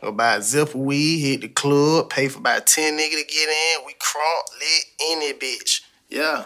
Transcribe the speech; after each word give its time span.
Go 0.00 0.12
buy 0.12 0.36
a 0.36 0.42
zip 0.42 0.76
weed, 0.76 1.18
hit 1.18 1.40
the 1.40 1.48
club, 1.48 2.08
pay 2.08 2.28
for 2.28 2.38
about 2.38 2.68
10 2.68 2.96
nigga 2.96 3.20
to 3.20 3.24
get 3.24 3.48
in. 3.48 3.84
We 3.84 3.94
crunk, 3.94 4.42
lit, 4.60 4.84
any 5.10 5.32
bitch. 5.32 5.80
Yeah. 6.08 6.44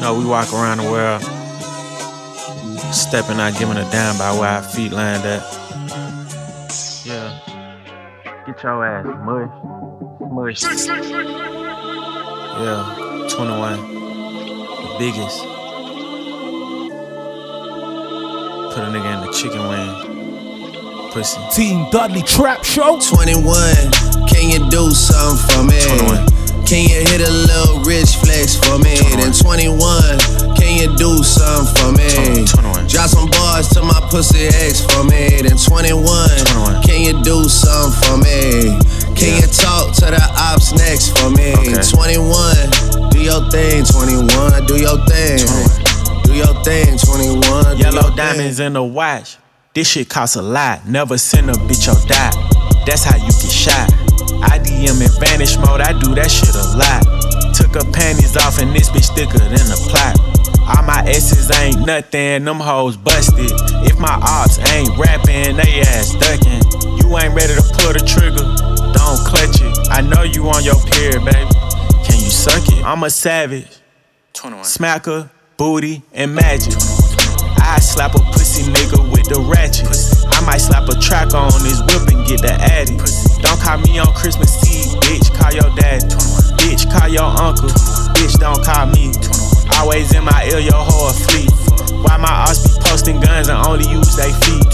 No, 0.00 0.14
we 0.18 0.24
walk 0.24 0.50
around 0.54 0.78
the 0.78 0.90
world, 0.90 1.22
stepping 2.90 3.38
out, 3.38 3.58
giving 3.58 3.76
a 3.76 3.84
damn 3.90 4.16
by 4.16 4.32
where 4.32 4.48
our 4.48 4.62
feet 4.62 4.92
land 4.92 5.26
at. 5.26 5.42
Yeah. 7.04 7.38
Get 8.46 8.62
your 8.62 8.86
ass 8.86 9.04
mush. 9.26 9.50
Mush. 10.32 10.62
Yeah. 12.62 13.28
21. 13.28 13.76
The 14.80 14.96
biggest. 14.98 15.38
Put 18.72 18.84
a 18.84 18.86
nigga 18.90 19.10
in 19.16 19.20
the 19.26 19.32
chicken 19.32 19.68
wing. 19.68 20.15
Pussy. 21.16 21.40
Team 21.48 21.88
Dudley 21.90 22.20
Trap 22.20 22.62
Show. 22.62 23.00
21, 23.00 23.40
can 24.28 24.52
you 24.52 24.60
do 24.68 24.92
something 24.92 25.40
for 25.48 25.64
me? 25.64 25.80
21. 26.04 26.28
Can 26.68 26.84
you 26.84 27.00
hit 27.08 27.24
a 27.24 27.32
little 27.32 27.80
rich 27.88 28.20
flex 28.20 28.52
for 28.60 28.76
me? 28.76 29.00
21. 29.00 29.24
Then 29.24 29.32
21, 29.32 30.60
can 30.60 30.76
you 30.76 30.92
do 31.00 31.16
something 31.24 31.72
for 31.72 31.90
me? 31.96 32.44
21. 32.44 32.84
Drop 32.92 33.08
some 33.08 33.30
bars 33.32 33.64
to 33.72 33.80
my 33.80 33.96
pussy 34.12 34.44
ex 34.60 34.84
for 34.84 35.08
me. 35.08 35.40
Then 35.40 35.56
21, 35.56 36.04
21. 36.04 36.84
can 36.84 37.00
you 37.00 37.16
do 37.24 37.48
something 37.48 37.96
for 38.04 38.20
me? 38.20 38.76
Can 39.16 39.40
you 39.40 39.48
talk 39.48 39.96
to 39.96 40.12
the 40.12 40.20
ops 40.36 40.76
next 40.76 41.16
for 41.16 41.32
me? 41.32 41.56
Okay. 41.64 41.80
21, 41.80 43.08
do 43.08 43.24
your 43.24 43.40
thing. 43.48 43.88
21, 43.88 44.68
do 44.68 44.76
your 44.76 45.00
thing. 45.08 45.40
21. 45.40 46.28
Do 46.28 46.32
your 46.36 46.52
thing. 46.60 46.92
21, 47.00 47.40
do 47.72 47.80
Yellow 47.80 48.04
your 48.04 48.16
diamonds 48.20 48.58
thing. 48.60 48.66
in 48.68 48.72
the 48.74 48.84
watch. 48.84 49.40
This 49.76 49.90
shit 49.90 50.08
costs 50.08 50.36
a 50.36 50.40
lot. 50.40 50.88
Never 50.88 51.18
send 51.18 51.50
a 51.50 51.52
bitch 51.52 51.84
or 51.84 52.00
die. 52.08 52.32
That's 52.86 53.04
how 53.04 53.16
you 53.16 53.28
get 53.28 53.52
shot. 53.52 53.92
I 54.40 54.56
DM 54.56 55.04
in 55.04 55.12
vanish 55.20 55.58
mode. 55.58 55.82
I 55.82 55.92
do 55.92 56.14
that 56.14 56.30
shit 56.32 56.56
a 56.56 56.64
lot. 56.80 57.04
Took 57.52 57.76
her 57.76 57.84
panties 57.92 58.38
off 58.38 58.58
and 58.58 58.74
this 58.74 58.88
bitch 58.88 59.12
thicker 59.14 59.36
than 59.36 59.68
a 59.68 59.76
plot. 59.92 60.16
All 60.64 60.82
my 60.82 61.04
S's 61.04 61.52
ain't 61.60 61.84
nothing. 61.84 62.46
Them 62.46 62.56
hoes 62.56 62.96
busted. 62.96 63.52
If 63.84 63.98
my 63.98 64.16
ops 64.16 64.56
ain't 64.72 64.96
rapping, 64.96 65.60
they 65.60 65.84
ass 65.84 66.16
ducking. 66.24 66.64
You 66.96 67.12
ain't 67.20 67.36
ready 67.36 67.52
to 67.52 67.64
pull 67.76 67.92
the 67.92 68.00
trigger. 68.00 68.48
Don't 68.96 69.20
clutch 69.28 69.60
it. 69.60 69.76
I 69.92 70.00
know 70.00 70.22
you 70.22 70.48
on 70.48 70.64
your 70.64 70.80
period, 70.88 71.20
baby. 71.20 71.52
Can 72.00 72.16
you 72.16 72.32
suck 72.32 72.64
it? 72.72 72.82
I'm 72.82 73.04
a 73.04 73.10
savage. 73.10 73.68
21. 74.32 74.64
Smacker, 74.64 75.28
booty, 75.58 76.00
and 76.14 76.34
magic. 76.34 76.72
I 77.60 77.80
slap 77.80 78.14
a 78.14 78.20
pussy 78.32 78.70
nigga 78.72 79.00
with 79.10 79.28
the 79.28 79.40
ratchet. 79.40 79.88
I 80.32 80.44
might 80.44 80.58
slap 80.58 80.88
a 80.88 80.94
track 80.98 81.34
on 81.34 81.52
his 81.64 81.82
whip 81.82 82.08
and 82.08 82.26
get 82.26 82.42
the 82.42 82.52
addy. 82.52 82.96
Don't 83.42 83.60
call 83.60 83.78
me 83.78 83.98
on 83.98 84.12
Christmas 84.14 84.52
Eve, 84.66 84.96
bitch. 85.00 85.32
Call 85.34 85.52
your 85.52 85.70
daddy. 85.76 86.06
Bitch, 86.60 86.90
call 86.90 87.08
your 87.08 87.28
uncle. 87.28 87.68
Bitch, 88.16 88.38
don't 88.38 88.62
call 88.64 88.86
me. 88.86 89.12
Always 89.78 90.14
in 90.14 90.24
my 90.24 90.44
ear, 90.50 90.60
your 90.60 90.78
whole 90.78 91.12
fleet. 91.12 91.50
Why 92.02 92.16
my 92.16 92.28
ass 92.28 92.62
be 92.62 92.82
posting 92.88 93.20
guns 93.20 93.48
and 93.48 93.58
only 93.66 93.88
use 93.90 94.16
they 94.16 94.32
feet? 94.32 94.66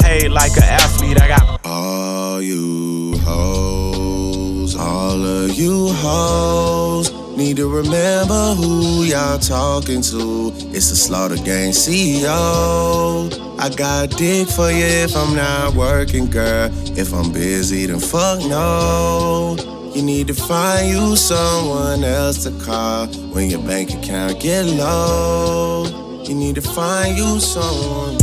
Paid 0.00 0.30
like 0.30 0.56
an 0.56 0.64
athlete, 0.64 1.20
I 1.20 1.28
got 1.28 1.60
All 1.64 2.40
you 2.40 3.18
hoes, 3.24 4.76
all 4.76 5.24
of 5.24 5.52
you 5.52 5.88
hoes, 5.92 7.10
need 7.36 7.56
to 7.56 7.68
remember 7.68 8.54
who 8.54 9.04
y'all 9.04 9.38
talking 9.38 10.00
to. 10.00 10.52
It's 10.72 10.88
the 10.88 10.96
Slaughter 10.96 11.36
Gang 11.36 11.72
CEO. 11.72 13.30
I 13.58 13.68
got 13.68 14.10
dick 14.16 14.48
for 14.48 14.70
you 14.70 14.84
if 14.84 15.14
I'm 15.14 15.36
not 15.36 15.74
working, 15.74 16.26
girl. 16.26 16.70
If 16.98 17.12
I'm 17.12 17.30
busy, 17.32 17.86
then 17.86 18.00
fuck 18.00 18.40
no. 18.40 19.56
You 19.94 20.02
need 20.02 20.28
to 20.28 20.34
find 20.34 20.88
you 20.88 21.16
someone 21.16 22.04
else 22.04 22.44
to 22.44 22.50
call 22.64 23.06
when 23.32 23.50
your 23.50 23.62
bank 23.62 23.92
account 23.92 24.40
get 24.40 24.64
low. 24.64 26.22
You 26.24 26.34
need 26.34 26.54
to 26.54 26.62
find 26.62 27.16
you 27.16 27.38
someone. 27.38 28.18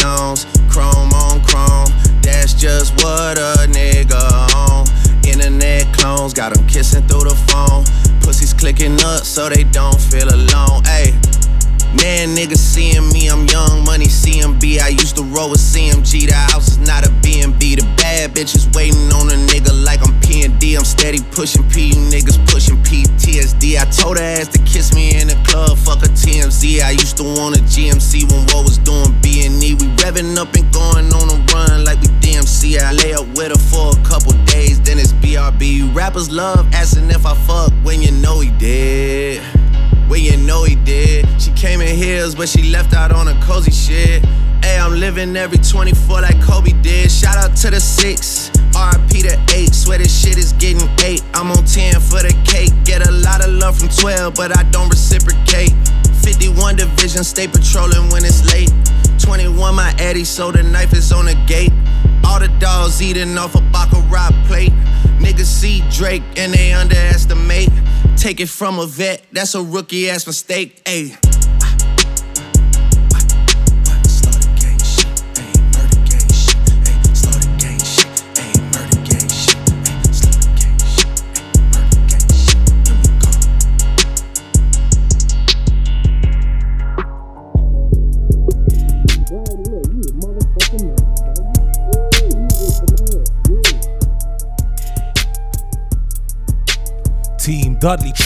Stones, 0.00 0.46
chrome 0.70 1.12
on 1.12 1.42
chrome. 1.44 1.92
That's 2.22 2.54
just 2.54 2.94
what 3.02 3.36
a 3.38 3.68
nigga 3.68 4.22
on. 4.56 4.86
Internet 5.28 5.92
clones 5.92 6.32
got 6.32 6.56
'em 6.56 6.66
kissing 6.66 7.06
through 7.06 7.28
the 7.28 7.36
phone. 7.48 7.84
Pussies 8.22 8.54
clicking 8.54 8.98
up 9.04 9.24
so 9.24 9.48
they 9.50 9.64
don't 9.64 10.00
feel 10.00 10.28
alone. 10.28 10.80
Ay. 10.86 11.29
Man, 11.90 12.36
niggas 12.36 12.62
seeing 12.62 13.10
me, 13.10 13.26
I'm 13.28 13.46
young 13.46 13.84
money 13.84 14.06
CMB. 14.06 14.78
I 14.78 14.88
used 14.94 15.16
to 15.16 15.24
roll 15.24 15.50
with 15.50 15.58
CMG. 15.58 16.28
The 16.28 16.34
house 16.34 16.68
is 16.68 16.78
not 16.78 17.04
a 17.04 17.10
B&B. 17.20 17.74
The 17.74 17.82
bad 17.98 18.30
bitches 18.30 18.72
waiting 18.76 19.10
on 19.10 19.26
a 19.26 19.34
nigga 19.50 19.74
like 19.84 19.98
I'm 20.06 20.14
P&D. 20.20 20.76
I'm 20.76 20.84
steady 20.84 21.18
pushing 21.32 21.68
P, 21.68 21.88
you 21.88 22.02
niggas 22.06 22.38
pushing 22.46 22.76
PTSD. 22.86 23.74
I 23.76 23.90
told 23.90 24.18
her 24.18 24.22
ass 24.22 24.46
to 24.54 24.58
kiss 24.62 24.94
me 24.94 25.20
in 25.20 25.26
the 25.26 25.38
club, 25.42 25.76
fuck 25.76 25.98
a 26.04 26.08
TMZ. 26.14 26.80
I 26.80 26.92
used 26.92 27.16
to 27.16 27.24
want 27.24 27.58
a 27.58 27.62
GMC 27.62 28.30
when 28.30 28.46
what 28.54 28.62
was 28.62 28.78
doing 28.78 29.10
B&E. 29.20 29.74
We 29.74 29.86
revving 29.98 30.38
up 30.38 30.54
and 30.54 30.72
going 30.72 31.12
on 31.12 31.26
a 31.26 31.38
run 31.50 31.84
like 31.84 32.00
we 32.02 32.06
DMC. 32.22 32.78
I 32.78 32.92
lay 32.92 33.14
up 33.14 33.26
with 33.34 33.50
her 33.50 33.58
for 33.58 33.98
a 33.98 34.02
couple 34.06 34.30
days, 34.46 34.80
then 34.80 35.00
it's 35.00 35.12
BRB. 35.14 35.92
Rappers 35.92 36.30
love 36.30 36.72
asking 36.72 37.10
if 37.10 37.26
I 37.26 37.34
fuck 37.34 37.72
when 37.82 38.00
you 38.00 38.12
know 38.12 38.38
he 38.38 38.50
did. 38.62 39.42
When 40.10 40.22
you 40.22 40.36
know 40.38 40.64
he 40.64 40.74
did. 40.74 41.24
She 41.40 41.52
came 41.52 41.80
in 41.80 41.94
heels, 41.96 42.34
but 42.34 42.48
she 42.48 42.64
left 42.64 42.94
out 42.94 43.12
on 43.12 43.28
a 43.28 43.42
cozy 43.44 43.70
shit. 43.70 44.24
Hey, 44.60 44.76
I'm 44.76 44.98
living 44.98 45.36
every 45.36 45.58
24 45.58 46.22
like 46.22 46.42
Kobe 46.42 46.72
did. 46.82 47.12
Shout 47.12 47.36
out 47.36 47.56
to 47.58 47.70
the 47.70 47.78
six, 47.78 48.50
RP 48.74 49.22
to 49.22 49.54
eight. 49.54 49.72
Swear 49.72 49.98
this 49.98 50.10
shit 50.10 50.36
is 50.36 50.52
getting 50.54 50.88
eight. 51.04 51.22
I'm 51.32 51.52
on 51.52 51.64
10 51.64 52.00
for 52.00 52.26
the 52.26 52.34
cake. 52.44 52.72
Get 52.84 53.06
a 53.06 53.12
lot 53.12 53.40
of 53.40 53.52
love 53.52 53.78
from 53.78 53.88
12, 53.88 54.34
but 54.34 54.50
I 54.58 54.64
don't 54.64 54.88
reciprocate. 54.88 55.74
51 56.24 56.74
division, 56.74 57.22
stay 57.22 57.46
patrolling 57.46 58.10
when 58.10 58.24
it's 58.24 58.44
late. 58.52 58.72
21 59.20 59.74
my 59.74 59.94
Eddie, 59.98 60.24
so 60.24 60.50
the 60.50 60.62
knife 60.62 60.92
is 60.92 61.12
on 61.12 61.26
the 61.26 61.34
gate. 61.46 61.72
All 62.24 62.40
the 62.40 62.48
dogs 62.58 63.02
eating 63.02 63.36
off 63.38 63.54
a 63.54 63.60
Baccarat 63.72 64.30
plate. 64.46 64.72
Niggas 65.18 65.44
see 65.44 65.82
Drake 65.90 66.22
and 66.36 66.52
they 66.52 66.72
underestimate. 66.72 67.70
Take 68.16 68.40
it 68.40 68.48
from 68.48 68.78
a 68.78 68.86
vet, 68.86 69.24
that's 69.32 69.54
a 69.54 69.62
rookie 69.62 70.10
ass 70.10 70.26
mistake. 70.26 70.84
Ayy. 70.84 71.29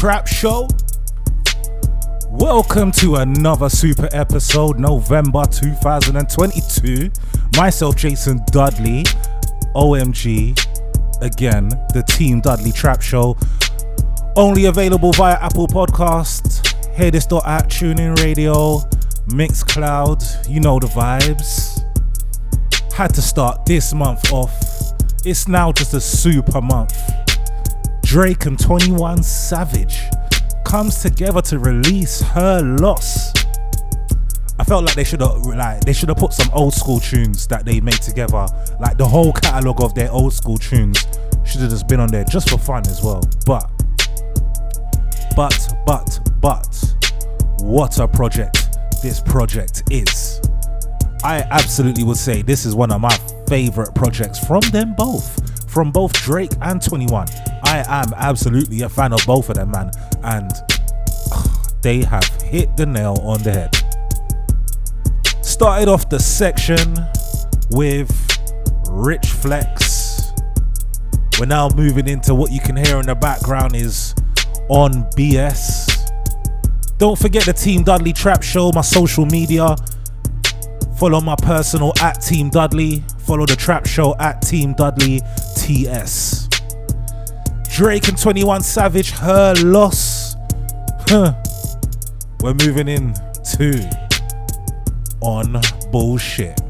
Trap 0.04 0.26
Show. 0.26 0.68
Welcome 2.28 2.92
to 2.92 3.14
another 3.14 3.70
super 3.70 4.06
episode, 4.12 4.78
November 4.78 5.46
2022. 5.46 7.10
Myself, 7.56 7.96
Jason 7.96 8.44
Dudley, 8.52 9.04
OMG. 9.74 10.60
Again, 11.22 11.70
the 11.94 12.04
Team 12.06 12.42
Dudley 12.42 12.70
Trap 12.70 13.00
Show. 13.00 13.38
Only 14.36 14.66
available 14.66 15.12
via 15.12 15.38
Apple 15.40 15.68
Podcast, 15.68 16.94
Hear 16.94 17.10
This 17.10 17.24
at 17.24 17.70
TuneIn 17.70 18.22
Radio, 18.22 18.80
Mixcloud. 19.28 20.50
You 20.50 20.60
know 20.60 20.78
the 20.78 20.86
vibes. 20.88 21.82
Had 22.92 23.14
to 23.14 23.22
start 23.22 23.64
this 23.64 23.94
month 23.94 24.30
off. 24.30 24.52
It's 25.24 25.48
now 25.48 25.72
just 25.72 25.94
a 25.94 26.00
super 26.02 26.60
month. 26.60 27.23
Drake 28.04 28.44
and 28.44 28.58
21 28.58 29.22
Savage 29.22 29.98
comes 30.64 31.00
together 31.00 31.40
to 31.40 31.58
release 31.58 32.20
her 32.20 32.60
loss. 32.60 33.32
I 34.58 34.64
felt 34.64 34.84
like 34.84 34.94
they 34.94 35.04
should 35.04 35.20
have 35.20 35.44
like 35.46 35.80
they 35.80 35.92
should 35.92 36.10
have 36.10 36.18
put 36.18 36.32
some 36.32 36.50
old 36.52 36.74
school 36.74 37.00
tunes 37.00 37.46
that 37.48 37.64
they 37.64 37.80
made 37.80 38.00
together. 38.02 38.46
Like 38.78 38.98
the 38.98 39.08
whole 39.08 39.32
catalogue 39.32 39.82
of 39.82 39.94
their 39.94 40.12
old 40.12 40.32
school 40.32 40.58
tunes 40.58 41.00
should 41.44 41.62
have 41.62 41.70
just 41.70 41.88
been 41.88 41.98
on 41.98 42.08
there 42.08 42.24
just 42.24 42.50
for 42.50 42.58
fun 42.58 42.86
as 42.86 43.02
well. 43.02 43.22
But 43.46 43.70
but 45.34 45.74
but 45.86 46.20
but 46.40 46.94
what 47.60 47.98
a 47.98 48.06
project 48.06 48.78
this 49.02 49.20
project 49.20 49.82
is. 49.90 50.40
I 51.24 51.40
absolutely 51.50 52.04
would 52.04 52.18
say 52.18 52.42
this 52.42 52.66
is 52.66 52.74
one 52.74 52.92
of 52.92 53.00
my 53.00 53.16
favorite 53.48 53.94
projects 53.94 54.38
from 54.38 54.60
them 54.72 54.94
both. 54.94 55.43
From 55.74 55.90
both 55.90 56.12
Drake 56.22 56.52
and 56.62 56.80
21. 56.80 57.26
I 57.64 57.84
am 57.88 58.14
absolutely 58.16 58.82
a 58.82 58.88
fan 58.88 59.12
of 59.12 59.18
both 59.26 59.48
of 59.48 59.56
them, 59.56 59.72
man, 59.72 59.90
and 60.22 60.52
they 61.82 62.04
have 62.04 62.24
hit 62.42 62.76
the 62.76 62.86
nail 62.86 63.18
on 63.24 63.42
the 63.42 63.50
head. 63.52 63.74
Started 65.44 65.88
off 65.88 66.08
the 66.08 66.20
section 66.20 66.94
with 67.70 68.08
Rich 68.88 69.26
Flex. 69.26 70.32
We're 71.40 71.46
now 71.46 71.68
moving 71.70 72.06
into 72.06 72.36
what 72.36 72.52
you 72.52 72.60
can 72.60 72.76
hear 72.76 73.00
in 73.00 73.06
the 73.06 73.16
background 73.16 73.74
is 73.74 74.14
on 74.68 75.10
BS. 75.16 75.90
Don't 76.98 77.18
forget 77.18 77.46
the 77.46 77.52
Team 77.52 77.82
Dudley 77.82 78.12
Trap 78.12 78.44
Show, 78.44 78.70
my 78.72 78.80
social 78.80 79.26
media. 79.26 79.74
Follow 80.98 81.20
my 81.20 81.34
personal 81.42 81.92
at 82.00 82.22
Team 82.22 82.50
Dudley. 82.50 83.02
Follow 83.18 83.44
the 83.44 83.56
Trap 83.56 83.86
Show 83.86 84.14
at 84.20 84.40
Team 84.40 84.74
Dudley 84.74 85.20
TS. 85.64 86.46
Drake 87.74 88.08
and 88.08 88.18
21 88.18 88.60
Savage, 88.60 89.12
her 89.12 89.54
loss. 89.64 90.36
Huh. 91.08 91.32
We're 92.42 92.52
moving 92.52 92.86
in 92.86 93.14
to 93.56 93.90
on 95.22 95.58
bullshit. 95.90 96.60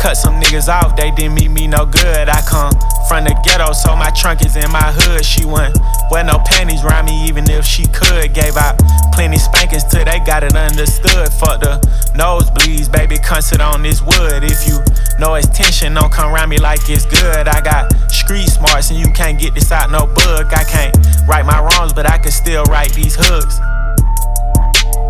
Cut 0.00 0.16
some 0.16 0.40
niggas 0.40 0.72
off, 0.72 0.96
they 0.96 1.10
didn't 1.10 1.34
meet 1.34 1.50
me 1.50 1.66
no 1.66 1.84
good. 1.84 2.28
I 2.30 2.40
come 2.48 2.72
from 3.06 3.24
the 3.24 3.36
ghetto, 3.44 3.74
so 3.76 3.94
my 3.94 4.08
trunk 4.16 4.40
is 4.40 4.56
in 4.56 4.64
my 4.72 4.90
hood. 4.96 5.22
She 5.22 5.44
went 5.44 5.76
wear 6.10 6.24
no 6.24 6.38
panties 6.40 6.82
around 6.82 7.04
me, 7.04 7.28
even 7.28 7.44
if 7.50 7.66
she 7.66 7.84
could. 7.92 8.32
Gave 8.32 8.56
out 8.56 8.80
plenty 9.12 9.36
spankings 9.36 9.84
till 9.84 10.02
they 10.06 10.18
got 10.24 10.42
it 10.42 10.56
understood. 10.56 11.28
Fuck 11.36 11.60
the 11.60 11.76
nosebleeds, 12.16 12.90
baby, 12.90 13.18
come 13.18 13.44
on 13.60 13.82
this 13.82 14.00
wood. 14.00 14.40
If 14.40 14.66
you 14.66 14.80
know 15.20 15.34
it's 15.34 15.48
tension, 15.48 15.92
don't 15.92 16.10
come 16.10 16.32
around 16.32 16.48
me 16.48 16.56
like 16.56 16.80
it's 16.88 17.04
good. 17.04 17.46
I 17.46 17.60
got 17.60 17.92
street 18.10 18.48
smarts 18.48 18.88
and 18.88 18.98
you 18.98 19.12
can't 19.12 19.38
get 19.38 19.52
this 19.52 19.70
out 19.70 19.90
no 19.90 20.06
book. 20.06 20.48
I 20.56 20.64
can't 20.64 20.96
right 21.28 21.44
my 21.44 21.60
wrongs, 21.60 21.92
but 21.92 22.08
I 22.08 22.16
can 22.16 22.32
still 22.32 22.64
write 22.72 22.94
these 22.94 23.16
hooks. 23.20 23.60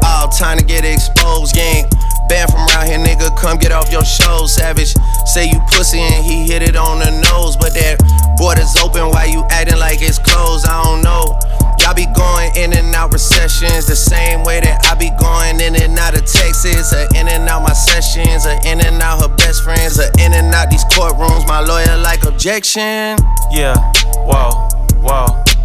All 0.03 0.29
time 0.29 0.59
to 0.59 0.65
get 0.65 0.85
exposed, 0.85 1.55
gang. 1.55 1.87
Banned 2.31 2.49
from 2.53 2.63
around 2.71 2.87
here, 2.87 3.03
nigga, 3.03 3.35
come 3.37 3.59
get 3.59 3.73
off 3.73 3.91
your 3.91 4.05
show. 4.05 4.47
Savage, 4.47 4.95
say 5.27 5.51
you 5.51 5.59
pussy 5.67 5.99
and 5.99 6.25
he 6.25 6.47
hit 6.47 6.63
it 6.63 6.77
on 6.77 7.01
the 7.01 7.11
nose. 7.11 7.57
But 7.57 7.75
that 7.75 7.99
border's 8.39 8.71
open, 8.79 9.11
why 9.11 9.25
you 9.25 9.43
acting 9.51 9.81
like 9.81 9.99
it's 10.01 10.21
closed? 10.21 10.65
I 10.65 10.79
don't 10.85 11.03
know. 11.03 11.35
Y'all 11.83 11.93
be 11.93 12.07
going 12.15 12.55
in 12.55 12.73
and 12.73 12.95
out 12.95 13.13
recessions 13.13 13.87
the 13.87 13.97
same 13.97 14.45
way 14.45 14.61
that 14.61 14.79
I 14.87 14.95
be 14.95 15.11
going 15.19 15.59
in 15.59 15.75
and 15.75 15.99
out 15.99 16.15
of 16.15 16.23
Texas, 16.23 16.95
or 16.95 17.03
in 17.19 17.27
and 17.27 17.49
out 17.49 17.67
my 17.67 17.73
sessions, 17.73 18.47
or 18.47 18.55
in 18.63 18.79
and 18.79 19.03
out 19.03 19.27
her 19.27 19.35
best 19.35 19.65
friends, 19.65 19.99
or 19.99 20.07
in 20.23 20.31
and 20.31 20.55
out 20.55 20.71
these 20.71 20.85
courtrooms. 20.95 21.49
My 21.49 21.59
lawyer 21.59 21.97
like 21.99 22.23
objection. 22.27 23.19
Yeah, 23.51 23.75
whoa, 24.23 24.69
whoa. 25.03 25.60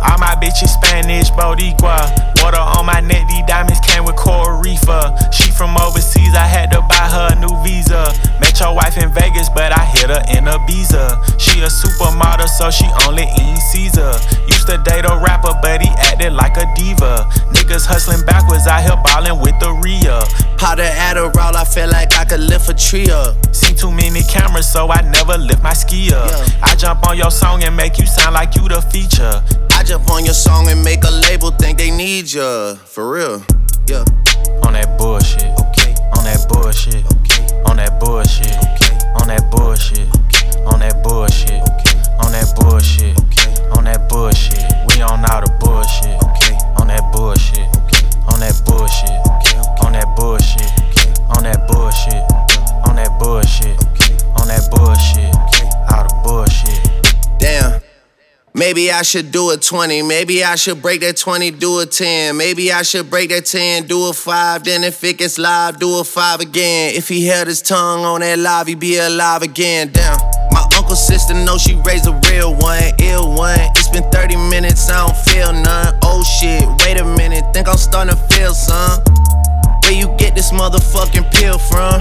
All 0.00 0.18
my 0.18 0.34
bitches 0.36 0.68
Spanish, 0.68 1.30
Boricua. 1.30 2.10
Water 2.42 2.60
on 2.60 2.86
my 2.86 3.00
neck, 3.00 3.26
these 3.28 3.44
diamonds 3.46 3.80
came 3.80 4.04
with 4.04 4.16
Coral 4.16 4.60
Reefer. 4.60 5.14
She 5.32 5.50
from 5.50 5.76
overseas, 5.76 6.34
I 6.34 6.46
had 6.46 6.70
to 6.72 6.80
buy 6.88 7.06
her 7.08 7.28
a 7.32 7.36
new 7.40 7.54
visa. 7.62 8.12
Met 8.40 8.60
your 8.60 8.74
wife 8.74 8.96
in 8.98 9.12
Vegas, 9.12 9.48
but 9.50 9.72
I 9.72 9.84
hit 9.84 10.10
her 10.10 10.22
in 10.36 10.44
Ibiza. 10.44 11.40
She 11.40 11.60
a 11.60 11.68
supermodel, 11.68 12.48
so 12.48 12.70
she 12.70 12.86
only 13.06 13.24
eat 13.24 13.58
Caesar. 13.72 14.18
Used 14.66 14.84
to 14.84 14.90
date 14.90 15.04
a 15.04 15.16
rapper, 15.22 15.52
but 15.62 15.80
he 15.80 15.88
acted 15.90 16.32
like 16.32 16.56
a 16.56 16.66
diva. 16.74 17.28
Niggas 17.54 17.86
hustling 17.86 18.24
backwards, 18.26 18.66
out 18.66 18.82
here 18.82 18.98
ballin' 19.04 19.38
with 19.40 19.54
the 19.60 19.70
Rhea. 19.78 20.24
Powder 20.58 20.82
Adderall, 20.82 21.54
I 21.54 21.62
feel 21.62 21.88
like 21.88 22.12
I 22.14 22.24
could 22.24 22.40
lift 22.40 22.68
a 22.68 22.74
tree 22.74 23.08
up. 23.10 23.36
See 23.54 23.72
too 23.72 23.92
many 23.92 24.22
cameras, 24.24 24.70
so 24.70 24.90
I 24.90 25.02
never 25.02 25.38
lift 25.38 25.62
my 25.62 25.72
ski 25.72 26.12
up. 26.12 26.26
Yeah. 26.26 26.58
I 26.62 26.74
jump 26.74 27.06
on 27.06 27.16
your 27.16 27.30
song 27.30 27.62
and 27.62 27.76
make 27.76 27.98
you 27.98 28.06
sound 28.06 28.34
like 28.34 28.56
you 28.56 28.66
the 28.68 28.80
feature. 28.82 29.40
I 29.70 29.84
jump 29.84 30.10
on 30.10 30.24
your 30.24 30.34
song 30.34 30.68
and 30.68 30.82
make 30.82 31.04
a 31.04 31.10
label 31.10 31.52
think 31.52 31.78
they 31.78 31.92
need 31.92 32.32
ya. 32.32 32.74
For 32.74 33.08
real, 33.08 33.44
yeah. 33.86 34.04
On 34.66 34.72
that 34.72 34.98
bullshit. 34.98 35.46
Okay. 35.70 35.94
On 36.18 36.24
that 36.24 36.44
bullshit. 36.48 37.06
Okay. 37.22 37.62
On 37.70 37.76
that 37.76 38.00
bullshit. 38.00 38.25
I 58.96 59.02
should 59.02 59.30
do 59.30 59.50
a 59.50 59.58
20. 59.58 60.00
Maybe 60.00 60.42
I 60.42 60.54
should 60.54 60.80
break 60.80 61.02
that 61.02 61.18
20, 61.18 61.50
do 61.50 61.80
a 61.80 61.86
10. 61.86 62.34
Maybe 62.34 62.72
I 62.72 62.80
should 62.80 63.10
break 63.10 63.28
that 63.28 63.44
10, 63.44 63.86
do 63.86 64.08
a 64.08 64.12
5. 64.14 64.64
Then 64.64 64.84
if 64.84 65.04
it 65.04 65.18
gets 65.18 65.36
live, 65.38 65.78
do 65.78 66.00
a 66.00 66.02
5 66.02 66.40
again. 66.40 66.94
If 66.94 67.06
he 67.06 67.26
held 67.26 67.46
his 67.46 67.60
tongue 67.60 68.06
on 68.06 68.20
that 68.20 68.38
live, 68.38 68.68
he'd 68.68 68.80
be 68.80 68.96
alive 68.96 69.42
again. 69.42 69.90
Damn. 69.92 70.18
My 70.50 70.66
uncle's 70.78 71.06
sister 71.06 71.34
knows 71.34 71.60
she 71.60 71.74
raised 71.84 72.06
a 72.06 72.18
real 72.30 72.54
one, 72.54 72.80
ill 73.00 73.34
one. 73.36 73.60
It's 73.76 73.90
been 73.90 74.10
30 74.10 74.36
minutes, 74.48 74.88
I 74.88 75.06
don't 75.06 75.16
feel 75.28 75.52
none. 75.52 75.92
Oh 76.02 76.24
shit, 76.24 76.66
wait 76.86 76.98
a 76.98 77.04
minute, 77.04 77.44
think 77.52 77.68
I'm 77.68 77.76
starting 77.76 78.16
to 78.16 78.22
feel 78.34 78.54
some. 78.54 79.02
Where 79.82 79.92
you 79.92 80.08
get 80.16 80.34
this 80.34 80.52
motherfucking 80.52 81.34
pill 81.34 81.58
from? 81.58 82.00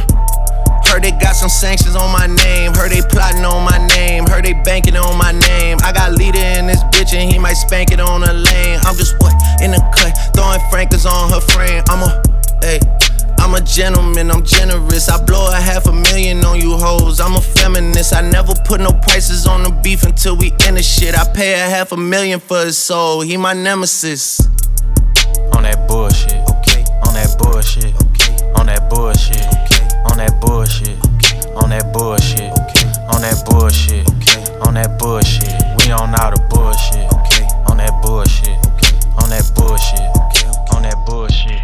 Heard 0.88 1.04
they 1.04 1.12
got 1.12 1.36
some 1.36 1.50
sanctions 1.50 1.96
on 1.96 2.12
my 2.12 2.28
name. 2.28 2.74
Heard 2.74 2.92
they 2.92 3.02
plotting 3.02 3.46
on 3.46 3.64
my 3.64 3.78
name. 3.96 4.26
Heard 4.26 4.46
they 4.46 4.54
banking 4.64 4.96
on 4.96 5.18
my 5.18 5.32
name. 5.32 5.78
I 5.84 5.92
got 5.92 6.14
leader 6.14 6.40
in 6.40 6.68
this 6.68 6.84
bitch 6.94 7.14
and 7.14 7.32
he 7.32 7.40
might 7.40 7.56
spank 7.56 7.92
it 7.92 8.00
on 8.00 8.24
a 8.24 8.34
lane. 8.34 8.80
I'm 8.84 8.96
just 8.96 9.20
what 9.20 9.34
in 9.62 9.72
the 9.72 9.82
cut, 9.96 10.14
throwing 10.36 10.60
frankers 10.70 11.06
on 11.06 11.32
her 11.32 11.42
frame. 11.42 11.84
I'm 11.88 12.04
a, 12.04 12.22
hey. 12.62 12.80
I'm 13.46 13.54
a 13.54 13.62
gentleman, 13.62 14.32
I'm 14.32 14.44
generous. 14.44 15.08
I 15.08 15.24
blow 15.24 15.48
a 15.52 15.56
half 15.56 15.86
a 15.86 15.94
million 15.94 16.44
on 16.44 16.60
you 16.60 16.76
hoes. 16.78 17.20
I'm 17.20 17.36
a 17.36 17.42
feminist. 17.42 18.12
I 18.12 18.22
never 18.22 18.54
put 18.66 18.82
no 18.82 18.92
prices 18.92 19.46
on 19.46 19.62
the 19.62 19.70
beef 19.84 20.02
until 20.02 20.36
we 20.36 20.52
end 20.66 20.78
the 20.78 20.82
shit. 20.82 21.14
I 21.14 21.32
pay 21.32 21.54
a 21.54 21.70
half 21.70 21.92
a 21.92 21.98
million 21.98 22.40
for 22.40 22.66
his 22.66 22.76
soul. 22.76 23.22
He 23.22 23.38
my 23.38 23.54
nemesis. 23.54 24.40
On 25.54 25.62
that 25.62 25.86
bullshit. 25.88 26.42
Okay. 26.58 26.84
On 27.06 27.14
that 27.14 27.36
bullshit. 27.38 27.94
Okay. 28.10 28.52
On 28.56 28.66
that 28.66 28.90
bullshit. 28.90 29.65
On 30.16 30.20
that 30.20 30.40
bullshit, 30.40 30.98
on 31.62 31.70
that 31.72 31.92
bullshit, 31.92 32.50
on 33.14 33.22
that 33.22 33.44
bullshit, 33.46 34.08
on 34.66 34.76
that 34.76 34.98
bullshit. 34.98 35.44
We 35.78 35.92
on 35.92 36.16
all 36.16 36.32
the 36.32 36.40
bullshit, 36.50 37.12
on 37.70 37.76
that 37.76 38.02
bullshit, 38.02 38.56
on 39.22 39.30
that 39.30 39.52
bullshit, 39.54 40.00
on 40.74 40.84
that 40.84 40.96
bullshit. 41.06 41.60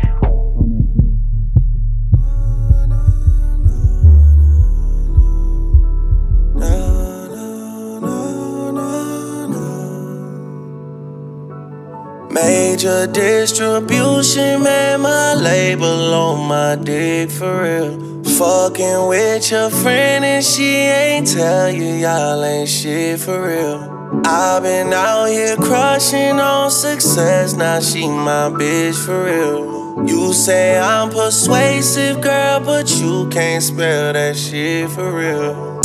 Major 12.33 13.07
distribution, 13.07 14.61
man, 14.61 14.99
my 14.99 15.35
label 15.35 16.13
on 16.13 16.49
my 16.49 16.75
dick 16.75 17.31
for 17.31 17.63
real. 17.63 18.11
Fucking 18.41 19.05
with 19.05 19.51
your 19.51 19.69
friend 19.69 20.25
and 20.25 20.43
she 20.43 20.63
ain't 20.63 21.27
tell 21.27 21.69
you 21.69 21.83
y'all 21.83 22.43
ain't 22.43 22.67
shit 22.67 23.19
for 23.19 23.39
real. 23.39 24.21
I've 24.25 24.63
been 24.63 24.91
out 24.91 25.25
here 25.25 25.55
crushing 25.57 26.39
on 26.39 26.71
success, 26.71 27.53
now 27.53 27.79
she 27.79 28.07
my 28.07 28.49
bitch 28.49 28.95
for 29.05 29.25
real. 29.25 30.09
You 30.09 30.33
say 30.33 30.79
I'm 30.79 31.11
persuasive, 31.11 32.19
girl, 32.19 32.61
but 32.61 32.89
you 32.95 33.29
can't 33.29 33.61
spell 33.61 34.13
that 34.13 34.35
shit 34.35 34.89
for 34.89 35.15
real. 35.15 35.79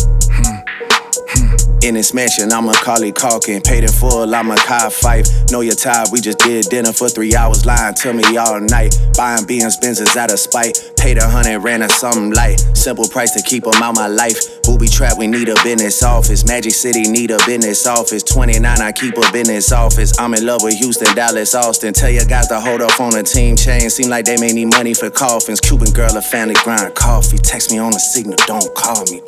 In 1.83 1.95
this 1.95 2.15
mansion, 2.15 2.51
I'm 2.53 2.65
Macaulay 2.65 3.13
Culkin. 3.13 3.63
Paid 3.63 3.85
in 3.85 3.93
full, 3.93 4.35
I'm 4.35 4.51
a 4.51 4.57
Kai 4.57 4.89
Fife. 4.89 5.27
Know 5.53 5.61
your 5.61 5.75
type, 5.75 6.09
we 6.11 6.21
just 6.21 6.39
did 6.39 6.65
dinner 6.65 6.93
for 6.93 7.09
three 7.09 7.37
hours, 7.37 7.65
lying 7.65 7.95
to 7.97 8.13
me 8.13 8.37
all 8.37 8.59
night. 8.59 8.99
Buying 9.17 9.45
BMs, 9.45 9.79
Benzes 9.81 10.17
out 10.17 10.33
of 10.33 10.41
spite. 10.41 10.86
Paid 10.97 11.19
a 11.19 11.29
hundred, 11.29 11.61
ran 11.61 11.83
a 11.83 11.89
something 11.89 12.33
light. 12.33 12.59
Simple 12.75 13.09
price 13.09 13.33
to 13.33 13.43
keep 13.43 13.65
them 13.65 13.83
out 13.83 13.95
my 13.95 14.07
life. 14.07 14.63
Booby 14.63 14.89
trap, 14.89 15.19
we 15.19 15.27
need 15.27 15.49
a 15.49 15.55
business 15.63 16.03
office. 16.03 16.45
Magic 16.47 16.73
City 16.73 17.03
need 17.09 17.31
a 17.31 17.39
business 17.47 17.87
office. 17.87 18.23
29, 18.23 18.81
I 18.81 18.93
keep 18.93 19.17
a 19.17 19.33
business 19.33 19.73
office. 19.73 20.19
I'm 20.19 20.35
in 20.35 20.45
love 20.45 20.63
with 20.63 20.75
Houston, 20.75 21.15
Dallas, 21.15 21.55
Austin. 21.55 21.93
Tell 21.93 22.11
your 22.11 22.25
guys 22.25 22.49
to 22.49 22.61
hold 22.61 22.83
up 22.83 23.01
on 23.01 23.11
the 23.11 23.23
team 23.23 23.57
chain. 23.57 23.89
Seem 23.91 24.09
like 24.09 24.25
they 24.25 24.37
may 24.39 24.53
need 24.53 24.67
money 24.67 24.95
for 24.95 25.11
coffins. 25.11 25.61
Cuban 25.61 25.93
girl, 25.93 26.17
a 26.17 26.23
family 26.23 26.55
grind 26.65 26.95
coffee. 26.95 27.39
Text 27.39 27.71
me 27.71 27.79
on 27.79 27.93
the 27.93 28.01
signal, 28.01 28.37
don't 28.47 28.75
call 28.75 29.05
me. 29.07 29.23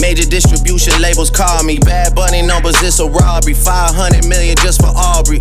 Major 0.00 0.28
distribution 0.28 1.00
labels 1.00 1.30
call 1.30 1.62
me. 1.62 1.78
Bad 1.78 2.14
Bunny 2.14 2.42
numbers, 2.42 2.74
it's 2.82 2.98
a 2.98 3.06
robbery. 3.06 3.54
500 3.54 4.26
million 4.28 4.56
just 4.56 4.80
for 4.80 4.90
Aubrey. 4.96 5.40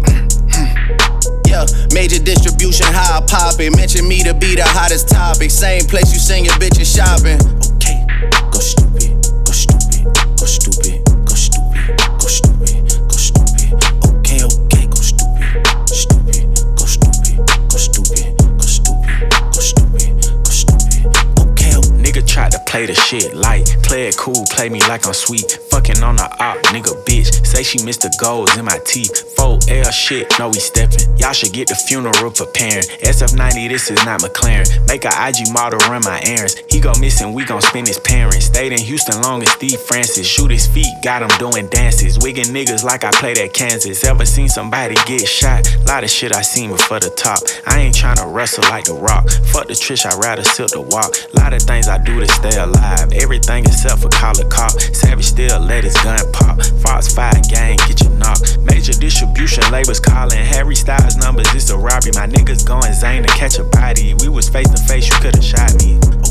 Yeah, 1.51 1.67
major 1.93 2.23
distribution, 2.23 2.87
how 2.87 3.19
I 3.19 3.25
pop 3.27 3.59
it. 3.59 3.75
Mention 3.75 4.07
me 4.07 4.23
to 4.23 4.33
be 4.33 4.55
the 4.55 4.63
hottest 4.63 5.09
topic. 5.09 5.51
Same 5.51 5.83
place 5.83 6.13
you 6.13 6.19
send 6.19 6.45
your 6.45 6.55
bitches 6.55 6.87
shopping. 6.95 7.35
Okay, 7.75 8.07
go 8.47 8.59
stupid, 8.63 9.19
go 9.43 9.51
stupid, 9.51 10.07
go 10.39 10.47
stupid, 10.47 11.03
go 11.27 11.35
stupid, 11.35 11.91
go 12.15 12.27
stupid, 12.31 12.87
go 13.03 13.17
stupid. 13.19 13.67
Okay, 14.15 14.47
okay, 14.47 14.87
go 14.87 15.01
stupid, 15.03 15.51
stupid, 15.91 16.39
go 16.79 16.87
stupid, 16.87 17.35
go 17.67 17.75
stupid, 17.75 18.31
go 18.55 18.63
stupid, 18.63 19.19
go 19.51 19.59
stupid, 19.59 20.07
go 20.23 20.51
stupid. 20.55 21.03
Okay. 21.51 21.75
Nigga 21.99 22.23
tried 22.25 22.55
to 22.55 22.59
play 22.65 22.85
the 22.85 22.95
shit 22.95 23.35
light. 23.35 23.67
Play 23.83 24.07
it 24.07 24.15
cool, 24.15 24.47
play 24.55 24.69
me 24.69 24.79
like 24.87 25.05
I'm 25.05 25.11
sweet. 25.13 25.59
Fucking 25.81 26.03
on 26.03 26.15
the 26.15 26.29
op, 26.37 26.57
nigga 26.69 26.93
bitch. 27.05 27.43
Say 27.43 27.63
she 27.63 27.83
missed 27.83 28.01
the 28.01 28.13
goals 28.21 28.55
in 28.55 28.65
my 28.65 28.77
teeth. 28.85 29.33
4L 29.35 29.91
shit, 29.91 30.31
no 30.37 30.49
we 30.49 30.59
steppin'. 30.61 31.09
Y'all 31.17 31.33
should 31.33 31.53
get 31.53 31.69
the 31.69 31.73
funeral 31.73 32.29
preparing. 32.29 32.85
SF90, 33.01 33.69
this 33.69 33.89
is 33.89 33.97
not 34.05 34.21
McLaren. 34.21 34.69
Make 34.87 35.05
a 35.05 35.13
IG 35.25 35.49
model 35.51 35.79
run 35.89 36.03
my 36.05 36.21
errands. 36.21 36.61
He 36.69 36.79
go 36.79 36.93
missing, 37.01 37.33
we 37.33 37.45
gon' 37.45 37.61
spin 37.61 37.87
his 37.87 37.97
parents. 37.97 38.45
Stayed 38.45 38.73
in 38.73 38.77
Houston 38.77 39.23
long 39.23 39.41
as 39.41 39.49
Steve 39.53 39.79
Francis. 39.79 40.27
Shoot 40.27 40.51
his 40.51 40.67
feet, 40.67 40.93
got 41.01 41.23
him 41.23 41.33
doing 41.39 41.65
dances. 41.69 42.19
Wiggin' 42.19 42.53
niggas 42.53 42.83
like 42.83 43.03
I 43.03 43.09
played 43.09 43.39
at 43.39 43.53
Kansas. 43.53 44.03
Ever 44.03 44.25
seen 44.25 44.49
somebody 44.49 44.93
get 45.07 45.27
shot? 45.27 45.65
Lot 45.87 46.03
of 46.03 46.11
shit 46.11 46.35
I 46.35 46.43
seen 46.43 46.69
before 46.69 46.99
the 46.99 47.09
top. 47.09 47.41
I 47.65 47.79
ain't 47.79 47.95
tryna 47.95 48.31
wrestle 48.31 48.69
like 48.69 48.85
the 48.85 48.93
rock. 48.93 49.27
Fuck 49.49 49.65
the 49.65 49.73
trish, 49.73 50.05
I 50.05 50.15
rather 50.19 50.43
silk 50.43 50.69
the 50.69 50.81
walk. 50.81 51.15
Lot 51.33 51.53
of 51.53 51.63
things 51.63 51.87
I 51.87 51.97
do 51.97 52.19
to 52.19 52.27
stay 52.27 52.55
alive. 52.59 53.11
Everything 53.13 53.65
except 53.65 54.01
for 54.01 54.09
call 54.09 54.39
a 54.39 54.45
cop. 54.45 54.79
Savage 54.93 55.25
still 55.25 55.59
let 55.71 55.85
his 55.85 55.95
gun 56.03 56.19
pop. 56.33 56.61
Fox 56.83 57.13
5 57.13 57.47
gang, 57.47 57.77
get 57.87 58.01
your 58.03 58.11
knock. 58.11 58.39
Major 58.59 58.91
distribution 58.91 59.63
labels 59.71 60.01
calling. 60.01 60.43
Harry 60.43 60.75
Styles 60.75 61.15
numbers, 61.15 61.47
it's 61.55 61.69
a 61.69 61.77
robbery. 61.77 62.11
My 62.13 62.27
niggas 62.27 62.67
going 62.67 62.91
Zane 62.93 63.23
to 63.23 63.29
catch 63.29 63.57
a 63.57 63.63
body. 63.63 64.13
We 64.15 64.27
was 64.27 64.49
face 64.49 64.69
to 64.69 64.77
face, 64.83 65.07
you 65.07 65.15
could've 65.21 65.43
shot 65.43 65.73
me. 65.75 66.30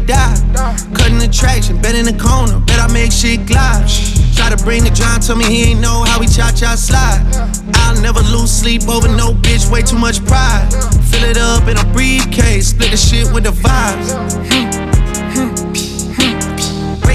To 0.00 0.06
die. 0.06 0.34
Cutting 0.94 1.18
the 1.18 1.28
traction, 1.28 1.80
bet 1.80 1.94
in 1.94 2.04
the 2.04 2.16
corner, 2.16 2.58
bet 2.60 2.80
I 2.80 2.92
make 2.92 3.12
shit 3.12 3.46
glide. 3.46 3.88
Try 4.34 4.50
to 4.50 4.56
bring 4.64 4.84
the 4.84 4.90
John, 4.90 5.20
tell 5.20 5.36
me 5.36 5.44
he 5.44 5.70
ain't 5.70 5.80
know 5.80 6.04
how 6.04 6.20
we 6.20 6.26
cha 6.26 6.52
cha 6.52 6.74
slide. 6.74 7.22
I'll 7.74 8.00
never 8.00 8.20
lose 8.20 8.50
sleep 8.50 8.88
over 8.88 9.08
no 9.08 9.32
bitch, 9.32 9.70
way 9.70 9.82
too 9.82 9.98
much 9.98 10.24
pride. 10.24 10.68
Fill 11.10 11.24
it 11.24 11.36
up 11.36 11.68
in 11.68 11.76
a 11.76 11.84
briefcase, 11.92 12.68
split 12.68 12.90
the 12.90 12.96
shit 12.96 13.32
with 13.32 13.44
the 13.44 13.50
vibes. 13.50 14.12
Hmm. 14.50 14.99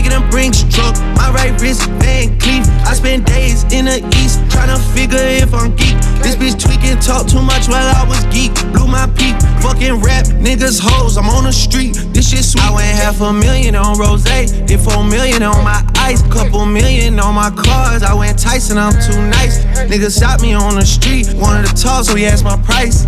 Breaking 0.05 0.21
them 0.21 0.29
brinks 0.29 0.62
truck, 0.69 0.93
my 1.17 1.31
right 1.33 1.59
wrist, 1.59 1.89
Van 1.97 2.38
Cleef. 2.38 2.67
I 2.85 2.93
spend 2.93 3.25
days 3.25 3.63
in 3.74 3.85
the 3.85 4.05
east, 4.21 4.38
tryna 4.53 4.77
figure 4.93 5.17
if 5.17 5.51
I'm 5.51 5.75
geek. 5.75 5.97
This 6.21 6.35
bitch 6.35 6.62
tweaking, 6.62 7.00
talk 7.00 7.25
too 7.25 7.41
much 7.41 7.67
while 7.67 7.89
I 7.89 8.05
was 8.07 8.24
geek. 8.25 8.53
Blew 8.71 8.85
my 8.85 9.07
peak, 9.17 9.33
fucking 9.65 10.01
rap, 10.05 10.25
niggas 10.38 10.79
hoes, 10.79 11.17
I'm 11.17 11.27
on 11.29 11.45
the 11.45 11.51
street. 11.51 11.95
This 12.13 12.29
shit 12.29 12.45
sweet. 12.45 12.62
I 12.62 12.75
went 12.75 12.85
half 12.85 13.19
a 13.19 13.33
million 13.33 13.75
on 13.75 13.97
rose, 13.97 14.24
did 14.24 14.79
four 14.79 15.03
million 15.03 15.41
on 15.41 15.63
my 15.63 15.81
ice, 15.95 16.21
couple 16.29 16.67
million 16.67 17.19
on 17.19 17.33
my 17.33 17.50
cars. 17.50 18.03
I 18.03 18.13
went 18.13 18.38
Tyson, 18.38 18.77
I'm 18.77 18.93
too 18.93 19.19
nice. 19.33 19.65
Niggas 19.89 20.19
shot 20.19 20.39
me 20.39 20.53
on 20.53 20.75
the 20.75 20.85
street, 20.85 21.33
wanted 21.33 21.65
to 21.65 21.74
talk, 21.74 22.05
so 22.05 22.13
he 22.13 22.27
asked 22.27 22.43
my 22.43 22.57
price. 22.62 23.05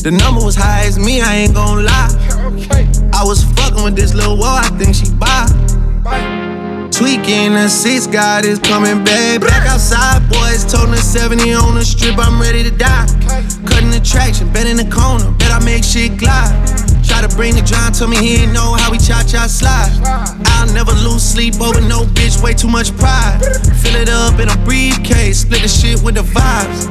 The 0.00 0.10
number 0.10 0.42
was 0.42 0.56
high 0.56 0.86
as 0.86 0.98
me, 0.98 1.20
I 1.20 1.44
ain't 1.44 1.52
gon' 1.52 1.84
lie. 1.84 2.08
I 3.12 3.22
was 3.22 3.44
fucking 3.52 3.84
with 3.84 3.96
this 3.96 4.14
little 4.14 4.38
wall, 4.38 4.56
I 4.56 4.70
think 4.78 4.94
she 4.94 5.12
buy. 5.12 5.46
Tweaking 6.94 7.54
the 7.54 7.68
six, 7.68 8.06
God 8.06 8.44
is 8.44 8.60
coming 8.60 9.02
back. 9.02 9.40
Back 9.40 9.66
outside, 9.66 10.22
boys, 10.30 10.62
toting 10.62 10.92
the 10.92 11.02
70 11.02 11.52
on 11.52 11.74
the 11.74 11.84
strip, 11.84 12.14
I'm 12.16 12.40
ready 12.40 12.62
to 12.62 12.70
die. 12.70 13.06
Cutting 13.66 13.90
the 13.90 13.98
traction, 13.98 14.46
bet 14.52 14.68
in 14.68 14.76
the 14.76 14.86
corner, 14.86 15.28
bet 15.34 15.50
I 15.50 15.58
make 15.64 15.82
shit 15.82 16.16
glide. 16.16 16.54
Try 17.02 17.20
to 17.26 17.28
bring 17.34 17.56
the 17.56 17.62
John, 17.62 17.92
tell 17.92 18.06
me 18.06 18.16
he 18.18 18.46
ain't 18.46 18.52
know 18.52 18.74
how 18.78 18.92
we 18.92 18.98
cha 18.98 19.26
cha 19.26 19.48
slide. 19.50 19.90
I'll 20.54 20.72
never 20.72 20.92
lose 21.02 21.24
sleep 21.24 21.60
over 21.60 21.80
no 21.80 22.06
bitch, 22.14 22.40
way 22.40 22.54
too 22.54 22.68
much 22.68 22.96
pride. 22.96 23.42
Fill 23.82 23.96
it 23.98 24.08
up 24.08 24.38
in 24.38 24.48
a 24.48 24.56
briefcase, 24.64 25.40
split 25.40 25.62
the 25.62 25.68
shit 25.68 26.00
with 26.00 26.14
the 26.14 26.22
vibes. 26.22 26.86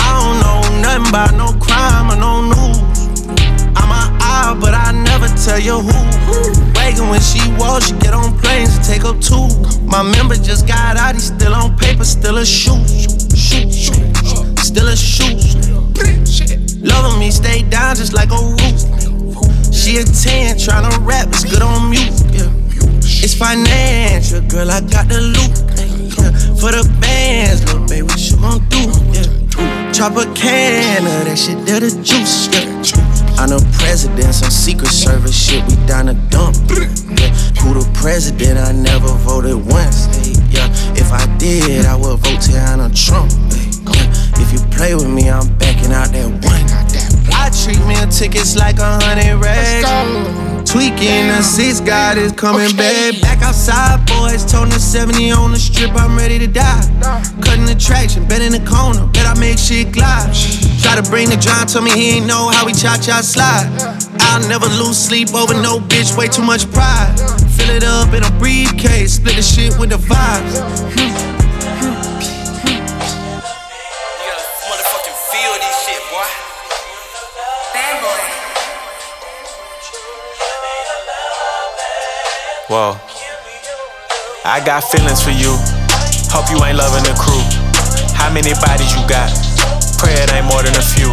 I 0.00 0.08
don't 0.16 0.40
know 0.40 0.80
nothing 0.80 1.08
about 1.12 1.36
no 1.36 1.52
crime 1.60 2.08
or 2.08 2.16
no 2.16 2.40
news. 2.40 2.91
But 4.60 4.74
I 4.74 4.92
never 4.92 5.28
tell 5.28 5.58
you 5.58 5.80
who. 5.80 5.98
Wagon 6.74 7.08
when 7.08 7.20
she 7.20 7.40
walks, 7.58 7.88
she 7.88 7.94
get 7.98 8.14
on 8.14 8.38
planes 8.38 8.76
and 8.76 8.84
take 8.84 9.04
up 9.04 9.20
two. 9.20 9.48
My 9.86 10.02
member 10.02 10.34
just 10.34 10.66
got 10.66 10.96
out, 10.96 11.14
he's 11.14 11.28
still 11.34 11.54
on 11.54 11.76
paper, 11.76 12.04
still 12.04 12.38
a 12.38 12.44
shoe. 12.44 12.78
Shoot, 13.34 13.72
shoot, 13.72 14.58
still 14.58 14.88
a 14.88 14.96
shoe. 14.96 15.36
Loving 16.80 17.18
me, 17.20 17.30
stay 17.30 17.62
down 17.62 17.96
just 17.96 18.12
like 18.12 18.30
a 18.30 18.40
roof. 18.40 18.78
She 19.72 19.98
a 19.98 20.04
10, 20.04 20.56
tryna 20.56 20.94
rap, 21.06 21.28
it's 21.28 21.44
good 21.44 21.62
on 21.62 21.90
mute. 21.90 22.12
It's 23.24 23.34
financial, 23.34 24.40
girl, 24.48 24.70
I 24.70 24.80
got 24.80 25.08
the 25.08 25.20
loot. 25.20 25.54
Yeah. 26.18 26.30
For 26.60 26.70
the 26.70 26.88
bands, 27.00 27.64
little 27.64 27.86
baby, 27.88 28.02
what 28.02 28.18
you 28.18 28.36
gon' 28.36 28.60
do? 28.68 28.82
Yeah. 29.12 29.92
Chop 29.92 30.16
a 30.16 30.24
can 30.34 31.06
of 31.06 31.26
that 31.26 31.38
shit, 31.38 31.58
that 31.66 31.80
the 31.80 31.90
juice. 32.02 32.48
Yeah. 32.52 33.01
I'm 33.42 33.48
the 33.48 33.76
president, 33.76 34.32
some 34.34 34.52
secret 34.52 34.92
service 34.92 35.34
shit, 35.34 35.64
we 35.66 35.74
down 35.84 36.08
a 36.08 36.14
dump. 36.30 36.54
Yeah. 36.70 37.26
Who 37.58 37.74
the 37.74 37.90
president? 37.92 38.56
I 38.56 38.70
never 38.70 39.08
voted 39.26 39.56
once. 39.66 40.06
Yeah. 40.48 40.70
If 40.94 41.10
I 41.10 41.26
did, 41.38 41.84
I 41.84 41.96
would 41.96 42.20
vote 42.20 42.38
Tiana 42.38 42.86
Trump. 42.94 43.32
Yeah. 43.50 44.38
If 44.40 44.52
you 44.52 44.60
play 44.70 44.94
with 44.94 45.10
me, 45.10 45.28
I'm 45.28 45.52
backing 45.58 45.90
out 45.90 46.12
that 46.12 46.30
one. 46.30 47.34
I 47.34 47.50
treat 47.50 47.84
meal 47.84 48.06
tickets 48.06 48.54
like 48.54 48.78
a 48.78 49.00
hundred 49.02 49.34
racks. 49.42 50.51
Tweaking 50.64 51.28
the 51.28 51.42
six, 51.42 51.80
God 51.80 52.16
is 52.16 52.32
coming 52.32 52.66
Okay. 52.68 53.12
back. 53.12 53.20
Back 53.20 53.42
outside, 53.42 54.04
boys, 54.06 54.44
the 54.44 54.78
70 54.78 55.30
on 55.30 55.52
the 55.52 55.58
strip, 55.58 55.90
I'm 55.94 56.16
ready 56.16 56.38
to 56.38 56.46
die. 56.46 56.82
Cutting 57.42 57.66
the 57.66 57.74
traction, 57.74 58.24
bet 58.26 58.40
in 58.40 58.52
the 58.52 58.60
corner, 58.60 59.06
bet 59.12 59.26
I 59.26 59.38
make 59.38 59.58
shit 59.58 59.92
glide. 59.92 60.32
Try 60.82 60.96
to 60.96 61.02
bring 61.10 61.28
the 61.28 61.36
John, 61.36 61.66
tell 61.66 61.82
me 61.82 61.90
he 61.90 62.16
ain't 62.16 62.26
know 62.26 62.48
how 62.48 62.64
we 62.64 62.72
cha 62.72 62.96
cha 62.96 63.20
slide. 63.20 63.68
I'll 64.20 64.46
never 64.48 64.66
lose 64.66 64.96
sleep 64.96 65.34
over 65.34 65.54
no 65.54 65.78
bitch, 65.78 66.16
way 66.16 66.28
too 66.28 66.42
much 66.42 66.70
pride. 66.72 67.12
Fill 67.56 67.70
it 67.70 67.84
up 67.84 68.14
in 68.14 68.22
a 68.24 68.30
briefcase, 68.38 69.14
split 69.14 69.36
the 69.36 69.42
shit 69.42 69.78
with 69.78 69.90
the 69.90 69.96
vibes. 69.96 70.58
Hmm. 70.96 71.31
Whoa. 82.72 82.96
I 84.48 84.64
got 84.64 84.80
feelings 84.88 85.20
for 85.20 85.28
you. 85.28 85.60
Hope 86.32 86.48
you 86.48 86.56
ain't 86.64 86.80
loving 86.80 87.04
the 87.04 87.12
crew. 87.20 87.44
How 88.16 88.32
many 88.32 88.56
bodies 88.64 88.96
you 88.96 89.04
got? 89.04 89.28
Pray 90.00 90.16
it 90.16 90.32
ain't 90.32 90.48
more 90.48 90.64
than 90.64 90.72
a 90.72 90.80
few. 90.80 91.12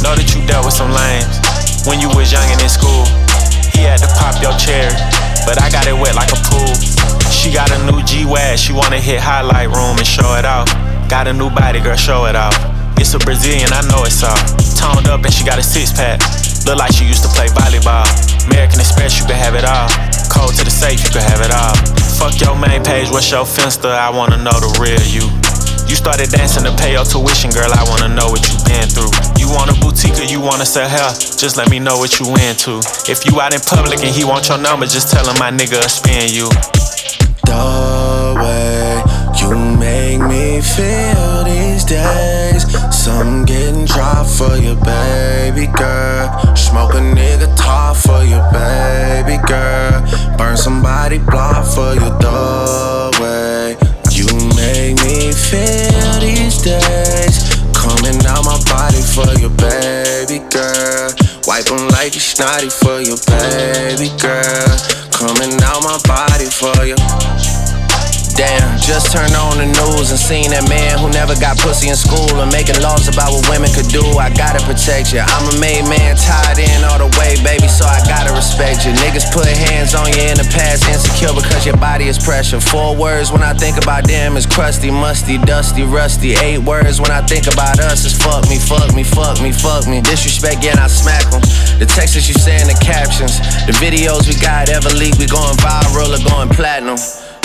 Know 0.00 0.16
that 0.16 0.32
you 0.32 0.40
dealt 0.48 0.64
with 0.64 0.72
some 0.72 0.88
lames 0.88 1.28
when 1.84 2.00
you 2.00 2.08
was 2.16 2.32
young 2.32 2.48
and 2.48 2.56
in 2.64 2.72
school. 2.72 3.04
He 3.76 3.84
had 3.84 4.00
to 4.00 4.08
pop 4.16 4.40
your 4.40 4.56
cherry, 4.56 4.88
but 5.44 5.60
I 5.60 5.68
got 5.68 5.84
it 5.84 5.92
wet 5.92 6.16
like 6.16 6.32
a 6.32 6.40
pool. 6.48 6.72
She 7.28 7.52
got 7.52 7.68
a 7.68 7.84
new 7.84 8.00
G-Wag, 8.08 8.56
she 8.56 8.72
wanna 8.72 8.96
hit 8.96 9.20
highlight 9.20 9.68
room 9.68 10.00
and 10.00 10.08
show 10.08 10.40
it 10.40 10.48
off. 10.48 10.72
Got 11.12 11.28
a 11.28 11.36
new 11.36 11.52
body, 11.52 11.84
girl, 11.84 12.00
show 12.00 12.24
it 12.32 12.34
off. 12.34 12.56
It's 12.96 13.12
a 13.12 13.20
Brazilian, 13.20 13.76
I 13.76 13.84
know 13.92 14.08
it's 14.08 14.24
all. 14.24 14.40
Toned 14.80 15.12
up 15.12 15.20
and 15.20 15.36
she 15.36 15.44
got 15.44 15.60
a 15.60 15.62
six 15.62 15.92
pack. 15.92 16.24
Look 16.64 16.80
like 16.80 16.96
she 16.96 17.04
used 17.04 17.28
to 17.28 17.30
play 17.36 17.52
volleyball. 17.52 18.08
American 18.48 18.80
Express, 18.80 19.20
you 19.20 19.28
can 19.28 19.36
have 19.36 19.52
it 19.52 19.68
all. 19.68 20.07
Code 20.38 20.54
to 20.54 20.62
the 20.62 20.70
safe, 20.70 21.02
you 21.02 21.10
can 21.10 21.26
have 21.26 21.42
it 21.42 21.50
all. 21.50 21.74
Fuck 22.22 22.38
your 22.38 22.54
main 22.54 22.78
page, 22.86 23.10
what's 23.10 23.26
your 23.26 23.42
finsta? 23.42 23.90
I 23.90 24.06
wanna 24.06 24.38
know 24.38 24.54
the 24.54 24.70
real 24.78 25.02
you. 25.10 25.26
You 25.90 25.98
started 25.98 26.30
dancing 26.30 26.62
to 26.62 26.70
pay 26.78 26.94
your 26.94 27.02
tuition, 27.02 27.50
girl. 27.50 27.66
I 27.74 27.82
wanna 27.90 28.14
know 28.14 28.30
what 28.30 28.46
you 28.46 28.54
been 28.62 28.86
through. 28.86 29.10
You 29.34 29.50
want 29.50 29.74
a 29.74 29.76
boutique 29.82 30.14
or 30.14 30.30
you 30.30 30.38
wanna 30.38 30.64
sell 30.64 30.86
hair? 30.86 31.10
Just 31.10 31.56
let 31.56 31.70
me 31.70 31.82
know 31.82 31.98
what 31.98 32.22
you 32.22 32.30
into. 32.46 32.78
If 33.10 33.26
you 33.26 33.40
out 33.42 33.50
in 33.50 33.58
public 33.66 33.98
and 34.06 34.14
he 34.14 34.22
want 34.22 34.46
your 34.46 34.62
number, 34.62 34.86
just 34.86 35.10
tell 35.10 35.26
him 35.26 35.34
my 35.42 35.50
nigga 35.50 35.82
spin 35.90 36.30
you. 36.30 36.46
The 37.42 38.38
way 38.38 38.77
make 39.78 40.20
me 40.20 40.60
feel 40.60 41.44
these 41.44 41.84
days. 41.84 42.64
Some 42.94 43.44
getting 43.44 43.84
dropped 43.84 44.30
for 44.30 44.56
your 44.56 44.76
baby 44.76 45.66
girl. 45.66 46.56
Smoke 46.56 46.94
a 46.94 47.00
nigga 47.00 47.48
top 47.56 47.96
for 47.96 48.22
your 48.24 48.44
baby 48.52 49.38
girl. 49.46 50.02
Burn 50.36 50.56
somebody 50.56 51.18
block 51.18 51.64
for 51.64 51.94
your 51.94 52.14
doorway. 52.18 53.76
You 54.10 54.26
make 54.56 54.96
me 55.04 55.32
feel 55.32 56.20
these 56.20 56.60
days. 56.62 57.48
Coming 57.72 58.20
out 58.26 58.44
my 58.44 58.58
body 58.68 59.00
for 59.00 59.30
your 59.40 59.54
baby 59.56 60.40
girl. 60.50 61.10
Wipe 61.46 61.64
them 61.64 61.88
like 61.96 62.14
you 62.14 62.20
snotty 62.20 62.68
for 62.68 63.00
your 63.00 63.16
baby 63.26 64.10
girl. 64.20 64.68
Coming 65.12 65.54
out 65.62 65.82
my 65.82 65.98
body 66.06 66.46
for 66.46 66.84
you. 66.84 66.96
Damn, 68.38 68.78
just 68.78 69.10
turned 69.10 69.34
on 69.34 69.58
the 69.58 69.66
news 69.66 70.14
and 70.14 70.20
seen 70.20 70.54
that 70.54 70.62
man 70.70 71.02
who 71.02 71.10
never 71.10 71.34
got 71.42 71.58
pussy 71.58 71.90
in 71.90 71.98
school 71.98 72.38
and 72.38 72.46
making 72.54 72.78
laws 72.78 73.10
about 73.10 73.34
what 73.34 73.42
women 73.50 73.66
could 73.74 73.90
do. 73.90 74.06
I 74.14 74.30
gotta 74.30 74.62
protect 74.62 75.10
you. 75.10 75.26
I'm 75.26 75.50
a 75.50 75.58
made 75.58 75.82
man, 75.90 76.14
tied 76.14 76.62
in 76.62 76.86
all 76.86 77.02
the 77.02 77.10
way, 77.18 77.34
baby, 77.42 77.66
so 77.66 77.82
I 77.82 77.98
gotta 78.06 78.30
respect 78.38 78.86
you. 78.86 78.94
Niggas 79.02 79.26
put 79.34 79.50
hands 79.50 79.98
on 79.98 80.06
you 80.14 80.22
in 80.30 80.38
the 80.38 80.46
past, 80.54 80.86
insecure 80.86 81.34
because 81.34 81.66
your 81.66 81.74
body 81.82 82.06
is 82.06 82.14
pressure. 82.14 82.62
Four 82.62 82.94
words 82.94 83.34
when 83.34 83.42
I 83.42 83.58
think 83.58 83.74
about 83.74 84.06
them 84.06 84.38
is 84.38 84.46
crusty, 84.46 84.86
musty, 84.86 85.42
dusty, 85.42 85.82
rusty. 85.82 86.38
Eight 86.38 86.62
words 86.62 87.02
when 87.02 87.10
I 87.10 87.26
think 87.26 87.50
about 87.50 87.82
us 87.82 88.06
is 88.06 88.14
fuck 88.14 88.46
me, 88.46 88.62
fuck 88.62 88.94
me, 88.94 89.02
fuck 89.02 89.42
me, 89.42 89.50
fuck 89.50 89.90
me. 89.90 89.98
Disrespect, 89.98 90.62
yeah, 90.62 90.78
I 90.78 90.86
smack 90.86 91.26
them. 91.34 91.42
The 91.82 91.90
texts 91.90 92.14
that 92.14 92.30
you 92.30 92.38
say 92.38 92.62
in 92.62 92.70
the 92.70 92.78
captions, 92.78 93.42
the 93.66 93.74
videos 93.82 94.30
we 94.30 94.38
got 94.38 94.70
ever 94.70 94.94
leak, 94.94 95.18
we 95.18 95.26
going 95.26 95.58
viral 95.58 96.14
or 96.14 96.22
going 96.22 96.54
platinum. 96.54 97.02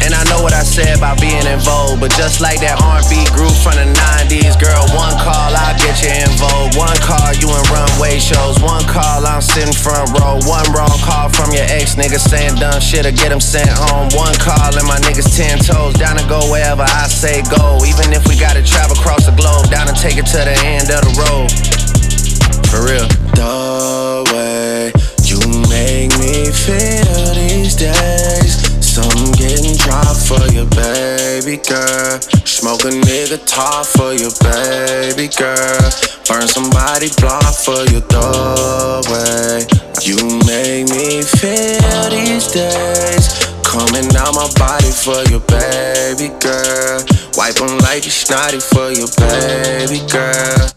And 0.00 0.16
I 0.16 0.24
know 0.32 0.40
what 0.40 0.56
I 0.56 0.64
said 0.64 0.96
about 0.96 1.20
being 1.20 1.44
in 1.44 1.60
vogue, 1.60 2.00
but 2.00 2.10
just 2.16 2.40
like 2.40 2.60
that 2.64 2.80
R&B 2.80 3.28
group 3.36 3.52
from 3.60 3.76
the 3.76 3.84
90s, 3.84 4.56
girl, 4.56 4.80
one 4.96 5.12
call, 5.20 5.52
I'll 5.52 5.76
get 5.76 6.00
you 6.00 6.08
in 6.08 6.30
vogue. 6.40 6.72
One 6.80 6.96
call, 7.04 7.36
you 7.36 7.52
in 7.52 7.64
runway 7.68 8.16
shows. 8.16 8.56
One 8.64 8.82
call, 8.88 9.28
I'm 9.28 9.44
sitting 9.44 9.76
front 9.76 10.08
row. 10.16 10.40
One 10.48 10.64
wrong 10.72 10.96
call 11.04 11.28
from 11.28 11.52
your 11.52 11.68
ex 11.68 12.00
nigga 12.00 12.16
saying 12.16 12.56
dumb 12.56 12.80
shit 12.80 13.04
or 13.04 13.12
get 13.12 13.28
him 13.28 13.40
sent 13.44 13.68
home. 13.68 14.08
One 14.16 14.32
call 14.40 14.72
and 14.72 14.88
my 14.88 14.96
niggas 15.04 15.36
ten 15.36 15.60
toes 15.60 15.94
down 16.00 16.16
to 16.16 16.24
go 16.24 16.40
wherever 16.48 16.82
I 16.82 17.04
say 17.06 17.44
go. 17.52 17.84
Even 17.84 18.16
if 18.16 18.24
we 18.24 18.40
gotta 18.40 18.64
travel 18.64 18.96
across 18.96 19.28
the 19.28 19.36
globe, 19.36 19.68
down 19.68 19.88
and 19.88 19.96
take 19.96 20.16
it 20.16 20.26
to 20.32 20.40
the 20.40 20.56
end 20.64 20.88
of 20.88 21.04
the 21.04 21.12
road. 21.20 21.48
For 22.72 22.88
real. 22.88 23.08
The 23.36 24.24
way 24.32 24.92
you 25.28 25.38
make 25.68 26.10
me 26.18 26.50
feel 26.50 27.34
these 27.34 27.76
days. 27.76 28.19
Your 30.60 30.68
baby 30.76 31.56
girl. 31.56 32.20
Smoke 32.44 32.84
a 32.84 32.92
nigga 32.92 33.40
top 33.46 33.86
for 33.86 34.12
your 34.12 34.32
baby 34.44 35.28
girl. 35.32 35.88
Burn 36.28 36.46
somebody 36.46 37.08
block 37.18 37.54
for 37.54 37.80
your 37.88 38.04
doorway. 38.12 39.64
You 40.04 40.16
make 40.44 40.88
me 40.92 41.22
feel 41.22 42.10
these 42.10 42.48
days. 42.52 43.26
Coming 43.64 44.14
out 44.16 44.34
my 44.34 44.48
body 44.58 44.90
for 44.90 45.22
your 45.30 45.40
baby 45.48 46.28
girl. 46.40 47.04
Wipe 47.36 47.54
them 47.54 47.78
like 47.78 48.04
you 48.04 48.10
snotty 48.10 48.60
for 48.60 48.90
your 48.90 49.08
baby 49.16 50.00
girl. 50.12 50.68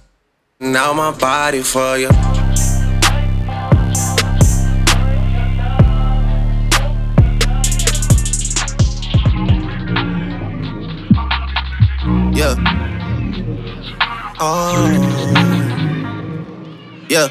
Now 0.60 0.94
my 0.94 1.12
body 1.12 1.62
for 1.62 1.98
you. 1.98 2.43
Yeah. 12.34 12.56
Oh. 14.40 14.90
Yeah. 17.10 17.30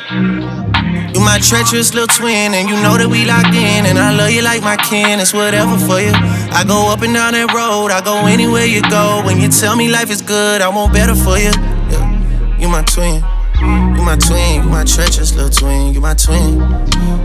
You 1.12 1.20
my 1.20 1.38
treacherous 1.38 1.92
little 1.92 2.06
twin, 2.06 2.54
and 2.54 2.68
you 2.68 2.76
know 2.76 2.96
that 2.96 3.08
we 3.08 3.24
locked 3.24 3.54
in. 3.54 3.86
And 3.86 3.98
I 3.98 4.14
love 4.14 4.30
you 4.30 4.42
like 4.42 4.62
my 4.62 4.76
kin, 4.76 5.18
it's 5.18 5.34
whatever 5.34 5.76
for 5.76 6.00
you. 6.00 6.12
I 6.14 6.62
go 6.66 6.92
up 6.92 7.02
and 7.02 7.12
down 7.12 7.32
that 7.34 7.52
road, 7.52 7.90
I 7.90 8.00
go 8.00 8.26
anywhere 8.26 8.64
you 8.64 8.80
go. 8.82 9.22
When 9.26 9.40
you 9.40 9.48
tell 9.48 9.74
me 9.74 9.88
life 9.88 10.10
is 10.10 10.22
good, 10.22 10.62
I 10.62 10.68
want 10.68 10.92
better 10.92 11.14
for 11.14 11.36
you. 11.36 11.50
Yeah. 11.90 12.58
You 12.58 12.68
my 12.68 12.82
twin. 12.82 13.24
You 13.62 14.02
my 14.02 14.16
twin, 14.16 14.62
you 14.64 14.68
my 14.70 14.84
treacherous 14.84 15.34
little 15.34 15.50
twin, 15.50 15.94
you 15.94 16.00
my 16.00 16.14
twin. 16.14 16.58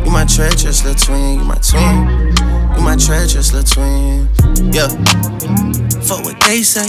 You 0.06 0.12
my 0.12 0.26
treacherous 0.26 0.84
little 0.84 0.98
twin, 0.98 1.40
you 1.40 1.46
my 1.46 1.56
twin. 1.56 2.57
My 2.88 2.96
treacherous 2.96 3.52
little 3.52 3.68
twin. 3.68 4.30
Yeah. 4.72 4.88
Fuck 6.08 6.24
what 6.24 6.40
they 6.40 6.64
say, 6.64 6.88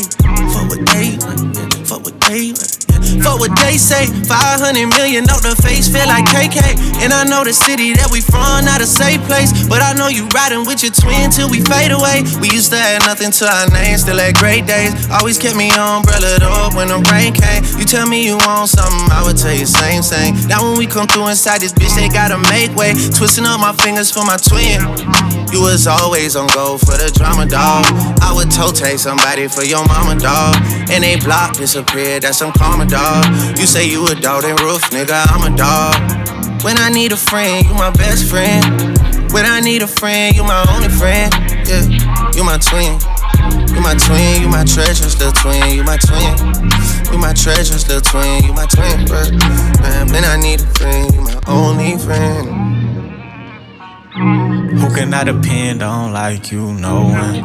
fuck 0.55 0.71
what 0.71 0.87
they 0.87 1.19
yeah. 1.19 1.59
fuck 1.83 2.05
what 2.05 2.15
they. 2.21 2.55
Yeah. 2.55 3.23
Fuck 3.23 3.41
what 3.43 3.55
they 3.59 3.79
say, 3.79 4.07
500 4.07 4.75
million 4.95 5.27
off 5.27 5.43
the 5.43 5.59
face, 5.59 5.91
feel 5.91 6.07
like 6.07 6.27
KK. 6.31 6.79
And 7.03 7.11
I 7.11 7.25
know 7.25 7.43
the 7.43 7.55
city 7.55 7.95
that 7.99 8.11
we 8.15 8.21
from, 8.21 8.63
not 8.63 8.79
a 8.79 8.87
safe 8.87 9.23
place. 9.27 9.51
But 9.67 9.83
I 9.83 9.95
know 9.95 10.07
you 10.07 10.27
riding 10.35 10.67
with 10.67 10.87
your 10.87 10.95
twin 10.95 11.31
till 11.35 11.51
we 11.51 11.67
fade 11.67 11.91
away. 11.91 12.23
We 12.39 12.47
used 12.51 12.71
to 12.71 12.79
have 12.79 13.03
nothing 13.03 13.35
to 13.43 13.45
our 13.51 13.67
name, 13.75 13.99
still 13.99 14.19
had 14.19 14.39
great 14.39 14.71
days. 14.71 14.95
Always 15.11 15.39
kept 15.39 15.57
me 15.57 15.71
umbrellaed 15.75 16.47
up 16.47 16.79
when 16.79 16.95
the 16.95 17.03
rain 17.11 17.35
came. 17.35 17.67
You 17.75 17.87
tell 17.87 18.07
me 18.07 18.23
you 18.23 18.39
want 18.47 18.71
something, 18.71 19.11
I 19.11 19.27
would 19.27 19.39
tell 19.39 19.55
you 19.55 19.67
same, 19.67 20.03
same. 20.03 20.39
Now 20.47 20.63
when 20.63 20.79
we 20.79 20.87
come 20.87 21.11
through 21.11 21.27
inside 21.35 21.59
this 21.59 21.75
bitch, 21.75 21.95
they 21.99 22.07
gotta 22.07 22.39
make 22.55 22.71
way. 22.79 22.95
Twisting 23.19 23.47
up 23.51 23.59
my 23.59 23.75
fingers 23.83 24.15
for 24.15 24.23
my 24.23 24.39
twin. 24.39 24.79
You 25.51 25.65
was 25.65 25.88
always 25.89 26.37
on 26.37 26.47
go 26.49 26.79
for 26.79 26.97
the 26.97 27.11
drama, 27.17 27.47
dog. 27.47 27.85
I 28.21 28.33
would 28.35 28.51
toe 28.51 28.71
take 28.71 28.99
somebody 28.99 29.49
for 29.49 29.65
your 29.65 29.85
mama, 29.87 30.21
dog. 30.21 30.57
And 30.91 31.03
they 31.03 31.17
block 31.17 31.57
disappeared, 31.57 32.23
that's 32.23 32.39
some 32.39 32.53
karma, 32.53 32.87
dog. 32.87 33.27
You 33.59 33.67
say 33.67 33.89
you 33.89 34.07
a 34.07 34.15
dog, 34.15 34.45
and 34.45 34.61
roof, 34.61 34.83
nigga, 34.91 35.27
I'm 35.33 35.53
a 35.53 35.57
dog. 35.57 35.97
When 36.63 36.77
I 36.77 36.91
need 36.91 37.13
a 37.13 37.17
friend, 37.17 37.67
you 37.67 37.75
my 37.75 37.91
best 37.91 38.29
friend. 38.29 38.65
When 39.33 39.47
I 39.47 39.61
need 39.61 39.83
a 39.83 39.87
friend, 39.87 40.37
you 40.37 40.43
my 40.43 40.65
only 40.75 40.89
friend. 40.89 41.33
Yeah, 41.67 41.85
you 42.35 42.45
my 42.45 42.59
twin. 42.59 42.99
You 43.75 43.81
my 43.81 43.95
twin, 43.95 44.43
you 44.43 44.49
my 44.49 44.65
treasures, 44.65 45.17
little 45.19 45.33
twin. 45.33 45.75
You 45.75 45.85
my 45.85 45.97
twin. 45.97 46.35
You 47.13 47.19
my 47.19 47.33
treasures, 47.33 47.87
little 47.89 48.03
twin. 48.03 48.45
You 48.45 48.53
my 48.53 48.67
twin, 48.67 49.07
bro. 49.07 49.31
Man, 49.81 50.09
when 50.13 50.25
I 50.25 50.37
need 50.37 50.61
a 50.61 50.67
friend, 50.75 51.15
you 51.15 51.21
my 51.21 51.39
only 51.47 51.97
friend. 51.99 52.78
Who 54.79 54.95
can 54.95 55.13
I 55.13 55.25
depend 55.25 55.83
on 55.83 56.13
like 56.13 56.53
you 56.53 56.73
know 56.75 57.03
one? 57.03 57.43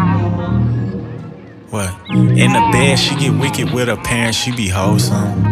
What? 1.70 1.90
In 2.12 2.54
the 2.54 2.70
bed, 2.72 3.00
she 3.00 3.16
get 3.16 3.34
wicked 3.34 3.74
with 3.74 3.88
her 3.88 3.98
parents, 3.98 4.38
she 4.38 4.52
be 4.52 4.68
wholesome. 4.68 5.44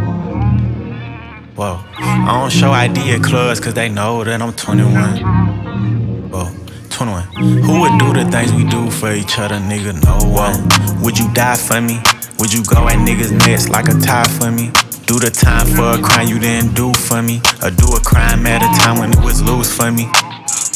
Whoa. 1.55 1.79
I 1.97 2.39
don't 2.39 2.51
show 2.51 2.71
ID 2.71 3.11
at 3.11 3.23
clubs 3.23 3.59
cause 3.59 3.73
they 3.73 3.89
know 3.89 4.23
that 4.23 4.41
I'm 4.41 4.53
21. 4.53 6.29
Whoa. 6.29 6.49
21. 6.89 7.23
Who 7.63 7.81
would 7.81 7.99
do 7.99 8.13
the 8.13 8.29
things 8.29 8.53
we 8.53 8.63
do 8.65 8.91
for 8.91 9.11
each 9.11 9.39
other, 9.39 9.55
nigga? 9.55 9.93
No 10.03 10.17
one. 10.29 11.01
Would 11.01 11.17
you 11.17 11.33
die 11.33 11.55
for 11.55 11.81
me? 11.81 11.99
Would 12.37 12.53
you 12.53 12.63
go 12.63 12.87
at 12.87 12.97
niggas' 12.97 13.31
necks 13.31 13.69
like 13.69 13.87
a 13.87 13.93
tie 13.93 14.27
for 14.27 14.51
me? 14.51 14.71
Do 15.07 15.19
the 15.19 15.31
time 15.31 15.65
for 15.65 15.99
a 15.99 16.01
crime 16.01 16.27
you 16.27 16.39
didn't 16.39 16.75
do 16.75 16.93
for 16.93 17.21
me? 17.21 17.41
Or 17.63 17.71
do 17.71 17.87
a 17.95 17.99
crime 17.99 18.45
at 18.45 18.61
a 18.61 18.69
time 18.79 18.99
when 18.99 19.11
it 19.11 19.23
was 19.25 19.41
loose 19.41 19.75
for 19.75 19.91
me? 19.91 20.09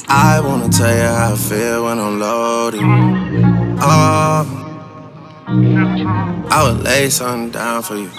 I 0.07 0.39
wanna 0.39 0.69
tell 0.69 0.95
you 0.95 1.01
how 1.01 1.33
I 1.33 1.35
feel 1.35 1.85
when 1.85 1.99
I'm 1.99 2.19
loaded. 2.19 2.81
Oh, 3.81 4.61
I 6.51 6.63
would 6.63 6.83
lay 6.83 7.09
something 7.09 7.49
down 7.51 7.81
for 7.81 7.95
you. 7.95 8.09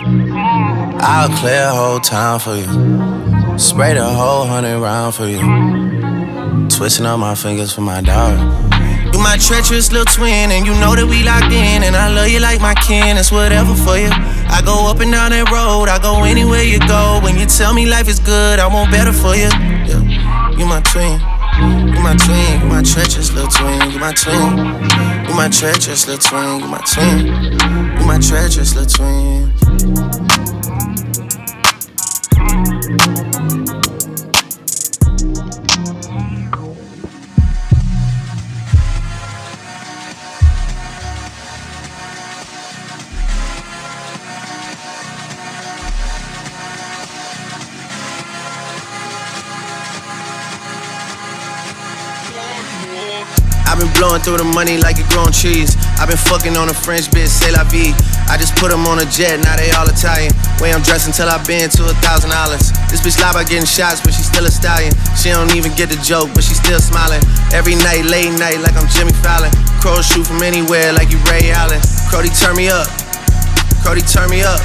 I'll 1.01 1.29
clear 1.39 1.65
a 1.69 1.73
whole 1.73 2.01
town 2.01 2.41
for 2.41 2.57
you. 2.57 3.59
Spray 3.59 3.95
the 3.95 4.05
whole 4.05 4.47
hundred 4.47 4.79
round 4.81 5.15
for 5.15 5.27
you. 5.27 5.41
Twisting 6.69 7.07
up 7.07 7.21
my 7.21 7.35
fingers 7.35 7.73
for 7.73 7.83
my 7.83 8.01
dog. 8.01 8.37
You 9.15 9.21
my 9.21 9.37
treacherous 9.39 9.93
little 9.93 10.13
twin, 10.13 10.51
and 10.51 10.67
you 10.67 10.73
know 10.75 10.95
that 10.97 11.07
we 11.07 11.23
locked 11.23 11.53
in. 11.53 11.85
And 11.85 11.95
I 11.95 12.13
love 12.13 12.29
you 12.29 12.41
like 12.41 12.61
my 12.61 12.75
kin, 12.75 13.17
it's 13.17 13.31
whatever 13.31 13.75
for 13.75 13.97
you. 13.97 14.11
I 14.11 14.61
go 14.65 14.91
up 14.91 15.01
and 15.01 15.13
down 15.13 15.31
that 15.31 15.51
road, 15.51 15.89
I 15.89 15.99
go 15.99 16.25
anywhere 16.25 16.63
you 16.63 16.81
go. 16.81 17.21
When 17.23 17.39
you 17.39 17.47
tell 17.47 17.73
me 17.73 17.87
life 17.87 18.09
is 18.09 18.19
good, 18.19 18.59
I 18.59 18.67
want 18.67 18.91
better 18.91 19.13
for 19.13 19.35
you. 19.35 19.49
Yeah. 19.87 20.51
You 20.59 20.67
my 20.67 20.81
twin. 20.81 21.21
You 21.59 22.03
my 22.03 22.15
twin, 22.17 22.61
you 22.61 22.67
my 22.67 22.83
treacherous 22.83 23.33
little 23.33 23.51
twin, 23.51 23.91
you 23.91 23.99
my 23.99 24.13
twin. 24.13 24.59
You 25.27 25.35
my 25.35 25.49
treacherous 25.49 26.07
little 26.07 26.23
twin, 26.23 26.61
you 26.61 26.69
my 26.69 26.81
twin. 26.81 27.27
You 27.99 28.07
my 28.07 28.19
treacherous 28.19 28.75
little 28.75 28.91
twin. 28.91 29.53
Blowing 53.97 54.21
through 54.21 54.39
the 54.39 54.49
money 54.57 54.77
like 54.77 55.01
you 55.01 55.07
growing 55.09 55.33
trees. 55.33 55.77
I've 55.97 56.09
been 56.09 56.21
fucking 56.21 56.57
on 56.57 56.69
a 56.69 56.77
French 56.77 57.09
bitch, 57.09 57.33
say 57.33 57.53
la 57.53 57.65
vie. 57.69 57.97
I 58.29 58.37
just 58.37 58.57
put 58.57 58.69
them 58.69 58.85
on 58.85 59.01
a 59.01 59.09
jet, 59.09 59.41
now 59.41 59.57
they 59.57 59.73
all 59.73 59.89
Italian. 59.89 60.33
Way 60.61 60.73
I'm 60.73 60.85
dressed 60.85 61.09
until 61.09 61.29
I've 61.29 61.45
been 61.49 61.69
to 61.69 61.83
a 61.89 61.97
thousand 62.05 62.31
dollars. 62.31 62.73
This 62.93 63.01
bitch 63.01 63.17
lie 63.21 63.33
about 63.33 63.49
getting 63.49 63.69
shots, 63.69 64.05
but 64.05 64.13
she 64.13 64.23
still 64.23 64.45
a 64.45 64.53
stallion. 64.53 64.93
She 65.17 65.33
don't 65.33 65.53
even 65.57 65.73
get 65.75 65.89
the 65.89 66.01
joke, 66.05 66.31
but 66.37 66.45
she 66.45 66.53
still 66.53 66.81
smiling. 66.81 67.21
Every 67.51 67.75
night, 67.81 68.05
late 68.07 68.33
night, 68.37 68.61
like 68.61 68.77
I'm 68.77 68.89
Jimmy 68.93 69.17
Fallon. 69.25 69.51
Crows 69.81 70.07
shoot 70.07 70.29
from 70.29 70.45
anywhere, 70.45 70.93
like 70.93 71.09
you 71.09 71.19
Ray 71.29 71.51
Allen. 71.53 71.81
Crody, 72.13 72.29
turn 72.33 72.57
me 72.57 72.69
up. 72.69 72.89
Crody, 73.85 74.05
turn 74.05 74.29
me 74.29 74.45
up. 74.45 74.61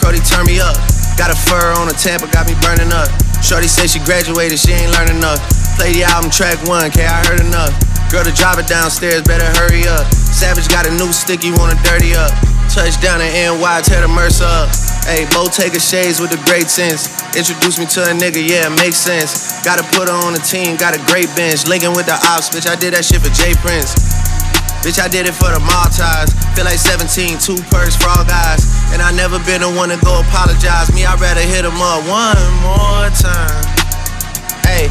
Crody, 0.00 0.20
turn 0.24 0.46
me 0.48 0.60
up. 0.60 0.76
Got 1.20 1.28
a 1.28 1.36
fur 1.36 1.76
on 1.76 1.88
a 1.92 1.96
Tampa, 1.96 2.24
got 2.32 2.48
me 2.48 2.56
burning 2.64 2.92
up. 2.96 3.10
Shorty 3.42 3.68
say 3.68 3.86
she 3.86 3.98
graduated, 4.00 4.58
she 4.58 4.72
ain't 4.72 4.92
learning 4.92 5.16
enough. 5.16 5.40
Play 5.76 5.92
the 5.92 6.04
album 6.04 6.30
track 6.30 6.56
one, 6.68 6.90
K, 6.90 7.04
I 7.04 7.24
heard 7.26 7.40
enough. 7.40 7.89
Girl 8.10 8.26
to 8.26 8.34
drive 8.34 8.58
it 8.58 8.66
downstairs, 8.66 9.22
better 9.22 9.46
hurry 9.62 9.86
up. 9.86 10.02
Savage 10.10 10.66
got 10.66 10.82
a 10.82 10.90
new 10.90 11.14
stick, 11.14 11.46
you 11.46 11.54
wanna 11.54 11.78
dirty 11.86 12.10
up. 12.18 12.34
Touchdown 12.66 13.22
in 13.22 13.30
NY, 13.54 13.86
tear 13.86 14.02
the 14.02 14.10
Mercer 14.10 14.50
up. 14.50 14.66
Hey, 15.06 15.30
Bo 15.30 15.46
take 15.46 15.78
a 15.78 15.82
shades 15.82 16.18
with 16.18 16.34
a 16.34 16.40
great 16.42 16.66
sense. 16.66 17.06
Introduce 17.38 17.78
me 17.78 17.86
to 17.94 18.10
a 18.10 18.14
nigga, 18.18 18.42
yeah, 18.42 18.66
it 18.66 18.74
makes 18.74 18.98
sense. 18.98 19.62
Gotta 19.62 19.86
put 19.94 20.10
her 20.10 20.18
on 20.26 20.34
the 20.34 20.42
team, 20.42 20.74
got 20.74 20.90
a 20.90 21.02
great 21.06 21.30
bench. 21.38 21.70
Linking 21.70 21.94
with 21.94 22.10
the 22.10 22.18
ops, 22.34 22.50
bitch, 22.50 22.66
I 22.66 22.74
did 22.74 22.98
that 22.98 23.06
shit 23.06 23.22
for 23.22 23.30
J 23.30 23.54
Prince. 23.62 23.94
Bitch, 24.82 24.98
I 24.98 25.06
did 25.06 25.30
it 25.30 25.36
for 25.38 25.54
the 25.54 25.62
Maltese. 25.62 26.34
Feel 26.58 26.66
like 26.66 26.82
17, 26.82 27.38
two 27.38 27.62
for 27.70 27.78
all 28.10 28.26
guys. 28.26 28.66
And 28.90 28.98
I 28.98 29.14
never 29.14 29.38
been 29.46 29.62
the 29.62 29.70
one 29.70 29.94
to 29.94 29.98
go 30.02 30.18
apologize. 30.18 30.90
Me, 30.90 31.06
I'd 31.06 31.22
rather 31.22 31.46
hit 31.46 31.62
him 31.62 31.78
up 31.78 32.02
one 32.10 32.42
more 32.58 33.06
time. 33.14 33.54
Hey. 34.66 34.90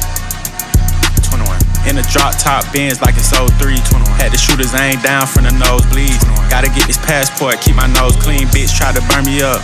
21. 1.83 1.89
In 1.89 1.97
a 1.97 2.05
drop 2.09 2.37
top 2.37 2.71
Benz 2.73 3.01
like 3.01 3.15
it's 3.17 3.31
03. 3.31 3.47
21. 3.57 4.19
Had 4.19 4.31
the 4.31 4.37
shooters 4.37 4.73
aim 4.73 4.99
down 5.01 5.27
from 5.27 5.43
the 5.43 5.51
nosebleeds. 5.51 6.21
Gotta 6.49 6.69
get 6.69 6.87
this 6.87 6.97
passport, 6.97 7.61
keep 7.61 7.75
my 7.75 7.87
nose 7.87 8.15
clean. 8.17 8.47
Bitch 8.47 8.75
try 8.77 8.91
to 8.91 9.01
burn 9.09 9.25
me 9.25 9.41
up. 9.41 9.61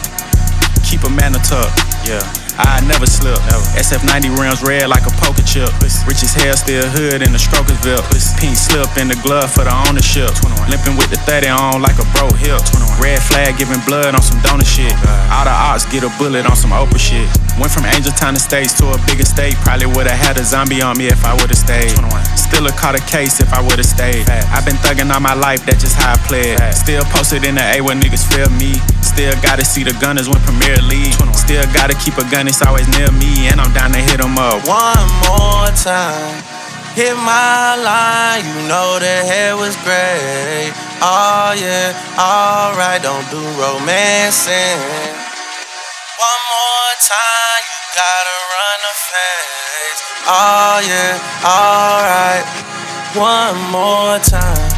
Keep 0.84 1.04
a 1.04 1.10
man 1.10 1.34
tuck. 1.34 1.72
Yeah. 2.06 2.47
I 2.58 2.82
never 2.90 3.06
slip. 3.06 3.38
SF90 3.78 4.34
rims 4.38 4.62
red 4.62 4.90
like 4.90 5.06
a 5.06 5.14
poker 5.22 5.46
chip. 5.46 5.70
Rich 6.10 6.26
as 6.26 6.34
hell, 6.34 6.58
still 6.58 6.86
hood 6.90 7.22
in 7.22 7.32
the 7.32 7.42
Strokersville. 7.42 8.02
Pink 8.42 8.58
slip 8.58 8.90
in 8.98 9.08
the 9.08 9.20
glove 9.22 9.54
for 9.54 9.64
the 9.64 9.74
ownership. 9.88 10.34
Limping 10.70 10.98
with 10.98 11.10
the 11.14 11.20
30 11.30 11.48
on 11.54 11.82
like 11.82 11.98
a 12.02 12.08
bro 12.18 12.30
hip. 12.34 12.62
Red 12.98 13.22
flag 13.22 13.58
giving 13.58 13.80
blood 13.86 14.18
on 14.18 14.22
some 14.22 14.42
donor 14.42 14.66
shit. 14.66 14.94
All 15.30 15.46
the 15.46 15.54
ops 15.54 15.86
get 15.86 16.02
a 16.02 16.12
bullet 16.18 16.50
on 16.50 16.58
some 16.58 16.74
Oprah 16.74 16.98
shit. 16.98 17.30
Went 17.62 17.72
from 17.72 17.86
Angel 17.86 18.14
Town 18.14 18.34
to 18.34 18.42
States 18.42 18.74
to 18.82 18.90
a 18.90 18.98
bigger 19.06 19.26
state. 19.26 19.54
Probably 19.62 19.86
would've 19.86 20.12
had 20.14 20.38
a 20.38 20.44
zombie 20.44 20.82
on 20.82 20.98
me 20.98 21.08
if 21.08 21.22
I 21.26 21.34
would've 21.38 21.58
stayed. 21.58 21.94
Still 22.38 22.66
a 22.66 22.72
caught 22.74 22.96
a 22.98 23.04
case 23.06 23.40
if 23.40 23.54
I 23.54 23.62
would've 23.62 23.86
stayed. 23.86 24.26
I've 24.50 24.66
been 24.66 24.78
thugging 24.82 25.14
all 25.14 25.20
my 25.20 25.34
life, 25.34 25.66
that's 25.66 25.82
just 25.82 25.94
how 25.94 26.14
I 26.14 26.18
played. 26.26 26.58
Still 26.74 27.04
posted 27.14 27.46
in 27.46 27.56
the 27.56 27.66
A 27.78 27.82
where 27.82 27.96
niggas 27.96 28.26
feel 28.34 28.50
me. 28.58 28.74
Still 29.02 29.34
gotta 29.42 29.66
see 29.66 29.84
the 29.84 29.94
gunners 30.02 30.30
win 30.30 30.42
Premier 30.42 30.78
League. 30.86 31.14
Still 31.34 31.66
gotta 31.74 31.94
keep 31.98 32.18
a 32.18 32.26
gun, 32.30 32.47
it's 32.48 32.62
always 32.62 32.88
near 32.98 33.12
me. 33.12 33.48
And 33.48 33.60
I'm 33.60 33.74
down 33.74 33.92
to 33.92 34.00
hit 34.00 34.20
'em 34.24 34.38
up. 34.38 34.66
One 34.66 35.08
more 35.28 35.68
time. 35.76 36.44
Hit 36.98 37.16
my 37.16 37.76
line, 37.76 38.44
you 38.44 38.68
know 38.68 38.98
the 38.98 39.18
hair 39.30 39.56
was 39.56 39.76
great. 39.86 40.74
Oh 41.00 41.54
yeah, 41.54 41.94
alright, 42.18 43.04
don't 43.04 43.30
do 43.30 43.38
romancing. 43.62 44.82
One 46.18 46.44
more 46.56 46.94
time, 47.06 47.62
you 47.70 47.80
gotta 48.02 48.38
run 48.54 48.78
the 48.88 48.96
face. 49.14 50.00
Oh 50.26 50.78
yeah, 50.90 51.46
alright. 51.46 52.46
One 53.14 53.58
more 53.72 54.18
time. 54.20 54.77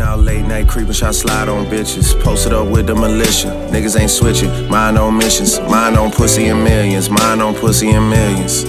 Been 0.00 0.08
out 0.08 0.20
late 0.20 0.46
night 0.46 0.66
creeping, 0.66 0.92
shot 0.92 1.14
slide 1.14 1.48
on 1.48 1.66
bitches. 1.66 2.18
Posted 2.22 2.52
up 2.52 2.68
with 2.68 2.86
the 2.86 2.94
militia. 2.94 3.48
Niggas 3.70 4.00
ain't 4.00 4.10
switching. 4.10 4.50
Mine 4.68 4.96
on 4.96 5.16
missions. 5.16 5.60
Mine 5.60 5.96
on 5.96 6.10
pussy 6.10 6.46
and 6.46 6.64
millions. 6.64 7.10
Mine 7.10 7.40
on 7.40 7.54
pussy 7.54 7.90
and 7.90 8.08
millions. 8.08 8.64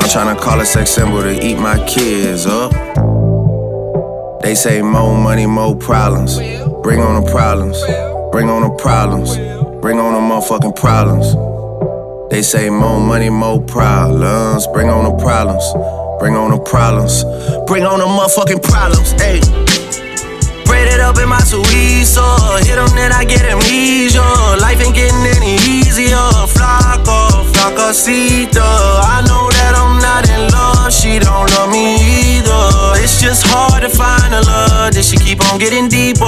I'm 0.00 0.08
tryna 0.10 0.40
call 0.40 0.60
a 0.60 0.64
sex 0.64 0.90
symbol 0.90 1.22
to 1.22 1.46
eat 1.46 1.56
my 1.56 1.78
kids 1.86 2.46
up. 2.46 2.72
They 4.42 4.54
say 4.54 4.82
more 4.82 5.16
money, 5.16 5.46
more 5.46 5.76
problems. 5.76 6.38
Bring 6.82 7.00
on 7.00 7.22
the 7.22 7.30
problems. 7.30 7.80
Bring 8.32 8.48
on 8.48 8.62
the 8.62 8.76
problems. 8.76 9.36
Bring 9.80 9.98
on 10.00 10.14
the 10.14 10.20
motherfucking 10.20 10.74
problems. 10.74 11.26
They 12.30 12.42
say 12.42 12.70
more 12.70 13.00
money, 13.00 13.30
more 13.30 13.60
problems. 13.62 14.66
Bring 14.68 14.88
on 14.88 15.04
the 15.04 15.22
problems. 15.22 15.99
Bring 16.20 16.36
on 16.36 16.50
the 16.50 16.58
problems. 16.58 17.24
Bring 17.66 17.86
on 17.86 17.98
the 17.98 18.04
motherfucking 18.04 18.62
problems. 18.62 19.12
Hey. 19.16 19.40
Braided 20.68 21.00
up 21.00 21.16
in 21.16 21.30
my 21.30 21.40
Suizo. 21.40 22.20
Uh, 22.20 22.58
hit 22.60 22.76
them, 22.76 22.92
then 22.94 23.10
I 23.10 23.24
get 23.24 23.40
amnesia. 23.48 24.20
Life 24.60 24.84
ain't 24.84 24.94
getting 24.94 25.24
any 25.24 25.56
easier. 25.64 26.20
Flaco, 26.44 27.29
flacosito. 27.60 28.64
I 28.64 29.20
know 29.28 29.52
that 29.52 29.76
I'm 29.76 30.00
not 30.00 30.24
in 30.32 30.48
love. 30.48 30.88
She 30.92 31.20
don't 31.20 31.44
love 31.56 31.68
me 31.68 32.00
either. 32.00 32.96
It's 33.04 33.20
just 33.20 33.44
hard 33.44 33.84
to 33.84 33.90
find 33.92 34.32
a 34.32 34.40
love. 34.40 34.92
Did 34.96 35.04
she 35.04 35.16
keep 35.20 35.44
on 35.52 35.60
getting 35.60 35.88
deeper? 35.88 36.24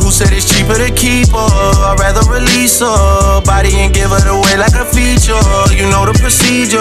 Who 0.00 0.08
said 0.08 0.32
it's 0.32 0.48
cheaper 0.48 0.80
to 0.80 0.88
keep 0.88 1.28
her? 1.28 1.52
I'd 1.92 2.00
rather 2.00 2.24
release 2.24 2.80
her 2.80 3.44
body 3.44 3.76
and 3.84 3.92
give 3.92 4.12
it 4.12 4.24
away 4.24 4.56
like 4.56 4.72
a 4.72 4.88
feature. 4.88 5.36
You 5.76 5.92
know 5.92 6.08
the 6.08 6.16
procedure. 6.16 6.80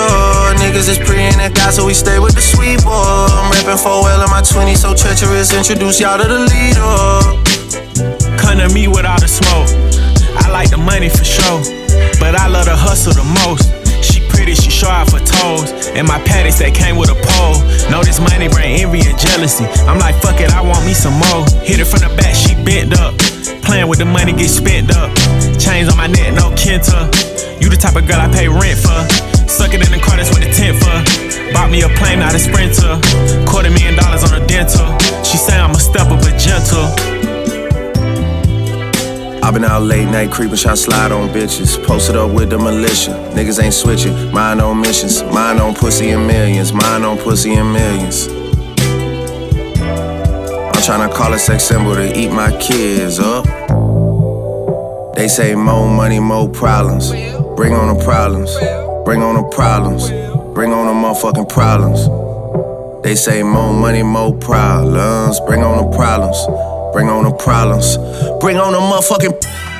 Niggas 0.63 0.87
is 0.87 0.99
preying 0.99 1.39
at 1.43 1.53
God, 1.53 1.75
so 1.75 1.85
we 1.85 1.93
stay 1.93 2.19
with 2.19 2.35
the 2.35 2.43
sweeper. 2.43 2.87
I'm 2.87 3.51
rapping 3.51 3.79
for 3.79 4.07
well 4.07 4.23
in 4.23 4.29
my 4.31 4.41
20s, 4.41 4.87
so 4.87 4.95
treacherous. 4.95 5.51
Introduce 5.51 5.99
y'all 5.99 6.15
to 6.15 6.27
the 6.27 6.41
leader. 6.47 6.95
Come 8.39 8.63
to 8.63 8.71
me 8.73 8.87
with 8.87 9.05
all 9.05 9.19
the 9.19 9.27
smoke. 9.27 9.67
I 10.39 10.49
like 10.49 10.71
the 10.71 10.79
money 10.79 11.09
for 11.09 11.23
sure, 11.27 11.59
but 12.23 12.39
I 12.39 12.47
love 12.47 12.65
the 12.65 12.75
hustle 12.75 13.13
the 13.13 13.27
most. 13.43 13.80
She 14.41 14.45
pretty, 14.47 14.57
she 14.57 14.85
out 14.87 15.05
for 15.05 15.21
toes. 15.21 15.69
And 15.93 16.07
my 16.07 16.17
patties 16.25 16.57
that 16.57 16.73
came 16.73 16.97
with 16.97 17.13
a 17.13 17.19
pole. 17.29 17.61
Know 17.93 18.01
this 18.01 18.17
money 18.17 18.49
bring 18.49 18.81
envy 18.81 19.05
and 19.05 19.13
jealousy. 19.13 19.69
I'm 19.85 20.01
like, 20.01 20.17
fuck 20.17 20.41
it, 20.41 20.49
I 20.49 20.65
want 20.65 20.81
me 20.81 20.97
some 20.97 21.13
more. 21.13 21.45
Hit 21.61 21.77
it 21.77 21.85
from 21.85 22.01
the 22.01 22.09
back, 22.17 22.33
she 22.33 22.57
bent 22.65 22.97
up. 22.97 23.13
Playing 23.61 23.85
with 23.85 24.01
the 24.01 24.09
money, 24.09 24.33
get 24.33 24.49
spent 24.49 24.89
up. 24.97 25.13
Chains 25.61 25.93
on 25.93 25.97
my 25.97 26.09
neck, 26.09 26.33
no 26.33 26.49
Kenta. 26.57 27.05
You 27.61 27.69
the 27.69 27.77
type 27.77 27.93
of 27.93 28.09
girl 28.09 28.17
I 28.17 28.33
pay 28.33 28.49
rent 28.49 28.81
for. 28.81 29.05
Suck 29.45 29.77
it 29.77 29.85
in 29.85 29.93
the 29.93 30.01
car, 30.01 30.17
that's 30.17 30.33
what 30.33 30.41
the 30.41 30.49
tent 30.49 30.73
for. 30.81 30.97
Bought 31.53 31.69
me 31.69 31.85
a 31.85 31.89
plane, 32.01 32.17
not 32.17 32.33
a 32.33 32.41
sprinter. 32.41 32.97
Quarter 33.45 33.69
million 33.69 33.93
dollars 33.93 34.25
on 34.25 34.33
a 34.33 34.41
dental. 34.49 34.89
She 35.21 35.37
say 35.37 35.53
I'm 35.53 35.77
a 35.77 35.79
stepper, 35.79 36.17
but 36.17 36.33
gentle. 36.41 37.20
I've 39.51 39.55
been 39.55 39.65
out 39.65 39.81
late 39.81 40.05
night 40.05 40.31
creeping, 40.31 40.55
shot 40.55 40.77
slide 40.77 41.11
on 41.11 41.27
bitches. 41.27 41.75
Posted 41.85 42.15
up 42.15 42.31
with 42.31 42.51
the 42.51 42.57
militia. 42.57 43.11
Niggas 43.35 43.61
ain't 43.61 43.73
switching. 43.73 44.31
Mine 44.31 44.61
on 44.61 44.79
missions. 44.79 45.23
Mine 45.23 45.59
on 45.59 45.75
pussy 45.75 46.11
and 46.11 46.25
millions. 46.25 46.71
Mine 46.71 47.03
on 47.03 47.17
pussy 47.17 47.55
and 47.55 47.73
millions. 47.73 48.29
I'm 50.69 50.81
tryna 50.87 51.13
call 51.13 51.33
a 51.33 51.37
sex 51.37 51.65
symbol 51.65 51.95
to 51.95 52.17
eat 52.17 52.29
my 52.29 52.57
kids 52.61 53.19
up. 53.19 53.43
They 55.15 55.27
say 55.27 55.53
more 55.53 55.85
money, 55.85 56.21
more 56.21 56.47
problems. 56.47 57.11
Bring 57.57 57.73
on 57.73 57.93
the 57.93 58.01
problems. 58.05 58.55
Bring 59.03 59.21
on 59.21 59.35
the 59.35 59.49
problems. 59.53 60.09
Bring 60.53 60.71
on 60.71 60.85
the 60.87 60.93
motherfucking 60.93 61.49
problems. 61.49 62.07
They 63.03 63.15
say 63.15 63.43
more 63.43 63.73
money, 63.73 64.01
more 64.01 64.33
problems. 64.33 65.41
Bring 65.41 65.61
on 65.61 65.75
the 65.83 65.97
problems. 65.97 66.37
Bring 66.91 67.09
on 67.09 67.23
the 67.23 67.31
problems. 67.31 67.97
Bring 68.41 68.57
on 68.57 68.73
the 68.73 68.79
motherfucking. 68.79 69.70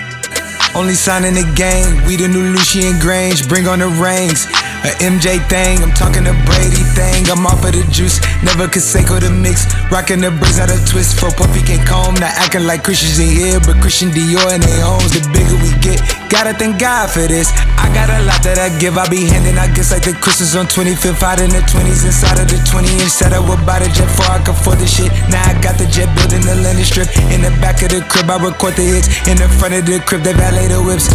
Only 0.74 0.96
sign 0.96 1.26
in 1.26 1.34
the 1.34 1.44
game, 1.56 2.06
we 2.08 2.16
the 2.16 2.28
new 2.28 2.56
Lucian 2.56 2.96
Grainge, 3.04 3.48
bring 3.48 3.68
on 3.68 3.80
the 3.80 3.88
rings. 3.88 4.48
A 4.82 4.90
MJ 4.98 5.38
thing, 5.46 5.78
I'm 5.86 5.94
talking 5.94 6.26
a 6.26 6.34
Brady 6.42 6.82
thing. 6.98 7.30
I'm 7.30 7.46
off 7.46 7.62
of 7.62 7.78
the 7.78 7.86
juice, 7.94 8.18
never 8.42 8.66
Canseco 8.66 9.22
the 9.22 9.30
mix. 9.30 9.70
Rocking 9.94 10.26
the 10.26 10.34
braids 10.34 10.58
out 10.58 10.74
of 10.74 10.82
twist 10.90 11.22
for 11.22 11.30
Puffy 11.38 11.62
can 11.62 11.86
comb. 11.86 12.18
Not 12.18 12.34
acting 12.34 12.66
like 12.66 12.82
Christians 12.82 13.22
in 13.22 13.30
here, 13.30 13.62
but 13.62 13.78
Christian 13.78 14.10
Dior 14.10 14.42
and 14.50 14.64
they 14.64 14.82
homes. 14.82 15.14
The 15.14 15.22
bigger 15.30 15.54
we 15.62 15.70
get, 15.86 16.02
gotta 16.34 16.58
thank 16.58 16.82
God 16.82 17.14
for 17.14 17.22
this. 17.30 17.54
I 17.78 17.94
got 17.94 18.10
a 18.10 18.26
lot 18.26 18.42
that 18.42 18.58
I 18.58 18.74
give, 18.82 18.98
I 18.98 19.06
be 19.06 19.30
handing. 19.30 19.62
I 19.62 19.70
guess 19.70 19.94
like 19.94 20.02
the 20.02 20.18
Christmas 20.18 20.58
on 20.58 20.66
25th, 20.66 21.22
out 21.22 21.38
in 21.38 21.54
the 21.54 21.62
20s, 21.62 22.02
inside 22.02 22.42
of 22.42 22.50
the 22.50 22.58
20 22.66 22.90
inch. 23.06 23.14
Said 23.14 23.38
I 23.38 23.42
would 23.44 23.62
buy 23.62 23.86
the 23.86 23.90
jet 23.94 24.10
before 24.10 24.34
I 24.34 24.42
could 24.42 24.58
afford 24.58 24.82
the 24.82 24.90
shit. 24.90 25.14
Now 25.30 25.46
I 25.46 25.54
got 25.62 25.78
the 25.78 25.86
jet 25.94 26.10
building 26.18 26.42
the 26.42 26.58
landing 26.58 26.90
strip. 26.90 27.06
In 27.30 27.46
the 27.46 27.54
back 27.62 27.86
of 27.86 27.94
the 27.94 28.02
crib, 28.10 28.34
I 28.34 28.42
record 28.42 28.74
the 28.74 28.98
hits. 28.98 29.14
In 29.30 29.38
the 29.38 29.46
front 29.62 29.78
of 29.78 29.86
the 29.86 30.02
crib, 30.02 30.26
they 30.26 30.34
the 30.68 30.82
whips. 30.84 31.08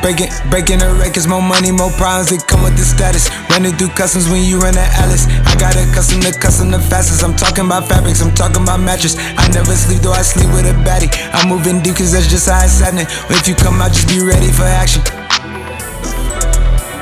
Breaking, 0.00 0.32
breaking 0.48 0.80
the 0.80 0.96
records, 0.96 1.28
more 1.28 1.42
money, 1.42 1.70
more 1.70 1.92
problems. 2.00 2.32
They 2.32 2.40
come 2.40 2.64
with 2.64 2.72
the 2.76 2.84
status. 2.84 3.28
Running 3.52 3.76
through 3.76 3.92
customs 3.92 4.32
when 4.32 4.42
you 4.42 4.58
run 4.58 4.72
the 4.72 4.86
Alice. 4.96 5.28
I 5.44 5.52
got 5.60 5.76
a 5.76 5.84
custom 5.92 6.24
to 6.24 6.32
custom 6.32 6.70
the 6.70 6.80
fastest. 6.80 7.22
I'm 7.22 7.36
talking 7.36 7.66
about 7.66 7.88
fabrics, 7.88 8.22
I'm 8.22 8.34
talking 8.34 8.62
about 8.62 8.80
mattress. 8.80 9.16
I 9.18 9.44
never 9.52 9.76
sleep, 9.76 10.00
though 10.00 10.16
I 10.16 10.22
sleep 10.22 10.48
with 10.56 10.64
a 10.64 10.74
baddie. 10.80 11.12
I'm 11.36 11.48
moving 11.52 11.82
deep, 11.82 11.96
cause 11.96 12.12
that's 12.12 12.28
just 12.28 12.48
how 12.48 12.64
it's 12.64 12.80
happening. 12.80 13.06
If 13.28 13.46
you 13.46 13.54
come 13.54 13.82
out, 13.82 13.92
just 13.92 14.08
be 14.08 14.24
ready 14.24 14.48
for 14.48 14.64
action. 14.64 15.04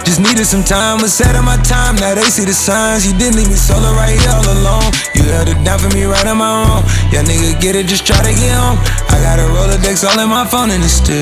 Just 0.09 0.21
needed 0.21 0.47
some 0.47 0.65
time, 0.65 1.03
was 1.03 1.13
set 1.13 1.37
on 1.37 1.45
my 1.45 1.59
time. 1.69 1.95
Now 1.97 2.15
they 2.15 2.23
see 2.33 2.47
the 2.47 2.55
signs. 2.55 3.05
You 3.07 3.13
didn't 3.19 3.37
leave 3.37 3.51
me 3.51 3.57
solo 3.57 3.93
right 3.93 4.19
here 4.19 4.33
all 4.33 4.49
alone. 4.57 4.89
You 5.15 5.23
held 5.29 5.53
it 5.53 5.63
down 5.69 5.79
for 5.81 5.93
me 5.93 6.05
right 6.05 6.27
on 6.27 6.39
my 6.39 6.49
own. 6.65 6.81
Yeah, 7.13 7.21
nigga, 7.29 7.61
get 7.61 7.77
it, 7.77 7.85
just 7.85 8.07
try 8.07 8.17
to 8.17 8.33
get 8.33 8.57
home. 8.57 8.81
I 9.13 9.21
got 9.21 9.39
a 9.39 9.43
Rolodex 9.53 10.09
all 10.09 10.19
in 10.19 10.31
my 10.31 10.47
phone 10.47 10.71
and 10.71 10.83
it's 10.83 10.95
still. 10.95 11.13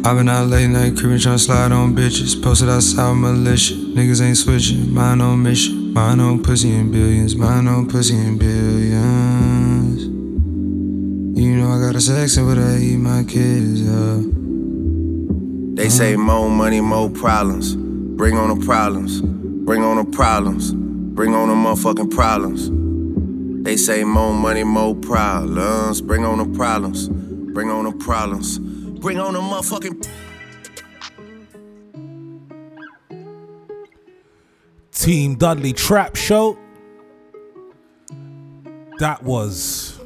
I've 0.00 0.16
been 0.16 0.30
out 0.30 0.48
late 0.48 0.68
night, 0.68 0.96
creeping, 0.96 1.18
trying 1.18 1.36
to 1.36 1.44
slide 1.44 1.72
on 1.72 1.94
bitches. 1.94 2.42
Posted 2.42 2.70
outside 2.70 3.12
militia. 3.12 3.74
Niggas 3.74 4.22
ain't 4.22 4.38
switching. 4.38 4.90
Mine 4.94 5.20
on 5.20 5.42
mission. 5.42 5.92
Mine 5.92 6.20
on 6.20 6.42
pussy 6.42 6.72
and 6.72 6.90
billions. 6.90 7.36
Mine 7.36 7.68
on 7.68 7.86
pussy 7.86 8.16
and 8.16 8.38
billions. 8.38 10.04
You 11.38 11.56
know 11.58 11.68
I 11.68 11.80
got 11.84 11.96
a 11.96 12.00
section, 12.00 12.46
but 12.46 12.56
I 12.56 12.78
eat 12.78 12.96
my 12.96 13.24
kids 13.24 13.86
up. 13.86 14.39
They 15.80 15.88
say 15.88 16.14
more 16.14 16.50
money, 16.50 16.82
more 16.82 17.08
problems. 17.08 17.74
Bring 17.74 18.36
on 18.36 18.58
the 18.58 18.66
problems. 18.66 19.22
Bring 19.22 19.82
on 19.82 19.96
the 19.96 20.04
problems. 20.14 20.74
Bring 20.74 21.34
on 21.34 21.48
the 21.48 21.54
motherfucking 21.54 22.10
problems. 22.10 22.68
They 23.64 23.78
say 23.78 24.04
more 24.04 24.34
money, 24.34 24.62
more 24.62 24.94
problems. 24.94 26.02
Bring 26.02 26.26
on 26.26 26.36
the 26.36 26.54
problems. 26.54 27.08
Bring 27.08 27.70
on 27.70 27.84
the 27.86 27.92
problems. 27.92 28.58
Bring 28.58 29.18
on 29.18 29.32
the 29.32 29.40
motherfucking. 29.40 30.06
Team 34.92 35.36
Dudley 35.36 35.72
Trap 35.72 36.14
Show. 36.14 36.58
That 38.98 39.22
was 39.22 39.98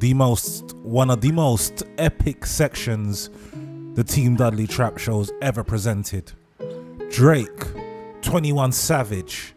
the 0.00 0.12
most 0.12 0.76
one 0.76 1.08
of 1.08 1.22
the 1.22 1.32
most 1.32 1.82
epic 1.96 2.44
sections 2.44 3.30
the 3.98 4.04
Team 4.04 4.36
Dudley 4.36 4.68
Trap 4.68 4.96
Show's 4.96 5.32
ever 5.42 5.64
presented. 5.64 6.30
Drake, 7.10 7.64
21 8.22 8.70
Savage, 8.70 9.56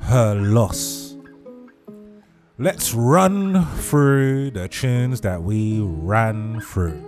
her 0.00 0.34
loss. 0.34 1.16
Let's 2.58 2.92
run 2.94 3.64
through 3.76 4.50
the 4.50 4.66
tunes 4.66 5.20
that 5.20 5.40
we 5.40 5.78
ran 5.80 6.60
through. 6.62 7.00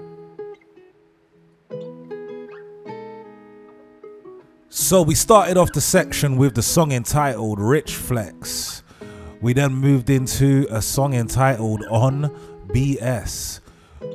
So 4.68 5.02
we 5.02 5.16
started 5.16 5.56
off 5.56 5.72
the 5.72 5.80
section 5.80 6.36
with 6.36 6.54
the 6.54 6.62
song 6.62 6.92
entitled 6.92 7.58
Rich 7.58 7.96
Flex. 7.96 8.84
We 9.40 9.52
then 9.52 9.72
moved 9.72 10.10
into 10.10 10.68
a 10.70 10.80
song 10.80 11.14
entitled 11.14 11.82
On 11.90 12.30
BS. 12.68 13.58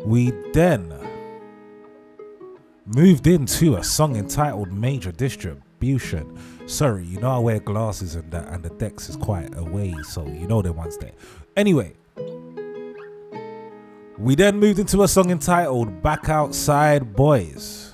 We 0.05 0.31
then 0.53 1.12
moved 2.85 3.27
into 3.27 3.75
a 3.75 3.83
song 3.83 4.15
entitled 4.15 4.71
Major 4.71 5.11
Distribution. 5.11 6.37
Sorry, 6.67 7.05
you 7.05 7.19
know 7.19 7.31
I 7.31 7.39
wear 7.39 7.59
glasses 7.59 8.15
and 8.15 8.29
that, 8.31 8.47
and 8.49 8.63
the 8.63 8.69
decks 8.71 9.09
is 9.09 9.15
quite 9.15 9.55
away, 9.57 9.95
so 10.03 10.25
you 10.25 10.47
know 10.47 10.61
the 10.61 10.73
ones 10.73 10.97
there. 10.97 11.13
Anyway, 11.55 11.93
we 14.17 14.35
then 14.35 14.59
moved 14.59 14.79
into 14.79 15.03
a 15.03 15.07
song 15.07 15.29
entitled 15.31 16.01
Back 16.01 16.29
Outside 16.29 17.15
Boys. 17.15 17.93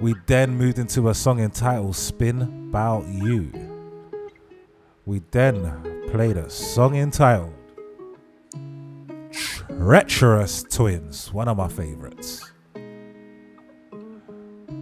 We 0.00 0.14
then 0.26 0.56
moved 0.56 0.78
into 0.78 1.08
a 1.08 1.14
song 1.14 1.40
entitled 1.40 1.96
Spin 1.96 2.70
Bout 2.70 3.06
You. 3.06 3.52
We 5.04 5.22
then 5.30 6.06
played 6.10 6.36
a 6.36 6.48
song 6.48 6.96
entitled 6.96 7.54
Treacherous 9.32 10.62
Twins, 10.64 11.32
one 11.32 11.48
of 11.48 11.56
my 11.56 11.68
favorites. 11.68 12.49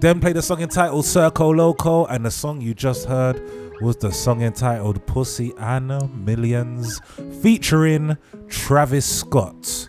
Then 0.01 0.21
played 0.21 0.37
a 0.37 0.43
song 0.43 0.63
entitled 0.63 1.05
Circo 1.05 1.57
Loco, 1.57 2.07
and 2.07 2.25
the 2.25 2.31
song 2.31 2.61
you 2.61 2.73
just 2.73 3.07
heard 3.07 3.43
was 3.81 3.97
the 3.97 4.13
song 4.13 4.43
entitled 4.43 5.05
Pussy 5.07 5.53
and 5.59 6.25
Millions, 6.25 7.01
featuring 7.43 8.17
Travis 8.49 9.07
Scott. 9.07 9.89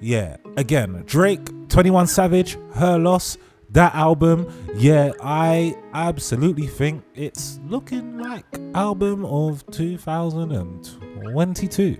Yeah, 0.00 0.36
again, 0.56 1.02
Drake, 1.04 1.68
21 1.68 2.06
Savage, 2.06 2.56
Her 2.74 2.96
Loss, 2.96 3.38
that 3.70 3.92
album, 3.94 4.46
yeah, 4.76 5.10
I 5.20 5.74
absolutely 5.94 6.68
think 6.68 7.02
it's 7.16 7.58
looking 7.66 8.18
like 8.18 8.44
album 8.74 9.24
of 9.24 9.66
2022. 9.72 11.96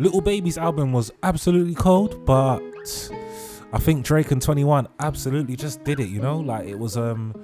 Little 0.00 0.20
Baby's 0.20 0.58
album 0.58 0.92
was 0.92 1.10
absolutely 1.24 1.74
cold, 1.74 2.24
but 2.24 2.60
I 3.72 3.78
think 3.78 4.04
Drake 4.04 4.30
and 4.30 4.40
21 4.40 4.88
absolutely 5.00 5.56
just 5.56 5.84
did 5.84 6.00
it, 6.00 6.08
you 6.08 6.20
know? 6.20 6.38
Like 6.38 6.66
it 6.66 6.78
was 6.78 6.96
um 6.96 7.34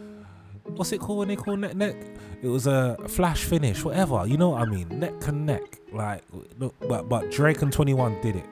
what's 0.65 0.93
it 0.93 1.01
called 1.01 1.19
when 1.21 1.29
they 1.29 1.37
call 1.37 1.57
neck 1.57 1.75
neck? 1.75 1.97
It 2.43 2.49
was 2.49 2.67
a 2.67 2.97
flash 3.09 3.45
finish, 3.45 3.85
whatever, 3.85 4.27
you 4.27 4.37
know 4.37 4.51
what 4.51 4.63
I 4.63 4.67
mean? 4.67 4.89
Neck 4.99 5.27
and 5.29 5.47
neck. 5.47 5.81
Like 5.93 6.23
but 6.59 7.09
but 7.09 7.31
Drake 7.31 7.63
and 7.63 7.73
21 7.73 8.21
did 8.23 8.37
it. 8.37 8.47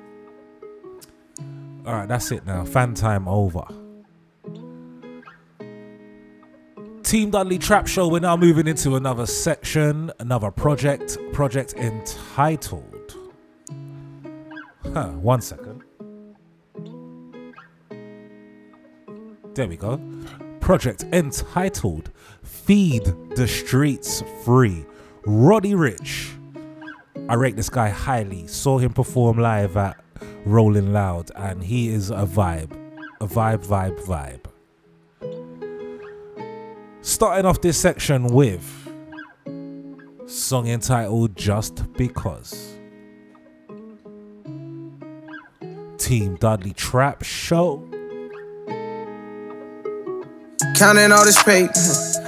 Alright, 1.86 2.08
that's 2.08 2.30
it 2.30 2.46
now. 2.46 2.64
Fan 2.64 2.94
time 2.94 3.26
over. 3.26 3.64
Team 7.02 7.30
Dudley 7.30 7.58
Trap 7.58 7.86
Show, 7.86 8.08
we're 8.08 8.20
now 8.20 8.36
moving 8.36 8.66
into 8.66 8.96
another 8.96 9.26
section, 9.26 10.10
another 10.18 10.50
project, 10.50 11.18
project 11.32 11.74
entitled. 11.74 13.16
Huh, 14.94 15.08
one 15.08 15.40
second. 15.40 15.71
There 19.54 19.68
we 19.68 19.76
go. 19.76 20.00
Project 20.60 21.04
entitled 21.12 22.10
Feed 22.42 23.04
Tha 23.36 23.46
Streets 23.46 24.22
III. 24.48 24.86
Roddy 25.26 25.72
Ricch. 25.72 26.30
I 27.28 27.34
rate 27.34 27.56
this 27.56 27.68
guy 27.68 27.90
highly. 27.90 28.46
Saw 28.46 28.78
him 28.78 28.92
perform 28.92 29.38
live 29.38 29.76
at 29.76 30.02
Rolling 30.46 30.92
Loud, 30.92 31.30
and 31.36 31.62
he 31.62 31.88
is 31.90 32.10
a 32.10 32.26
vibe. 32.26 32.72
A 33.20 33.26
vibe, 33.26 33.66
vibe, 33.66 34.00
vibe. 34.06 34.46
Starting 37.02 37.44
off 37.44 37.60
this 37.60 37.76
section 37.76 38.28
with 38.28 38.88
song 40.26 40.66
entitled 40.66 41.36
Just 41.36 41.92
Because. 41.92 42.78
Team 45.98 46.36
Dudley 46.36 46.72
Trap 46.72 47.22
Show. 47.22 47.91
Counting 50.76 51.12
all 51.12 51.24
this 51.24 51.42
paper, 51.42 51.72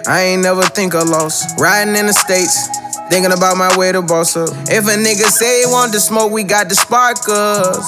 I 0.07 0.35
ain't 0.35 0.43
never 0.43 0.63
think 0.63 0.95
of 0.95 1.09
loss. 1.09 1.43
Riding 1.59 1.95
in 1.97 2.07
the 2.07 2.13
states, 2.13 2.69
thinking 3.09 3.33
about 3.33 3.57
my 3.57 3.77
way 3.79 3.93
to 3.93 4.03
boss 4.03 4.37
up. 4.37 4.51
If 4.69 4.87
a 4.87 4.97
nigga 4.99 5.27
say 5.31 5.61
he 5.61 5.67
want 5.67 5.93
to 5.93 6.01
smoke, 6.01 6.33
we 6.33 6.43
got 6.45 6.69
the 6.69 6.75
sparkers. 6.75 7.85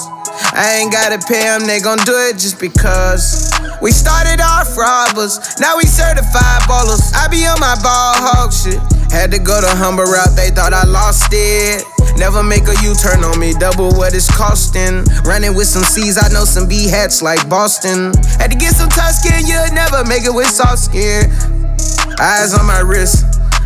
I 0.53 0.79
ain't 0.79 0.91
gotta 0.91 1.19
pay 1.27 1.43
them, 1.43 1.67
they 1.67 1.79
gon' 1.79 1.99
do 2.05 2.15
it 2.29 2.37
just 2.37 2.59
because. 2.59 3.51
We 3.81 3.91
started 3.91 4.41
off 4.41 4.77
robbers, 4.77 5.59
now 5.59 5.77
we 5.77 5.85
certified 5.85 6.61
ballers. 6.67 7.13
I 7.13 7.27
be 7.27 7.45
on 7.45 7.59
my 7.59 7.75
ball 7.83 8.15
hog 8.17 8.53
shit. 8.53 8.79
Had 9.11 9.31
to 9.31 9.39
go 9.39 9.61
the 9.61 9.69
humble 9.69 10.05
route, 10.05 10.35
they 10.35 10.49
thought 10.49 10.73
I 10.73 10.85
lost 10.85 11.29
it. 11.31 11.83
Never 12.17 12.41
make 12.41 12.67
a 12.67 12.75
U 12.83 12.93
turn 12.97 13.23
on 13.23 13.39
me, 13.39 13.53
double 13.53 13.93
what 13.93 14.13
it's 14.13 14.29
costing. 14.29 15.05
Running 15.23 15.55
with 15.55 15.67
some 15.67 15.83
C's, 15.83 16.17
I 16.17 16.27
know 16.33 16.45
some 16.45 16.67
B 16.67 16.89
hats 16.89 17.21
like 17.21 17.47
Boston. 17.47 18.11
Had 18.41 18.51
to 18.51 18.57
get 18.57 18.73
some 18.73 18.89
tough 18.89 19.13
skin, 19.13 19.45
you'd 19.45 19.73
never 19.73 20.03
make 20.05 20.25
it 20.25 20.33
with 20.33 20.49
soft 20.49 20.79
skin. 20.79 21.29
Eyes 22.19 22.57
on 22.57 22.65
my 22.65 22.81
wrist. 22.81 23.23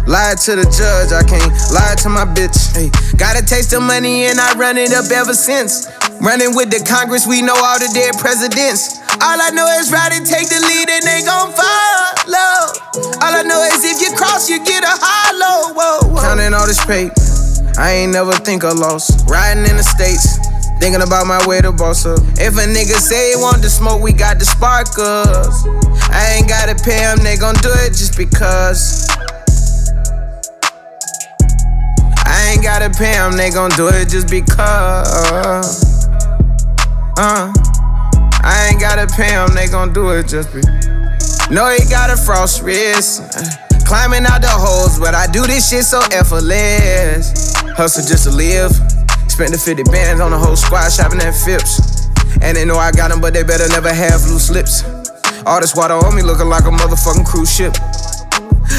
Lied 0.08 0.38
to 0.50 0.58
the 0.58 0.66
judge, 0.66 1.14
I 1.14 1.22
can't 1.22 1.54
lie 1.72 1.96
to 2.02 2.10
my 2.10 2.26
bitch. 2.26 2.74
Hey, 2.74 2.90
got 3.18 3.38
a 3.38 3.46
taste 3.46 3.72
of 3.72 3.84
money 3.86 4.26
and 4.26 4.42
I 4.42 4.58
run 4.58 4.76
it 4.78 4.92
up 4.92 5.06
ever 5.14 5.34
since. 5.34 5.88
Running 6.20 6.58
with 6.58 6.74
the 6.74 6.82
Congress, 6.84 7.30
we 7.30 7.42
know 7.42 7.56
all 7.56 7.78
the 7.78 7.90
dead 7.94 8.18
presidents. 8.18 8.98
All 9.22 9.38
I 9.38 9.54
know 9.54 9.70
is 9.78 9.94
ride 9.94 10.12
and 10.12 10.26
take 10.26 10.50
the 10.50 10.58
lead 10.58 10.90
and 10.90 11.06
they 11.06 11.22
gon' 11.22 11.54
follow. 11.54 12.52
All 13.22 13.34
I 13.38 13.46
know 13.46 13.62
is 13.70 13.86
if 13.86 14.02
you 14.02 14.10
cross, 14.18 14.50
you 14.50 14.58
get 14.66 14.84
a 14.84 14.90
hollow. 14.90 15.78
Whoa, 15.78 16.10
whoa. 16.10 16.22
Counting 16.26 16.58
all 16.58 16.66
this 16.66 16.82
paper, 16.84 17.14
I 17.78 17.92
ain't 17.92 18.14
never 18.14 18.34
think 18.34 18.64
of 18.64 18.78
loss. 18.78 19.24
Riding 19.30 19.66
in 19.66 19.78
the 19.78 19.84
States, 19.84 20.40
Thinking 20.82 21.04
about 21.04 21.28
my 21.28 21.38
way 21.48 21.62
to 21.62 21.72
boss 21.72 22.08
up. 22.08 22.18
If 22.42 22.58
a 22.58 22.66
nigga 22.66 22.98
say 22.98 23.30
he 23.30 23.36
want 23.36 23.62
the 23.62 23.70
smoke, 23.70 24.02
we 24.02 24.14
got 24.14 24.40
the 24.40 24.46
sparkers. 24.46 25.54
I 26.10 26.34
ain't 26.36 26.50
gotta 26.50 26.74
pay 26.74 26.98
them, 26.98 27.20
they 27.20 27.38
gon' 27.38 27.54
do 27.62 27.70
it 27.86 27.90
just 27.90 28.18
because. 28.18 29.08
I 32.26 32.50
ain't 32.52 32.64
gotta 32.64 32.90
pay 32.90 33.14
them, 33.14 33.38
they 33.38 33.52
gon' 33.52 33.70
do 33.78 33.90
it 33.90 34.10
just 34.10 34.28
because. 34.28 36.08
Uh, 37.20 37.54
I 38.44 38.70
ain't 38.72 38.82
gotta 38.82 39.06
pay 39.06 39.30
them, 39.30 39.54
they 39.54 39.68
gon' 39.68 39.94
do 39.94 40.10
it 40.10 40.28
just 40.28 40.52
because. 40.52 41.50
Know 41.52 41.70
he 41.70 41.88
got 41.88 42.10
a 42.10 42.18
frost 42.18 42.64
wrist. 42.64 43.22
Climbing 43.92 44.24
out 44.24 44.40
the 44.40 44.48
holes, 44.48 45.04
but 45.04 45.12
I 45.12 45.28
do 45.28 45.44
this 45.44 45.68
shit 45.68 45.84
so 45.84 46.00
effortless. 46.16 47.52
Hustle 47.76 48.08
just 48.08 48.24
to 48.24 48.32
live. 48.32 48.72
Spent 49.28 49.52
the 49.52 49.60
50 49.60 49.84
bands 49.92 50.24
on 50.24 50.32
the 50.32 50.40
whole 50.40 50.56
squad 50.56 50.96
shopping 50.96 51.20
at 51.20 51.36
Phipps. 51.36 52.08
And 52.40 52.56
they 52.56 52.64
know 52.64 52.80
I 52.80 52.96
got 52.96 53.12
them, 53.12 53.20
but 53.20 53.36
they 53.36 53.44
better 53.44 53.68
never 53.68 53.92
have 53.92 54.24
loose 54.32 54.48
lips. 54.48 54.88
All 55.44 55.60
this 55.60 55.76
water 55.76 56.00
on 56.00 56.16
me 56.16 56.24
looking 56.24 56.48
like 56.48 56.64
a 56.64 56.72
motherfucking 56.72 57.28
cruise 57.28 57.52
ship. 57.52 57.76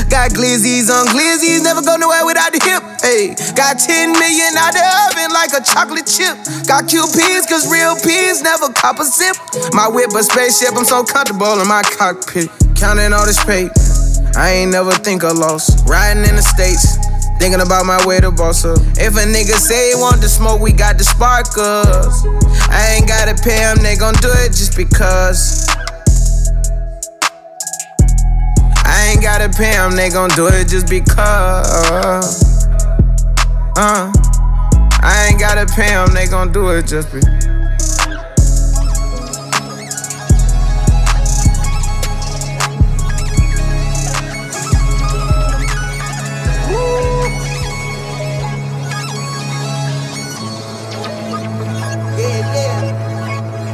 Got 0.09 0.33
glizzies 0.33 0.89
on 0.89 1.05
glizzies, 1.13 1.61
never 1.61 1.85
go 1.85 2.01
nowhere 2.01 2.25
without 2.25 2.49
the 2.57 2.65
hip. 2.65 2.81
Hey, 3.05 3.37
got 3.53 3.77
10 3.77 4.17
million 4.17 4.57
out 4.57 4.73
the 4.73 4.81
oven 5.13 5.29
like 5.37 5.53
a 5.53 5.61
chocolate 5.61 6.09
chip. 6.09 6.41
Got 6.65 6.89
QPs, 6.89 7.53
cause 7.53 7.69
real 7.69 8.01
peas 8.01 8.41
never 8.41 8.73
cop 8.73 8.97
a 8.97 9.05
sip. 9.05 9.37
My 9.77 9.93
whip 9.93 10.17
a 10.17 10.25
spaceship, 10.25 10.73
I'm 10.73 10.89
so 10.89 11.05
comfortable 11.05 11.61
in 11.61 11.69
my 11.69 11.85
cockpit. 12.01 12.49
Counting 12.81 13.13
all 13.13 13.29
this 13.29 13.45
paper. 13.45 13.92
I 14.37 14.51
ain't 14.51 14.73
never 14.73 14.93
think 14.93 15.25
of 15.25 15.37
loss. 15.37 15.85
Riding 15.89 16.25
in 16.25 16.37
the 16.37 16.43
States, 16.43 16.97
thinking 17.39 17.61
about 17.61 17.85
my 17.85 18.05
way 18.07 18.21
to 18.21 18.31
boss 18.31 18.65
up. 18.65 18.79
If 18.97 19.17
a 19.17 19.27
nigga 19.29 19.59
say 19.59 19.91
he 19.91 19.95
want 19.97 20.21
the 20.21 20.29
smoke, 20.29 20.61
we 20.61 20.73
got 20.73 20.97
the 20.97 21.05
sparkers. 21.05 22.25
I 22.71 22.97
ain't 22.97 23.07
gotta 23.07 23.35
pay 23.43 23.59
them, 23.59 23.79
they 23.83 23.97
gon' 23.97 24.15
do 24.15 24.31
it 24.33 24.49
just 24.49 24.77
because. 24.77 25.69
I 28.85 29.13
ain't 29.13 29.23
gotta 29.23 29.49
pay 29.51 29.73
them, 29.73 29.93
they 29.97 30.09
gon' 30.09 30.31
do 30.31 30.47
it 30.47 30.69
just 30.69 30.89
because. 30.89 32.67
Uh, 33.77 34.13
I 35.03 35.29
ain't 35.29 35.41
gotta 35.41 35.67
pay 35.67 35.89
them, 35.89 36.15
they 36.15 36.27
gon' 36.27 36.53
do 36.53 36.71
it 36.71 36.87
just 36.87 37.13
because. 37.13 37.62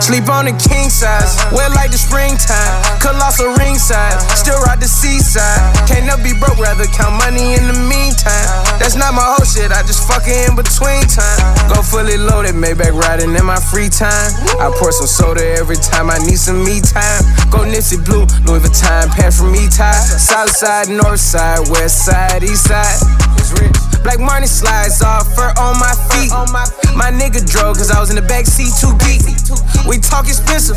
Sleep 0.00 0.24
on 0.32 0.48
the 0.48 0.56
king 0.56 0.88
size, 0.88 1.36
wear 1.52 1.68
like 1.76 1.92
the 1.92 2.00
springtime. 2.00 2.72
Colossal 3.04 3.52
ringside, 3.60 4.16
still 4.32 4.56
ride 4.64 4.80
the 4.80 4.88
seaside. 4.88 5.60
Can't 5.84 6.08
never 6.08 6.22
be 6.24 6.32
broke, 6.32 6.56
rather 6.56 6.88
count 6.88 7.20
money 7.20 7.52
in 7.52 7.68
the 7.68 7.76
meantime. 7.76 8.48
That's 8.80 8.96
not 8.96 9.12
my 9.12 9.24
whole 9.24 9.44
shit, 9.44 9.68
I 9.68 9.84
just 9.84 10.08
fuck 10.08 10.24
it 10.24 10.48
in 10.48 10.56
between 10.56 11.04
time. 11.12 11.40
Go 11.68 11.84
fully 11.84 12.16
loaded, 12.16 12.56
Maybach 12.56 12.96
riding 12.96 13.36
in 13.36 13.44
my 13.44 13.60
free 13.60 13.92
time. 13.92 14.32
I 14.56 14.72
pour 14.80 14.88
some 14.88 15.06
soda 15.06 15.44
every 15.60 15.76
time 15.76 16.08
I 16.08 16.16
need 16.24 16.40
some 16.40 16.64
me 16.64 16.80
time. 16.80 17.20
Go 17.52 17.68
Nipsey 17.68 18.00
Blue, 18.00 18.24
Louis 18.48 18.64
Vuitton, 18.64 19.12
pants 19.12 19.36
from 19.36 19.52
me 19.52 19.68
tie. 19.68 19.92
South 19.92 20.48
side, 20.48 20.88
north 20.88 21.20
side, 21.20 21.68
west 21.68 22.08
side, 22.08 22.42
east 22.42 22.72
side. 22.72 22.96
Black 24.02 24.20
money 24.20 24.46
slides 24.46 25.02
off, 25.02 25.28
fur 25.36 25.52
on 25.60 25.76
my 25.76 25.92
feet. 26.08 26.32
My 26.96 27.12
nigga 27.12 27.44
drove, 27.44 27.76
cause 27.76 27.90
I 27.90 28.00
was 28.00 28.08
in 28.10 28.16
the 28.16 28.24
back 28.24 28.46
seat 28.46 28.72
too 28.80 28.96
deep. 29.04 29.20
We 29.86 29.98
talk 29.98 30.28
expensive, 30.28 30.76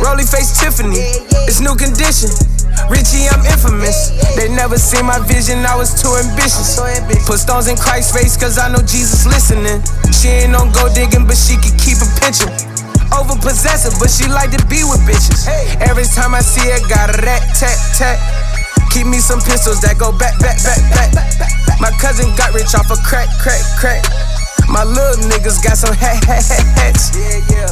Rolly 0.00 0.24
face 0.24 0.54
Tiffany. 0.58 1.00
It's 1.46 1.60
new 1.60 1.74
condition. 1.74 2.30
Richie, 2.90 3.30
I'm 3.30 3.42
infamous. 3.46 4.10
They 4.36 4.50
never 4.50 4.76
seen 4.76 5.06
my 5.06 5.18
vision, 5.24 5.64
I 5.64 5.76
was 5.76 5.94
too 5.94 6.10
ambitious. 6.14 6.76
Put 7.26 7.38
stones 7.38 7.68
in 7.68 7.76
Christ's 7.76 8.12
face, 8.12 8.36
cause 8.36 8.58
I 8.58 8.68
know 8.68 8.82
Jesus 8.82 9.26
listening. 9.26 9.80
She 10.12 10.28
ain't 10.28 10.54
on 10.54 10.72
go 10.72 10.90
digging, 10.92 11.26
but 11.26 11.36
she 11.38 11.54
can 11.56 11.74
keep 11.78 11.98
a 12.02 12.08
pinching. 12.18 12.50
Over 13.14 13.38
possessive, 13.38 13.94
but 14.02 14.10
she 14.10 14.26
like 14.26 14.50
to 14.50 14.60
be 14.66 14.82
with 14.82 15.00
bitches. 15.06 15.46
Every 15.80 16.04
time 16.04 16.34
I 16.34 16.42
see 16.42 16.66
her, 16.66 16.82
got 16.90 17.14
a 17.14 17.16
rat 17.22 17.42
tat 17.54 17.78
tat. 17.94 18.18
Keep 18.90 19.06
me 19.06 19.18
some 19.18 19.40
pistols 19.40 19.80
that 19.82 19.98
go 19.98 20.10
back, 20.18 20.38
back, 20.38 20.58
back, 20.62 20.80
back. 20.90 21.10
My 21.80 21.90
cousin 21.98 22.30
got 22.36 22.54
rich 22.54 22.74
off 22.74 22.90
a 22.90 22.98
crack, 23.06 23.28
crack, 23.38 23.62
crack. 23.78 24.02
My 24.68 24.82
little 24.82 25.30
niggas 25.30 25.62
got 25.62 25.78
some 25.78 25.94
hat, 25.94 26.24
hat, 26.24 26.42
hat, 26.42 26.66
hats. 26.74 27.14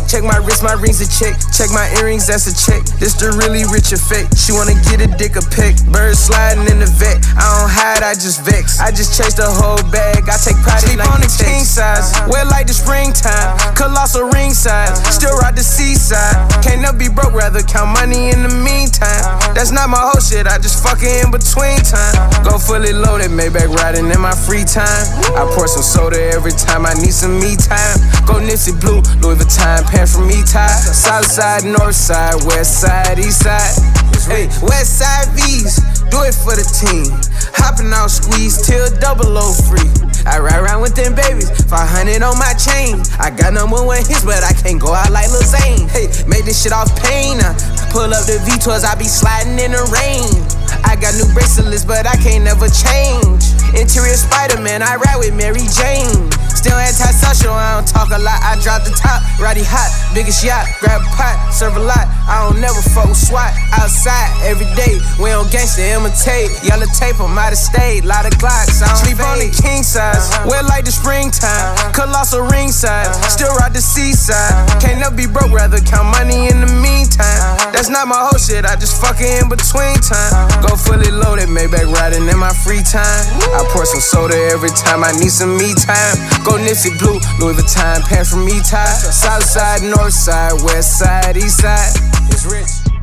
Check 0.07 0.23
my 0.23 0.37
wrist, 0.39 0.63
my 0.63 0.75
rings 0.79 1.03
a 1.03 1.09
check. 1.09 1.35
Check 1.51 1.71
my 1.75 1.91
earrings, 1.99 2.31
that's 2.31 2.47
a 2.47 2.55
check. 2.55 2.85
This 3.03 3.19
the 3.19 3.35
really 3.35 3.67
rich 3.67 3.91
effect. 3.91 4.39
She 4.39 4.53
wanna 4.53 4.79
get 4.87 5.03
a 5.03 5.09
dick 5.19 5.35
a 5.35 5.43
peck. 5.43 5.75
Bird 5.91 6.15
sliding 6.15 6.71
in 6.71 6.79
the 6.79 6.91
vet. 7.01 7.19
I 7.35 7.43
don't 7.43 7.73
hide, 7.73 8.03
I 8.07 8.15
just 8.15 8.47
vex. 8.47 8.79
I 8.79 8.95
just 8.95 9.19
chase 9.19 9.35
the 9.35 9.51
whole 9.51 9.83
bag. 9.91 10.31
I 10.31 10.37
take 10.39 10.55
pride 10.63 10.87
in 10.87 11.03
like 11.03 11.11
on 11.11 11.19
the 11.19 11.33
king 11.33 11.67
size. 11.67 12.15
Uh-huh. 12.15 12.31
Wear 12.31 12.45
like 12.47 12.71
the 12.71 12.77
springtime. 12.77 13.59
Uh-huh. 13.59 13.75
Colossal 13.75 14.31
ringside. 14.31 14.95
Uh-huh. 14.95 15.11
Still 15.11 15.35
ride 15.43 15.59
the 15.59 15.67
seaside. 15.67 16.39
Can't 16.63 16.87
never 16.87 16.95
be 16.95 17.11
broke, 17.11 17.35
rather 17.35 17.67
count 17.67 17.91
money 17.99 18.31
in 18.31 18.47
the 18.47 18.53
meantime. 18.63 19.27
That's 19.59 19.75
not 19.75 19.91
my 19.91 19.99
whole 19.99 20.23
shit, 20.23 20.47
I 20.47 20.63
just 20.63 20.79
fuck 20.79 21.03
it 21.03 21.25
in 21.25 21.35
between 21.35 21.83
time. 21.83 22.15
Go 22.47 22.62
fully 22.73 22.97
loaded, 22.97 23.29
Maybach 23.29 23.69
riding 23.85 24.09
in 24.09 24.21
my 24.21 24.33
free 24.33 24.65
time. 24.65 25.05
I 25.37 25.45
pour 25.53 25.69
some 25.69 25.85
soda 25.85 26.17
every 26.33 26.53
time 26.57 26.87
I 26.87 26.95
need 26.97 27.13
some 27.13 27.37
me 27.37 27.53
time. 27.53 28.01
Go 28.25 28.41
Nipsey 28.41 28.73
Blue, 28.81 29.05
Louis 29.21 29.37
Vuitton, 29.37 29.85
pants 29.93 30.17
from 30.17 30.27
me 30.27 30.41
tie. 30.49 30.81
South 30.81 31.29
side, 31.29 31.65
north 31.69 31.95
side, 31.95 32.41
west 32.49 32.81
side, 32.81 33.19
east 33.19 33.45
side. 33.45 33.77
Hey, 34.25 34.49
west 34.65 35.05
side 35.05 35.29
V's, 35.37 35.85
do 36.09 36.25
it 36.25 36.33
for 36.33 36.57
the 36.57 36.65
team. 36.65 37.13
Hopping 37.61 37.93
out 37.93 38.09
squeeze 38.09 38.65
till 38.65 38.89
double 39.05 39.37
O 39.37 39.53
free. 39.69 39.93
I 40.25 40.41
ride 40.41 40.65
around 40.65 40.81
with 40.81 40.97
them 40.97 41.13
babies, 41.13 41.53
500 41.69 42.25
on 42.25 42.39
my 42.41 42.57
chain. 42.57 43.05
I 43.21 43.29
got 43.37 43.53
number 43.53 43.85
one 43.85 44.01
hits, 44.01 44.25
but 44.25 44.41
I 44.41 44.57
can't 44.57 44.81
go 44.81 44.95
out 44.95 45.13
like 45.13 45.29
Lil 45.29 45.45
Zane. 45.45 45.93
Hey, 45.93 46.09
made 46.25 46.49
this 46.49 46.63
shit 46.63 46.73
off 46.73 46.89
pain. 47.05 47.37
I 47.37 47.53
pull 47.93 48.09
up 48.09 48.25
the 48.25 48.41
V12s, 48.49 48.89
I 48.89 48.97
be 48.97 49.05
sliding 49.05 49.61
in 49.61 49.77
the 49.77 49.85
rain. 49.93 50.52
I 50.85 50.97
got 50.97 51.15
new 51.15 51.29
bracelets, 51.33 51.85
but 51.85 52.07
I 52.07 52.17
can't 52.17 52.45
never 52.45 52.69
change. 52.69 53.45
Interior 53.75 54.17
Spider-Man, 54.17 54.83
I 54.83 54.97
ride 54.97 55.19
with 55.19 55.35
Mary 55.35 55.67
Jane. 55.73 56.42
Still 56.55 56.79
antisocial, 56.79 57.53
I 57.53 57.81
don't 57.81 57.89
talk 57.89 58.11
a 58.11 58.21
lot. 58.21 58.39
I 58.43 58.57
drop 58.61 58.85
the 58.85 58.93
top, 58.93 59.23
righty 59.41 59.65
hot, 59.65 59.91
biggest 60.15 60.45
yacht. 60.45 60.69
Grab 60.81 61.01
a 61.01 61.11
pot, 61.17 61.53
serve 61.53 61.77
a 61.77 61.83
lot. 61.83 62.07
I 62.29 62.47
don't 62.47 62.61
never 62.61 62.81
fuck 62.95 63.09
with 63.09 63.19
SWAT. 63.19 63.51
Outside 63.75 64.31
every 64.47 64.69
day, 64.79 65.01
we 65.19 65.33
on 65.33 65.51
gangsta 65.51 65.83
imitate. 65.83 66.53
Yellow 66.63 66.87
tape, 66.95 67.19
I'm 67.19 67.37
out 67.37 67.53
of 67.53 67.59
state. 67.59 68.05
Lot 68.05 68.27
of 68.27 68.35
Glocks, 68.39 68.81
I 68.81 68.89
don't 68.89 69.01
sleep 69.03 69.21
on 69.21 69.39
the 69.43 69.51
king 69.51 69.83
size. 69.83 70.31
Uh-huh. 70.31 70.49
Wear 70.51 70.63
like 70.63 70.85
the 70.85 70.93
springtime, 70.93 71.51
uh-huh. 71.51 71.93
colossal 71.93 72.47
ringside. 72.47 73.11
Uh-huh. 73.11 73.29
Still 73.29 73.53
ride 73.59 73.75
the 73.75 73.83
seaside. 73.83 74.55
Can't 74.81 75.01
never 75.01 75.15
be 75.15 75.27
broke, 75.27 75.51
rather 75.51 75.81
count 75.83 76.15
money 76.15 76.47
in 76.47 76.63
the 76.63 76.71
meantime. 76.79 77.59
That's 77.75 77.89
not 77.91 78.07
my 78.07 78.29
whole 78.29 78.39
shit, 78.39 78.65
I 78.65 78.77
just 78.77 79.01
fuck 79.01 79.19
it 79.19 79.43
in 79.43 79.49
between 79.49 79.99
time. 80.05 80.47
Go 80.63 80.77
fully 80.79 81.11
loaded, 81.11 81.51
Maybach 81.51 81.91
riding 81.99 82.29
in 82.29 82.39
my 82.39 82.55
free 82.63 82.85
time. 82.87 83.25
I 83.57 83.67
pour 83.75 83.85
some 83.85 84.01
soda 84.01 84.39
every 84.55 84.71
time 84.79 85.03
I 85.03 85.11
need 85.19 85.35
some 85.35 85.59
me 85.59 85.75
time. 85.75 86.17
Go 86.45 86.59
Nipsey 86.59 86.99
Blue, 86.99 87.21
Louis 87.39 87.55
Vuitton, 87.55 88.03
pants 88.03 88.31
from 88.31 88.45
me 88.45 88.59
tie. 88.61 88.85
South 88.85 89.45
side, 89.45 89.83
north 89.83 90.13
side, 90.13 90.61
west 90.65 90.99
side, 90.99 91.37
east 91.37 91.59
side. 91.59 91.95
It's 92.31 92.45
rich. 92.45 93.02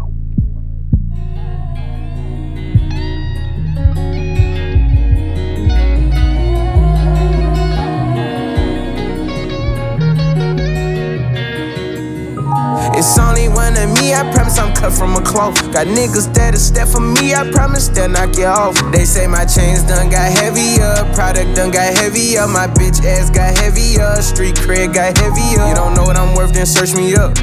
It's 12.95 13.17
only 13.17 13.49
one 13.49 13.75
of 13.77 13.89
me, 13.99 14.13
I 14.13 14.29
promise 14.31 14.57
I'm 14.57 14.73
cut 14.73 14.93
from 14.93 15.15
a 15.15 15.21
cloth. 15.21 15.55
Got 15.71 15.87
niggas 15.87 16.33
that'll 16.33 16.59
step 16.59 16.87
for 16.87 17.01
me, 17.01 17.33
I 17.33 17.49
promise 17.51 17.87
they'll 17.89 18.09
knock 18.09 18.37
you 18.37 18.45
off. 18.45 18.75
They 18.91 19.05
say 19.05 19.27
my 19.27 19.45
chains 19.45 19.83
done 19.83 20.09
got 20.09 20.31
heavier, 20.31 21.03
product 21.13 21.55
done 21.55 21.71
got 21.71 21.93
heavier, 21.97 22.47
my 22.47 22.67
bitch 22.67 23.03
ass 23.05 23.29
got 23.29 23.57
heavier, 23.57 24.21
street 24.21 24.55
cred 24.55 24.93
got 24.93 25.17
heavier. 25.17 25.67
You 25.67 25.75
don't 25.75 25.93
know 25.93 26.03
what 26.03 26.15
I'm 26.15 26.35
worth, 26.35 26.53
then 26.53 26.65
search 26.65 26.95
me 26.95 27.15
up. 27.15 27.35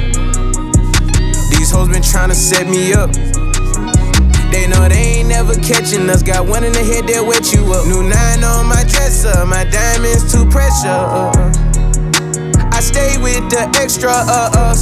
These 1.53 1.71
hoes 1.71 1.89
been 1.89 2.03
trying 2.03 2.29
to 2.29 2.35
set 2.35 2.67
me 2.67 2.93
up. 2.93 3.11
They 4.51 4.65
know 4.67 4.87
they 4.87 5.19
ain't 5.19 5.29
never 5.29 5.55
catching 5.55 6.09
us. 6.09 6.23
Got 6.23 6.47
one 6.47 6.63
in 6.63 6.71
the 6.71 6.83
head, 6.83 7.05
they'll 7.05 7.27
wet 7.27 7.51
you 7.53 7.61
up. 7.73 7.85
New 7.85 8.03
nine 8.03 8.43
on 8.43 8.65
my 8.65 8.83
dresser, 8.83 9.45
my 9.45 9.65
diamonds 9.65 10.31
too 10.31 10.45
pressure. 10.49 11.66
I 12.77 12.79
stay 12.79 13.17
with 13.17 13.49
the 13.49 13.65
extra 13.81 14.11
uh 14.13 14.51
uh. 14.53 14.75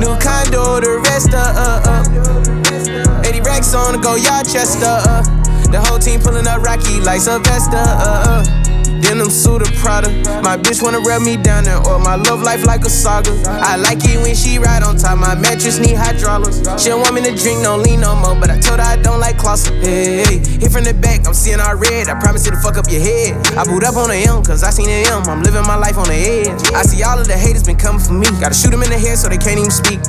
New 0.00 0.16
condo, 0.24 0.80
the 0.80 1.02
rest 1.04 1.34
uh 1.34 1.52
uh 1.54 1.84
uh. 1.84 3.28
80 3.28 3.40
racks 3.42 3.74
on 3.74 3.92
to 3.92 4.00
go 4.00 4.14
Yorchester. 4.14 4.86
Uh. 4.86 5.22
The 5.70 5.82
whole 5.84 5.98
team 5.98 6.18
pulling 6.18 6.46
up 6.46 6.62
Rocky 6.62 6.98
like 7.00 7.20
Sylvester. 7.20 7.76
Uh, 7.76 8.40
uh. 8.40 8.67
Denim 9.00 9.30
suit 9.30 9.62
of 9.62 9.72
Prada. 9.74 10.10
My 10.42 10.56
bitch 10.56 10.82
wanna 10.82 11.00
rub 11.00 11.22
me 11.22 11.36
down 11.36 11.66
and 11.66 11.86
or 11.86 11.98
my 11.98 12.16
love 12.16 12.42
life 12.42 12.64
like 12.64 12.84
a 12.84 12.90
saga. 12.90 13.30
I 13.46 13.76
like 13.76 13.98
it 14.04 14.20
when 14.22 14.34
she 14.34 14.58
ride 14.58 14.82
on 14.82 14.96
top. 14.96 15.18
My 15.18 15.34
mattress 15.34 15.78
need 15.78 15.96
hydraulics. 15.96 16.58
She 16.80 16.88
don't 16.88 17.00
want 17.00 17.14
me 17.14 17.22
to 17.22 17.34
drink 17.34 17.62
no 17.62 17.76
lean 17.76 18.00
no 18.00 18.14
more, 18.14 18.34
but 18.34 18.50
I 18.50 18.58
told 18.58 18.80
her 18.80 18.86
I 18.86 18.96
don't 18.96 19.20
like 19.20 19.38
closet. 19.38 19.74
Hey, 19.82 20.24
hey, 20.24 20.38
hit 20.38 20.72
from 20.72 20.84
the 20.84 20.94
back, 20.94 21.26
I'm 21.26 21.34
seeing 21.34 21.60
all 21.60 21.74
red. 21.74 22.08
I 22.08 22.18
promise 22.20 22.44
you 22.44 22.52
to 22.52 22.60
fuck 22.60 22.76
up 22.76 22.90
your 22.90 23.00
head. 23.00 23.36
I 23.56 23.64
boot 23.64 23.84
up 23.84 23.96
on 23.96 24.08
the 24.08 24.16
M, 24.16 24.44
cause 24.44 24.62
I 24.62 24.70
seen 24.70 24.86
the 24.86 25.08
M. 25.08 25.22
I'm 25.28 25.42
living 25.42 25.66
my 25.66 25.76
life 25.76 25.96
on 25.96 26.08
the 26.08 26.14
edge. 26.14 26.48
I 26.74 26.82
see 26.82 27.02
all 27.02 27.18
of 27.18 27.26
the 27.26 27.36
haters 27.36 27.64
been 27.64 27.76
coming 27.76 28.00
for 28.00 28.12
me. 28.12 28.28
Gotta 28.40 28.54
shoot 28.54 28.70
them 28.70 28.82
in 28.82 28.90
the 28.90 28.98
head 28.98 29.18
so 29.18 29.28
they 29.28 29.38
can't 29.38 29.58
even 29.58 29.70
speak. 29.70 30.00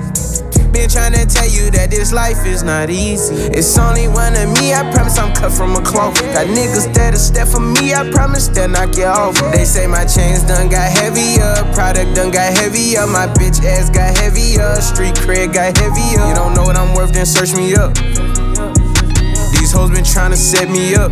Been 0.72 0.90
trying 0.90 1.14
to 1.14 1.26
tell 1.26 1.48
you 1.48 1.72
that 1.72 1.90
this 1.90 2.12
life 2.14 2.46
is 2.46 2.64
not 2.64 2.90
easy. 2.90 3.36
It's 3.52 3.78
only 3.78 4.08
one 4.08 4.36
of 4.36 4.50
me, 4.60 4.74
I 4.74 4.90
promise 4.92 5.18
I'm 5.18 5.34
cut 5.34 5.52
from 5.52 5.76
a 5.76 5.82
cloth. 5.82 6.20
Got 6.34 6.48
niggas 6.48 6.94
that'll 6.94 7.20
step 7.20 7.48
for 7.48 7.60
me, 7.60 7.94
I 7.94 8.10
promise 8.12 8.48
they'll 8.48 8.68
knock 8.68 8.96
you 8.96 9.06
off. 9.06 9.36
They 9.52 9.66
say 9.66 9.88
my 9.88 10.06
chains 10.06 10.44
done 10.44 10.70
got 10.70 10.92
heavier, 10.92 11.56
product 11.74 12.16
done 12.16 12.32
got 12.32 12.54
heavier, 12.58 13.08
my 13.08 13.28
bitch 13.28 13.64
ass 13.66 13.90
got 13.90 14.16
heavier, 14.18 14.80
street 14.82 15.16
cred 15.16 15.54
got 15.54 15.78
heavier. 15.78 16.26
You 16.28 16.36
don't 16.36 16.54
know 16.54 16.64
what 16.64 16.76
I'm 16.76 16.94
worth, 16.96 17.14
then 17.14 17.26
search 17.26 17.54
me 17.56 17.76
up. 17.76 17.96
These 19.52 19.72
hoes 19.72 19.92
been 19.92 20.04
trying 20.04 20.32
to 20.32 20.38
set 20.38 20.70
me 20.70 20.96
up. 20.96 21.12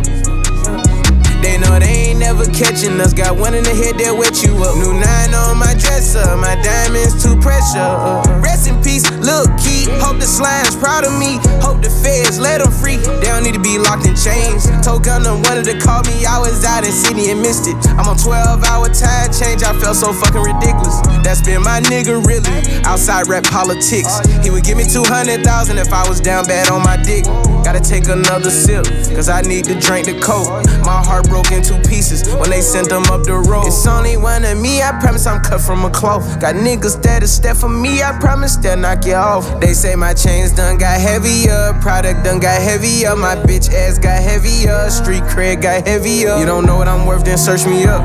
They 1.42 1.56
know 1.58 1.78
they 1.78 2.10
ain't 2.10 2.18
never 2.18 2.44
catching 2.46 3.00
us. 3.00 3.14
Got 3.14 3.36
one 3.36 3.54
in 3.54 3.62
the 3.62 3.70
head 3.70 3.94
that 4.02 4.10
wet 4.10 4.42
you 4.42 4.58
up. 4.58 4.74
New 4.76 4.92
nine 4.98 5.32
on 5.34 5.56
my 5.56 5.74
dresser, 5.78 6.36
my 6.36 6.58
diamonds 6.62 7.22
too 7.22 7.38
pressure. 7.38 8.42
Rest 8.42 8.66
in 8.66 8.77
peace, 8.88 9.04
Lil 9.20 9.44
Key. 9.60 9.84
Hope 10.00 10.16
the 10.16 10.24
slime's 10.26 10.74
proud 10.76 11.04
of 11.04 11.12
me. 11.20 11.36
Hope 11.60 11.84
the 11.84 11.92
feds 11.92 12.40
let 12.40 12.64
them 12.64 12.72
free. 12.72 12.96
They 13.20 13.28
don't 13.28 13.44
need 13.44 13.52
to 13.52 13.60
be 13.60 13.76
locked 13.76 14.08
in 14.08 14.16
chains. 14.16 14.64
Told 14.80 15.04
Gunner 15.04 15.36
wanted 15.44 15.68
to 15.68 15.76
call 15.76 16.00
me. 16.08 16.24
I 16.24 16.40
was 16.40 16.64
out 16.64 16.88
in 16.88 16.92
Sydney 16.92 17.30
and 17.30 17.40
missed 17.44 17.68
it. 17.68 17.76
I'm 18.00 18.08
on 18.08 18.16
12 18.16 18.64
hour 18.64 18.88
time 18.88 19.28
change. 19.28 19.60
I 19.62 19.76
felt 19.76 19.96
so 19.96 20.12
fucking 20.16 20.40
ridiculous. 20.40 20.96
That's 21.20 21.44
been 21.44 21.60
my 21.62 21.84
nigga 21.84 22.24
really. 22.24 22.56
Outside 22.88 23.28
rap 23.28 23.44
politics. 23.44 24.24
He 24.40 24.48
would 24.48 24.64
give 24.64 24.78
me 24.78 24.88
200,000 24.88 25.44
if 25.76 25.92
I 25.92 26.08
was 26.08 26.20
down 26.20 26.46
bad 26.46 26.70
on 26.72 26.82
my 26.82 26.96
dick. 26.96 27.24
Gotta 27.68 27.80
take 27.80 28.08
another 28.08 28.50
sip, 28.50 28.86
cause 29.12 29.28
I 29.28 29.42
need 29.42 29.66
to 29.66 29.78
drink 29.78 30.06
the 30.06 30.18
coke. 30.20 30.48
My 30.86 31.04
heart 31.04 31.28
broke 31.28 31.52
in 31.52 31.62
two 31.62 31.76
pieces 31.84 32.24
when 32.40 32.48
they 32.48 32.62
sent 32.62 32.88
them 32.88 33.04
up 33.12 33.24
the 33.24 33.36
road. 33.36 33.66
It's 33.66 33.86
only 33.86 34.16
one 34.16 34.44
of 34.44 34.58
me, 34.58 34.80
I 34.80 34.96
promise 35.00 35.26
I'm 35.26 35.42
cut 35.42 35.60
from 35.60 35.84
a 35.84 35.90
cloth. 35.90 36.40
Got 36.40 36.54
niggas 36.54 37.02
that'll 37.02 37.28
step 37.28 37.56
for 37.56 37.68
me, 37.68 38.02
I 38.02 38.16
promise 38.18 38.56
they'll 38.56 38.77
knock 38.80 39.04
you 39.04 39.14
off. 39.14 39.60
They 39.60 39.74
say 39.74 39.94
my 39.94 40.14
chains 40.14 40.52
done 40.52 40.78
got 40.78 41.00
heavier, 41.00 41.76
product 41.80 42.24
done 42.24 42.40
got 42.40 42.60
heavier, 42.60 43.14
my 43.16 43.36
bitch 43.36 43.72
ass 43.72 43.98
got 43.98 44.22
heavier, 44.22 44.90
street 44.90 45.22
cred 45.24 45.62
got 45.62 45.86
heavier. 45.86 46.36
You 46.38 46.46
don't 46.46 46.64
know 46.64 46.76
what 46.76 46.88
I'm 46.88 47.06
worth, 47.06 47.24
then 47.24 47.38
search 47.38 47.66
me 47.66 47.84
up. 47.84 48.04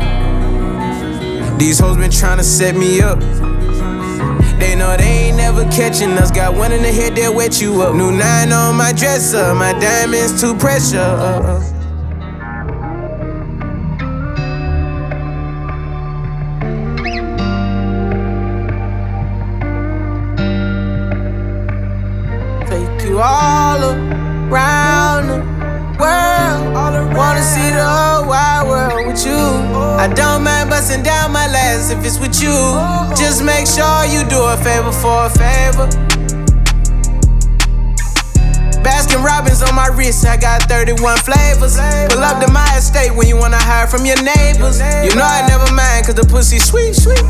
These 1.59 1.79
hoes 1.79 1.97
been 1.97 2.11
trying 2.11 2.37
to 2.37 2.43
set 2.43 2.75
me 2.75 3.01
up. 3.01 3.19
They 4.59 4.75
know 4.75 4.95
they 4.97 5.27
ain't 5.27 5.37
never 5.37 5.63
catching 5.65 6.11
us. 6.11 6.31
Got 6.31 6.55
one 6.55 6.71
in 6.71 6.81
the 6.81 6.91
head 6.91 7.15
that 7.17 7.33
wet 7.33 7.61
you 7.61 7.81
up. 7.81 7.95
New 7.95 8.11
nine 8.11 8.51
on 8.51 8.75
my 8.75 8.93
dresser, 8.93 9.53
my 9.53 9.73
diamonds 9.73 10.39
too 10.41 10.55
pressure. 10.55 11.72
All 23.23 23.81
around 24.51 25.27
the 25.31 25.39
world. 25.97 27.15
Wanna 27.15 27.41
see 27.41 27.69
the 27.71 27.85
whole 27.85 28.27
wide 28.27 28.67
world 28.67 29.07
with 29.07 29.25
you. 29.25 29.39
I 30.03 30.11
don't 30.11 30.43
mind 30.43 30.69
busting 30.69 31.03
down 31.03 31.31
my 31.31 31.47
last 31.47 31.91
if 31.91 32.03
it's 32.03 32.19
with 32.19 32.41
you. 32.43 32.51
Just 33.15 33.43
make 33.43 33.65
sure 33.65 34.03
you 34.11 34.27
do 34.27 34.43
a 34.43 34.57
favor 34.57 34.91
for 34.91 35.27
a 35.27 35.29
favor. 35.29 35.87
Baskin 38.83 39.23
Robbins 39.23 39.61
on 39.63 39.73
my 39.73 39.87
wrist, 39.87 40.25
I 40.25 40.35
got 40.35 40.63
31 40.63 41.15
flavors. 41.19 41.77
Pull 42.11 42.23
up 42.23 42.43
to 42.43 42.51
my 42.51 42.67
estate 42.75 43.15
when 43.15 43.27
you 43.27 43.37
wanna 43.37 43.61
hide 43.61 43.89
from 43.89 44.05
your 44.05 44.21
neighbors. 44.21 44.79
You 44.79 45.15
know 45.15 45.23
I 45.23 45.47
never 45.47 45.71
mind, 45.71 46.07
cause 46.07 46.15
the 46.15 46.27
pussy 46.27 46.59
sweet, 46.59 46.93
sweet. 46.93 47.23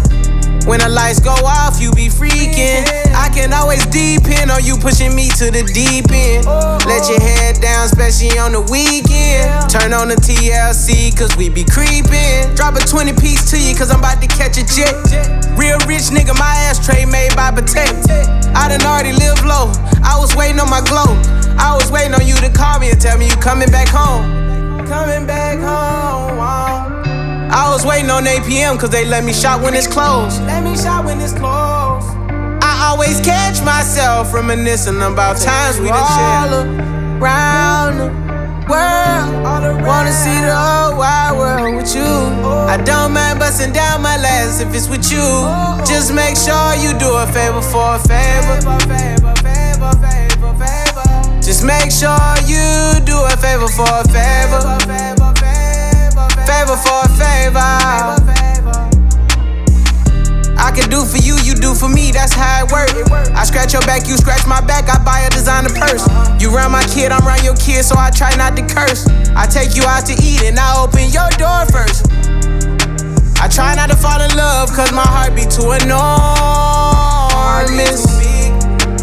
When 0.66 0.80
the 0.80 0.88
lights 0.88 1.20
go 1.20 1.36
off, 1.44 1.82
you 1.82 1.92
be 1.92 2.08
freaking. 2.08 2.88
I 3.12 3.28
can 3.36 3.52
always 3.52 3.86
depend 3.88 4.50
on 4.50 4.64
you 4.64 4.78
pushing 4.78 5.14
me 5.14 5.28
to 5.36 5.52
the 5.52 5.64
deep 5.68 6.08
end. 6.08 6.48
Let 6.88 7.04
your 7.12 7.20
head 7.20 7.60
down, 7.60 7.92
especially 7.92 8.40
on 8.40 8.56
the 8.56 8.64
weekend. 8.72 9.52
Turn 9.68 9.92
on 9.92 10.08
the 10.08 10.16
TLC, 10.16 11.12
cause 11.12 11.36
we 11.36 11.50
be 11.50 11.68
creeping. 11.68 12.56
Drop 12.56 12.80
a 12.80 12.84
20 12.84 13.12
piece 13.20 13.52
to 13.52 13.60
you, 13.60 13.76
cause 13.76 13.92
I'm 13.92 14.00
about 14.00 14.24
to 14.24 14.28
catch 14.28 14.56
a 14.56 14.64
jet. 14.64 14.96
Real 15.60 15.78
rich 15.84 16.16
nigga, 16.16 16.32
my 16.40 16.56
ashtray 16.72 17.04
made 17.06 17.36
by 17.36 17.52
Patek. 17.52 17.92
I 18.56 18.72
done 18.72 18.88
already 18.88 19.12
lived 19.12 19.44
low. 19.44 19.68
I 20.00 20.16
was 20.16 20.32
waiting 20.36 20.60
on 20.64 20.70
my 20.70 20.82
glow. 20.88 21.12
I 21.60 21.76
was 21.76 21.92
waiting 21.92 22.16
on 22.16 22.26
you 22.26 22.36
to 22.40 22.50
call 22.50 22.80
me 22.80 22.90
and 22.90 23.00
tell 23.00 23.18
me 23.18 23.28
you 23.28 23.36
coming 23.38 23.70
back 23.70 23.92
home. 23.92 24.88
Coming 24.88 25.28
back 25.28 25.60
home. 25.60 26.40
Oh. 26.40 27.03
I 27.54 27.70
was 27.70 27.86
waiting 27.86 28.10
on 28.10 28.26
APM 28.26 28.80
cause 28.80 28.90
they 28.90 29.06
let 29.06 29.24
me 29.24 29.32
shop 29.32 29.62
when 29.62 29.76
it's 29.76 29.86
closed. 29.86 30.42
Let 30.42 30.64
me 30.64 30.76
shop 30.76 31.06
when 31.06 31.22
it's 31.22 31.34
closed. 31.34 32.10
I 32.66 32.90
always 32.90 33.22
catch 33.22 33.64
myself 33.64 34.34
reminiscing 34.34 34.98
about 34.98 35.38
times 35.38 35.80
we 35.80 35.90
done 35.90 36.02
shared. 36.18 37.22
Around 37.22 37.98
the 38.00 38.10
world, 38.66 39.86
wanna 39.86 40.12
see 40.12 40.34
the 40.42 40.50
whole 40.50 40.98
wide 40.98 41.38
world 41.38 41.76
with 41.76 41.94
you. 41.94 42.02
Oh. 42.02 42.66
I 42.68 42.78
don't 42.78 43.14
mind 43.14 43.38
busting 43.38 43.72
down 43.72 44.02
my 44.02 44.18
last 44.18 44.60
if 44.60 44.74
it's 44.74 44.90
with 44.90 45.12
you. 45.12 45.22
Oh. 45.22 45.80
Just 45.86 46.12
make 46.12 46.36
sure 46.36 46.74
you 46.82 46.98
do 46.98 47.14
a 47.14 47.28
favor 47.28 47.62
for 47.62 47.98
a 47.98 48.00
favor. 48.00 48.58
Just 51.40 51.64
make 51.64 51.92
sure 51.92 52.18
you 52.50 52.98
do 53.06 53.14
a 53.30 53.38
favor 53.38 53.68
for 53.68 53.86
a 53.86 54.04
favor 54.10 55.23
favor 56.46 56.78
for 56.78 57.00
a 57.04 57.10
favor. 57.16 57.72
I 60.64 60.72
can 60.72 60.90
do 60.90 61.04
for 61.04 61.18
you, 61.18 61.36
you 61.44 61.56
do 61.56 61.74
for 61.76 61.90
me, 61.90 62.12
that's 62.12 62.32
how 62.34 62.64
it 62.64 62.72
works. 62.72 62.94
I 63.36 63.44
scratch 63.44 63.74
your 63.74 63.82
back, 63.82 64.08
you 64.08 64.16
scratch 64.16 64.48
my 64.48 64.62
back, 64.62 64.88
I 64.88 65.04
buy 65.04 65.20
a 65.22 65.30
designer 65.30 65.70
purse. 65.70 66.08
You 66.42 66.56
run 66.56 66.72
my 66.72 66.84
kid, 66.86 67.12
I'm 67.12 67.28
around 67.28 67.44
your 67.44 67.56
kid, 67.58 67.84
so 67.84 67.96
I 67.98 68.12
try 68.12 68.34
not 68.36 68.56
to 68.56 68.64
curse. 68.64 69.06
I 69.36 69.46
take 69.46 69.76
you 69.76 69.84
out 69.84 70.06
to 70.08 70.14
eat 70.24 70.44
and 70.44 70.58
I 70.58 70.80
open 70.82 71.10
your 71.12 71.30
door 71.36 71.66
first. 71.68 72.08
I 73.42 73.50
try 73.50 73.76
not 73.76 73.90
to 73.90 73.96
fall 73.98 74.22
in 74.22 74.32
love, 74.38 74.72
cause 74.72 74.94
my 74.94 75.04
heart 75.04 75.36
be 75.36 75.44
too 75.44 75.74
enormous. 75.84 77.04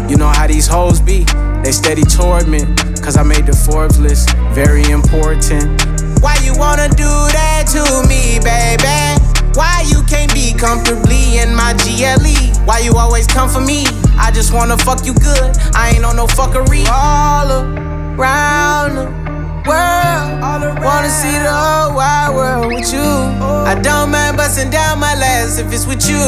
You 0.09 0.17
know 0.17 0.29
how 0.33 0.47
these 0.47 0.65
hoes 0.65 0.99
be, 0.99 1.25
they 1.63 1.71
steady 1.71 2.01
toward 2.01 2.47
me, 2.47 2.65
cause 3.03 3.17
I 3.17 3.23
made 3.23 3.45
the 3.45 3.53
Forbes 3.53 3.99
list, 3.99 4.31
very 4.55 4.83
important. 4.89 6.00
Why 6.21 6.37
you 6.43 6.53
wanna 6.55 6.87
do 6.89 7.11
that 7.35 7.65
to 7.73 8.07
me, 8.07 8.39
baby? 8.39 9.19
Why 9.57 9.83
you 9.87 10.03
can't 10.03 10.33
be 10.33 10.53
comfortably 10.53 11.39
in 11.39 11.53
my 11.55 11.73
GLE? 11.73 12.65
Why 12.65 12.79
you 12.79 12.95
always 12.95 13.27
come 13.27 13.49
for 13.49 13.59
me? 13.59 13.85
I 14.17 14.31
just 14.31 14.53
wanna 14.53 14.77
fuck 14.77 15.05
you 15.05 15.13
good. 15.15 15.57
I 15.75 15.91
ain't 15.95 16.05
on 16.05 16.15
no 16.15 16.27
fuckery. 16.27 16.85
All 16.87 17.51
around 17.51 19.20
world, 19.67 20.79
wanna 20.83 21.09
see 21.09 21.37
the 21.39 21.51
whole 21.51 21.95
wide 21.95 22.31
world 22.33 22.67
with 22.67 22.91
you. 22.93 23.01
I 23.01 23.75
don't 23.81 24.11
mind 24.11 24.37
busting 24.37 24.69
down 24.69 24.99
my 24.99 25.15
last 25.15 25.59
if 25.59 25.71
it's 25.71 25.85
with 25.85 26.07
you. 26.09 26.23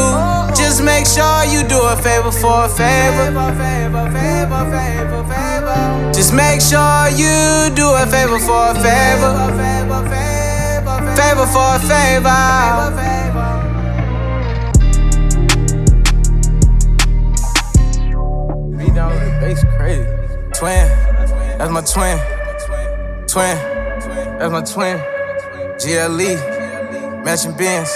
Just 0.56 0.84
make 0.84 1.06
sure 1.06 1.44
you 1.46 1.64
do 1.68 1.80
a 1.82 1.96
favor 1.98 2.32
for 2.32 2.66
a 2.66 2.70
favor. 2.70 3.32
Just 6.14 6.34
make 6.34 6.62
sure 6.62 7.10
you 7.10 7.70
do 7.76 7.90
a 7.94 8.06
favor 8.06 8.40
for 8.40 8.70
a 8.72 8.76
favor. 8.76 9.32
Favor 11.16 11.48
for 11.48 11.76
a 11.76 11.80
favor. 11.80 13.44
Bass 19.42 19.64
crazy. 19.78 20.06
Twin, 20.54 20.88
that's 21.58 21.72
my 21.72 21.82
twin. 21.82 22.43
Twin, 23.34 23.58
that's 24.38 24.52
my 24.52 24.62
twin. 24.62 25.02
GLE, 25.82 26.38
matching 27.26 27.58
bins. 27.58 27.90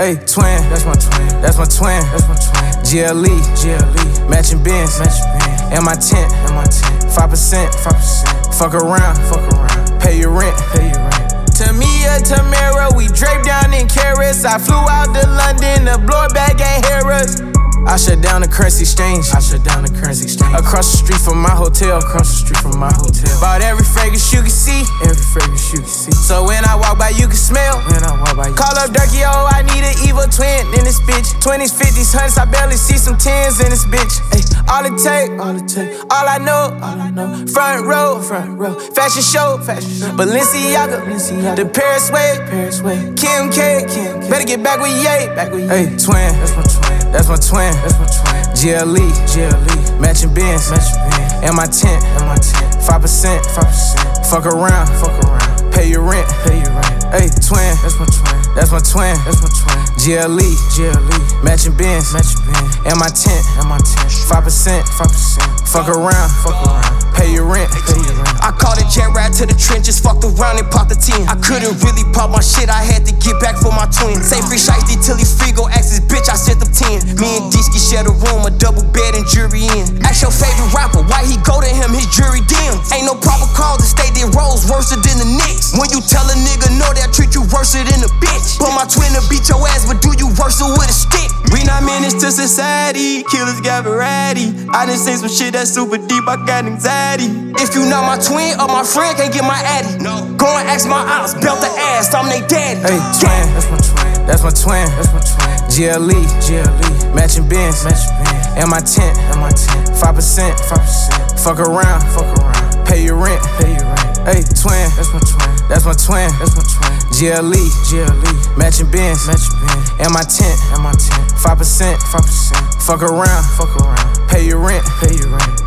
Hey, 0.00 0.16
twin, 0.24 0.56
that's 0.72 0.86
my 0.86 0.94
twin. 0.96 1.28
That's 1.44 1.58
my 1.58 1.68
twin. 1.68 2.00
That's 2.08 2.24
my 2.24 2.34
twin. 2.40 2.72
GLE, 2.80 3.28
GLE, 3.60 4.30
matching 4.30 4.64
bins. 4.64 4.98
Matching. 4.98 5.68
And 5.68 5.84
my 5.84 5.92
tent, 5.92 6.32
and 6.48 6.54
my 6.56 6.64
tent. 6.64 7.12
Five 7.12 7.28
percent, 7.28 7.74
five 7.74 7.92
percent. 7.92 8.54
Fuck 8.54 8.72
around, 8.72 9.16
fuck 9.28 9.44
around. 9.52 10.00
Pay 10.00 10.18
your 10.18 10.30
rent, 10.30 10.56
pay 10.72 10.88
your 10.88 11.02
rent. 11.12 11.44
Tamia, 11.52 12.24
Tamara, 12.24 12.88
we 12.96 13.08
draped 13.08 13.44
down 13.44 13.74
in 13.74 13.86
carrots. 13.86 14.46
I 14.46 14.56
flew 14.56 14.76
out 14.76 15.12
to 15.12 15.28
London, 15.28 15.84
the 15.84 15.98
blow 16.06 16.26
bag 16.32 16.58
at 16.58 16.86
Harrods. 16.86 17.53
I 17.86 17.96
shut 17.96 18.20
down 18.22 18.40
the 18.40 18.48
currency 18.48 18.82
exchange. 18.82 19.28
I 19.34 19.40
shut 19.40 19.62
down 19.62 19.84
the 19.84 19.92
currency 19.92 20.24
exchange. 20.24 20.56
Across 20.56 20.92
the 20.92 20.98
street 21.04 21.20
from 21.20 21.38
my 21.40 21.52
hotel. 21.52 21.98
Across 22.00 22.28
the 22.32 22.38
street 22.48 22.60
from 22.64 22.80
my 22.80 22.92
hotel. 22.92 23.28
Bought 23.40 23.60
every 23.60 23.84
fragrance 23.84 24.32
you 24.32 24.40
can 24.40 24.50
see. 24.50 24.82
Every 25.04 25.20
fragrance 25.20 25.72
you 25.72 25.84
can 25.84 25.88
see. 25.88 26.12
So 26.12 26.48
when 26.48 26.64
I 26.64 26.74
walk 26.76 26.98
by, 26.98 27.12
you 27.12 27.28
can 27.28 27.36
smell. 27.36 27.84
When 27.92 28.02
I 28.02 28.16
walk 28.16 28.36
by, 28.36 28.48
you 28.48 28.56
call 28.56 28.72
up 28.80 28.90
Durky, 28.90 29.20
oh, 29.28 29.48
I 29.52 29.60
need 29.68 29.84
an 29.84 29.96
evil 30.00 30.24
twin 30.32 30.64
in 30.72 30.82
this 30.88 31.00
bitch. 31.04 31.28
20s, 31.44 31.76
50s, 31.76 32.10
hundreds, 32.16 32.38
I 32.40 32.48
barely 32.48 32.80
see 32.80 32.96
some 32.96 33.20
tens 33.20 33.60
in 33.60 33.68
this 33.68 33.84
bitch. 33.84 34.16
Ay, 34.32 34.40
all 34.72 34.84
it 34.88 34.96
take, 34.96 35.30
all 35.36 35.54
it 35.54 35.68
take, 35.68 35.92
all 36.08 36.26
I 36.26 36.38
know, 36.38 36.72
all 36.80 36.98
I 36.98 37.10
know. 37.10 37.46
Front 37.52 37.86
row, 37.86 38.20
front 38.20 38.58
row. 38.58 38.74
Fashion 38.96 39.22
show, 39.22 39.58
fashion 39.60 39.90
show. 39.90 40.10
Balenciaga, 40.16 41.04
Balenciaga. 41.04 41.56
The 41.56 41.66
Paris 41.66 42.10
way, 42.10 42.40
Paris 42.48 42.80
way. 42.80 42.96
Kim 43.14 43.52
K, 43.52 43.84
Kim 43.86 44.22
K. 44.22 44.30
Better 44.30 44.46
get 44.46 44.62
back 44.62 44.80
with 44.80 44.96
Ye, 44.96 45.28
back 45.36 45.52
with 45.52 45.62
Ye. 45.62 45.68
Hey, 45.68 45.84
twin, 45.96 46.32
that's 46.40 46.56
my 46.56 46.62
twin. 46.64 46.93
That's 47.14 47.28
my 47.28 47.38
twin. 47.38 47.70
That's 47.86 47.94
my 47.94 48.10
twin. 48.10 48.42
GLE, 48.58 49.06
GLE. 49.30 50.00
Matching 50.02 50.34
bins, 50.34 50.66
matching 50.66 50.98
bins. 51.06 51.46
And 51.46 51.54
my 51.54 51.66
tent, 51.66 52.02
and 52.02 52.26
my 52.26 52.34
tent. 52.34 52.82
Five 52.82 53.02
percent, 53.02 53.46
five 53.54 53.70
percent. 53.70 54.26
Fuck 54.26 54.46
around, 54.46 54.88
fuck 54.98 55.14
around. 55.22 55.72
Pay 55.72 55.90
your 55.90 56.02
rent, 56.02 56.26
pay 56.42 56.58
your 56.58 56.74
rent. 56.74 57.04
Hey, 57.14 57.30
twin. 57.38 57.70
That's 57.86 57.94
my 58.02 58.06
twin. 58.10 58.54
That's 58.58 58.72
my 58.72 58.82
twin. 58.82 59.14
That's 59.22 59.40
my 59.40 59.48
twin. 59.62 59.83
GLE, 60.04 60.36
GLE. 60.76 61.16
Matching 61.40 61.72
bins, 61.80 62.12
matching 62.12 62.44
bins. 62.44 62.76
And 62.84 63.00
my 63.00 63.08
tent, 63.08 63.40
and 63.56 63.64
my 63.64 63.80
tent. 63.80 64.12
Five 64.28 64.44
percent, 64.44 64.86
five 64.86 65.08
percent. 65.08 65.48
Fuck 65.64 65.88
around, 65.88 66.28
fuck 66.44 66.60
around. 66.60 67.04
Pay 67.16 67.32
your 67.32 67.48
rent, 67.48 67.72
pay 67.88 67.96
your 68.04 68.12
rent. 68.20 68.36
I 68.44 68.52
caught 68.52 68.76
a 68.76 68.84
jet 68.84 69.08
ride 69.16 69.32
to 69.40 69.46
the 69.48 69.56
trenches, 69.56 69.96
fucked 69.96 70.28
around 70.28 70.60
and 70.60 70.68
popped 70.68 70.92
the 70.92 70.98
10. 71.00 71.24
I 71.24 71.38
couldn't 71.40 71.80
really 71.80 72.04
pop 72.12 72.28
my 72.28 72.44
shit, 72.44 72.68
I 72.68 72.84
had 72.84 73.08
to 73.08 73.14
get 73.22 73.40
back 73.40 73.56
for 73.56 73.72
my 73.72 73.88
twin. 73.88 74.20
Say 74.20 74.44
free 74.44 74.60
shiesty 74.60 75.00
till 75.00 75.16
he 75.16 75.24
free, 75.24 75.56
go 75.56 75.64
ask 75.72 75.94
his 75.94 76.04
bitch, 76.04 76.28
I 76.28 76.36
sent 76.36 76.60
them 76.60 76.68
10. 76.68 77.16
Me 77.16 77.40
and 77.40 77.48
Disky 77.48 77.80
share 77.80 78.04
the 78.04 78.12
room, 78.12 78.44
a 78.44 78.52
double 78.52 78.84
bed 78.92 79.16
and 79.16 79.24
jury 79.24 79.64
in. 79.72 80.04
Ask 80.04 80.20
your 80.20 80.34
favorite 80.34 80.68
rapper, 80.76 81.00
why 81.08 81.24
he 81.24 81.40
go 81.46 81.64
to 81.64 81.70
him, 81.70 81.96
his 81.96 82.10
jury 82.12 82.44
dim. 82.44 82.76
Ain't 82.92 83.08
no 83.08 83.16
proper 83.16 83.48
call 83.56 83.80
to 83.80 83.86
stay 83.86 84.12
their 84.12 84.28
rolls 84.36 84.68
worse 84.68 84.92
than 84.92 85.00
the 85.00 85.28
Knicks. 85.40 85.72
When 85.78 85.88
you 85.94 86.04
tell 86.04 86.28
a 86.28 86.36
nigga 86.36 86.68
no, 86.76 86.92
they'll 86.92 87.08
treat 87.08 87.32
you 87.32 87.46
worse 87.48 87.72
than 87.72 87.88
a 87.88 88.10
bitch. 88.20 88.60
But 88.60 88.74
my 88.76 88.84
twin 88.84 89.14
to 89.16 89.22
beat 89.32 89.48
your 89.48 89.62
ass, 89.70 89.86
but 89.94 90.02
do 90.02 90.10
you 90.18 90.28
worse 90.34 90.58
with 90.58 90.90
a 90.90 90.92
stick? 90.92 91.30
We 91.52 91.62
not 91.62 91.84
menace 91.84 92.14
to 92.14 92.32
society, 92.32 93.22
killers 93.30 93.60
got 93.60 93.84
variety. 93.84 94.50
I 94.72 94.86
done 94.86 94.98
seen 94.98 95.18
some 95.18 95.28
shit 95.28 95.52
that's 95.52 95.70
super 95.70 95.98
deep, 95.98 96.26
I 96.26 96.36
got 96.46 96.64
anxiety. 96.66 97.30
If 97.62 97.74
you 97.74 97.86
not 97.86 98.02
my 98.02 98.18
twin 98.18 98.58
or 98.58 98.66
my 98.66 98.82
friend, 98.82 99.16
can't 99.16 99.32
get 99.32 99.44
my 99.44 99.60
addy. 99.62 100.02
No. 100.02 100.34
Go 100.34 100.50
and 100.58 100.66
ask 100.66 100.88
my 100.88 100.98
ops, 100.98 101.34
belt 101.34 101.60
the 101.60 101.70
ass, 101.94 102.14
I'm 102.14 102.26
they 102.26 102.42
daddy. 102.46 102.80
Hey, 102.82 102.98
twin. 103.22 103.44
That's 103.54 103.70
my 103.70 103.78
twin. 103.78 104.26
That's 104.26 104.42
my 104.42 104.50
twin. 104.50 104.88
That's 104.98 105.12
my 105.14 105.22
twin. 105.22 105.54
GLE, 105.70 106.20
GLE. 106.42 107.14
Matching 107.14 107.46
bins, 107.48 107.84
matching 107.84 108.14
bins. 108.18 108.46
And 108.58 108.70
my 108.70 108.80
tent, 108.80 109.18
and 109.30 109.40
my 109.40 109.50
tent. 109.50 109.94
Five 109.96 110.14
percent, 110.16 110.58
five 110.60 110.80
percent. 110.80 111.38
Fuck 111.38 111.60
around, 111.60 112.02
fuck 112.10 112.26
around. 112.38 112.63
Pay 112.94 113.06
your 113.06 113.16
rent, 113.16 113.42
pay 113.58 113.72
your 113.74 113.86
rent. 113.86 114.18
Hey, 114.18 114.40
twin. 114.54 114.86
That's 114.94 115.12
my 115.12 115.18
twin. 115.18 115.50
That's 115.66 115.84
my 115.84 115.94
twin. 115.98 116.30
That's 116.38 116.54
my 116.54 116.62
twin. 116.62 116.94
GLE, 117.10 117.66
GLE. 117.90 118.56
Matching 118.56 118.88
bins, 118.88 119.26
matching 119.26 119.58
bins. 119.66 119.90
And 119.98 120.12
my 120.12 120.22
tent, 120.22 120.60
and 120.70 120.80
my 120.80 120.92
tent. 120.92 121.32
Five 121.40 121.58
percent, 121.58 122.00
five 122.00 122.22
percent. 122.22 122.82
Fuck 122.84 123.02
around, 123.02 123.42
fuck 123.58 123.74
around. 123.80 124.28
Pay 124.28 124.46
your 124.46 124.58
rent, 124.58 124.86
pay 125.00 125.12
your 125.12 125.28
rent. 125.28 125.60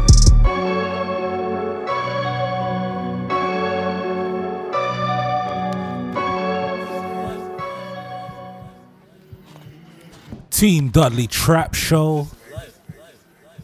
Team 10.50 10.88
Dudley 10.92 11.28
Trap 11.28 11.74
Show. 11.74 12.30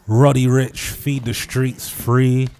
Roddy 0.06 0.44
Ricch, 0.48 0.90
Feed 0.90 1.24
Tha 1.24 1.32
Streets 1.32 2.06
III. 2.06 2.50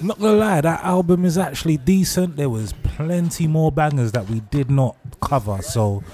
Not 0.00 0.20
gonna 0.20 0.36
lie, 0.36 0.60
that 0.60 0.84
album 0.84 1.24
is 1.24 1.36
actually 1.36 1.76
decent. 1.76 2.36
There 2.36 2.48
was 2.48 2.72
plenty 2.84 3.48
more 3.48 3.72
bangers 3.72 4.12
that 4.12 4.28
we 4.28 4.40
did 4.40 4.70
not 4.70 4.96
cover, 5.20 5.60
so 5.60 6.04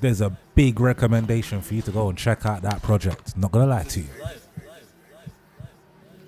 there's 0.00 0.20
a 0.20 0.36
big 0.54 0.78
recommendation 0.78 1.62
for 1.62 1.74
you 1.74 1.82
to 1.82 1.90
go 1.90 2.08
and 2.10 2.18
check 2.18 2.44
out 2.44 2.62
that 2.62 2.82
project. 2.82 3.36
Not 3.36 3.50
gonna 3.52 3.66
lie 3.66 3.84
to 3.84 4.00
you. 4.00 4.08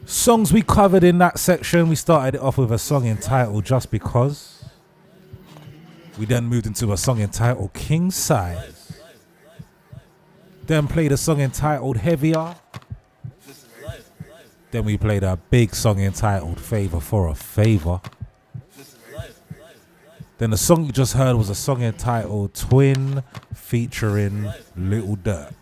Songs 0.06 0.52
we 0.52 0.62
covered 0.62 1.04
in 1.04 1.18
that 1.18 1.38
section, 1.38 1.88
we 1.88 1.96
started 1.96 2.36
it 2.36 2.40
off 2.40 2.56
with 2.58 2.72
a 2.72 2.78
song 2.78 3.06
entitled 3.06 3.64
Just 3.64 3.90
Because. 3.90 4.64
We 6.18 6.24
then 6.24 6.44
moved 6.44 6.66
into 6.66 6.92
a 6.92 6.96
song 6.96 7.20
entitled 7.20 7.74
King 7.74 8.10
Size. 8.10 9.00
Then 10.66 10.88
played 10.88 11.12
a 11.12 11.16
song 11.16 11.40
entitled 11.40 11.98
Heavier. 11.98 12.54
Then 14.72 14.84
we 14.84 14.98
played 14.98 15.22
a 15.22 15.38
big 15.50 15.74
song 15.74 16.00
entitled 16.00 16.60
Favor 16.60 17.00
for 17.00 17.28
a 17.28 17.34
Favor. 17.34 18.00
Then 20.38 20.50
the 20.50 20.58
song 20.58 20.84
you 20.84 20.92
just 20.92 21.14
heard 21.14 21.36
was 21.36 21.48
a 21.48 21.54
song 21.54 21.82
entitled 21.82 22.52
Twin 22.54 23.22
featuring 23.54 24.50
Little 24.76 25.16
Durk. 25.16 25.54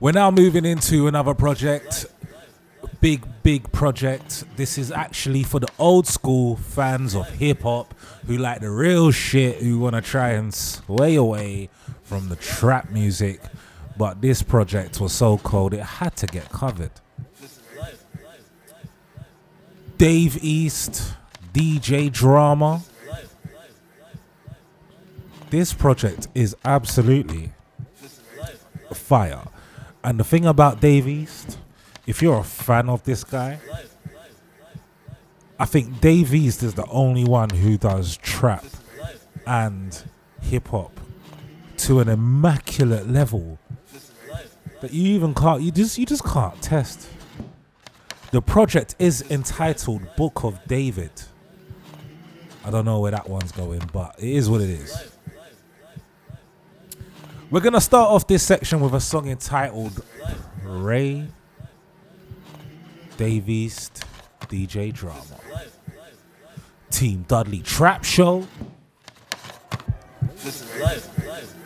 We're 0.00 0.12
now 0.12 0.30
moving 0.30 0.64
into 0.64 1.08
another 1.08 1.34
project. 1.34 2.06
Big, 3.00 3.26
big 3.42 3.70
project. 3.72 4.44
This 4.56 4.78
is 4.78 4.92
actually 4.92 5.42
for 5.42 5.58
the 5.58 5.68
old 5.78 6.06
school 6.06 6.56
fans 6.56 7.14
of 7.14 7.28
hip 7.28 7.62
hop 7.62 7.92
who 8.26 8.38
like 8.38 8.60
the 8.60 8.70
real 8.70 9.10
shit, 9.10 9.56
who 9.56 9.80
want 9.80 9.96
to 9.96 10.00
try 10.00 10.30
and 10.30 10.54
sway 10.54 11.16
away 11.16 11.68
from 12.02 12.28
the 12.28 12.36
trap 12.36 12.90
music. 12.90 13.40
But 13.98 14.22
this 14.22 14.42
project 14.42 15.00
was 15.00 15.12
so 15.12 15.38
cold, 15.38 15.74
it 15.74 15.80
had 15.80 16.14
to 16.16 16.26
get 16.26 16.48
covered. 16.50 16.92
Dave 19.98 20.42
East, 20.42 21.14
DJ 21.52 22.10
Drama. 22.10 22.82
This 25.50 25.72
project 25.72 26.28
is 26.36 26.54
absolutely 26.64 27.50
fire. 28.92 29.42
And 30.04 30.20
the 30.20 30.24
thing 30.24 30.46
about 30.46 30.80
Dave 30.80 31.08
East, 31.08 31.58
if 32.06 32.22
you're 32.22 32.38
a 32.38 32.44
fan 32.44 32.88
of 32.88 33.02
this 33.02 33.24
guy, 33.24 33.58
I 35.58 35.64
think 35.64 36.00
Dave 36.00 36.32
East 36.32 36.62
is 36.62 36.74
the 36.74 36.86
only 36.86 37.24
one 37.24 37.50
who 37.50 37.76
does 37.76 38.16
trap 38.18 38.64
and 39.44 40.04
hip 40.40 40.68
hop 40.68 41.00
to 41.78 41.98
an 41.98 42.08
immaculate 42.08 43.08
level 43.08 43.58
that 44.80 44.92
you 44.92 45.14
even 45.14 45.34
can't 45.34 45.62
you 45.62 45.70
just 45.70 45.98
you 45.98 46.06
just 46.06 46.24
can't 46.24 46.60
test. 46.62 47.08
The 48.30 48.42
project 48.42 48.94
is 48.98 49.24
entitled 49.30 50.02
Book 50.16 50.44
of 50.44 50.58
David. 50.66 51.10
I 52.64 52.70
don't 52.70 52.84
know 52.84 53.00
where 53.00 53.12
that 53.12 53.28
one's 53.28 53.52
going, 53.52 53.82
but 53.92 54.14
it 54.18 54.28
is 54.28 54.50
what 54.50 54.60
it 54.60 54.70
is. 54.70 55.12
We're 57.50 57.60
gonna 57.60 57.80
start 57.80 58.10
off 58.10 58.26
this 58.26 58.42
section 58.42 58.80
with 58.80 58.94
a 58.94 59.00
song 59.00 59.28
entitled 59.28 60.04
Ray 60.62 61.26
Davies 63.16 63.90
DJ 64.48 64.92
Drama. 64.92 65.22
Team 66.90 67.24
Dudley 67.28 67.60
Trap 67.60 68.04
Show. 68.04 68.46
This 70.42 70.62
is 70.62 70.80
life. 70.80 71.57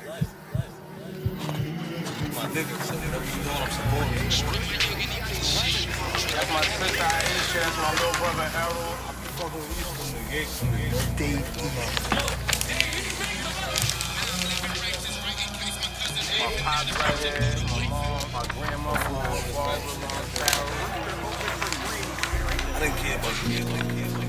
My 2.42 2.48
so 2.48 2.54
you 2.54 3.06
doing, 3.06 4.18
you. 4.18 4.50
That's 6.32 6.50
my 6.50 6.62
sister 6.62 7.04
Aisha, 7.04 7.60
that's 7.62 7.76
my 7.78 7.90
little 7.92 8.14
brother 8.18 8.50
Errol. 8.58 8.98
I 8.98 9.14
be 9.14 9.28
fucking 9.38 9.62
with 9.62 9.78
you 9.78 9.86
from 9.94 10.08
the 10.10 10.22
gate, 10.28 10.50
from 10.50 10.68
the 10.72 10.78
gate. 11.22 11.46
My 16.40 16.50
pops 16.58 16.90
right 16.98 17.18
here, 17.22 17.54
my 17.70 17.78
mom, 17.88 18.26
my 18.32 18.42
from 18.42 19.46
Barbara, 19.54 19.94
Long 20.02 20.26
Town. 20.34 20.66
I 22.74 22.80
didn't 22.80 22.96
care 22.96 23.18
about 23.18 23.34
kids, 23.46 23.66
I 23.66 23.76
didn't 23.76 23.94
care 23.94 24.08
about 24.08 24.18
the 24.18 24.21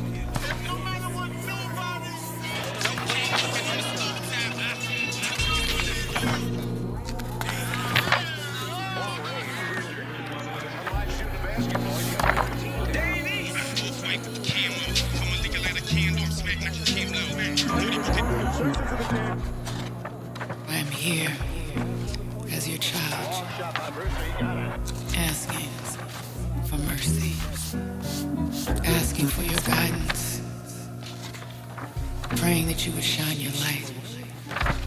you 32.85 32.91
would 32.91 33.03
shine 33.03 33.39
your 33.39 33.53
light 33.61 33.89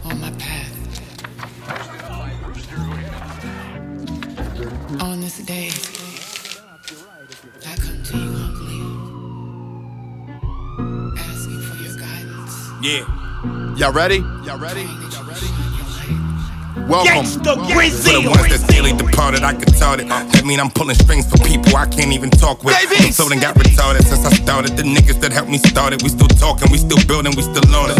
on 0.05 0.21
my 0.21 0.29
path. 0.37 0.71
On 5.01 5.19
this 5.19 5.39
day, 5.39 5.71
I 7.65 7.75
come 7.75 8.03
to 8.03 8.17
you 8.17 8.33
humbly, 8.37 8.81
asking 11.17 11.61
for 11.61 11.77
your 11.83 11.97
guidance. 11.97 12.55
Yeah. 12.83 13.05
Y'all 13.77 13.91
ready? 13.91 14.17
Y'all 14.45 14.59
ready? 14.59 14.83
Y'all 14.83 15.23
ready? 15.23 15.47
Welcome. 16.87 17.25
the 17.41 17.55
Brazil 17.73 18.21
daily 18.67 18.93
departed, 18.93 19.43
I 19.43 19.53
can 19.53 19.71
tell 19.73 19.99
it. 19.99 20.07
That 20.07 20.45
mean 20.45 20.59
I'm 20.59 20.69
pulling 20.69 20.95
strings 20.95 21.25
for 21.29 21.37
people 21.43 21.75
I 21.75 21.85
can't 21.87 22.11
even 22.11 22.29
talk 22.29 22.63
with. 22.63 22.75
Them 22.75 23.11
floating 23.11 23.39
got 23.39 23.55
retarded 23.55 24.03
since 24.03 24.25
I 24.25 24.31
started. 24.31 24.77
The 24.77 24.83
niggas 24.83 25.19
that 25.21 25.31
helped 25.31 25.49
me 25.49 25.57
start 25.57 25.93
it, 25.93 26.03
we 26.03 26.09
still 26.09 26.27
talking, 26.27 26.71
we 26.71 26.77
still 26.77 27.01
building, 27.07 27.33
we 27.35 27.43
still 27.43 27.65
on 27.75 27.91
it. 27.91 27.97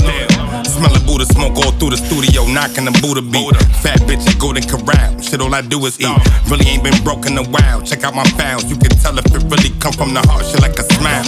Smelling 0.67 1.05
Buddha 1.05 1.25
smoke 1.25 1.57
all 1.57 1.71
through 1.79 1.91
the 1.91 1.99
studio, 1.99 2.45
knocking 2.47 2.85
the 2.85 2.93
Buddha 3.01 3.21
beat. 3.21 3.55
Fat 3.81 3.99
bitch 4.05 4.23
at 4.27 4.37
Golden 4.39 4.63
Corral, 4.63 5.19
shit 5.21 5.41
all 5.41 5.53
I 5.53 5.61
do 5.61 5.83
is 5.85 5.99
eat. 5.99 6.17
Really 6.49 6.67
ain't 6.67 6.83
been 6.83 6.97
broke 7.03 7.25
in 7.25 7.37
a 7.37 7.45
while. 7.49 7.81
Check 7.81 8.03
out 8.03 8.13
my 8.15 8.25
files, 8.37 8.65
you 8.69 8.77
can 8.77 8.91
tell 9.01 9.17
if 9.17 9.25
it 9.25 9.43
really 9.49 9.71
come 9.79 9.93
from 9.93 10.13
the 10.13 10.21
heart, 10.27 10.45
shit 10.45 10.61
like 10.61 10.77
a 10.77 10.85
smile. 10.95 11.25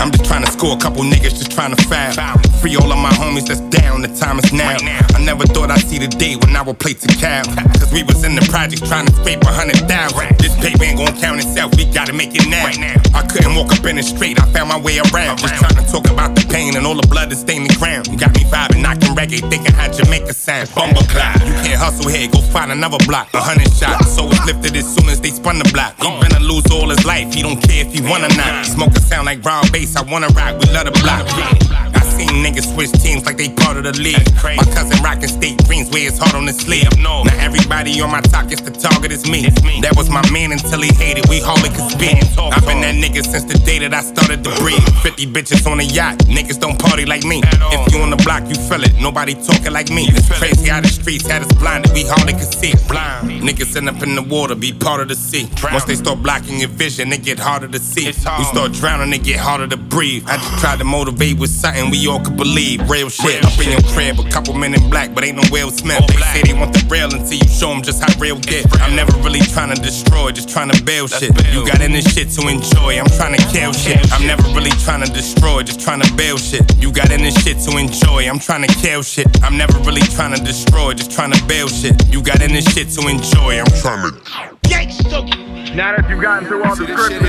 I'm 0.00 0.10
just 0.10 0.24
trying 0.24 0.44
to 0.44 0.50
score 0.50 0.76
a 0.76 0.80
couple 0.80 1.02
niggas, 1.02 1.36
just 1.40 1.52
trying 1.52 1.74
to 1.74 1.80
foul. 1.88 2.12
Free 2.60 2.76
all 2.76 2.90
of 2.90 2.98
my 2.98 3.12
homies 3.16 3.46
that's 3.46 3.60
down, 3.72 4.02
the 4.02 4.08
time 4.08 4.38
is 4.38 4.52
now. 4.52 4.76
I 5.14 5.22
never 5.24 5.44
thought 5.46 5.70
I'd 5.70 5.80
see 5.80 5.98
the 5.98 6.08
day 6.08 6.36
when 6.36 6.56
I 6.56 6.62
would 6.62 6.78
play 6.78 6.94
to 6.94 7.08
cow. 7.18 7.42
Cause 7.78 7.92
we 7.92 8.02
was 8.02 8.24
in 8.24 8.34
the 8.34 8.44
projects 8.80 8.88
trying 8.88 9.06
to 9.06 9.12
scrape 9.12 9.42
a 9.42 9.52
hundred 9.52 9.76
thousand. 9.88 10.38
This 10.38 10.54
paper 10.56 10.84
ain't 10.84 10.98
gonna 10.98 11.18
count 11.20 11.40
itself, 11.40 11.74
we 11.76 11.84
gotta 11.86 12.12
make 12.12 12.34
it 12.34 12.46
now. 12.48 12.66
I 13.14 13.26
couldn't 13.26 13.54
walk 13.54 13.72
up 13.72 13.84
in 13.84 13.96
the 13.96 14.02
street, 14.02 14.40
I 14.40 14.46
found 14.52 14.68
my 14.68 14.78
way 14.78 14.98
around. 14.98 15.38
Just 15.38 15.54
trying 15.56 15.76
to 15.76 15.84
talk 15.90 16.08
about 16.10 16.34
the 16.34 16.46
pain 16.48 16.76
and 16.76 16.86
all 16.86 16.94
the 16.94 17.06
blood 17.06 17.30
that 17.30 17.36
stained 17.36 17.68
the 17.68 17.76
ground. 17.76 18.08
You 18.08 18.18
got 18.18 18.34
me 18.34 18.44
vibing, 18.44 18.82
knocking 18.82 19.14
reggae, 19.14 19.40
thinking 19.50 19.72
how 19.72 19.90
Jamaica 19.90 20.34
sound. 20.34 20.72
Bumble 20.74 21.02
clock. 21.08 21.36
You 21.44 21.54
can't 21.64 21.78
hustle 21.78 22.08
here, 22.08 22.28
go 22.28 22.40
find 22.40 22.72
another 22.72 22.98
block. 23.06 23.32
A 23.34 23.40
hundred 23.40 23.72
shots, 23.72 24.12
so 24.14 24.26
it's 24.28 24.44
lifted 24.46 24.76
as 24.76 24.86
soon 24.86 25.08
as 25.08 25.20
they 25.20 25.30
spun 25.30 25.58
the 25.58 25.68
block. 25.72 25.96
He 25.98 26.04
gonna 26.04 26.40
lose 26.40 26.66
all 26.70 26.88
his 26.88 27.04
life, 27.04 27.32
he 27.34 27.42
don't 27.42 27.60
care 27.60 27.84
if 27.86 27.92
he 27.92 28.00
wanna 28.00 28.28
not. 28.36 28.66
Smoke 28.66 28.96
a 28.96 29.00
sound 29.00 29.26
like 29.26 29.44
raw 29.44 29.62
bass, 29.72 29.96
I 29.96 30.02
wanna 30.02 30.28
rock, 30.28 30.58
we 30.60 30.66
love 30.72 30.86
the 30.86 30.96
block. 31.02 31.89
Seen 32.20 32.44
niggas 32.44 32.74
switch 32.74 32.92
teams 33.00 33.24
like 33.24 33.38
they 33.38 33.48
part 33.48 33.78
of 33.78 33.84
the 33.84 33.96
league. 33.96 34.20
My 34.44 34.68
cousin 34.76 35.02
rockin' 35.02 35.28
state 35.28 35.56
greens, 35.64 35.88
where 35.88 36.06
it's 36.06 36.18
hard 36.18 36.34
on 36.34 36.44
the 36.44 36.52
sleeve. 36.52 36.84
Now 36.98 37.24
everybody 37.40 37.98
on 38.02 38.10
my 38.10 38.20
talk 38.20 38.52
is 38.52 38.60
the 38.60 38.70
target 38.70 39.10
is 39.10 39.24
me. 39.24 39.48
That 39.80 39.94
was 39.96 40.10
my 40.10 40.20
man 40.30 40.52
until 40.52 40.82
he 40.82 40.92
hated, 40.92 41.24
we 41.30 41.40
hardly 41.40 41.70
could 41.70 41.88
speak. 41.88 42.20
I've 42.36 42.66
been 42.68 42.84
that 42.84 42.92
nigga 43.00 43.24
since 43.24 43.44
the 43.44 43.56
day 43.64 43.78
that 43.78 43.94
I 43.94 44.02
started 44.02 44.44
to 44.44 44.50
breathe. 44.60 44.84
50 45.00 45.32
bitches 45.32 45.64
on 45.64 45.80
a 45.80 45.82
yacht, 45.82 46.18
niggas 46.28 46.60
don't 46.60 46.78
party 46.78 47.06
like 47.06 47.24
me. 47.24 47.40
If 47.72 47.90
you 47.90 48.00
on 48.02 48.10
the 48.10 48.20
block, 48.20 48.44
you 48.48 48.56
feel 48.68 48.84
it, 48.84 48.92
nobody 49.00 49.32
talking 49.32 49.72
like 49.72 49.88
me. 49.88 50.04
It's 50.12 50.28
crazy 50.28 50.68
how 50.68 50.82
the 50.82 50.88
streets 50.88 51.26
had 51.26 51.40
us 51.40 51.52
blinded, 51.56 51.92
we 51.92 52.04
hardly 52.04 52.34
could 52.34 52.52
see 52.52 52.76
it. 52.76 52.86
Blind. 52.86 53.40
Niggas 53.40 53.74
end 53.76 53.88
up 53.88 54.02
in 54.02 54.14
the 54.14 54.22
water, 54.22 54.54
be 54.54 54.74
part 54.74 55.00
of 55.00 55.08
the 55.08 55.16
sea. 55.16 55.48
Once 55.72 55.84
they 55.84 55.94
start 55.96 56.22
blocking 56.22 56.60
your 56.60 56.68
vision, 56.68 57.14
it 57.14 57.24
get 57.24 57.38
harder 57.38 57.68
to 57.68 57.78
see. 57.78 58.12
We 58.12 58.44
start 58.44 58.72
drowning, 58.72 59.14
it 59.14 59.24
get 59.24 59.40
harder 59.40 59.66
to 59.68 59.78
breathe. 59.78 60.28
I 60.28 60.36
just 60.36 60.60
tried 60.60 60.78
to 60.80 60.84
motivate 60.84 61.38
with 61.38 61.48
something 61.48 61.88
we 61.88 62.09
all 62.10 62.20
could 62.20 62.36
believe. 62.36 62.82
Real 62.90 63.08
shit. 63.08 63.44
Up 63.44 63.54
in 63.62 63.70
your 63.70 63.82
crib, 63.94 64.18
a 64.18 64.28
couple 64.28 64.54
men 64.54 64.74
in 64.74 64.90
black, 64.90 65.14
but 65.14 65.24
ain't 65.24 65.36
no 65.36 65.46
Will 65.50 65.70
Smith. 65.70 66.02
They 66.08 66.18
say 66.34 66.42
they 66.42 66.58
want 66.58 66.74
the 66.74 66.82
real 66.90 67.06
until 67.06 67.38
you 67.38 67.48
show 67.48 67.70
them 67.70 67.82
just 67.82 68.02
how 68.02 68.10
real 68.18 68.38
get. 68.38 68.66
I'm 68.82 68.96
never 68.96 69.14
really 69.22 69.40
trying 69.40 69.74
to 69.74 69.80
destroy, 69.80 70.32
just 70.32 70.48
trying 70.48 70.70
to 70.70 70.82
build 70.82 71.10
shit. 71.10 71.30
You 71.54 71.64
got 71.64 71.80
in 71.80 71.92
this 71.92 72.10
shit 72.12 72.28
to 72.34 72.48
enjoy, 72.48 72.98
I'm 72.98 73.08
trying 73.14 73.36
to 73.38 73.42
kill 73.54 73.72
shit. 73.72 74.02
I'm 74.12 74.26
never 74.26 74.42
really 74.50 74.74
trying 74.82 75.06
to 75.06 75.10
destroy, 75.12 75.62
just 75.62 75.80
trying 75.80 76.02
to 76.02 76.12
build 76.14 76.40
shit. 76.40 76.66
You 76.82 76.92
got 76.92 77.10
in 77.12 77.22
this 77.22 77.38
shit 77.42 77.58
to 77.70 77.78
enjoy, 77.78 78.28
I'm 78.28 78.40
trying 78.40 78.66
to 78.66 78.72
kill 78.82 79.02
shit. 79.02 79.28
I'm 79.42 79.56
never 79.56 79.78
really 79.86 80.02
trying 80.02 80.34
to 80.34 80.42
destroy, 80.42 80.94
just 80.94 81.12
trying 81.12 81.32
to 81.32 81.42
build 81.46 81.70
shit. 81.70 81.94
You 82.12 82.22
got 82.22 82.42
in 82.42 82.52
this 82.52 82.66
shit 82.74 82.90
to 82.98 83.06
enjoy, 83.06 83.60
I'm 83.60 83.70
trying 83.80 84.10
to. 84.10 84.18
Gangsta. 84.66 85.74
Now 85.74 85.96
that 85.96 86.10
you've 86.10 86.20
gotten 86.20 86.48
through 86.48 86.64
all 86.64 86.74
the 86.74 86.86
scripts, 86.86 87.22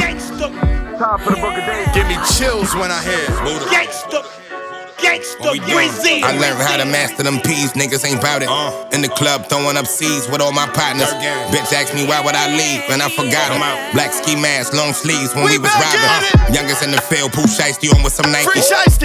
Gangsta. 0.00 0.89
Time 1.00 1.18
for 1.20 1.30
the 1.30 1.40
book 1.40 1.56
of 1.56 1.64
days. 1.64 1.88
Give 1.94 2.06
me 2.06 2.18
chills 2.36 2.74
when 2.74 2.90
I 2.90 3.00
hear 3.02 3.26
Buddha. 3.40 3.64
Gangsta. 3.72 4.20
Gangsta. 5.02 5.40
Brazil. 5.40 6.24
I 6.24 6.36
learned 6.36 6.60
how 6.60 6.76
to 6.76 6.84
master 6.84 7.22
them 7.22 7.40
peas, 7.40 7.72
niggas 7.72 8.04
ain't 8.04 8.20
bout 8.20 8.42
it. 8.42 8.50
In 8.94 9.02
the 9.02 9.08
club, 9.08 9.48
throwing 9.48 9.76
up 9.76 9.86
C's 9.86 10.28
with 10.28 10.40
all 10.40 10.52
my 10.52 10.66
partners. 10.70 11.10
Bitch 11.50 11.72
asked 11.72 11.94
me 11.94 12.06
why 12.06 12.20
would 12.20 12.36
I 12.36 12.48
leave, 12.52 12.84
and 12.90 13.02
I 13.02 13.08
forgot 13.08 13.52
him. 13.52 13.60
Black 13.92 14.12
ski 14.12 14.36
mask, 14.36 14.72
long 14.74 14.92
sleeves 14.92 15.34
when 15.34 15.44
we, 15.44 15.58
was 15.58 15.72
robbing. 15.72 16.54
Youngest 16.54 16.82
in 16.82 16.90
the 16.90 17.00
field, 17.00 17.32
Pooh 17.32 17.48
Shiesty 17.48 17.92
on 17.92 18.02
with 18.02 18.12
some 18.12 18.30
Nike. 18.30 18.48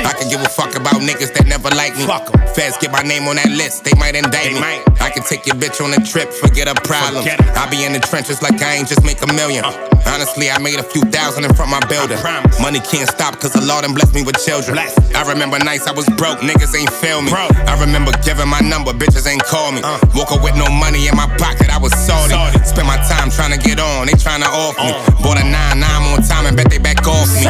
I 0.04 0.14
can 0.14 0.30
give 0.30 0.42
a 0.42 0.50
fuck 0.50 0.76
about 0.76 1.02
niggas 1.02 1.34
that 1.34 1.48
never 1.48 1.70
like 1.76 1.96
me. 1.96 2.06
Fuck 2.06 2.32
Feds 2.56 2.78
get 2.78 2.92
my 2.92 3.02
name 3.02 3.28
on 3.28 3.36
that 3.36 3.50
list, 3.50 3.84
they 3.84 3.94
might 4.00 4.16
indict 4.16 4.54
me. 4.54 4.60
I 5.00 5.10
can 5.10 5.24
take 5.24 5.46
your 5.46 5.56
bitch 5.56 5.84
on 5.84 5.92
a 5.92 6.02
trip, 6.06 6.32
forget 6.32 6.68
her 6.68 6.78
problems. 6.88 7.28
I 7.28 7.68
be 7.70 7.84
in 7.84 7.94
the 7.94 8.00
trenches 8.00 8.42
like 8.42 8.62
I 8.62 8.76
ain't 8.76 8.88
just 8.88 9.04
make 9.04 9.22
a 9.22 9.28
million. 9.34 9.64
Honestly, 10.08 10.50
I 10.50 10.58
made 10.60 10.80
a 10.80 10.84
few 10.84 11.02
thousand 11.12 11.46
in 11.46 11.54
front 11.54 11.72
my 11.72 11.84
building. 11.88 12.18
Money 12.62 12.80
can't 12.80 13.10
stop, 13.10 13.40
cause 13.40 13.54
the 13.54 13.62
Lord 13.62 13.84
done 13.84 13.94
blessed 13.94 14.14
me 14.14 14.24
with 14.24 14.38
children. 14.40 14.78
I 14.80 15.24
remember 15.28 15.60
nights 15.60 15.85
I 15.88 15.92
was 15.94 16.10
broke, 16.18 16.40
niggas 16.40 16.74
ain't 16.74 16.90
feel 16.90 17.22
me. 17.22 17.32
I 17.32 17.78
remember 17.80 18.12
giving 18.26 18.50
my 18.50 18.60
number, 18.60 18.92
bitches 18.92 19.30
ain't 19.30 19.44
call 19.46 19.72
me. 19.72 19.82
Woke 20.18 20.32
up 20.34 20.42
with 20.42 20.58
no 20.58 20.66
money 20.66 21.08
in 21.08 21.16
my 21.16 21.30
pocket, 21.38 21.70
I 21.70 21.78
was 21.78 21.94
salty. 21.94 22.34
Spent 22.66 22.88
my 22.88 22.98
time 23.06 23.30
trying 23.30 23.54
to 23.54 23.62
get 23.62 23.80
on, 23.80 24.08
they 24.08 24.18
trying 24.18 24.42
to 24.42 24.50
off 24.50 24.74
me. 24.82 24.90
Bought 25.22 25.38
a 25.38 25.46
9 25.46 25.54
9 25.54 25.86
on 25.86 26.24
time 26.26 26.46
and 26.50 26.58
bet 26.58 26.72
they 26.72 26.80
back 26.80 27.06
off 27.06 27.30
me. 27.38 27.46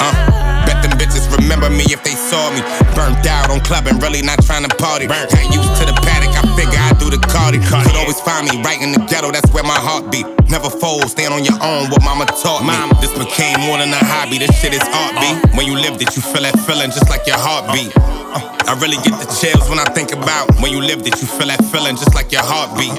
Uh, 0.00 0.12
bet 0.64 0.80
them 0.80 0.96
bitches 0.96 1.28
remember 1.36 1.68
me 1.68 1.84
if 1.92 2.02
they 2.02 2.16
saw 2.16 2.48
me. 2.56 2.64
Burnt 2.96 3.26
out 3.26 3.50
on 3.50 3.60
clubbing, 3.60 3.98
really 4.00 4.22
not 4.22 4.40
trying 4.42 4.64
to 4.64 4.74
party. 4.76 5.06
Got 5.06 5.28
used 5.52 5.76
to 5.80 5.84
the 5.84 5.92
I 5.92 6.19
figure 6.60 6.76
I 6.76 6.92
do 7.00 7.08
the 7.08 7.20
cardi. 7.32 7.56
Could 7.56 7.96
always 7.96 8.20
find 8.20 8.44
me 8.44 8.60
right 8.60 8.76
in 8.76 8.92
the 8.92 9.00
ghetto, 9.08 9.32
that's 9.32 9.48
where 9.56 9.64
my 9.64 9.80
heart 9.80 10.12
beat. 10.12 10.28
Never 10.52 10.68
fold, 10.68 11.08
stand 11.08 11.32
on 11.32 11.42
your 11.44 11.56
own, 11.64 11.88
what 11.88 12.04
mama 12.04 12.28
taught 12.28 12.60
me. 12.68 12.76
This 13.00 13.16
became 13.16 13.56
more 13.64 13.80
than 13.80 13.88
a 13.96 14.02
hobby, 14.12 14.36
this 14.36 14.52
shit 14.60 14.76
is 14.76 14.84
art 14.92 15.16
beat. 15.16 15.36
Uh-huh. 15.40 15.56
When 15.56 15.64
you 15.64 15.76
lived 15.80 16.02
it, 16.04 16.12
you 16.16 16.20
feel 16.20 16.44
that 16.44 16.58
feeling 16.68 16.92
just 16.92 17.08
like 17.08 17.24
your 17.24 17.40
heartbeat. 17.40 17.92
Uh, 17.96 18.44
I 18.68 18.76
really 18.76 19.00
get 19.00 19.16
the 19.16 19.28
chills 19.32 19.70
when 19.70 19.80
I 19.80 19.88
think 19.96 20.12
about 20.12 20.52
when 20.60 20.70
you 20.70 20.82
lived 20.82 21.08
it, 21.08 21.16
you 21.22 21.26
feel 21.26 21.48
that 21.48 21.64
feeling 21.72 21.96
just 21.96 22.14
like 22.14 22.30
your 22.30 22.44
heartbeat. 22.44 22.92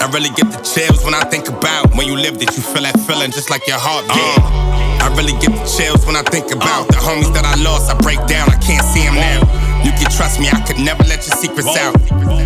I 0.00 0.08
really 0.10 0.32
get 0.34 0.50
the 0.50 0.60
chills 0.64 1.04
when 1.04 1.14
I 1.14 1.22
think 1.30 1.46
about 1.48 1.94
when 1.94 2.08
you 2.08 2.16
lived 2.16 2.42
it, 2.42 2.50
you 2.56 2.62
feel 2.64 2.82
that 2.82 2.98
feeling 3.06 3.30
just 3.30 3.50
like 3.50 3.68
your 3.68 3.78
heartbeat. 3.78 4.40
I 5.00 5.08
really 5.14 5.36
get 5.38 5.52
the 5.52 5.64
chills 5.68 6.04
when 6.06 6.16
I 6.16 6.24
think 6.32 6.50
about 6.50 6.88
the 6.88 6.98
homies 6.98 7.32
that 7.36 7.44
I 7.44 7.54
lost. 7.62 7.92
I 7.92 7.94
break 8.00 8.18
down, 8.26 8.48
I 8.48 8.58
can't 8.58 8.84
see 8.84 9.04
them 9.04 9.14
now. 9.14 9.69
You 9.84 9.92
can 9.96 10.10
trust 10.12 10.38
me, 10.40 10.48
I 10.48 10.60
could 10.60 10.78
never 10.78 11.02
let 11.04 11.24
your 11.26 11.36
secrets 11.36 11.72
out. 11.76 11.96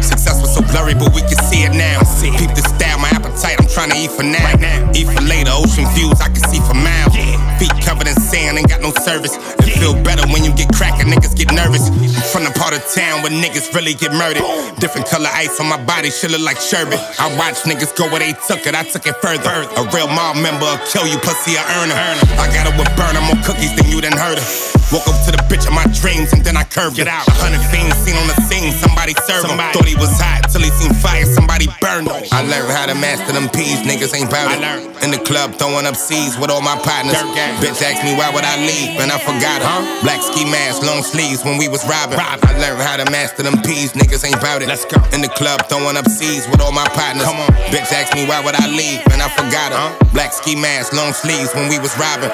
Success 0.02 0.40
was 0.40 0.54
so 0.54 0.62
blurry, 0.62 0.94
but 0.94 1.14
we 1.14 1.20
can 1.22 1.38
see 1.50 1.66
it 1.66 1.74
now. 1.74 1.98
Peep 2.38 2.50
the 2.54 2.62
style, 2.62 2.98
my 2.98 3.10
appetite, 3.10 3.58
I'm 3.58 3.66
trying 3.66 3.90
to 3.90 3.98
eat 3.98 4.10
for 4.10 4.22
now. 4.22 4.46
Eat 4.94 5.10
for 5.10 5.22
later, 5.22 5.50
ocean 5.52 5.86
views, 5.94 6.20
I 6.20 6.30
can 6.30 6.42
see 6.46 6.60
for 6.62 6.74
miles. 6.74 7.14
Feet 7.58 7.74
covered 7.82 8.06
in 8.06 8.14
sand, 8.14 8.58
ain't 8.58 8.68
got 8.68 8.80
no 8.80 8.90
service. 9.02 9.34
It 9.66 9.74
feel 9.78 9.94
better 10.02 10.26
when 10.30 10.44
you 10.44 10.54
get 10.54 10.70
crackin', 10.74 11.10
niggas 11.10 11.34
get 11.36 11.50
nervous. 11.52 11.90
I'm 11.90 12.26
from 12.30 12.44
the 12.44 12.54
part 12.54 12.74
of 12.74 12.82
town 12.94 13.22
where 13.22 13.32
niggas 13.32 13.74
really 13.74 13.94
get 13.94 14.12
murdered. 14.12 14.44
Different 14.78 15.06
color 15.06 15.30
ice 15.32 15.58
on 15.58 15.66
my 15.66 15.78
body, 15.82 16.10
shit 16.10 16.30
look 16.30 16.42
like 16.42 16.58
sherbet. 16.58 16.98
I 17.18 17.30
watch 17.36 17.66
niggas 17.66 17.96
go 17.96 18.06
where 18.10 18.20
they 18.20 18.34
took 18.46 18.66
it, 18.66 18.74
I 18.74 18.82
took 18.84 19.06
it 19.06 19.16
further. 19.18 19.50
A 19.50 19.82
real 19.90 20.08
mob 20.08 20.36
member 20.36 20.66
will 20.66 20.82
kill 20.86 21.06
you, 21.06 21.18
pussy, 21.18 21.58
I 21.58 21.64
earn 21.82 21.90
her. 21.90 22.12
I 22.38 22.46
got 22.54 22.70
it 22.70 22.74
with 22.78 22.90
burner, 22.96 23.22
more 23.26 23.40
cookies 23.42 23.74
than 23.76 23.90
you 23.90 24.00
done 24.00 24.18
heard 24.18 24.38
of. 24.38 24.73
Woke 24.92 25.08
up 25.08 25.18
to 25.26 25.32
the 25.32 25.42
bitch 25.48 25.66
of 25.66 25.74
my 25.74 25.86
dreams 25.90 26.32
and 26.32 26.44
then 26.44 26.56
I 26.56 26.64
curved 26.64 26.98
it 26.98 27.08
out. 27.08 27.26
A 27.26 27.34
hundred 27.40 27.64
fiends 27.72 27.96
seen 28.04 28.14
on 28.14 28.28
the 28.28 28.38
scene, 28.46 28.70
somebody 28.78 29.14
serve 29.24 29.48
him. 29.48 29.58
Thought 29.72 29.88
he 29.88 29.96
was 29.96 30.12
hot 30.20 30.46
till 30.52 30.62
he 30.62 30.70
seen 30.70 30.92
fire, 30.94 31.24
somebody 31.26 31.66
burned 31.80 32.06
him. 32.06 32.22
I 32.30 32.44
learned 32.46 32.70
how 32.70 32.86
to 32.86 32.94
master 32.94 33.32
them 33.32 33.48
peas, 33.50 33.82
niggas 33.82 34.14
ain't 34.14 34.30
bout 34.30 34.54
it. 34.54 34.60
In 35.02 35.10
the 35.10 35.18
club, 35.18 35.56
throwing 35.58 35.86
up 35.86 35.96
C's 35.96 36.38
with 36.38 36.50
all 36.50 36.62
my 36.62 36.78
partners. 36.78 37.18
Bitch 37.58 37.82
asked 37.82 38.04
me 38.04 38.14
why 38.14 38.30
would 38.30 38.44
I 38.44 38.56
leave, 38.60 39.00
and 39.00 39.10
I 39.10 39.18
forgot 39.18 39.64
her. 39.64 39.80
Black 40.06 40.22
ski 40.22 40.44
mask, 40.46 40.86
long 40.86 41.02
sleeves 41.02 41.42
when 41.42 41.58
we 41.58 41.66
was 41.66 41.82
robbing. 41.88 42.20
I 42.20 42.54
learned 42.60 42.82
how 42.82 42.96
to 43.00 43.06
master 43.10 43.42
them 43.42 43.58
peas, 43.66 43.92
niggas 43.98 44.22
ain't 44.22 44.40
bout 44.40 44.62
it. 44.62 44.68
Let's 44.68 44.84
go. 44.84 45.02
In 45.10 45.20
the 45.20 45.32
club, 45.34 45.66
throwing 45.66 45.96
up 45.96 46.06
C's 46.06 46.46
with 46.48 46.60
all 46.60 46.72
my 46.72 46.86
partners. 46.94 47.24
Come 47.24 47.40
on. 47.40 47.50
Bitch 47.72 47.90
asked 47.90 48.14
me 48.14 48.26
why 48.26 48.38
would 48.44 48.54
I 48.54 48.68
leave, 48.68 49.00
and 49.10 49.20
I 49.20 49.28
forgot 49.32 49.72
her. 49.72 49.90
Black 50.12 50.32
ski 50.32 50.54
mask, 50.54 50.92
long 50.92 51.12
sleeves 51.12 51.52
when 51.54 51.68
we 51.68 51.78
was 51.78 51.96
robbing. 51.98 52.30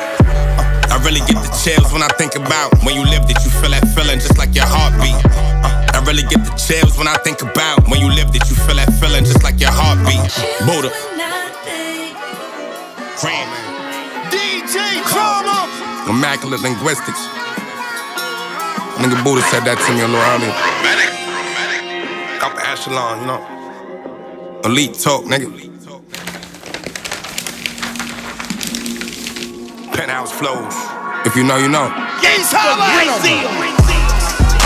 I 1.00 1.02
really 1.02 1.20
get 1.20 1.40
the 1.40 1.48
chills 1.64 1.90
when 1.96 2.02
I 2.02 2.08
think 2.20 2.36
about 2.36 2.76
when 2.84 2.94
you 2.94 3.00
lived 3.00 3.30
it, 3.32 3.40
you 3.40 3.48
feel 3.48 3.72
that 3.72 3.88
feeling 3.96 4.20
just 4.20 4.36
like 4.36 4.54
your 4.54 4.68
heartbeat. 4.68 5.16
Uh, 5.32 5.96
I 5.96 6.04
really 6.04 6.28
get 6.28 6.44
the 6.44 6.52
chills 6.60 6.98
when 6.98 7.08
I 7.08 7.16
think 7.24 7.40
about 7.40 7.88
when 7.88 8.04
you 8.04 8.12
lived 8.12 8.36
it, 8.36 8.44
you 8.50 8.56
feel 8.68 8.76
that 8.76 8.92
feeling 9.00 9.24
just 9.24 9.42
like 9.42 9.56
your 9.58 9.72
heartbeat. 9.72 10.20
Buddha. 10.68 10.92
DJ 14.28 15.00
Drama. 15.08 15.56
Immaculate 16.12 16.60
linguistics. 16.60 17.24
Nigga 19.00 19.16
Buddha 19.24 19.40
said 19.48 19.64
that 19.64 19.80
to 19.80 19.88
me 19.96 20.04
a 20.04 20.08
little 20.08 20.20
earlier. 20.36 20.52
Upper 22.44 22.60
echelon, 22.60 23.24
you 23.24 23.26
know. 23.32 23.40
Elite 24.68 25.00
talk, 25.00 25.24
nigga. 25.24 25.69
Penthouse 30.00 30.32
flows. 30.32 30.72
If 31.28 31.36
you 31.36 31.44
know, 31.44 31.58
you 31.60 31.68
know. 31.68 31.92
I 31.92 32.16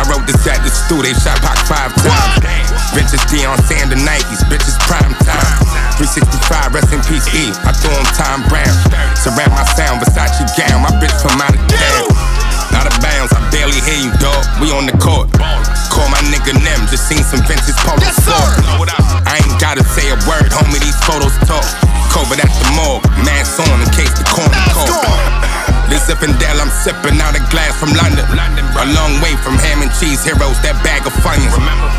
wrote 0.07 0.30
this 0.30 0.47
at 0.47 0.62
the 0.62 0.70
stew, 0.70 1.03
they 1.03 1.11
shot 1.11 1.43
Pac 1.43 1.59
five 1.66 1.91
times. 2.07 2.70
Bitches 2.95 3.18
Deion 3.26 3.59
Sander 3.66 3.99
Nikes, 3.99 4.47
bitches 4.47 4.78
prime 4.87 5.11
time. 5.26 5.59
365, 5.99 6.74
rest 6.78 6.95
in 6.95 7.03
peace, 7.11 7.26
E. 7.35 7.51
I 7.66 7.74
threw 7.74 7.91
on 7.91 8.07
Thom 8.14 8.47
Browne. 8.47 8.78
Surround 9.18 9.51
my 9.51 9.66
sound, 9.74 9.99
Versace 10.07 10.47
gown, 10.55 10.87
my 10.87 10.95
bitch 11.03 11.11
from 11.18 11.43
out 11.43 11.51
of 11.51 11.66
town 11.66 12.14
out 12.85 12.93
of 12.93 13.01
bounds. 13.01 13.32
I 13.32 13.41
barely 13.49 13.80
hear 13.89 13.97
you, 13.97 14.12
dog. 14.20 14.45
We 14.61 14.68
on 14.76 14.85
the 14.85 14.97
court. 15.01 15.32
Call 15.89 16.09
my 16.12 16.20
nigga 16.28 16.53
Nem. 16.61 16.85
Just 16.93 17.09
seen 17.09 17.24
some 17.24 17.41
vintage 17.49 17.76
polo 17.80 18.05
yes, 18.05 18.20
I 19.24 19.41
ain't 19.41 19.57
gotta 19.57 19.85
say 19.97 20.12
a 20.12 20.18
word, 20.28 20.53
homie. 20.53 20.80
These 20.80 20.99
photos 21.09 21.32
talk. 21.49 21.64
Covid 22.12 22.39
at 22.39 22.53
the 22.53 22.68
morgue. 22.76 23.05
Mask 23.24 23.57
on 23.59 23.80
in 23.80 23.89
case 23.97 24.12
the 24.12 24.26
corner 24.28 24.53
call. 24.76 25.01
This 25.85 26.09
Zinfandel, 26.09 26.57
I'm 26.64 26.72
sipping 26.80 27.20
out 27.20 27.37
a 27.37 27.43
glass 27.53 27.76
from 27.76 27.93
London. 27.93 28.24
London 28.32 28.64
a 28.72 28.89
long 28.97 29.20
way 29.20 29.37
from 29.45 29.61
ham 29.61 29.85
and 29.85 29.93
cheese 30.01 30.24
heroes, 30.24 30.57
that 30.64 30.80
bag 30.80 31.05
of 31.05 31.12
funyuns. 31.20 31.53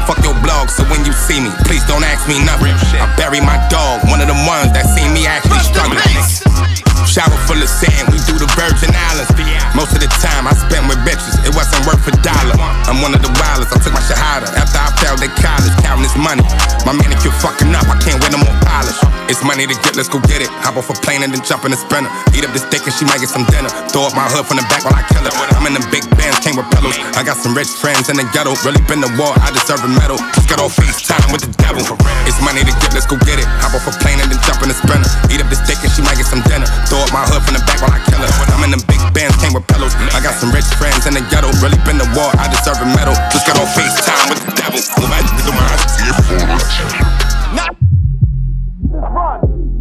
Fuck 0.09 0.25
your 0.25 0.33
blog, 0.41 0.73
so 0.73 0.81
when 0.89 1.05
you 1.05 1.13
see 1.13 1.37
me, 1.37 1.53
please 1.69 1.85
don't 1.85 2.03
ask 2.03 2.25
me 2.27 2.41
nothing. 2.41 2.73
I 2.97 3.05
bury 3.13 3.45
my 3.45 3.61
dog, 3.69 4.01
one 4.09 4.21
of 4.21 4.27
the 4.27 4.37
ones 4.49 4.73
that 4.73 4.89
see 4.89 5.05
me 5.13 5.29
actually 5.29 5.61
struggling. 5.61 6.84
Shower 7.15 7.31
full 7.47 7.55
of 7.55 7.71
sand, 7.71 8.11
we 8.11 8.19
do 8.27 8.35
the 8.35 8.43
Virgin 8.59 8.91
Islands. 8.91 9.31
Most 9.71 9.95
of 9.95 10.03
the 10.03 10.11
time 10.19 10.51
I 10.51 10.51
spent 10.51 10.83
with 10.91 10.99
bitches, 11.07 11.39
it 11.47 11.55
wasn't 11.55 11.87
worth 11.87 12.03
a 12.11 12.13
dollar. 12.19 12.59
I'm 12.91 12.99
one 12.99 13.15
of 13.15 13.23
the 13.23 13.31
wildest, 13.39 13.71
I 13.71 13.79
took 13.79 13.95
my 13.95 14.03
shahada 14.03 14.51
after 14.51 14.75
I 14.75 14.91
failed 14.99 15.23
at 15.23 15.31
college, 15.39 15.71
counting 15.79 16.03
this 16.03 16.15
money. 16.19 16.43
My 16.83 16.91
manicure 16.91 17.31
fucking 17.39 17.71
up, 17.71 17.87
I 17.87 17.95
can't 18.03 18.19
wear 18.19 18.35
no 18.35 18.43
more 18.43 18.51
polish. 18.67 18.99
It's 19.31 19.39
money 19.47 19.63
to 19.63 19.75
get, 19.79 19.95
let's 19.95 20.11
go 20.11 20.19
get 20.27 20.43
it. 20.43 20.51
Hop 20.67 20.75
off 20.75 20.91
a 20.91 20.95
plane 21.07 21.23
and 21.23 21.31
then 21.31 21.39
jump 21.47 21.63
in 21.63 21.71
a 21.71 21.79
sprinter. 21.79 22.11
Eat 22.35 22.43
up 22.43 22.51
this 22.51 22.67
dick 22.67 22.83
and 22.83 22.91
she 22.91 23.07
might 23.07 23.23
get 23.23 23.31
some 23.31 23.47
dinner. 23.47 23.71
Throw 23.95 24.11
up 24.11 24.13
my 24.13 24.27
hood 24.27 24.43
from 24.43 24.59
the 24.59 24.67
back 24.67 24.83
while 24.83 24.99
I 24.99 25.07
kill 25.07 25.23
her. 25.23 25.31
I'm 25.55 25.63
in 25.63 25.71
the 25.71 25.87
big 25.87 26.03
bands, 26.19 26.43
came 26.43 26.59
with 26.59 26.67
pillows. 26.75 26.99
I 27.15 27.23
got 27.23 27.39
some 27.39 27.55
rich 27.55 27.71
friends 27.79 28.11
in 28.11 28.19
the 28.19 28.27
ghetto. 28.35 28.59
Really 28.67 28.83
been 28.91 28.99
the 28.99 29.09
war, 29.15 29.31
I 29.39 29.55
deserve 29.55 29.87
a 29.87 29.89
medal. 29.89 30.19
Just 30.35 30.51
got 30.51 30.59
off 30.59 30.75
FaceTime 30.75 31.31
with 31.31 31.47
the 31.47 31.51
devil. 31.63 31.81
It's 32.27 32.43
money 32.43 32.59
to 32.59 32.73
get, 32.83 32.91
let's 32.91 33.07
go 33.07 33.15
get 33.23 33.39
it. 33.39 33.47
Hop 33.63 33.71
off 33.71 33.87
a 33.87 33.93
plane 34.03 34.19
and 34.19 34.27
then 34.27 34.37
jump 34.43 34.61
in 34.61 34.69
a 34.69 34.75
sprinter. 34.75 35.07
Eat 35.31 35.39
up 35.39 35.47
this 35.47 35.63
dick 35.63 35.79
and 35.79 35.89
she 35.95 36.03
might 36.03 36.19
get 36.19 36.27
some 36.27 36.43
dinner. 36.45 36.67
Throw 36.85 37.04
up 37.05 37.13
my 37.13 37.25
hood 37.29 37.45
from 37.45 37.53
the 37.53 37.63
back 37.69 37.77
while 37.81 37.93
I 37.93 38.01
kill 38.01 38.17
her. 38.17 38.31
I'm 38.49 38.65
in 38.65 38.73
the 38.73 38.81
big 38.89 38.97
bands, 39.13 39.37
came 39.37 39.53
with 39.53 39.67
pillows. 39.69 39.93
I 40.17 40.19
got 40.21 40.33
some 40.41 40.49
rich 40.49 40.65
friends 40.81 41.05
in 41.05 41.13
the 41.13 41.21
ghetto. 41.29 41.53
Really 41.61 41.77
been 41.85 42.01
the 42.01 42.09
war, 42.17 42.33
I 42.41 42.49
deserve 42.49 42.81
a 42.81 42.87
medal. 42.97 43.13
Just 43.29 43.45
got 43.45 43.61
off 43.61 43.69
FaceTime 43.77 44.33
with 44.33 44.41
the 44.41 44.53
devil. 44.57 44.81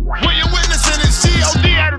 What 0.05 0.37
you're 0.37 0.53
witnessing 0.53 1.01
is 1.01 1.23
G.O.D. 1.25 1.67
at 1.81 1.95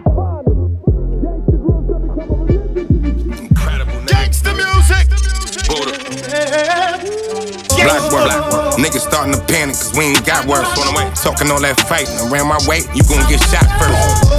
Black 7.75 8.11
work. 8.11 8.31
Niggas 8.79 9.03
starting 9.07 9.33
to 9.33 9.41
panic 9.51 9.75
cause 9.75 9.91
we 9.95 10.15
ain't 10.15 10.25
got 10.25 10.45
work. 10.47 10.65
Talking 11.15 11.51
all 11.51 11.61
that 11.61 11.79
fighting 11.87 12.15
around 12.27 12.47
my 12.47 12.59
way, 12.67 12.83
you 12.95 13.03
gon' 13.07 13.23
get 13.27 13.41
shot 13.51 13.67
first. 13.79 13.95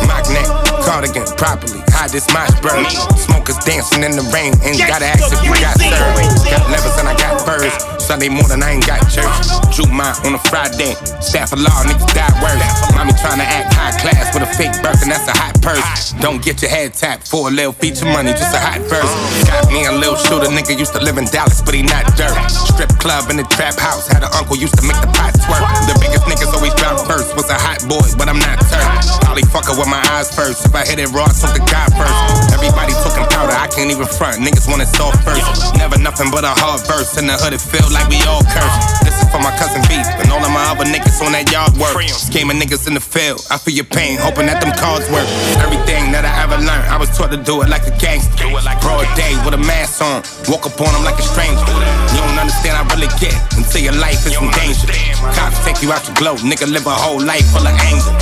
Magnet, 0.08 0.46
cardigan, 0.84 1.26
properly. 1.36 1.80
Hide 1.92 2.10
this 2.10 2.28
mosh 2.32 2.52
burn. 2.60 2.84
Smokers 3.16 3.58
dancing 3.64 4.04
in 4.04 4.12
the 4.12 4.24
rain. 4.32 4.52
Ain't 4.62 4.78
gotta 4.84 5.06
ask 5.06 5.32
if 5.32 5.40
you 5.44 5.52
got 5.60 5.76
served. 5.80 6.48
Got 6.48 6.64
levers 6.70 6.96
and 7.00 7.08
I 7.08 7.14
got 7.16 7.44
birds. 7.44 7.95
Sunday 8.06 8.30
morning, 8.30 8.62
I 8.62 8.78
ain't 8.78 8.86
got 8.86 9.02
church. 9.10 9.34
Juma 9.74 10.14
on 10.22 10.38
a 10.38 10.42
Friday. 10.46 10.94
Staff 11.18 11.50
law, 11.58 11.82
niggas 11.82 12.06
die 12.14 12.30
worse. 12.38 12.62
Mommy 12.94 13.10
trying 13.18 13.42
to 13.42 13.48
act 13.50 13.74
high 13.74 13.90
class 13.98 14.30
with 14.30 14.46
a 14.46 14.50
fake 14.54 14.70
birth, 14.78 15.02
and 15.02 15.10
that's 15.10 15.26
a 15.26 15.34
hot 15.34 15.58
purse. 15.58 16.14
Don't 16.22 16.38
get 16.38 16.62
your 16.62 16.70
head 16.70 16.94
tapped 16.94 17.26
for 17.26 17.50
a 17.50 17.50
little 17.50 17.74
feature 17.74 18.06
money, 18.06 18.30
just 18.30 18.54
a 18.54 18.62
hot 18.62 18.78
verse. 18.86 19.10
Got 19.50 19.74
me 19.74 19.90
a 19.90 19.92
little 19.98 20.14
shooter, 20.14 20.46
nigga 20.46 20.78
used 20.78 20.94
to 20.94 21.02
live 21.02 21.18
in 21.18 21.26
Dallas, 21.34 21.58
but 21.66 21.74
he 21.74 21.82
not 21.82 22.06
dirt. 22.14 22.30
Strip 22.46 22.94
club 23.02 23.26
in 23.26 23.42
the 23.42 23.46
trap 23.58 23.74
house, 23.74 24.06
had 24.06 24.22
an 24.22 24.30
uncle 24.38 24.54
used 24.54 24.78
to 24.78 24.86
make 24.86 25.02
the 25.02 25.10
pot 25.10 25.34
twerk. 25.42 25.66
The 25.90 25.98
biggest 25.98 26.30
niggas 26.30 26.54
always 26.54 26.78
drop 26.78 27.02
first. 27.10 27.34
Was 27.34 27.50
a 27.50 27.58
hot 27.58 27.82
boy, 27.90 28.06
but 28.14 28.30
I'm 28.30 28.38
not 28.38 28.62
turf. 28.70 28.86
Probably 29.26 29.42
fucker 29.50 29.74
with 29.74 29.90
my 29.90 29.98
eyes 30.14 30.30
first. 30.30 30.62
If 30.62 30.78
I 30.78 30.86
hit 30.86 31.02
it 31.02 31.10
raw, 31.10 31.26
I 31.26 31.34
took 31.34 31.58
the 31.58 31.64
guy 31.66 31.90
first. 31.98 32.54
Everybody 32.54 32.94
talking 33.02 33.26
powder, 33.34 33.50
I 33.50 33.66
can't 33.66 33.90
even 33.90 34.06
front. 34.06 34.38
Niggas 34.38 34.70
want 34.70 34.78
it 34.78 34.94
soft 34.94 35.26
first. 35.26 35.42
Never 35.74 35.98
nothing 35.98 36.30
but 36.30 36.46
a 36.46 36.54
hard 36.54 36.86
verse. 36.86 37.18
In 37.18 37.26
the 37.26 37.34
hood, 37.34 37.50
it 37.50 37.58
feel 37.58 37.82
like 37.90 37.95
we 38.08 38.20
all 38.28 38.44
cursed. 38.44 39.04
This 39.04 39.16
is 39.22 39.28
for 39.32 39.40
my 39.40 39.52
cousin 39.56 39.80
Beef 39.88 40.04
and 40.20 40.28
all 40.32 40.42
of 40.42 40.52
my 40.52 40.64
other 40.72 40.84
niggas 40.84 41.20
on 41.24 41.32
that 41.32 41.48
yard 41.52 41.72
work. 41.80 41.96
Scheming 42.08 42.60
niggas 42.60 42.86
in 42.86 42.94
the 42.94 43.04
field. 43.04 43.40
I 43.50 43.56
feel 43.56 43.74
your 43.74 43.88
pain, 43.88 44.18
hoping 44.20 44.46
that 44.46 44.60
them 44.60 44.72
cards 44.76 45.08
work. 45.08 45.26
Everything 45.62 46.12
that 46.12 46.24
I 46.24 46.32
ever 46.44 46.58
learned, 46.60 46.86
I 46.92 46.96
was 47.00 47.10
taught 47.16 47.32
to 47.32 47.40
do 47.40 47.62
it 47.62 47.68
like 47.68 47.86
a 47.88 47.94
gangster. 47.96 48.36
Do 48.36 48.52
it 48.52 48.64
like 48.64 48.80
broad 48.80 49.08
day 49.16 49.32
with 49.44 49.54
a 49.54 49.62
mask 49.62 50.02
on. 50.04 50.20
Walk 50.52 50.68
up 50.68 50.78
on 50.80 50.92
them 50.92 51.04
like 51.04 51.18
a 51.18 51.26
stranger. 51.26 51.64
You 52.12 52.20
don't 52.20 52.38
understand, 52.38 52.76
I 52.76 52.84
really 52.92 53.10
get 53.16 53.34
until 53.56 53.80
your 53.80 53.96
life 53.96 54.20
is 54.28 54.36
in 54.36 54.50
danger. 54.52 54.92
Cops 55.34 55.58
take 55.64 55.80
you 55.80 55.92
out 55.92 56.04
your 56.04 56.16
glow, 56.16 56.36
nigga 56.44 56.68
live 56.68 56.86
a 56.86 56.94
whole 56.94 57.20
life 57.22 57.46
full 57.52 57.64
of 57.64 57.74
anger. 57.88 58.12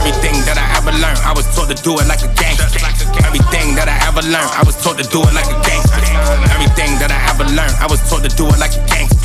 Everything 0.00 0.36
that 0.48 0.56
I 0.56 0.66
ever 0.80 0.92
learned, 0.96 1.20
I 1.26 1.32
was 1.36 1.44
taught 1.54 1.68
to 1.68 1.78
do 1.82 1.98
it 2.00 2.06
like 2.08 2.24
a 2.24 2.30
gangster. 2.34 2.80
Everything 3.26 3.74
that 3.76 3.88
I 3.88 3.96
ever 4.08 4.22
learned, 4.24 4.52
I 4.56 4.62
was 4.64 4.76
taught 4.82 4.96
to 4.98 5.06
do 5.08 5.20
it 5.20 5.34
like 5.34 5.46
a 5.46 5.58
gangster. 5.60 5.67
Everything 6.54 6.94
that 7.02 7.10
I 7.10 7.18
ever 7.32 7.46
learned, 7.54 7.74
I 7.82 7.86
was 7.86 8.02
taught 8.06 8.22
to 8.22 8.32
do 8.32 8.46
it 8.46 8.58
like 8.58 8.74
a 8.74 8.82
gangster. 8.86 9.18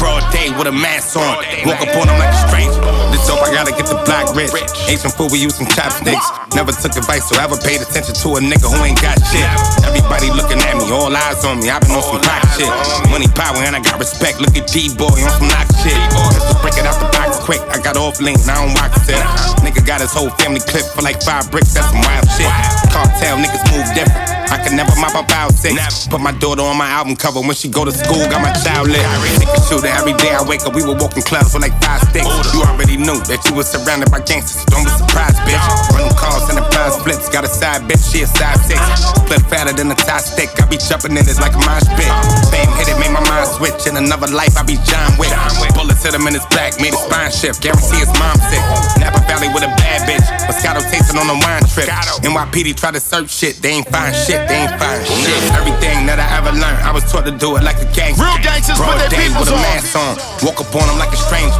Broad 0.00 0.24
day 0.32 0.52
with 0.52 0.68
a 0.68 0.74
mask 0.74 1.16
on, 1.16 1.40
walk 1.64 1.80
up 1.80 1.92
on 1.96 2.08
them 2.08 2.18
like 2.20 2.32
a 2.32 2.40
stranger. 2.48 2.80
This 3.12 3.24
dope, 3.24 3.40
I 3.40 3.52
gotta 3.52 3.72
get 3.72 3.86
the 3.88 3.96
block 4.04 4.34
rich. 4.36 4.52
Ate 4.90 5.00
some 5.00 5.14
food, 5.14 5.32
we 5.32 5.40
use 5.40 5.56
some 5.56 5.68
chopsticks. 5.70 6.24
Never 6.52 6.72
took 6.72 6.92
advice 6.96 7.30
or 7.32 7.40
ever 7.40 7.56
paid 7.56 7.80
attention 7.80 8.12
to 8.12 8.28
a 8.36 8.40
nigga 8.40 8.68
who 8.68 8.78
ain't 8.84 9.00
got 9.00 9.16
shit. 9.32 9.46
Everybody 9.86 10.28
looking 10.34 10.60
at 10.60 10.76
me, 10.76 10.90
all 10.92 11.08
eyes 11.08 11.44
on 11.44 11.60
me. 11.60 11.70
i 11.70 11.78
been 11.80 11.96
on 11.96 12.04
some 12.04 12.20
rock 12.20 12.44
shit. 12.54 12.70
Money, 13.08 13.28
power, 13.32 13.58
and 13.64 13.74
I 13.74 13.80
got 13.80 13.98
respect. 13.98 14.40
Look 14.40 14.54
at 14.56 14.68
D-boy 14.68 15.24
on 15.24 15.32
some 15.40 15.48
lock 15.48 15.68
shit. 15.80 15.96
Just 16.36 16.60
break 16.60 16.76
it 16.76 16.84
out 16.84 17.00
the 17.00 17.08
box 17.14 17.40
quick. 17.40 17.60
I 17.72 17.80
got 17.80 17.96
off 17.96 18.20
now 18.20 18.30
I 18.30 18.66
don't 18.66 18.74
rock 18.76 18.92
it. 19.08 19.20
Nigga 19.64 19.84
got 19.86 20.00
his 20.00 20.12
whole 20.12 20.30
family 20.40 20.60
clipped 20.60 20.92
for 20.94 21.02
like 21.02 21.22
five 21.22 21.50
bricks. 21.50 21.74
That's 21.74 21.88
some 21.90 22.00
wild 22.00 22.28
shit. 22.36 22.50
Cartel 22.92 23.38
niggas 23.38 23.64
move 23.72 23.88
different. 23.94 24.43
I 24.50 24.58
can 24.62 24.76
never 24.76 24.92
mop 25.00 25.14
up 25.14 25.30
out 25.30 25.52
six. 25.52 26.06
Put 26.08 26.20
my 26.20 26.32
daughter 26.32 26.62
on 26.62 26.76
my 26.76 26.88
album 26.88 27.16
cover 27.16 27.40
when 27.40 27.54
she 27.54 27.68
go 27.68 27.84
to 27.84 27.92
school. 27.92 28.24
Got 28.28 28.42
my 28.42 28.52
child 28.64 28.88
lit. 28.88 29.00
Nigga 29.40 29.58
shooter 29.68 29.88
every 29.88 30.14
day 30.20 30.32
I 30.34 30.42
wake 30.44 30.62
up. 30.66 30.74
We 30.74 30.82
were 30.84 30.96
walking 30.96 31.22
clubs 31.22 31.54
with 31.54 31.62
like 31.62 31.74
five 31.80 32.02
sticks. 32.10 32.28
You 32.52 32.62
already 32.62 32.96
knew 32.96 33.18
that 33.30 33.40
you 33.48 33.54
was 33.54 33.68
surrounded 33.70 34.10
by 34.10 34.20
gangsters. 34.20 34.64
Don't 34.68 34.84
be 34.84 34.92
surprised, 34.92 35.38
bitch. 35.48 35.60
Run 35.94 36.08
them 36.08 36.16
calls 36.16 36.48
and 36.52 36.58
the 36.58 36.66
prize 36.68 36.96
flips. 37.00 37.28
Got 37.28 37.44
a 37.44 37.50
side 37.50 37.82
bitch, 37.88 38.02
she 38.04 38.22
a 38.22 38.28
side 38.28 38.60
six. 38.68 38.80
Flip 39.26 39.42
fatter 39.48 39.72
than 39.72 39.90
a 39.90 39.96
tie 39.96 40.20
stick. 40.20 40.50
I 40.60 40.66
be 40.68 40.76
jumping 40.76 41.16
in 41.16 41.24
it 41.24 41.38
like 41.40 41.54
a 41.56 41.62
mosh 41.64 41.88
pit. 41.96 42.10
Fame 42.52 42.70
hit 42.76 42.92
it, 42.92 42.98
made 43.00 43.14
my 43.14 43.24
mind 43.24 43.48
switch. 43.48 43.88
In 43.88 43.96
another 43.96 44.28
life, 44.28 44.54
I 44.56 44.62
be 44.62 44.76
John 44.84 45.16
Wick. 45.16 45.32
Bullets 45.74 46.04
hit 46.04 46.14
him 46.14 46.26
in 46.28 46.34
his 46.34 46.46
back, 46.52 46.76
made 46.78 46.92
his 46.92 47.02
spine 47.02 47.32
shift. 47.32 47.62
Guarantee 47.62 48.02
his 48.02 48.12
mom 48.20 48.36
sick. 48.50 48.62
Napa 49.00 49.24
Valley 49.26 49.48
with 49.50 49.64
a 49.64 49.72
bad 49.80 50.04
bitch. 50.06 50.24
Moscato 50.46 50.84
tasting 50.92 51.18
on 51.18 51.26
a 51.30 51.36
wine 51.40 51.64
trip. 51.72 51.88
NYPD 52.22 52.76
try 52.76 52.90
to 52.90 53.00
search 53.00 53.30
shit, 53.30 53.62
they 53.62 53.80
ain't 53.80 53.88
find 53.88 54.14
shit 54.14 54.33
shit, 54.34 54.48
they 54.50 54.66
ain't 54.66 54.74
fine 54.78 55.02
shit. 55.06 55.42
Everything 55.54 56.06
that 56.10 56.18
I 56.18 56.26
ever 56.38 56.50
learned, 56.50 56.80
I 56.82 56.90
was 56.90 57.04
taught 57.06 57.24
to 57.26 57.34
do 57.34 57.56
it 57.56 57.62
like 57.62 57.78
a 57.78 57.88
gangster. 57.94 58.26
Real 58.26 58.38
gangsters 58.42 58.78
Broad 58.78 58.98
put 58.98 59.10
their 59.10 59.12
day 59.14 59.28
with 59.30 59.50
a 59.50 59.56
on. 59.56 59.62
mask 59.62 59.94
on. 59.94 60.14
Walk 60.42 60.58
up 60.58 60.74
on 60.74 60.86
them 60.90 60.98
like 60.98 61.14
a 61.14 61.20
stranger. 61.20 61.54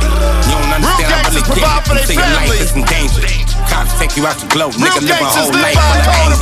You 0.51 0.55
don't 0.59 0.75
understand, 0.75 1.11
I 1.15 1.23
really 1.31 1.45
get 1.47 1.59
it. 1.59 1.67
Until 1.95 2.19
your 2.19 2.33
life 2.35 2.59
is 2.59 2.73
in 2.75 2.83
danger. 2.91 3.23
Cops 3.71 3.95
take 3.97 4.13
you 4.19 4.27
out 4.27 4.37
your 4.43 4.51
glow, 4.51 4.69
nigga 4.77 5.01
live 5.01 5.23
a 5.23 5.25
whole 5.25 5.55
life 5.57 5.79
full 5.79 5.99
of 5.99 6.09
anger. 6.21 6.37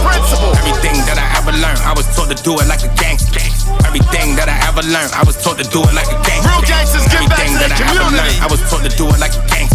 Everything 0.59 0.99
that 1.07 1.19
I 1.21 1.27
ever 1.39 1.53
learned, 1.55 1.83
I 1.87 1.93
was 1.95 2.09
taught 2.17 2.31
to 2.33 2.39
do 2.43 2.59
it 2.59 2.67
like 2.67 2.83
a 2.83 2.91
gangster. 2.99 3.39
Everything 3.87 4.35
that 4.35 4.49
I 4.51 4.57
ever 4.67 4.83
learned, 4.83 5.13
I 5.15 5.23
was 5.23 5.39
taught 5.39 5.59
to 5.63 5.67
do 5.71 5.85
it 5.87 5.95
like 5.95 6.11
a 6.11 6.19
gangster. 6.27 6.51
Real 6.51 6.65
gangsters 6.67 7.07
give 7.13 7.29
back 7.31 7.47
to 7.47 7.55
that 7.63 7.71
the 7.71 7.85
community. 7.87 8.19
learned, 8.19 8.43
I 8.43 8.49
was 8.51 8.61
taught 8.67 8.83
to 8.83 8.91
do 8.99 9.07
it 9.07 9.21
like 9.23 9.35
a 9.39 9.43
gangster. 9.47 9.71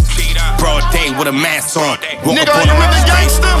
Broad 0.60 0.84
day 0.92 1.08
with 1.16 1.28
a 1.30 1.32
mask 1.32 1.78
on. 1.78 1.96
Walk 2.26 2.36
Nigga, 2.36 2.52
are 2.52 2.60
on 2.60 2.68
you 2.68 2.74
really 2.76 3.00
a 3.00 3.08
gangster? 3.08 3.54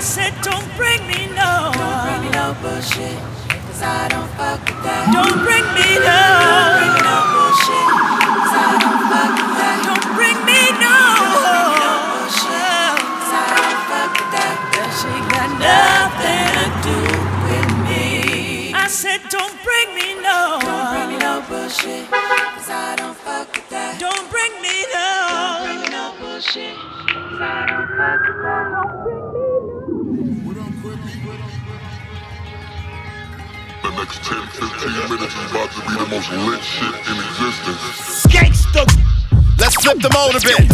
I 0.00 0.02
said, 0.02 0.32
don't 0.40 0.64
bring 0.80 0.96
me 1.06 1.28
no. 1.36 1.76
Don't 1.76 2.00
bring 2.08 2.20
me 2.24 2.30
no 2.32 2.56
bullshit. 2.64 3.20
Cause 3.68 3.84
I 3.84 4.08
don't 4.08 4.32
fuck 4.32 4.64
with 4.64 4.80
that. 4.80 5.12
Don't 5.12 5.44
bring 5.44 5.60
me 5.76 6.00
no. 6.00 6.24
Don't 6.40 6.72
bring 6.80 6.88
me 6.96 7.04
no 7.04 7.16
bullshit. 7.36 7.84
Cause 8.32 8.54
I 8.56 8.80
don't 8.80 9.02
fuck 9.12 9.32
with 9.36 9.52
that. 9.60 9.76
Don't 9.84 10.08
bring 10.16 10.40
me 10.48 10.60
no. 10.80 10.96
bullshit. 12.16 12.96
Cause 12.96 13.28
I 13.28 13.52
don't 13.60 13.80
fuck 13.92 14.12
with 14.16 14.30
that. 14.40 14.56
That 14.72 14.88
shit 14.96 15.20
got 15.36 15.48
nothing 15.60 16.48
to 16.48 16.66
do 16.80 16.98
with 17.44 17.68
me. 17.84 18.72
I 18.72 18.88
said, 18.88 19.20
don't 19.28 19.52
bring 19.60 19.88
me 19.92 20.16
no. 20.24 20.64
Don't 20.64 20.96
bring 20.96 21.08
me 21.12 21.16
no 21.20 21.44
bullshit. 21.44 22.08
Cause 22.08 22.72
I 22.72 22.96
don't 22.96 23.12
fuck 23.20 23.52
with 23.52 23.68
that. 23.68 24.00
Don't 24.00 24.24
bring 24.32 24.48
me 24.64 24.80
no. 24.96 25.12
Don't 25.28 25.60
bring 25.68 25.80
me 25.84 25.88
no 25.92 26.16
bullshit. 26.16 26.72
Cause 26.72 27.36
I 27.36 27.68
don't 27.68 27.88
fuck 28.00 28.24
with 28.24 28.40
that. 28.48 29.29
Next 34.00 34.24
10, 34.24 34.46
15 34.48 35.12
minutes 35.12 35.34
is 35.36 35.50
about 35.50 35.68
to 35.72 35.80
be 35.84 35.92
the 35.92 36.08
most 36.08 36.32
lit 36.48 36.62
shit 36.64 36.94
in 37.04 37.16
existence. 37.20 38.24
Gangsta. 38.32 38.88
Let's 39.60 39.76
flip 39.76 40.00
the 40.00 40.08
mode 40.16 40.36
a 40.36 40.40
bit. 40.40 40.64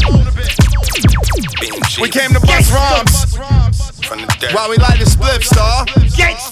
We 2.00 2.08
came 2.08 2.30
to 2.30 2.40
bust 2.40 2.70
rhymes. 2.70 3.26
While 4.54 4.70
we 4.70 4.76
light 4.76 5.00
the 5.00 5.06
split 5.06 5.42
star. 5.42 5.86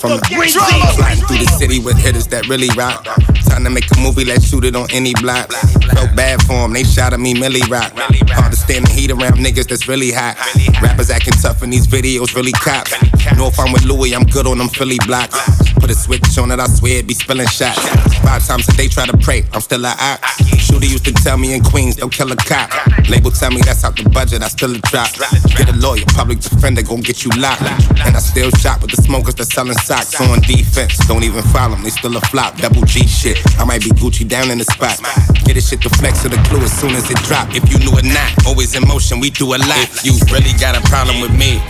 From 0.00 0.18
the 0.18 0.50
Drama. 0.52 0.92
Flying 0.98 1.18
through 1.22 1.38
the 1.38 1.46
city 1.58 1.78
with 1.78 1.96
hitters 1.96 2.26
that 2.28 2.48
really 2.48 2.68
rock. 2.76 3.04
Time 3.46 3.62
to 3.62 3.70
make 3.70 3.88
a 3.96 4.00
movie, 4.00 4.24
let's 4.24 4.44
shoot 4.44 4.64
it 4.64 4.74
on 4.74 4.90
any 4.90 5.14
block. 5.22 5.52
Felt 5.52 6.16
bad 6.16 6.42
for 6.42 6.54
them, 6.54 6.72
they 6.72 6.82
shot 6.82 7.12
at 7.12 7.20
me, 7.20 7.34
Millie 7.34 7.62
Rock. 7.70 7.92
Hard 8.34 8.50
to 8.50 8.58
stand 8.58 8.86
the 8.86 8.90
heat 8.90 9.12
around 9.12 9.38
niggas 9.38 9.68
that's 9.68 9.86
really 9.86 10.10
hot. 10.10 10.34
Rappers 10.82 11.10
acting 11.10 11.34
tough 11.34 11.62
in 11.62 11.70
these 11.70 11.86
videos, 11.86 12.34
really 12.34 12.52
cops. 12.52 12.90
Know 13.36 13.46
if 13.46 13.60
I'm 13.60 13.72
with 13.72 13.84
Louis, 13.84 14.12
I'm 14.12 14.24
good 14.24 14.48
on 14.48 14.58
them 14.58 14.68
Philly 14.68 14.98
blocks. 15.06 15.63
Put 15.84 15.90
a 15.90 15.94
switch 15.94 16.38
on 16.38 16.50
it, 16.50 16.58
I 16.58 16.64
swear 16.64 17.00
it 17.00 17.06
be 17.06 17.12
spilling 17.12 17.46
shots. 17.46 17.76
Five 18.24 18.40
times 18.46 18.66
a 18.68 18.72
day 18.72 18.88
try 18.88 19.04
to 19.04 19.18
pray, 19.18 19.44
I'm 19.52 19.60
still 19.60 19.84
a 19.84 19.92
op. 20.00 20.24
Shooter 20.56 20.86
used 20.86 21.04
to 21.04 21.12
tell 21.12 21.36
me 21.36 21.52
in 21.52 21.62
Queens, 21.62 21.96
don't 21.96 22.10
kill 22.10 22.32
a 22.32 22.36
cop. 22.36 22.72
Label 23.10 23.30
tell 23.30 23.50
me 23.50 23.60
that's 23.60 23.84
out 23.84 23.94
the 23.94 24.08
budget, 24.08 24.42
I 24.42 24.48
still 24.48 24.74
a 24.74 24.78
drop. 24.88 25.12
Get 25.52 25.68
a 25.68 25.76
lawyer, 25.76 26.00
public 26.16 26.40
defender, 26.40 26.80
gon' 26.80 27.02
get 27.02 27.22
you 27.22 27.30
locked. 27.36 27.60
And 28.00 28.16
I 28.16 28.20
still 28.20 28.48
shop 28.52 28.80
with 28.80 28.96
the 28.96 29.02
smokers 29.02 29.34
that 29.34 29.44
selling 29.44 29.76
socks 29.76 30.18
on 30.22 30.40
defense. 30.48 30.96
Don't 31.04 31.22
even 31.22 31.42
follow 31.52 31.76
they 31.76 31.90
still 31.90 32.16
a 32.16 32.20
flop. 32.32 32.56
Double 32.56 32.80
G 32.88 33.06
shit, 33.06 33.36
I 33.60 33.64
might 33.66 33.84
be 33.84 33.90
Gucci 33.90 34.26
down 34.26 34.50
in 34.50 34.56
the 34.56 34.64
spot. 34.64 34.96
Get 35.44 35.52
this 35.52 35.68
shit 35.68 35.82
to 35.82 35.90
flex 36.00 36.22
to 36.22 36.30
the 36.30 36.40
clue 36.48 36.64
as 36.64 36.72
soon 36.72 36.96
as 36.96 37.10
it 37.10 37.20
drop. 37.28 37.52
If 37.52 37.68
you 37.68 37.76
knew 37.84 37.92
it 38.00 38.08
not, 38.08 38.46
always 38.46 38.74
in 38.74 38.88
motion, 38.88 39.20
we 39.20 39.28
do 39.28 39.52
a 39.52 39.60
lot. 39.60 39.84
If 39.92 40.00
you 40.00 40.16
really 40.32 40.56
got 40.56 40.80
a 40.80 40.82
problem 40.88 41.20
with 41.20 41.36
me, 41.36 41.60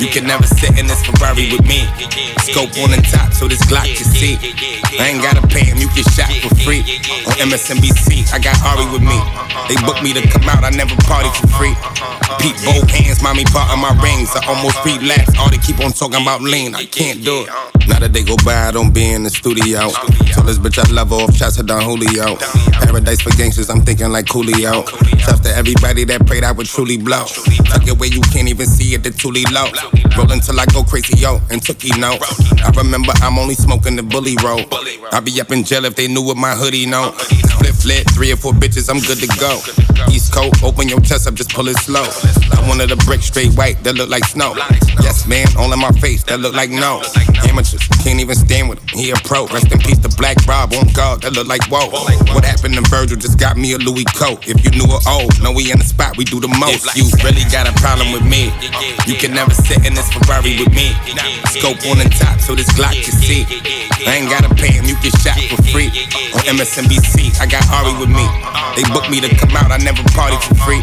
you 0.00 0.08
can 0.08 0.24
never 0.24 0.46
sit 0.48 0.78
in 0.80 0.86
this 0.88 1.04
Ferrari 1.04 1.52
with 1.52 1.68
me. 1.68 1.84
Scope 2.48 2.72
on 2.80 2.96
the 2.96 3.04
top, 3.12 3.34
so 3.34 3.46
this 3.46 3.57
Glock 3.66 3.88
you 3.88 4.06
see. 4.06 4.38
I 4.98 5.10
ain't 5.10 5.22
gotta 5.22 5.46
pay 5.46 5.64
him, 5.64 5.78
you 5.78 5.88
can 5.88 6.04
shop 6.04 6.30
for 6.42 6.54
free. 6.62 6.80
On 7.26 7.34
MSNBC, 7.50 8.32
I 8.32 8.38
got 8.38 8.56
Ari 8.62 8.86
with 8.92 9.02
me. 9.02 9.18
They 9.68 9.76
booked 9.86 10.02
me 10.02 10.12
to 10.14 10.22
come 10.28 10.48
out, 10.48 10.64
I 10.64 10.70
never 10.70 10.94
party 11.04 11.28
for 11.34 11.46
free. 11.58 11.74
Peep 12.38 12.54
both 12.64 12.88
hands, 12.90 13.22
mommy 13.22 13.44
part 13.44 13.72
of 13.72 13.78
my 13.78 13.90
rings. 14.02 14.30
I 14.36 14.46
almost 14.46 14.78
relapse. 14.84 15.36
All 15.38 15.50
they 15.50 15.58
keep 15.58 15.80
on 15.80 15.92
talking 15.92 16.22
about 16.22 16.40
lean, 16.40 16.74
I 16.74 16.84
can't 16.84 17.24
do 17.24 17.44
it. 17.44 17.88
Now 17.88 17.98
that 17.98 18.12
they 18.12 18.22
go 18.22 18.36
by, 18.44 18.68
I 18.68 18.70
don't 18.70 18.92
be 18.92 19.10
in 19.10 19.24
the 19.24 19.30
studio. 19.30 19.88
Told 20.32 20.46
this 20.46 20.58
bitch 20.58 20.78
I 20.78 20.84
love 20.92 21.08
her 21.08 21.24
off 21.24 21.34
shots 21.34 21.58
of 21.58 21.66
Don 21.66 21.82
Julio. 21.82 22.36
Paradise 22.72 23.22
for 23.22 23.30
gangsters, 23.36 23.70
I'm 23.70 23.80
thinking 23.80 24.10
like 24.10 24.26
Coolio. 24.26 24.84
Tough 25.24 25.42
to 25.42 25.50
everybody 25.56 26.04
that 26.04 26.26
prayed 26.26 26.44
I 26.44 26.52
would 26.52 26.66
truly 26.66 26.98
blow. 26.98 27.24
Tuck 27.64 27.86
it 27.88 27.98
where 27.98 28.08
you 28.08 28.20
can't 28.20 28.48
even 28.48 28.66
see 28.66 28.94
it, 28.94 29.02
the 29.02 29.10
Toolie 29.10 29.48
low. 29.50 29.72
Roll 30.16 30.30
until 30.30 30.60
I 30.60 30.66
go 30.66 30.84
crazy, 30.84 31.16
yo, 31.16 31.40
and 31.50 31.62
took 31.62 31.80
he 31.80 31.90
note. 31.98 32.20
I 32.60 32.70
remember 32.76 33.12
I'm 33.22 33.38
only 33.48 33.56
smoking 33.56 33.96
the 33.96 34.02
bully 34.02 34.36
roll. 34.44 34.60
I 35.10 35.20
be 35.20 35.40
up 35.40 35.50
in 35.50 35.64
jail 35.64 35.86
if 35.86 35.96
they 35.96 36.06
knew 36.06 36.20
what 36.20 36.36
my 36.36 36.52
hoodie 36.54 36.84
know. 36.84 37.12
Flip 37.12 37.74
flip, 37.74 38.04
three 38.12 38.30
or 38.30 38.36
four 38.36 38.52
bitches, 38.52 38.92
I'm 38.92 39.00
good 39.00 39.16
to 39.24 39.30
go. 39.40 39.56
East 40.12 40.34
Coast, 40.34 40.62
open 40.62 40.86
your 40.88 41.00
chest 41.00 41.26
up, 41.26 41.32
just 41.32 41.50
pull 41.56 41.68
it 41.68 41.78
slow. 41.78 42.04
I 42.52 42.60
wanted 42.68 42.92
a 42.92 42.96
brick 43.08 43.22
straight 43.22 43.54
white 43.56 43.82
that 43.84 43.94
look 43.94 44.10
like 44.10 44.24
snow. 44.24 44.52
Yes, 45.00 45.26
man, 45.26 45.46
all 45.56 45.72
in 45.72 45.80
my 45.80 45.92
face, 45.92 46.24
that 46.24 46.40
look 46.40 46.52
like 46.52 46.68
no. 46.68 47.00
Amateurs, 47.48 47.88
can't 48.04 48.20
even 48.20 48.36
stand 48.36 48.68
with 48.68 48.80
him, 48.80 48.98
he 48.98 49.10
a 49.10 49.16
pro. 49.24 49.46
Rest 49.46 49.72
in 49.72 49.78
peace 49.78 49.98
to 49.98 50.12
Black 50.20 50.36
Rob 50.46 50.74
on 50.74 50.92
guard, 50.92 51.22
that 51.22 51.32
look 51.32 51.48
like 51.48 51.64
whoa. 51.72 51.88
What 52.34 52.44
happened 52.44 52.74
to 52.74 52.84
Virgil 52.92 53.16
just 53.16 53.38
got 53.40 53.56
me 53.56 53.72
a 53.72 53.78
Louis 53.78 54.04
coat. 54.12 54.46
If 54.46 54.60
you 54.60 54.70
knew 54.76 54.92
it 54.92 55.08
old, 55.08 55.32
know 55.42 55.52
we 55.52 55.72
in 55.72 55.78
the 55.78 55.88
spot, 55.88 56.18
we 56.18 56.24
do 56.24 56.38
the 56.38 56.52
most. 56.52 56.84
You 56.92 57.08
really 57.24 57.48
got 57.48 57.64
a 57.64 57.72
problem 57.80 58.12
with 58.12 58.28
me. 58.28 58.52
You 59.08 59.16
can 59.16 59.32
never 59.32 59.54
sit 59.54 59.86
in 59.86 59.94
this 59.94 60.12
Ferrari 60.12 60.60
with 60.60 60.70
me. 60.76 60.92
Scope 61.48 61.80
on 61.88 61.96
the 61.96 62.12
top 62.20 62.40
so 62.40 62.54
this 62.54 62.68
Glock 62.76 62.92
can 62.92 63.16
see. 63.16 63.37
I 63.44 64.18
ain't 64.18 64.30
gotta 64.30 64.48
pay 64.54 64.72
him, 64.72 64.86
you 64.88 64.96
get 65.04 65.12
shot 65.20 65.38
for 65.52 65.60
free. 65.68 65.92
On 66.34 66.42
MSNBC, 66.56 67.36
I 67.38 67.46
got 67.46 67.62
Ari 67.70 67.94
with 68.00 68.08
me. 68.08 68.24
They 68.74 68.86
booked 68.94 69.10
me 69.10 69.20
to 69.20 69.30
come 69.36 69.54
out, 69.54 69.70
I 69.70 69.78
never 69.78 70.02
party 70.16 70.38
for 70.42 70.54
free. 70.64 70.82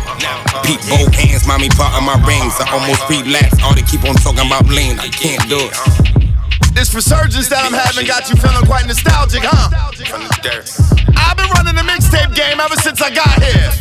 Peep 0.63 0.79
both 0.87 1.11
hands, 1.15 1.47
mommy 1.47 1.69
part 1.73 1.95
of 1.97 2.03
my 2.03 2.15
rings. 2.23 2.55
I 2.61 2.69
almost 2.71 3.03
relapse. 3.09 3.57
All 3.63 3.73
they 3.73 3.83
keep 3.83 4.03
on 4.05 4.15
talking 4.21 4.45
about 4.45 4.67
lean, 4.69 4.99
I 4.99 5.09
can't 5.09 5.41
do 5.49 5.57
it. 5.59 5.73
This 6.75 6.93
resurgence 6.93 7.47
that 7.49 7.63
I'm 7.63 7.71
having 7.71 8.05
got 8.05 8.29
you 8.29 8.35
feeling 8.35 8.65
quite 8.67 8.85
nostalgic, 8.85 9.43
huh? 9.43 9.71
I've 11.15 11.37
been 11.37 11.49
running 11.55 11.75
the 11.75 11.87
mixtape 11.87 12.35
game 12.35 12.59
ever 12.59 12.75
since 12.75 13.01
I 13.01 13.09
got 13.15 13.41
here. 13.41 13.71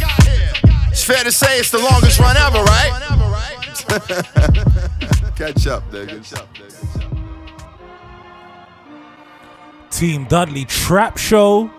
It's 0.91 1.03
fair 1.03 1.25
to 1.25 1.33
say 1.33 1.59
it's 1.59 1.71
the 1.71 1.79
longest 1.83 2.21
run 2.21 2.37
ever, 2.37 2.63
right? 2.63 2.95
Catch 5.37 5.67
up, 5.67 5.91
niggas. 5.91 6.33
Team 9.95 10.25
Dudley 10.25 10.65
Trap 10.65 11.17
Show. 11.19 11.71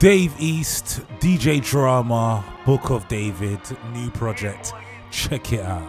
Dave 0.00 0.34
East, 0.40 1.00
DJ 1.20 1.64
Drama, 1.64 2.44
Book 2.66 2.90
of 2.90 3.06
David, 3.06 3.60
new 3.92 4.10
project. 4.10 4.72
Check 5.12 5.52
it 5.52 5.60
out. 5.60 5.88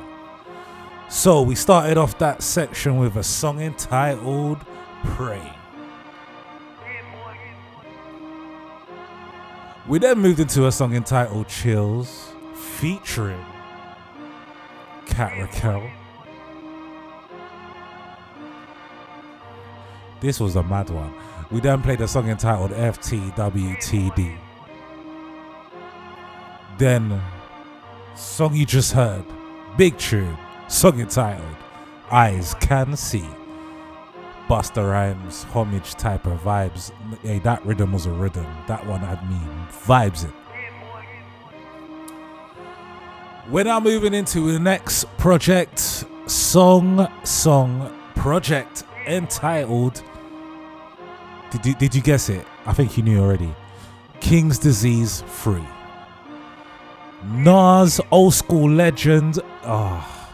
So, 1.10 1.42
we 1.42 1.56
started 1.56 1.98
off 1.98 2.16
that 2.20 2.44
section 2.44 3.00
with 3.00 3.16
a 3.16 3.24
song 3.24 3.60
entitled 3.60 4.60
Pray. 5.04 5.52
We 9.88 9.98
then 9.98 10.20
moved 10.20 10.40
into 10.40 10.68
a 10.68 10.72
song 10.72 10.94
entitled 10.94 11.48
Chills, 11.48 12.34
featuring 12.54 13.44
Cat 15.08 15.34
Raquel. 15.42 15.90
This 20.20 20.40
was 20.40 20.56
a 20.56 20.64
mad 20.64 20.90
one. 20.90 21.14
We 21.52 21.60
then 21.60 21.82
played 21.82 22.02
a 22.02 22.08
song 22.08 22.30
entitled 22.30 22.72
FTWTD. 22.72 24.38
Then, 26.78 27.22
song 28.16 28.56
you 28.56 28.66
just 28.66 28.94
heard, 28.94 29.24
big 29.78 29.98
tune, 29.98 30.38
song 30.68 31.00
entitled 31.00 31.56
Eyes 32.12 32.54
Can 32.56 32.96
See. 32.96 33.28
Busta 34.48 34.90
Rhymes, 34.90 35.44
homage 35.44 35.96
type 35.96 36.26
of 36.26 36.40
vibes. 36.42 36.92
Hey, 37.22 37.40
that 37.40 37.66
rhythm 37.66 37.92
was 37.92 38.06
a 38.06 38.12
rhythm. 38.12 38.48
That 38.68 38.86
one 38.86 39.02
had 39.02 39.30
me 39.30 39.38
vibes 39.86 40.24
it. 40.24 40.34
We're 43.50 43.66
now 43.66 43.80
moving 43.80 44.14
into 44.14 44.52
the 44.52 44.60
next 44.60 45.06
project, 45.18 46.06
song, 46.28 47.12
song 47.24 47.94
project 48.16 48.84
entitled. 49.08 50.04
Did 51.52 51.66
you, 51.66 51.76
did 51.76 51.96
you 51.96 52.02
guess 52.02 52.30
it? 52.30 52.46
I 52.66 52.74
think 52.74 52.98
you 52.98 53.04
knew 53.04 53.20
already. 53.20 53.54
King's 54.20 54.60
Disease 54.60 55.24
III. 55.46 55.64
Nas, 57.24 58.00
old 58.12 58.34
school 58.34 58.70
legend. 58.70 59.40
Ah, 59.64 60.34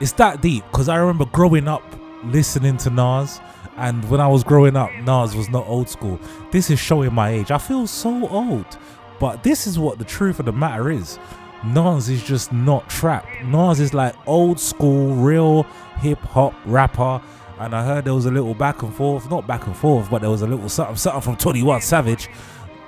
it's 0.00 0.12
that 0.12 0.40
deep 0.40 0.64
because 0.70 0.88
I 0.88 0.96
remember 0.96 1.24
growing 1.26 1.66
up 1.66 1.82
listening 2.24 2.76
to 2.78 2.90
Nas, 2.90 3.40
and 3.76 4.08
when 4.08 4.20
I 4.20 4.28
was 4.28 4.44
growing 4.44 4.76
up, 4.76 4.90
Nas 5.02 5.34
was 5.34 5.48
not 5.48 5.66
old 5.66 5.88
school. 5.88 6.20
This 6.50 6.70
is 6.70 6.78
showing 6.78 7.12
my 7.12 7.30
age. 7.30 7.50
I 7.50 7.58
feel 7.58 7.86
so 7.86 8.28
old, 8.28 8.78
but 9.18 9.42
this 9.42 9.66
is 9.66 9.78
what 9.78 9.98
the 9.98 10.04
truth 10.04 10.38
of 10.38 10.46
the 10.46 10.52
matter 10.52 10.90
is. 10.90 11.18
Nas 11.64 12.08
is 12.08 12.22
just 12.22 12.52
not 12.52 12.88
trap. 12.88 13.26
Nas 13.44 13.80
is 13.80 13.94
like 13.94 14.14
old 14.26 14.58
school, 14.58 15.14
real 15.14 15.64
hip 16.00 16.18
hop 16.18 16.54
rapper. 16.66 17.20
And 17.62 17.76
I 17.76 17.84
heard 17.84 18.04
there 18.04 18.14
was 18.14 18.26
a 18.26 18.30
little 18.30 18.54
back 18.54 18.82
and 18.82 18.92
forth, 18.92 19.30
not 19.30 19.46
back 19.46 19.68
and 19.68 19.76
forth, 19.76 20.10
but 20.10 20.20
there 20.20 20.30
was 20.30 20.42
a 20.42 20.48
little 20.48 20.68
something, 20.68 20.96
something 20.96 21.22
from 21.22 21.36
21 21.36 21.80
Savage. 21.80 22.28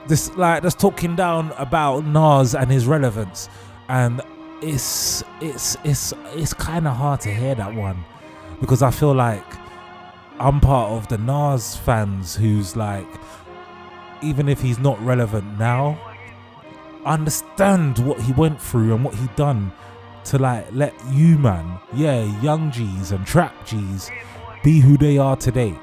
This 0.09 0.35
like 0.35 0.65
just 0.65 0.81
talking 0.81 1.15
down 1.15 1.53
about 1.59 2.05
Nas 2.05 2.57
and 2.57 2.69
his 2.69 2.85
relevance. 2.85 3.49
And 3.89 4.21
it's 4.63 5.23
it's 5.41 5.77
it's 5.85 6.13
it's 6.33 6.53
kind 6.53 6.89
of 6.89 6.97
hard 6.97 7.21
to 7.21 7.33
hear 7.33 7.55
that 7.55 7.73
one 7.73 8.05
because 8.61 8.83
I 8.83 8.91
feel 8.91 9.15
like 9.15 9.45
I'm 10.41 10.59
part 10.59 10.91
of 10.91 11.07
the 11.07 11.19
Nas 11.19 11.77
fans 11.77 12.35
who's 12.35 12.75
like, 12.75 13.07
even 14.23 14.49
if 14.49 14.61
he's 14.61 14.81
not 14.81 15.01
relevant 15.05 15.57
now, 15.57 15.97
understand 17.07 18.01
what 18.01 18.21
he 18.21 18.33
went 18.33 18.61
through 18.61 18.93
and 18.93 19.05
what 19.05 19.15
he 19.15 19.29
done 19.37 19.71
to 20.25 20.39
like 20.39 20.67
let 20.73 20.95
you 21.13 21.39
man, 21.39 21.79
yeah, 21.93 22.25
young 22.41 22.73
G's 22.73 23.13
and 23.13 23.25
trap 23.25 23.55
G's 23.65 24.11
be 24.65 24.81
who 24.81 24.97
they 24.97 25.19
are 25.19 25.37
today, 25.37 25.79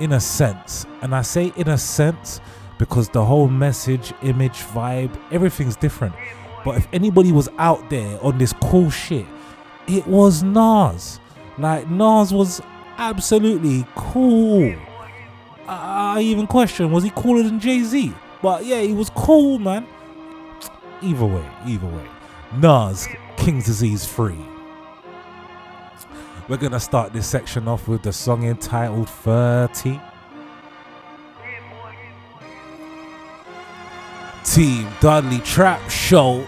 in 0.00 0.12
a 0.12 0.20
sense. 0.20 0.86
And 1.02 1.14
I 1.14 1.22
say 1.22 1.52
in 1.54 1.68
a 1.68 1.78
sense 1.78 2.40
because 2.78 3.08
the 3.10 3.24
whole 3.24 3.46
message, 3.46 4.12
image, 4.22 4.58
vibe, 4.74 5.16
everything's 5.30 5.76
different. 5.76 6.14
But 6.64 6.78
if 6.78 6.88
anybody 6.92 7.30
was 7.30 7.48
out 7.58 7.90
there 7.90 8.18
on 8.24 8.38
this 8.38 8.52
cool 8.54 8.90
shit, 8.90 9.26
it 9.86 10.06
was 10.06 10.42
Nas. 10.42 11.20
Like 11.58 11.88
Nas 11.88 12.32
was 12.32 12.60
absolutely 12.96 13.84
cool. 13.94 14.74
I, 15.68 16.20
even 16.22 16.46
question 16.46 16.90
was 16.90 17.04
he 17.04 17.10
cooler 17.10 17.42
than 17.42 17.60
Jay 17.60 17.82
Z? 17.82 18.12
But 18.42 18.64
yeah, 18.64 18.80
he 18.80 18.94
was 18.94 19.10
cool, 19.10 19.58
man. 19.58 19.86
Either 21.02 21.26
way, 21.26 21.48
either 21.66 21.86
way. 21.86 22.06
Nas, 22.56 23.08
King's 23.36 23.66
Disease 23.66 24.06
III. 24.18 24.51
We're 26.52 26.58
gonna 26.58 26.78
start 26.78 27.14
this 27.14 27.26
section 27.26 27.66
off 27.66 27.88
with 27.88 28.02
the 28.02 28.12
song 28.12 28.44
entitled 28.44 29.08
30. 29.08 29.98
Team 34.44 34.86
Dudley 35.00 35.38
Trap 35.38 35.80
Show. 35.88 36.44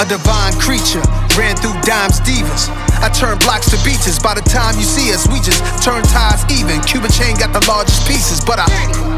A 0.00 0.06
divine 0.08 0.54
creature 0.54 1.00
ran 1.38 1.54
through 1.58 1.80
dimes 1.82 2.18
divas. 2.22 2.83
I 3.02 3.08
turn 3.10 3.38
blocks 3.38 3.70
to 3.72 3.78
beaches. 3.82 4.18
By 4.18 4.34
the 4.34 4.44
time 4.46 4.76
you 4.76 4.86
see 4.86 5.10
us, 5.12 5.26
we 5.26 5.40
just 5.40 5.62
turn 5.82 6.02
ties 6.12 6.44
even. 6.50 6.80
Cuban 6.82 7.10
chain 7.10 7.34
got 7.36 7.50
the 7.50 7.64
largest 7.66 8.06
pieces, 8.06 8.42
but 8.44 8.58
I 8.60 8.68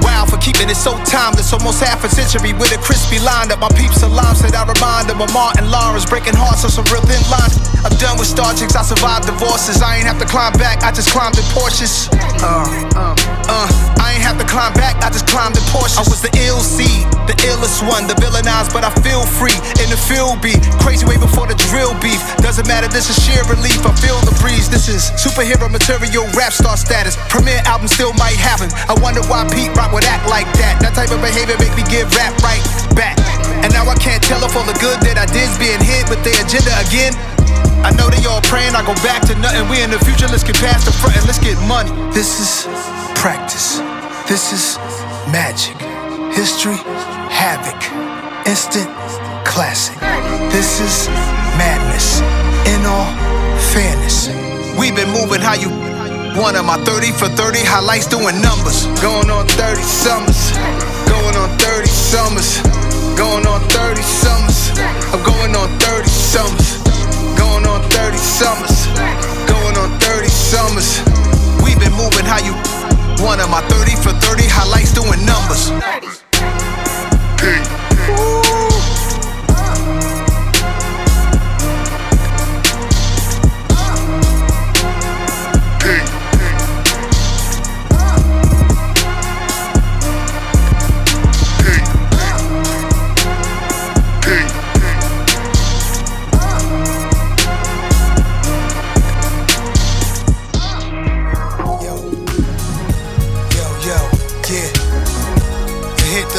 wow 0.01 0.25
for 0.25 0.39
keeping 0.39 0.71
it 0.71 0.79
so 0.79 0.97
timeless. 1.05 1.53
Almost 1.53 1.83
half 1.83 2.05
a 2.05 2.09
century 2.09 2.53
with 2.55 2.73
a 2.73 2.81
crispy 2.81 3.19
line 3.19 3.51
up. 3.53 3.61
My 3.61 3.71
peeps 3.75 4.03
alarm 4.03 4.37
said 4.37 4.55
I 4.55 4.65
remind 4.65 5.09
them 5.09 5.21
of 5.21 5.33
Martin 5.33 5.71
Lawrence 5.71 6.07
breaking 6.07 6.37
hearts 6.37 6.65
on 6.65 6.71
some 6.71 6.87
real 6.89 7.03
thin 7.05 7.21
lines. 7.31 7.59
I'm 7.87 7.95
done 8.03 8.19
with 8.19 8.27
star 8.27 8.51
chicks, 8.55 8.75
I 8.75 8.83
survived 8.83 9.31
divorces. 9.31 9.83
I 9.83 10.03
ain't 10.03 10.09
have 10.11 10.19
to 10.19 10.27
climb 10.27 10.53
back, 10.59 10.83
I 10.83 10.91
just 10.91 11.15
climbed 11.15 11.39
in 11.39 11.47
Porsches. 11.55 12.11
Uh, 12.43 12.67
uh, 12.99 13.15
uh, 13.47 13.69
I 14.03 14.19
ain't 14.19 14.27
have 14.27 14.39
to 14.43 14.47
climb 14.49 14.75
back, 14.75 14.99
I 15.07 15.11
just 15.11 15.31
climbed 15.31 15.55
in 15.55 15.63
Porsches. 15.71 16.03
I 16.03 16.05
was 16.09 16.19
the 16.19 16.33
ill 16.51 16.59
seed, 16.59 17.07
the 17.31 17.37
illest 17.47 17.87
one, 17.87 18.11
the 18.11 18.19
villainized, 18.19 18.75
but 18.75 18.83
I 18.83 18.91
feel 19.07 19.23
free 19.23 19.55
in 19.79 19.89
the 19.93 20.01
field 20.01 20.43
beat. 20.43 20.59
Crazy 20.83 21.07
way 21.07 21.15
before 21.15 21.47
the 21.47 21.55
drill 21.71 21.95
beef. 22.03 22.19
Doesn't 22.43 22.67
matter, 22.67 22.89
this 22.89 23.07
is 23.07 23.17
sheer 23.23 23.43
relief. 23.47 23.76
I 23.85 23.93
feel 23.99 24.17
the 24.25 24.33
breeze. 24.41 24.71
This 24.71 24.89
is 24.89 25.11
superhero 25.19 25.69
material, 25.69 26.25
rap 26.33 26.53
star 26.53 26.77
status. 26.77 27.19
Premier 27.29 27.61
album 27.67 27.89
still 27.89 28.15
might 28.15 28.39
happen. 28.39 28.71
I 28.89 28.95
wonder 29.03 29.21
why 29.27 29.45
Pete 29.51 29.75
Rock 29.75 29.93
would 29.93 30.07
act 30.07 30.29
like 30.31 30.47
that. 30.63 30.81
That 30.81 30.95
type 30.95 31.11
of 31.11 31.21
behavior 31.21 31.59
make 31.59 31.75
me 31.77 31.85
give 31.91 32.09
rap 32.15 32.33
right 32.41 32.63
back. 32.95 33.19
And 33.65 33.73
now 33.73 33.89
I 33.89 33.97
can't 33.99 34.23
tell 34.23 34.41
if 34.45 34.55
all 34.55 34.65
the 34.65 34.77
good 34.79 35.03
that 35.05 35.19
I 35.19 35.27
did's 35.27 35.59
being 35.59 35.81
hit 35.83 36.09
with 36.09 36.23
the 36.23 36.33
agenda 36.39 36.73
again. 36.87 37.13
I 37.83 37.91
know 37.95 38.09
they 38.09 38.23
all 38.27 38.43
praying 38.43 38.75
I 38.75 38.83
go 38.87 38.95
back 39.03 39.23
to 39.29 39.35
nothing. 39.39 39.69
We 39.69 39.83
in 39.83 39.91
the 39.91 40.01
future, 40.01 40.27
let's 40.27 40.45
get 40.45 40.57
past 40.57 40.87
the 40.87 40.95
front 40.95 41.17
and 41.17 41.27
let's 41.27 41.43
get 41.43 41.59
money. 41.67 41.91
This 42.15 42.41
is 42.41 42.67
practice. 43.19 43.79
This 44.31 44.53
is 44.53 44.79
magic. 45.31 45.77
History, 46.35 46.79
havoc. 47.31 47.79
Instant 48.47 48.91
classic. 49.47 49.99
This 50.51 50.81
is 50.81 51.09
madness. 51.59 52.21
In 52.67 52.83
all 52.87 53.11
fairness, 53.77 54.33
we've 54.81 54.97
been 54.97 55.13
moving 55.13 55.45
how 55.45 55.53
you 55.53 55.69
one 56.41 56.57
of 56.57 56.65
my 56.65 56.81
30 56.89 57.13
for 57.13 57.29
30 57.29 57.61
highlights 57.61 58.09
doing 58.09 58.41
numbers. 58.41 58.89
Going 59.05 59.29
on 59.29 59.45
30 59.53 59.85
summers. 59.85 60.57
Going 61.05 61.37
on 61.37 61.53
30 61.61 61.85
summers. 61.85 62.65
Going 63.21 63.45
on 63.45 63.61
30 63.69 64.01
summers. 64.01 64.73
I'm 65.13 65.21
going 65.21 65.53
on 65.53 65.69
30 65.77 66.09
summers. 66.09 66.81
Going 67.37 67.69
on 67.69 67.85
30 67.93 68.17
summers. 68.17 68.89
Going 69.45 69.77
on 69.77 69.93
30 70.01 70.29
summers. 70.29 71.05
We've 71.61 71.77
been 71.77 71.93
moving 72.01 72.25
how 72.25 72.41
you 72.41 72.57
one 73.21 73.41
of 73.45 73.53
my 73.53 73.61
30 73.69 73.93
for 74.01 74.13
30 74.25 74.49
highlights 74.49 74.97
doing 74.97 75.21
numbers. 75.29 75.69
Yo, 78.09 78.56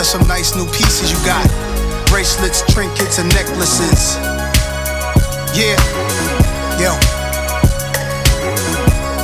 some 0.07 0.25
nice 0.25 0.55
new 0.55 0.65
pieces 0.71 1.11
you 1.11 1.19
got. 1.25 1.43
Bracelets, 2.07 2.63
trinkets, 2.71 3.19
and 3.19 3.27
necklaces. 3.35 4.15
Yeah, 5.51 5.75
yo. 6.79 6.95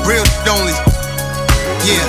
Real 0.04 0.28
only. 0.52 0.76
Yeah. 1.88 2.04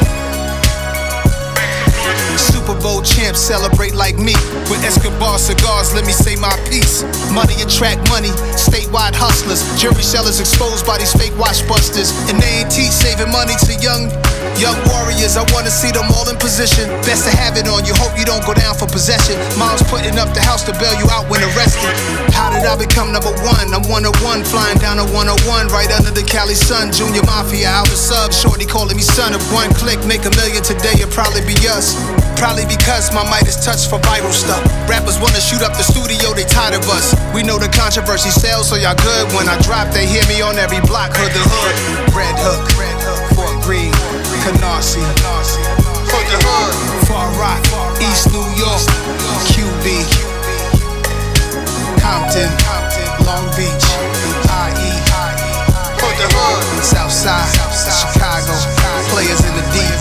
Super 2.36 2.74
Bowl 2.82 3.00
champs 3.02 3.38
celebrate 3.38 3.94
like 3.94 4.18
me. 4.18 4.34
With 4.66 4.82
Escobar 4.82 5.38
cigars, 5.38 5.94
let 5.94 6.04
me 6.04 6.12
say 6.12 6.34
my 6.34 6.50
piece. 6.66 7.04
Money 7.30 7.54
attract 7.62 8.08
money, 8.10 8.34
statewide 8.58 9.14
hustlers. 9.14 9.62
Jury 9.80 10.02
sellers 10.02 10.40
exposed 10.40 10.84
by 10.84 10.98
these 10.98 11.12
fake 11.12 11.36
watch 11.38 11.62
busters. 11.68 12.10
And 12.26 12.42
they 12.42 12.64
ain't 12.64 12.72
teach 12.72 12.90
saving 12.90 13.30
money 13.30 13.54
to 13.70 13.72
young, 13.78 14.10
young 14.58 14.76
warriors. 14.90 15.36
I 15.36 15.44
wanna 15.54 15.70
see 15.70 15.90
them 15.90 16.06
all 16.14 16.26
in 16.28 16.36
position. 16.36 16.88
Best 17.06 17.24
to 17.26 17.32
have 17.36 17.56
it 17.56 17.66
on 17.68 17.84
you, 17.84 17.94
hope 17.94 18.14
you 18.18 18.24
don't 18.24 18.44
go 18.44 18.54
down 18.54 18.74
for 18.74 18.86
possession. 18.86 19.38
Mom's 19.58 19.82
putting 19.88 20.18
up 20.18 20.32
the 20.34 20.42
house 20.42 20.62
to 20.68 20.72
bail 20.76 20.94
you 20.98 21.06
out 21.10 21.28
when 21.30 21.42
arrested. 21.54 21.90
How 22.34 22.50
did 22.50 22.66
I 22.66 22.76
become 22.76 23.12
number 23.12 23.32
one? 23.46 23.72
I'm 23.72 23.86
one 23.88 24.04
of 24.04 24.14
one, 24.22 24.44
flying 24.44 24.78
down 24.78 24.98
a 24.98 25.06
101, 25.14 25.68
right 25.70 25.90
under 25.94 26.10
the 26.10 26.24
Cali 26.26 26.54
sun. 26.54 26.92
Junior 26.92 27.22
Mafia, 27.24 27.70
out 27.70 27.88
the 27.88 27.96
sub, 27.96 28.32
shorty 28.32 28.66
calling 28.66 28.96
me 28.96 29.02
son. 29.02 29.32
If 29.34 29.42
one 29.52 29.72
click 29.74 30.02
make 30.04 30.26
a 30.26 30.32
million 30.36 30.62
today, 30.62 30.98
it'll 30.98 31.14
probably 31.14 31.46
be 31.46 31.56
us. 31.70 31.94
Probably 32.36 32.66
because 32.66 33.14
my 33.14 33.22
mic 33.30 33.46
is 33.46 33.56
touched 33.62 33.88
for 33.88 34.02
viral 34.02 34.34
stuff. 34.34 34.60
Rappers 34.90 35.16
wanna 35.22 35.40
shoot 35.40 35.62
up 35.62 35.72
the 35.78 35.86
studio, 35.86 36.34
they 36.34 36.44
tired 36.44 36.74
of 36.74 36.84
us. 36.90 37.14
We 37.32 37.42
know 37.42 37.58
the 37.58 37.70
controversy 37.70 38.30
sells, 38.30 38.68
so 38.68 38.76
y'all 38.76 38.98
good. 38.98 39.30
When 39.32 39.48
I 39.48 39.56
drop, 39.62 39.94
they 39.94 40.06
hear 40.06 40.26
me 40.26 40.42
on 40.42 40.58
every 40.58 40.82
block, 40.82 41.14
hood 41.14 41.32
the 41.32 41.44
hood. 41.46 41.74
Red 42.12 42.36
Hook, 42.42 42.66
Fort 43.38 43.62
Greene, 43.62 43.93
Canarsie, 44.44 45.00
Hood 45.00 46.26
the 46.28 46.36
Hood, 46.44 47.08
Far 47.08 47.32
Rock, 47.40 47.64
East 47.96 48.28
New 48.28 48.44
York, 48.60 48.84
QB, 49.48 50.04
Compton, 51.96 52.52
Long 53.24 53.48
Beach, 53.56 53.88
IE, 54.44 54.92
Hood 55.96 56.16
the 56.20 56.28
Hood, 56.28 56.60
Southside, 56.84 57.48
Chicago, 57.88 58.52
players 59.08 59.40
in 59.48 59.54
the 59.56 59.64
deep, 59.72 59.96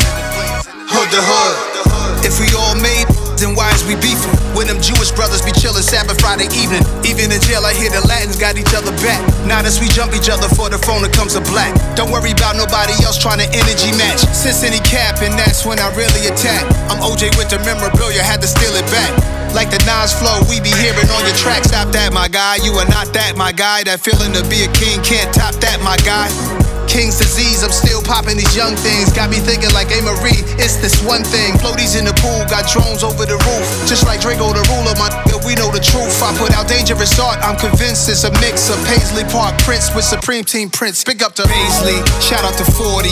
Hood 0.91 1.07
the 1.07 1.23
Hood. 1.23 2.25
If 2.27 2.35
we 2.43 2.51
all 2.51 2.75
made, 2.75 3.07
then 3.43 3.59
why 3.59 3.67
is 3.75 3.83
we 3.83 3.99
beefing? 3.99 4.31
When 4.55 4.71
them 4.71 4.79
Jewish 4.79 5.11
brothers 5.11 5.43
be 5.43 5.51
chillin' 5.51 5.83
Sabbath 5.83 6.15
Friday 6.23 6.47
evening. 6.55 6.79
Even 7.03 7.27
in 7.27 7.43
jail, 7.43 7.67
I 7.67 7.75
hear 7.75 7.91
the 7.91 7.99
Latins 8.07 8.39
got 8.39 8.55
each 8.55 8.71
other 8.71 8.95
back. 9.03 9.19
Now 9.43 9.59
as 9.59 9.83
we 9.83 9.91
jump 9.91 10.15
each 10.15 10.31
other 10.31 10.47
for 10.55 10.71
the 10.71 10.79
phone, 10.79 11.03
it 11.03 11.11
comes 11.11 11.35
to 11.35 11.43
black. 11.51 11.75
Don't 11.99 12.07
worry 12.07 12.31
about 12.31 12.55
nobody 12.55 12.95
else 13.03 13.19
trying 13.19 13.43
to 13.43 13.49
energy 13.51 13.91
match. 13.99 14.23
Since 14.31 14.63
any 14.63 14.79
cap, 14.87 15.19
and 15.19 15.35
that's 15.35 15.67
when 15.67 15.75
I 15.83 15.91
really 15.91 16.31
attack. 16.31 16.63
I'm 16.87 17.03
OJ 17.03 17.35
with 17.35 17.51
the 17.51 17.59
memorabilia, 17.67 18.23
had 18.23 18.39
to 18.39 18.47
steal 18.47 18.71
it 18.79 18.87
back. 18.87 19.11
Like 19.51 19.69
the 19.69 19.83
Nas 19.83 20.15
flow, 20.15 20.39
we 20.47 20.63
be 20.63 20.71
hearing 20.79 21.11
on 21.11 21.21
your 21.27 21.35
track. 21.35 21.67
Stop 21.67 21.91
that, 21.91 22.15
my 22.15 22.31
guy. 22.31 22.63
You 22.63 22.71
are 22.79 22.87
not 22.87 23.11
that, 23.11 23.35
my 23.35 23.51
guy. 23.51 23.83
That 23.83 23.99
feeling 23.99 24.31
to 24.33 24.41
be 24.47 24.63
a 24.63 24.71
king 24.71 25.03
can't 25.03 25.27
top 25.35 25.53
that, 25.59 25.83
my 25.83 25.99
guy. 26.07 26.62
King's 26.87 27.17
disease, 27.17 27.63
I'm 27.63 27.73
still 27.73 28.01
popping 28.01 28.37
these 28.37 28.55
young 28.55 28.75
things. 28.75 29.11
Got 29.11 29.29
me 29.29 29.37
thinking 29.37 29.73
like 29.73 29.89
A. 29.91 30.01
Marie, 30.01 30.41
it's 30.61 30.77
this 30.77 31.01
one 31.03 31.23
thing. 31.23 31.57
Floaties 31.57 31.97
in 31.97 32.05
the 32.05 32.15
pool, 32.21 32.45
got 32.47 32.69
drones 32.69 33.03
over 33.03 33.25
the 33.25 33.37
roof. 33.49 33.65
Just 33.89 34.05
like 34.05 34.21
Draco 34.21 34.53
the 34.53 34.63
ruler, 34.69 34.93
my 35.01 35.09
nigga, 35.09 35.41
we 35.45 35.55
know 35.55 35.71
the 35.71 35.81
truth. 35.81 36.13
I 36.21 36.31
put 36.37 36.53
out 36.53 36.67
dangerous 36.67 37.17
art, 37.19 37.39
I'm 37.41 37.57
convinced 37.57 38.09
it's 38.09 38.23
a 38.23 38.31
mix 38.39 38.69
of 38.69 38.77
Paisley 38.85 39.23
Park 39.33 39.57
Prince 39.65 39.93
with 39.95 40.05
Supreme 40.05 40.43
Team 40.43 40.69
Prince. 40.69 41.03
Big 41.03 41.23
up 41.23 41.33
to 41.35 41.43
Paisley, 41.43 41.97
shout 42.21 42.45
out 42.45 42.55
to 42.61 42.65
40, 42.65 43.09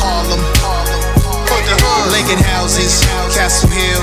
Harlem, 0.00 0.40
Lincoln 2.10 2.42
Houses, 2.44 3.00
Castle 3.34 3.70
Hill, 3.70 4.02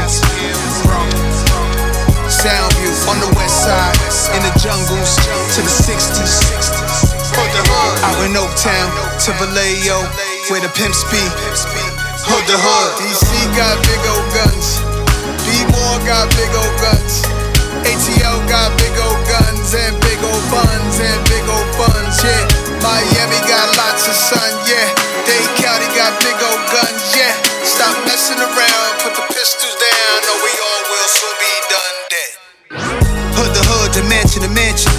Soundview 2.27 2.91
on 3.09 3.19
the 3.19 3.31
west 3.35 3.63
side, 3.63 3.97
in 4.35 4.41
the 4.43 4.53
jungles 4.59 5.15
to 5.55 5.61
the 5.61 5.69
60s. 5.69 7.10
Out 7.51 8.19
in 8.23 8.31
Oaktown 8.39 8.87
to 9.27 9.31
Vallejo, 9.35 9.99
where 10.47 10.63
the 10.63 10.71
pimps 10.71 11.03
be. 11.11 11.19
Hood 12.23 12.45
the 12.47 12.55
hood. 12.55 12.91
DC 13.03 13.27
got 13.59 13.75
big 13.83 14.01
old 14.07 14.27
guns. 14.31 14.79
B-More 15.43 15.99
got 16.07 16.31
big 16.31 16.51
old 16.55 16.75
guns. 16.79 17.27
ATL 17.83 18.39
got 18.47 18.71
big 18.79 18.95
old 19.03 19.19
guns 19.27 19.73
and 19.75 19.97
big 19.99 20.19
old 20.23 20.45
buns 20.47 20.95
and 21.01 21.19
big 21.27 21.43
old 21.49 21.69
buns, 21.75 22.23
yeah. 22.23 22.45
Miami 22.79 23.39
got 23.49 23.67
lots 23.75 24.07
of 24.07 24.15
sun, 24.15 24.51
yeah. 24.69 24.87
Dade 25.27 25.51
County 25.59 25.89
got 25.91 26.15
big 26.23 26.37
old 26.39 26.63
guns, 26.71 27.03
yeah. 27.17 27.35
Stop 27.67 27.95
messing 28.05 28.39
around, 28.39 28.91
put 29.03 29.11
the 29.17 29.25
pistols 29.33 29.75
down, 29.75 30.17
or 30.29 30.37
we 30.45 30.51
all 30.55 30.83
will 30.87 31.09
soon 31.09 31.35
be 31.41 31.53
done 31.67 31.97
dead. 32.11 32.31
Hood 33.35 33.51
the 33.51 33.63
hood, 33.65 33.89
to 33.97 34.01
mansion 34.07 34.45
to 34.45 34.51
mansion. 34.55 34.93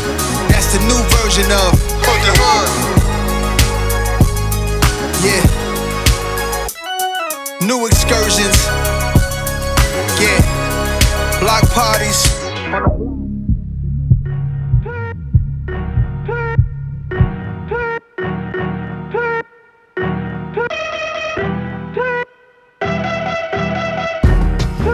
That's 0.53 0.69
the 0.75 0.81
new 0.85 1.01
version 1.23 1.49
of 1.49 1.92
New 7.67 7.87
excursions. 7.87 8.67
Yeah. 10.19 11.39
Block 11.39 11.63
parties. 11.71 12.27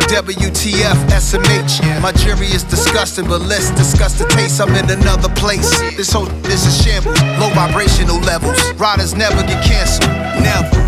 WTF, 0.09 1.09
SMH. 1.09 2.03
My 2.03 2.13
jury 2.13 2.49
is 2.49 2.65
disgusting, 2.65 3.27
but 3.27 3.41
let's 3.41 3.71
discuss 3.71 4.19
the 4.19 4.27
taste. 4.27 4.61
I'm 4.61 4.75
in 4.75 4.91
another 4.91 5.31
place. 5.37 5.71
This 5.97 6.13
whole 6.13 6.27
this 6.43 6.67
is 6.67 6.83
shambles. 6.83 7.19
Low 7.41 7.49
vibrational 7.55 8.19
levels. 8.21 8.59
Riders 8.75 9.15
never 9.15 9.43
get 9.43 9.65
canceled. 9.65 10.11
Never. 10.43 10.88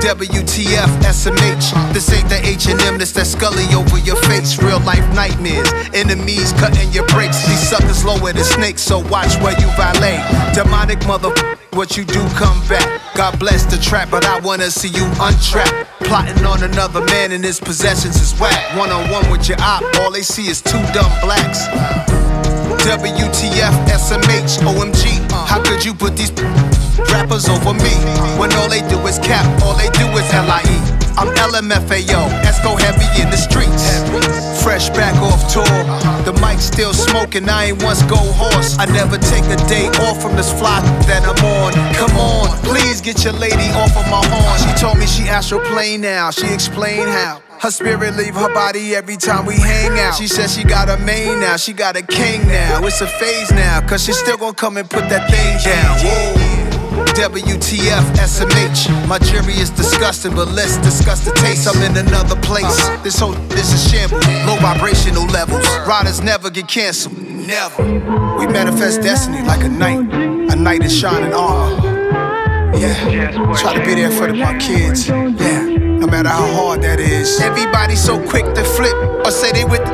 WTF, 0.00 0.88
SMH. 1.02 1.92
This 1.92 2.12
ain't 2.12 2.28
the 2.28 2.40
H&M, 2.44 2.98
this 2.98 3.12
that 3.12 3.26
scully 3.26 3.64
over 3.74 3.98
your 3.98 4.16
face. 4.28 4.62
Real 4.62 4.80
life 4.80 5.06
nightmares. 5.14 5.70
Enemies 5.94 6.52
cutting 6.54 6.90
your 6.92 7.06
brakes. 7.08 7.46
These 7.46 7.68
suckers 7.68 8.04
lower 8.04 8.32
than 8.32 8.44
snakes, 8.44 8.82
so 8.82 9.00
watch 9.08 9.34
where 9.42 9.58
you 9.60 9.68
violate. 9.76 10.20
Demonic 10.54 11.04
mother, 11.06 11.30
what 11.72 11.96
you 11.96 12.04
do 12.04 12.20
come 12.36 12.60
back. 12.68 13.00
God 13.14 13.38
bless 13.38 13.64
the 13.64 13.78
trap, 13.78 14.10
but 14.10 14.24
I 14.24 14.40
wanna 14.40 14.70
see 14.70 14.88
you 14.88 15.04
untrapped. 15.20 15.88
Plotting 16.00 16.44
on 16.44 16.62
another 16.62 17.04
man 17.04 17.32
and 17.32 17.44
his 17.44 17.60
possessions 17.60 18.16
is 18.16 18.38
whack. 18.40 18.76
One 18.76 18.90
on 18.90 19.10
one 19.10 19.30
with 19.30 19.48
your 19.48 19.60
op, 19.60 19.82
all 20.00 20.10
they 20.10 20.22
see 20.22 20.48
is 20.48 20.62
two 20.62 20.80
dumb 20.92 21.12
blacks. 21.20 22.17
WTF, 22.88 23.74
SMH, 23.92 24.64
OMG. 24.64 25.20
Uh. 25.30 25.44
How 25.44 25.62
could 25.62 25.84
you 25.84 25.92
put 25.92 26.16
these 26.16 26.32
rappers 27.12 27.46
over 27.46 27.74
me? 27.74 27.92
When 28.40 28.50
all 28.54 28.70
they 28.70 28.80
do 28.88 28.96
is 29.06 29.18
cap, 29.18 29.44
all 29.60 29.76
they 29.76 29.90
do 30.00 30.08
is 30.16 30.24
LIE. 30.32 30.80
I'm 31.20 31.28
LMFAO, 31.36 32.30
Esco 32.48 32.80
heavy 32.80 33.04
in 33.20 33.28
the 33.28 33.36
streets. 33.36 33.84
Fresh 34.62 34.88
back 34.96 35.14
off 35.20 35.52
tour, 35.52 35.68
the 36.24 36.32
mic 36.40 36.60
still 36.60 36.94
smoking. 36.94 37.46
I 37.46 37.66
ain't 37.76 37.82
once 37.82 38.02
go 38.04 38.16
hoarse. 38.16 38.78
I 38.78 38.86
never 38.86 39.18
take 39.18 39.44
a 39.44 39.56
day 39.68 39.88
off 40.08 40.22
from 40.22 40.34
this 40.34 40.50
fly 40.50 40.80
that 41.08 41.28
I'm 41.28 41.44
on. 41.44 41.74
Come 41.92 42.16
on, 42.16 42.56
please 42.62 43.02
get 43.02 43.22
your 43.22 43.34
lady 43.34 43.68
off 43.76 43.94
of 43.98 44.08
my 44.08 44.24
horn. 44.32 44.58
She 44.64 44.72
told 44.80 44.96
me 44.96 45.04
she 45.04 45.28
astral 45.28 45.60
plane 45.60 46.00
now. 46.00 46.30
She 46.30 46.46
explained 46.46 47.10
how. 47.10 47.42
Her 47.60 47.70
spirit 47.72 48.14
leave 48.16 48.34
her 48.34 48.52
body 48.54 48.94
every 48.94 49.16
time 49.16 49.44
we 49.44 49.56
hang 49.56 49.98
out. 49.98 50.14
She 50.14 50.28
said 50.28 50.48
she 50.48 50.62
got 50.62 50.88
a 50.88 50.96
main 51.04 51.40
now, 51.40 51.56
she 51.56 51.72
got 51.72 51.96
a 51.96 52.02
king 52.02 52.46
now. 52.46 52.84
It's 52.84 53.00
a 53.00 53.06
phase 53.06 53.50
now, 53.50 53.80
cause 53.86 54.04
she 54.04 54.12
still 54.12 54.36
gonna 54.36 54.54
come 54.54 54.76
and 54.76 54.88
put 54.88 55.08
that 55.08 55.28
thing 55.28 55.58
down. 55.64 55.98
Whoa. 55.98 56.58
WTF, 57.18 58.14
SMH. 58.14 59.08
My 59.08 59.18
jury 59.18 59.54
is 59.54 59.70
disgusting, 59.70 60.34
but 60.34 60.48
let's 60.48 60.76
discuss 60.78 61.24
the 61.24 61.32
taste. 61.32 61.66
I'm 61.68 61.82
in 61.82 61.96
another 61.96 62.36
place. 62.42 62.88
This 63.02 63.18
whole 63.18 63.32
this 63.50 63.72
is 63.72 63.90
shambles. 63.90 64.24
Low 64.46 64.56
vibrational 64.56 65.26
levels. 65.26 65.66
Riders 65.86 66.20
never 66.20 66.50
get 66.50 66.68
canceled. 66.68 67.18
Never. 67.18 67.82
We 68.38 68.46
manifest 68.46 69.02
destiny 69.02 69.42
like 69.42 69.64
a 69.64 69.68
knight. 69.68 70.12
A 70.52 70.56
knight 70.56 70.84
is 70.84 70.96
shining 70.96 71.32
armor. 71.32 71.76
Yeah. 72.78 73.30
Try 73.56 73.74
to 73.74 73.84
be 73.84 73.94
there 73.94 74.10
for 74.10 74.28
the, 74.28 74.34
my 74.34 74.56
kids. 74.58 75.08
Yeah. 75.08 75.67
Matter 76.10 76.30
how 76.30 76.46
hard 76.52 76.82
that 76.82 77.00
is. 77.00 77.38
Everybody 77.40 77.94
so 77.94 78.18
quick 78.28 78.44
to 78.54 78.64
flip 78.64 78.96
or 79.24 79.30
say 79.30 79.52
they 79.52 79.64
with. 79.64 79.84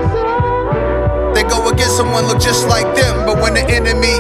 They 1.35 1.43
go 1.43 1.69
against 1.69 1.97
someone 1.97 2.27
look 2.27 2.41
just 2.41 2.69
like 2.69 2.87
them, 2.95 3.27
but 3.27 3.43
when 3.43 3.55
the 3.55 3.67
enemy 3.67 4.15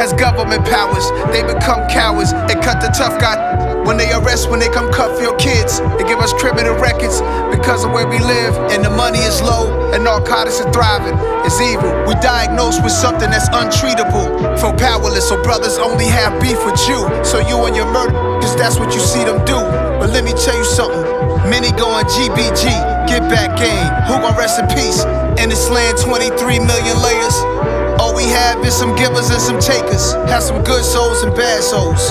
has 0.00 0.12
government 0.12 0.64
powers. 0.64 1.10
They 1.32 1.42
become 1.42 1.88
cowards 1.88 2.32
and 2.32 2.56
cut 2.62 2.80
the 2.80 2.88
tough 2.96 3.20
guy. 3.20 3.36
When 3.84 3.96
they 3.96 4.12
arrest, 4.12 4.50
when 4.50 4.60
they 4.60 4.68
come 4.68 4.92
cuff 4.92 5.20
your 5.20 5.36
kids, 5.36 5.80
they 5.96 6.04
give 6.04 6.20
us 6.20 6.32
criminal 6.32 6.74
records 6.76 7.20
because 7.50 7.84
of 7.84 7.92
where 7.92 8.06
we 8.06 8.18
live. 8.18 8.54
And 8.72 8.84
the 8.84 8.90
money 8.90 9.18
is 9.18 9.42
low, 9.42 9.92
and 9.92 10.04
narcotics 10.04 10.60
are 10.60 10.72
thriving. 10.72 11.16
It's 11.44 11.60
evil. 11.60 11.90
We 12.06 12.14
diagnosed 12.20 12.84
with 12.84 12.92
something 12.92 13.30
that's 13.30 13.48
untreatable. 13.48 14.60
For 14.60 14.76
powerless, 14.76 15.28
so 15.28 15.42
brothers 15.42 15.78
only 15.78 16.06
have 16.06 16.40
beef 16.40 16.60
with 16.64 16.80
you. 16.88 17.00
So 17.24 17.40
you 17.40 17.56
and 17.66 17.74
your 17.74 17.90
murder, 17.92 18.12
cause 18.40 18.56
that's 18.56 18.78
what 18.78 18.94
you 18.94 19.00
see 19.00 19.24
them 19.24 19.44
do. 19.44 19.56
But 20.00 20.10
let 20.10 20.24
me 20.24 20.32
tell 20.32 20.56
you 20.56 20.64
something. 20.64 21.09
Many 21.48 21.72
going 21.72 22.04
GBG, 22.04 22.68
get 23.08 23.22
back 23.30 23.56
game. 23.56 23.88
Who 24.04 24.20
gon' 24.20 24.36
rest 24.36 24.60
in 24.60 24.66
peace? 24.68 25.04
In 25.40 25.48
this 25.48 25.70
land, 25.70 25.96
23 25.98 26.58
million 26.60 26.96
layers. 27.00 27.36
All 27.98 28.14
we 28.14 28.24
have 28.24 28.64
is 28.64 28.74
some 28.74 28.94
givers 28.96 29.30
and 29.30 29.40
some 29.40 29.60
takers. 29.60 30.12
Have 30.28 30.42
some 30.42 30.62
good 30.64 30.84
souls 30.84 31.22
and 31.22 31.34
bad 31.34 31.62
souls. 31.62 32.08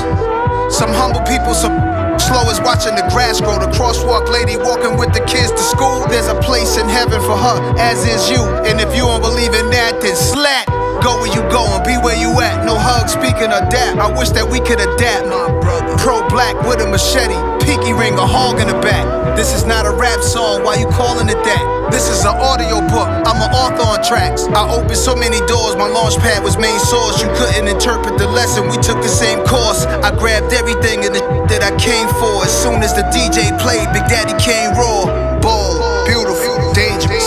Some 0.74 0.94
humble 0.94 1.22
people, 1.26 1.54
some 1.54 1.74
slow 2.20 2.46
as 2.50 2.62
watching 2.62 2.94
the 2.94 3.06
grass 3.10 3.42
grow. 3.42 3.58
The 3.58 3.72
crosswalk 3.74 4.30
lady 4.30 4.58
walking 4.58 4.98
with 4.98 5.14
the 5.14 5.26
kids 5.26 5.52
to 5.52 5.64
school. 5.64 6.06
There's 6.10 6.28
a 6.28 6.38
place 6.42 6.78
in 6.78 6.88
heaven 6.88 7.22
for 7.22 7.38
her, 7.38 7.58
as 7.78 8.06
is 8.06 8.30
you. 8.30 8.42
And 8.70 8.80
if 8.82 8.94
you 8.96 9.06
don't 9.06 9.22
believe 9.22 9.54
in 9.54 9.70
that, 9.72 10.02
then 10.02 10.16
slat. 10.16 10.68
Go 11.02 11.16
where 11.24 11.32
you 11.32 11.42
going, 11.50 11.82
be 11.88 11.96
where 12.04 12.18
you 12.20 12.30
at. 12.42 12.66
No 12.66 12.78
hug, 12.78 13.08
speaking 13.10 13.50
of 13.56 13.72
that. 13.72 13.98
I 13.98 14.12
wish 14.12 14.30
that 14.36 14.46
we 14.46 14.60
could 14.60 14.82
adapt. 14.84 15.26
My 15.32 15.48
brother. 15.64 15.96
Pro 15.98 16.28
black 16.28 16.54
with 16.68 16.84
a 16.84 16.88
machete, 16.88 17.40
pinky 17.60 17.94
ring, 17.94 18.16
a 18.16 18.26
hog 18.26 18.60
in 18.60 18.68
the 18.68 18.80
back. 18.82 19.06
This 19.36 19.54
is 19.54 19.66
not 19.66 19.86
a 19.86 19.92
rap 19.92 20.22
song, 20.22 20.64
why 20.64 20.76
you 20.76 20.88
calling 20.88 21.30
it 21.30 21.40
that? 21.44 21.64
This 21.92 22.10
is 22.10 22.22
an 22.26 22.36
audio 22.36 22.82
book, 22.92 23.08
I'm 23.08 23.40
an 23.40 23.52
author 23.56 23.86
on 23.86 24.04
tracks. 24.04 24.46
I 24.52 24.68
opened 24.70 24.98
so 24.98 25.16
many 25.16 25.40
doors, 25.48 25.76
my 25.76 25.88
launch 25.88 26.18
pad 26.20 26.44
was 26.44 26.58
Main 26.58 26.80
Source. 26.80 27.22
You 27.22 27.30
couldn't 27.36 27.68
interpret 27.68 28.18
the 28.18 28.28
lesson, 28.28 28.70
we 28.70 28.78
took 28.78 29.02
the 29.02 29.12
same 29.12 29.40
course. 29.46 29.86
I 29.86 30.12
grabbed 30.18 30.54
everything 30.54 31.04
in 31.04 31.14
the 31.14 31.20
that 31.50 31.66
I 31.66 31.74
came 31.82 32.08
for. 32.22 32.46
As 32.46 32.54
soon 32.54 32.84
as 32.86 32.94
the 32.94 33.04
DJ 33.10 33.50
played, 33.58 33.90
Big 33.92 34.06
Daddy 34.06 34.38
Kane 34.38 34.72
raw. 34.78 35.10
Ball, 35.42 36.06
beautiful, 36.06 36.74
dangerous. 36.74 37.26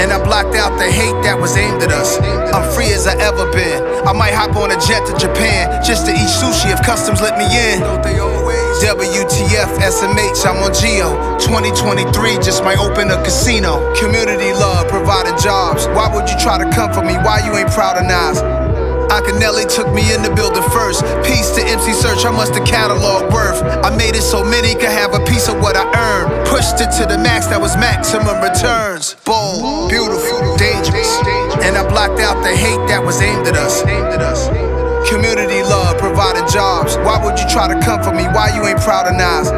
And 0.00 0.12
I 0.12 0.22
blocked 0.22 0.56
out 0.56 0.78
the 0.78 0.88
hate 0.88 1.16
that 1.26 1.36
was 1.38 1.56
aimed 1.56 1.82
at 1.82 1.92
us. 1.92 2.16
I'm 2.54 2.64
free 2.72 2.92
as 2.94 3.06
I 3.06 3.14
ever 3.20 3.50
been. 3.52 3.82
I 4.06 4.12
might 4.12 4.32
hop 4.32 4.56
on 4.56 4.70
a 4.70 4.78
jet 4.80 5.04
to 5.06 5.14
Japan 5.18 5.82
just 5.84 6.06
to 6.06 6.12
eat 6.12 6.30
sushi 6.30 6.72
if 6.72 6.80
customs 6.86 7.20
let 7.20 7.36
me 7.36 7.44
in. 7.44 8.57
WTF, 8.78 9.80
SMH, 9.80 10.46
I'm 10.46 10.62
on 10.62 10.72
Geo. 10.72 11.16
2023 11.38 12.36
just 12.38 12.62
might 12.62 12.78
open 12.78 13.10
a 13.10 13.16
casino. 13.24 13.92
Community 13.96 14.52
love, 14.52 14.88
providing 14.88 15.36
jobs. 15.38 15.86
Why 15.88 16.06
would 16.14 16.28
you 16.28 16.38
try 16.38 16.62
to 16.62 16.68
come 16.70 16.92
for 16.92 17.02
me? 17.02 17.14
Why 17.24 17.40
you 17.44 17.56
ain't 17.56 17.70
proud 17.70 17.96
of 17.96 18.04
Nas? 18.04 18.38
Akinyele 19.08 19.64
took 19.74 19.92
me 19.92 20.14
in 20.14 20.22
the 20.22 20.30
building 20.30 20.62
first. 20.70 21.02
Peace 21.24 21.50
to 21.56 21.62
MC 21.64 21.92
Serch, 21.92 22.24
I 22.24 22.30
must 22.30 22.54
have 22.54 22.66
catalog 22.66 23.32
worth. 23.32 23.62
I 23.84 23.94
made 23.96 24.14
it 24.14 24.22
so 24.22 24.44
many 24.44 24.74
could 24.74 24.92
have 24.92 25.14
a 25.14 25.24
piece 25.24 25.48
of 25.48 25.58
what 25.60 25.76
I 25.76 25.88
earned. 25.88 26.46
Pushed 26.46 26.80
it 26.80 26.92
to 27.00 27.06
the 27.08 27.18
max, 27.18 27.46
that 27.48 27.60
was 27.60 27.74
maximum 27.76 28.40
returns. 28.44 29.16
Bold, 29.24 29.90
beautiful, 29.90 30.56
dangerous. 30.56 31.18
And 31.64 31.76
I 31.76 31.88
blocked 31.88 32.20
out 32.20 32.42
the 32.44 32.54
hate 32.54 32.84
that 32.88 33.02
was 33.02 33.20
aimed 33.20 33.48
at 33.48 33.56
us. 33.56 33.82
Community 35.06 35.62
love, 35.62 35.98
providing 35.98 36.46
jobs. 36.48 36.96
Why 36.98 37.22
would 37.22 37.38
you 37.38 37.48
try 37.48 37.68
to 37.68 37.78
come 37.80 38.02
for 38.02 38.12
me? 38.12 38.24
Why 38.24 38.50
you 38.54 38.66
ain't 38.66 38.80
proud 38.80 39.06
of 39.06 39.14
Nas? 39.14 39.52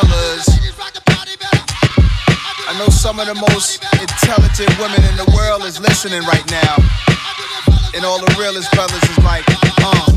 fellas. 0.00 0.48
I 2.68 2.78
know 2.78 2.88
some 2.88 3.18
of 3.20 3.26
the 3.26 3.34
most 3.34 3.82
intelligent 4.00 4.78
women 4.78 5.02
in 5.10 5.16
the 5.16 5.30
world 5.36 5.64
is 5.64 5.80
listening 5.80 6.22
right 6.22 6.46
now. 6.50 6.76
And 7.94 8.04
all 8.04 8.18
the 8.20 8.34
realest 8.38 8.70
brothers 8.72 9.02
is 9.02 9.18
like, 9.24 9.44
uh, 9.82 10.12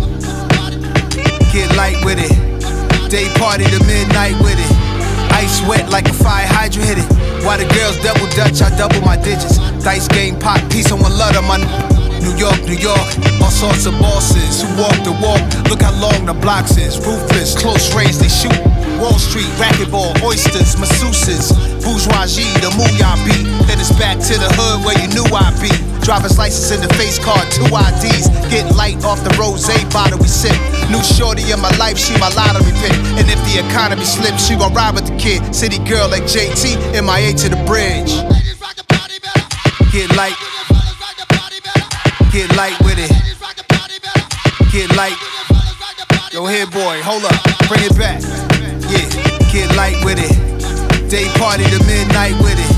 get 1.51 1.75
light 1.75 2.03
with 2.05 2.19
it. 2.19 3.09
Day 3.09 3.27
party 3.35 3.65
to 3.65 3.79
midnight 3.85 4.39
with 4.41 4.57
it. 4.57 4.92
Ice 5.33 5.61
wet 5.67 5.89
like 5.89 6.07
a 6.07 6.13
fire 6.13 6.47
hydrant 6.47 6.87
hit 6.87 6.97
it. 6.99 7.09
While 7.45 7.57
the 7.57 7.65
girls 7.73 7.97
double 8.01 8.27
dutch, 8.35 8.61
I 8.61 8.69
double 8.77 9.01
my 9.01 9.17
digits. 9.17 9.57
Dice 9.83 10.07
game, 10.07 10.39
pot, 10.39 10.61
piece 10.71 10.91
on 10.91 10.99
one 10.99 11.17
love 11.17 11.35
my 11.45 12.02
New 12.23 12.35
York, 12.39 12.59
New 12.63 12.79
York, 12.79 13.07
all 13.43 13.51
sorts 13.51 13.85
of 13.85 13.93
bosses 13.99 14.63
who 14.63 14.71
walk 14.79 14.95
the 15.03 15.11
walk. 15.19 15.43
Look 15.67 15.83
how 15.83 15.91
long 15.99 16.25
the 16.25 16.33
blocks 16.33 16.79
is. 16.79 16.95
Ruthless, 17.03 17.59
close 17.59 17.93
range, 17.93 18.15
they 18.17 18.31
shoot. 18.31 18.55
Wall 18.97 19.19
Street, 19.19 19.51
racquetball, 19.59 20.15
oysters, 20.23 20.79
masseuses, 20.79 21.51
bourgeoisie, 21.83 22.47
the 22.63 22.71
mooyah 22.79 23.19
beat. 23.27 23.43
Then 23.67 23.75
it's 23.75 23.91
back 23.99 24.23
to 24.23 24.33
the 24.39 24.47
hood 24.55 24.87
where 24.87 24.95
you 24.95 25.11
knew 25.11 25.27
I'd 25.35 25.51
be. 25.59 25.71
Driver's 25.99 26.37
license 26.39 26.71
in 26.71 26.79
the 26.79 26.91
face 26.95 27.19
card, 27.19 27.43
two 27.51 27.67
IDs. 27.67 28.31
Get 28.47 28.71
light 28.75 29.03
off 29.03 29.19
the 29.23 29.35
rose 29.35 29.67
bottle 29.91 30.19
we 30.19 30.27
sip. 30.27 30.55
New 30.87 31.03
shorty 31.03 31.43
in 31.51 31.59
my 31.59 31.75
life, 31.75 31.97
she 31.99 32.15
my 32.19 32.31
lottery 32.39 32.71
pick. 32.79 32.95
And 33.19 33.27
if 33.27 33.39
the 33.51 33.59
economy 33.67 34.07
slips, 34.07 34.47
she 34.47 34.55
gon' 34.55 34.73
ride 34.73 34.95
with 34.95 35.07
the 35.07 35.15
kid. 35.19 35.43
City 35.53 35.79
girl 35.83 36.07
like 36.07 36.23
JT, 36.23 36.79
MIA 36.95 37.35
to 37.43 37.47
the 37.51 37.59
bridge. 37.67 38.15
Get 39.91 40.15
light. 40.15 40.35
Get 42.33 42.49
light 42.57 42.73
with 42.81 42.97
it. 42.97 43.13
Get 44.73 44.89
light. 44.97 45.13
Yo, 46.33 46.47
here, 46.47 46.65
boy, 46.65 46.97
hold 47.05 47.21
up, 47.29 47.37
bring 47.69 47.85
it 47.85 47.93
back. 47.93 48.25
Yeah, 48.89 49.05
get 49.53 49.69
light 49.77 50.01
with 50.01 50.17
it. 50.17 50.33
Day 51.13 51.29
party 51.37 51.61
to 51.69 51.77
midnight 51.85 52.33
with 52.41 52.57
it. 52.57 52.73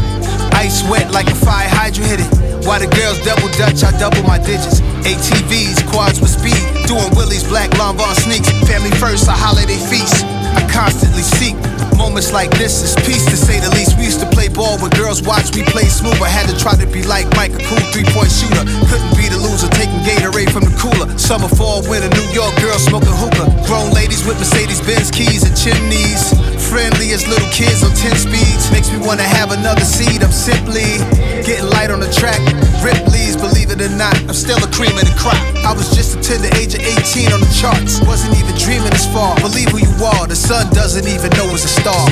Ice 0.59 0.83
wet 0.91 1.09
like 1.15 1.31
a 1.31 1.35
fire 1.35 1.71
hydrant 1.71 2.03
hit 2.03 2.19
it. 2.19 2.67
While 2.67 2.83
the 2.83 2.91
girls 2.99 3.23
double 3.23 3.47
dutch, 3.55 3.79
I 3.79 3.95
double 3.95 4.27
my 4.27 4.43
digits. 4.43 4.81
ATVs, 5.07 5.87
quads 5.87 6.19
with 6.19 6.35
speed. 6.35 6.59
Doing 6.83 7.15
willies, 7.15 7.47
black 7.47 7.71
Lanvin 7.79 8.11
sneaks. 8.27 8.51
Family 8.67 8.91
first, 8.99 9.29
a 9.29 9.31
holiday 9.31 9.79
feast. 9.87 10.25
I 10.59 10.67
constantly 10.67 11.23
seek 11.23 11.55
Moments 11.97 12.31
like 12.31 12.51
this 12.51 12.83
is 12.83 12.93
peace 13.07 13.25
to 13.25 13.37
say 13.37 13.59
the 13.59 13.71
least. 13.71 13.97
We 13.97 14.05
used 14.05 14.19
to 14.19 14.29
play 14.29 14.47
ball 14.47 14.77
when 14.79 14.91
girls 14.91 15.23
watched 15.23 15.55
me 15.55 15.63
play 15.63 15.87
smooth. 15.87 16.19
I 16.21 16.29
had 16.29 16.47
to 16.51 16.55
try 16.59 16.75
to 16.75 16.87
be 16.87 17.03
like 17.03 17.27
Mike, 17.35 17.55
a 17.55 17.63
cool 17.63 17.79
three 17.91 18.03
point 18.11 18.31
shooter. 18.31 18.63
Couldn't 18.91 19.15
be 19.15 19.31
the 19.31 19.39
loser, 19.39 19.67
taking 19.71 19.99
Gatorade 20.03 20.51
from 20.51 20.67
the 20.67 20.75
cooler. 20.75 21.07
Summer, 21.17 21.47
fall, 21.47 21.81
winter, 21.87 22.11
New 22.11 22.27
York 22.35 22.55
girls 22.59 22.83
smoking 22.83 23.15
hookah. 23.15 23.47
Grown 23.67 23.91
ladies 23.91 24.27
with 24.27 24.37
Mercedes 24.37 24.81
Benz 24.83 25.09
keys 25.11 25.47
and 25.47 25.55
chimneys. 25.55 26.35
Friendly 26.75 27.15
as 27.15 27.25
little 27.25 27.47
kids 27.55 27.87
on 27.87 27.95
10 27.95 28.19
speeds. 28.19 28.67
Makes 28.69 28.91
me 28.91 28.99
wanna 28.99 29.23
have 29.23 29.55
another 29.55 29.87
seat. 29.87 30.19
I'm 30.19 30.35
simply 30.35 30.99
getting 31.47 31.71
light 31.71 31.89
on 31.89 32.01
the 32.01 32.11
track. 32.11 32.43
Ripley's, 32.83 33.39
believe 33.39 33.71
it 33.71 33.79
or 33.79 33.95
not, 33.95 34.11
I'm 34.27 34.35
still 34.35 34.59
a 34.59 34.67
cream 34.75 34.91
of 34.91 35.07
the 35.07 35.15
crop. 35.15 35.39
I 35.63 35.71
was 35.71 35.95
just 35.95 36.19
a 36.19 36.35
the 36.35 36.51
age 36.59 36.75
of 36.75 36.83
18 36.83 37.31
on 37.31 37.39
the 37.39 37.47
charts. 37.55 38.03
Wasn't 38.03 38.35
even 38.35 38.51
dreaming 38.59 38.91
this 38.91 39.07
far. 39.07 39.39
Believe 39.39 39.71
who 39.71 39.79
you 39.79 39.95
are, 40.03 40.27
the 40.27 40.35
sun 40.35 40.67
doesn't 40.75 41.07
even 41.07 41.31
know 41.39 41.47
it's 41.55 41.63
a 41.63 41.71
star. 41.71 42.11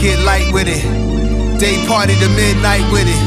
Get 0.00 0.24
light 0.24 0.48
with 0.56 0.72
it. 0.72 0.80
Day 1.60 1.84
party 1.84 2.16
to 2.16 2.28
midnight 2.32 2.80
with 2.88 3.12
it. 3.12 3.20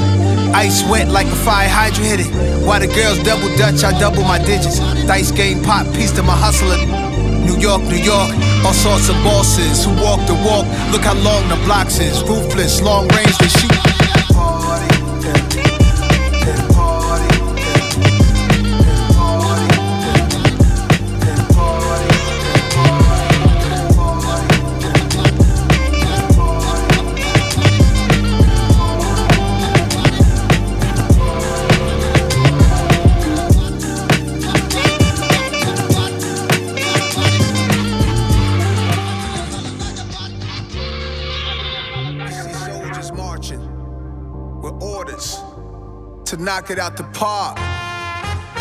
Ice 0.57 0.81
wet 0.89 1.09
like 1.09 1.27
a 1.27 1.37
fire 1.45 1.69
hydrant 1.69 2.09
hit 2.09 2.19
it. 2.25 2.65
While 2.65 2.79
the 2.79 2.89
girls 2.89 3.21
double 3.21 3.53
dutch, 3.55 3.83
I 3.83 3.93
double 3.99 4.23
my 4.23 4.39
digits. 4.41 4.79
Dice 5.05 5.29
game 5.29 5.61
pop, 5.61 5.85
piece 5.93 6.11
to 6.17 6.23
my 6.23 6.33
hustler. 6.35 6.81
New 7.45 7.59
York, 7.59 7.83
New 7.83 8.01
York, 8.01 8.31
all 8.65 8.73
sorts 8.73 9.09
of 9.09 9.15
bosses 9.23 9.85
who 9.85 9.91
walk 10.01 10.25
the 10.27 10.35
walk. 10.45 10.65
Look 10.91 11.03
how 11.03 11.15
long 11.15 11.47
the 11.49 11.59
blocks 11.65 11.99
is. 11.99 12.21
Ruthless, 12.23 12.81
long 12.81 13.07
range, 13.09 13.37
they 13.37 13.47
shoot. 13.47 13.92
Knock 46.43 46.69
it 46.69 46.79
out 46.79 46.97
the 46.97 47.03
park. 47.13 47.57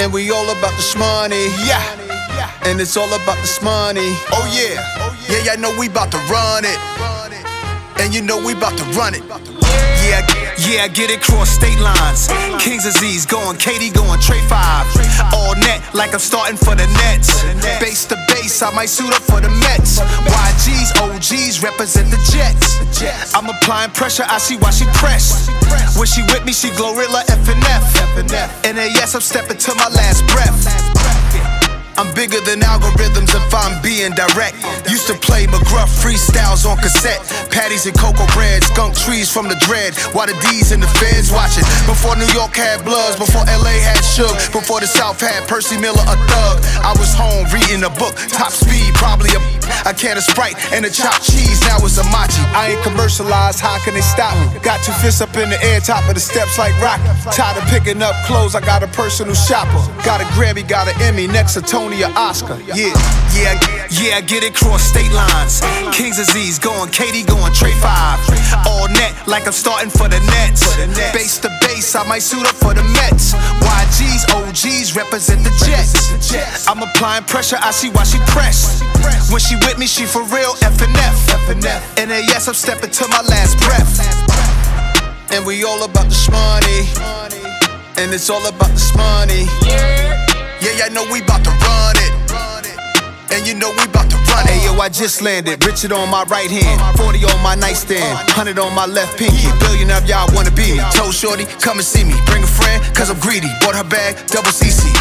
And 0.00 0.12
we 0.12 0.30
all 0.30 0.44
about 0.44 0.72
the 0.78 0.98
money, 0.98 1.46
yeah. 1.66 1.82
And 2.64 2.80
it's 2.80 2.96
all 2.96 3.08
about 3.08 3.36
the 3.42 3.60
money, 3.62 4.14
Oh 4.32 4.46
yeah, 4.54 4.78
yeah, 5.28 5.44
yeah. 5.44 5.52
I 5.52 5.56
know 5.56 5.76
we 5.78 5.88
about 5.88 6.10
to 6.12 6.18
run 6.30 6.64
it, 6.64 6.78
and 8.00 8.14
you 8.14 8.22
know 8.22 8.38
we 8.38 8.52
about 8.52 8.76
to 8.78 8.84
run 8.96 9.14
it. 9.14 9.22
Yeah, 10.02 10.22
yeah, 10.68 10.84
I 10.84 10.88
get 10.88 11.10
it 11.10 11.20
cross 11.20 11.50
state 11.50 11.78
lines. 11.80 12.28
King's 12.62 12.84
Disease 12.84 13.26
going, 13.26 13.56
Katie 13.56 13.90
going, 13.90 14.20
Trey 14.20 14.40
Five. 14.46 14.86
All 15.34 15.54
net 15.56 15.82
like 15.94 16.12
I'm 16.14 16.20
starting 16.20 16.56
for 16.56 16.74
the 16.74 16.86
Nets. 17.02 17.42
Base 17.80 18.04
to 18.06 18.16
base, 18.28 18.62
I 18.62 18.74
might 18.74 18.88
suit 18.88 19.12
up 19.14 19.22
for 19.22 19.40
the 19.40 19.50
Mets. 19.50 19.98
YGs, 19.98 20.90
OGs 21.02 21.62
represent 21.62 22.10
the 22.10 22.20
Jets. 22.30 23.34
I'm 23.34 23.48
applying 23.48 23.90
pressure, 23.90 24.24
I 24.28 24.38
see 24.38 24.56
why 24.56 24.70
she 24.70 24.84
pressed. 24.94 25.50
When 25.96 26.06
she 26.06 26.22
with 26.30 26.44
me, 26.44 26.52
she 26.52 26.68
Glorilla 26.70 27.22
FNF. 27.26 27.82
NAS, 28.74 29.14
I'm 29.14 29.20
stepping 29.20 29.58
to 29.58 29.74
my 29.74 29.88
last 29.88 30.26
breath. 30.28 31.01
I'm 32.02 32.12
bigger 32.18 32.42
than 32.42 32.58
algorithms 32.66 33.30
if 33.30 33.54
I'm 33.54 33.78
being 33.78 34.10
direct. 34.18 34.58
Used 34.90 35.06
to 35.06 35.14
play 35.14 35.46
McGruff 35.46 35.86
freestyles 36.02 36.66
on 36.66 36.76
cassette. 36.82 37.22
Patties 37.46 37.86
and 37.86 37.94
cocoa 37.94 38.26
bread, 38.34 38.64
skunk 38.64 38.98
trees 38.98 39.30
from 39.30 39.46
the 39.46 39.54
dread. 39.62 39.94
While 40.10 40.26
the 40.26 40.34
D's 40.42 40.72
and 40.74 40.82
the 40.82 40.90
feds 40.98 41.30
watching. 41.30 41.62
Before 41.86 42.18
New 42.18 42.26
York 42.34 42.58
had 42.58 42.82
Bloods, 42.82 43.14
before 43.22 43.46
LA 43.46 43.78
had 43.78 44.02
Suge, 44.02 44.50
before 44.50 44.80
the 44.82 44.90
South 44.90 45.20
had 45.22 45.46
Percy 45.46 45.78
Miller, 45.78 46.02
a 46.10 46.18
thug. 46.26 46.58
I 46.82 46.90
was 46.98 47.14
home 47.14 47.46
reading 47.54 47.86
a 47.86 47.92
book, 47.94 48.18
top 48.34 48.50
speed, 48.50 48.90
probably 48.98 49.30
a, 49.38 49.40
a 49.86 49.92
can 49.94 50.16
of 50.16 50.24
Sprite 50.24 50.56
and 50.72 50.84
a 50.84 50.90
chopped 50.90 51.24
cheese. 51.24 51.60
Now 51.62 51.78
it's 51.82 51.98
a 51.98 52.04
machi. 52.10 52.42
I 52.54 52.74
ain't 52.74 52.82
commercialized, 52.82 53.60
how 53.60 53.78
can 53.84 53.94
they 53.94 54.04
stop 54.04 54.34
me? 54.38 54.58
Got 54.60 54.82
two 54.84 54.92
fists 55.00 55.20
up 55.20 55.36
in 55.36 55.50
the 55.50 55.60
air, 55.62 55.80
top 55.80 56.08
of 56.08 56.14
the 56.14 56.20
steps 56.20 56.58
like 56.58 56.74
rock. 56.80 57.00
Tired 57.32 57.62
of 57.62 57.68
picking 57.68 58.02
up 58.02 58.14
clothes, 58.26 58.54
I 58.54 58.60
got 58.60 58.82
a 58.82 58.88
personal 58.88 59.34
shopper. 59.34 59.80
Got 60.04 60.20
a 60.20 60.26
Grammy, 60.36 60.66
got 60.66 60.88
an 60.88 61.00
Emmy, 61.02 61.26
next 61.26 61.54
to 61.54 61.62
Tony 61.62 62.02
or 62.02 62.12
Oscar. 62.16 62.60
Yeah, 62.62 62.92
yeah, 63.34 63.54
yeah, 63.90 64.18
I 64.18 64.22
get 64.24 64.44
it 64.44 64.54
cross 64.54 64.82
state 64.82 65.12
lines. 65.12 65.60
King's 65.94 66.16
Disease 66.16 66.58
going, 66.58 66.90
Katie 66.90 67.24
going, 67.24 67.52
Trey 67.52 67.74
Five. 67.80 68.18
All 68.66 68.88
net 68.88 69.14
like 69.26 69.46
I'm 69.46 69.52
starting 69.52 69.90
for 69.90 70.08
the 70.08 70.20
Nets. 70.32 70.62
Base 71.12 71.38
to 71.40 71.50
base, 71.62 71.94
I 71.94 72.06
might 72.06 72.22
suit 72.22 72.46
up 72.46 72.54
for 72.56 72.74
the 72.74 72.82
Mets. 72.82 73.34
YGs, 73.62 74.22
OGs 74.34 74.96
represent 74.96 75.44
the 75.44 75.52
Jets. 75.64 76.66
I'm 76.68 76.82
applying 76.82 77.24
pressure, 77.24 77.56
I 77.60 77.70
see 77.70 77.90
why 77.90 78.04
she 78.04 78.18
pressed. 78.28 78.82
When 79.30 79.40
she 79.40 79.56
with 79.64 79.78
me, 79.78 79.86
she 79.86 80.04
for 80.04 80.22
real 80.22 80.54
FNF. 80.62 81.16
yes, 82.28 82.48
I'm 82.48 82.54
stepping 82.54 82.90
to 82.90 83.08
my 83.08 83.22
last 83.22 83.58
breath. 83.58 84.00
And 85.32 85.46
we 85.46 85.64
all 85.64 85.84
about 85.84 86.08
the 86.08 86.28
money. 86.30 86.80
And 87.96 88.12
it's 88.12 88.28
all 88.30 88.44
about 88.46 88.70
the 88.70 88.92
money. 88.96 89.46
Yeah, 89.62 90.78
yeah, 90.78 90.86
I 90.86 90.88
know 90.90 91.04
we 91.10 91.22
about 91.22 91.44
to 91.44 91.50
run 91.50 91.96
it. 91.96 92.21
And 93.32 93.48
you 93.48 93.56
know 93.56 93.72
we 93.72 93.88
about 93.88 94.12
to 94.12 94.20
run 94.28 94.44
it. 94.44 94.52
Hey, 94.52 94.60
yo, 94.68 94.76
I 94.76 94.92
just 94.92 95.24
landed. 95.24 95.64
Richard 95.64 95.92
on 95.92 96.10
my 96.12 96.22
right 96.28 96.50
hand, 96.52 96.76
40 97.00 97.24
on 97.24 97.40
my 97.40 97.56
nightstand, 97.56 98.04
100 98.36 98.58
on 98.60 98.74
my 98.76 98.84
left 98.84 99.16
pinky. 99.16 99.48
Billion 99.64 99.88
of 99.88 100.04
y'all 100.04 100.28
wanna 100.36 100.52
be 100.52 100.76
me. 100.76 100.84
Told 100.92 101.16
Shorty, 101.16 101.48
come 101.56 101.80
and 101.80 101.86
see 101.86 102.04
me. 102.04 102.12
Bring 102.28 102.44
a 102.44 102.46
friend, 102.46 102.84
cause 102.92 103.08
I'm 103.08 103.18
greedy. 103.24 103.48
Bought 103.64 103.74
her 103.74 103.88
bag, 103.88 104.20
double 104.28 104.52
CC. 104.52 104.92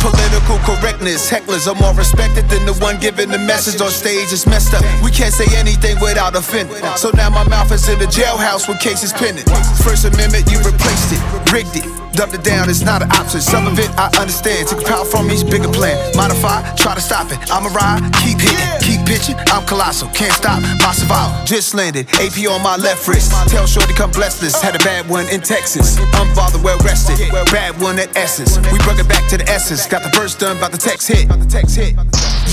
Political 0.00 0.58
correctness, 0.64 1.28
hecklers 1.28 1.68
are 1.68 1.76
more 1.76 1.92
respected 1.92 2.48
than 2.48 2.64
the 2.64 2.72
one 2.80 2.98
giving 3.00 3.28
the 3.28 3.38
message 3.38 3.80
on 3.80 3.90
stage. 3.90 4.32
It's 4.32 4.46
messed 4.46 4.72
up. 4.72 4.84
We 5.04 5.10
can't 5.10 5.32
say 5.32 5.48
anything 5.56 6.00
without 6.00 6.36
offending. 6.36 6.80
So 6.96 7.10
now 7.12 7.28
my 7.28 7.44
mouth 7.48 7.72
is 7.72 7.88
in 7.88 7.98
the 7.98 8.08
jailhouse 8.08 8.68
with 8.68 8.80
cases 8.80 9.12
pending. 9.12 9.44
First 9.84 10.04
Amendment, 10.04 10.48
you 10.50 10.56
replaced 10.64 11.12
it, 11.12 11.20
rigged 11.52 11.76
it. 11.76 12.03
Dumped 12.14 12.34
it 12.34 12.44
down, 12.44 12.70
it's 12.70 12.82
not 12.82 13.02
an 13.02 13.10
option. 13.10 13.40
Some 13.40 13.66
of 13.66 13.78
it 13.78 13.90
I 13.98 14.06
understand. 14.20 14.68
Took 14.68 14.84
power 14.84 15.04
from 15.04 15.26
me, 15.26 15.42
bigger 15.42 15.68
plan. 15.68 15.98
Modify, 16.14 16.62
try 16.76 16.94
to 16.94 17.00
stop 17.00 17.32
it. 17.32 17.38
I'ma 17.50 17.68
ride, 17.74 18.06
keep 18.22 18.38
hitting, 18.38 18.70
keep 18.78 19.02
pitching. 19.06 19.34
I'm 19.50 19.66
colossal, 19.66 20.08
can't 20.14 20.32
stop 20.32 20.62
my 20.62 20.92
survival. 20.92 21.34
Just 21.44 21.74
landed, 21.74 22.06
AP 22.22 22.38
on 22.46 22.62
my 22.62 22.76
left 22.76 23.06
wrist. 23.08 23.32
Tell 23.50 23.66
Shorty 23.66 23.94
come 23.94 24.12
bless 24.12 24.38
this. 24.40 24.60
Had 24.62 24.76
a 24.76 24.84
bad 24.84 25.08
one 25.08 25.26
in 25.28 25.40
Texas. 25.40 25.98
Unbothered, 26.14 26.62
well 26.62 26.78
rested. 26.78 27.18
Bad 27.50 27.80
one 27.80 27.98
at 27.98 28.14
Essence. 28.16 28.58
We 28.70 28.78
brought 28.78 28.98
it 28.98 29.08
back 29.08 29.28
to 29.30 29.36
the 29.38 29.48
essence. 29.48 29.86
Got 29.86 30.02
the 30.02 30.10
verse 30.16 30.34
done, 30.36 30.56
about 30.58 30.70
the 30.72 30.78
text 30.78 31.08
hit. 31.08 31.26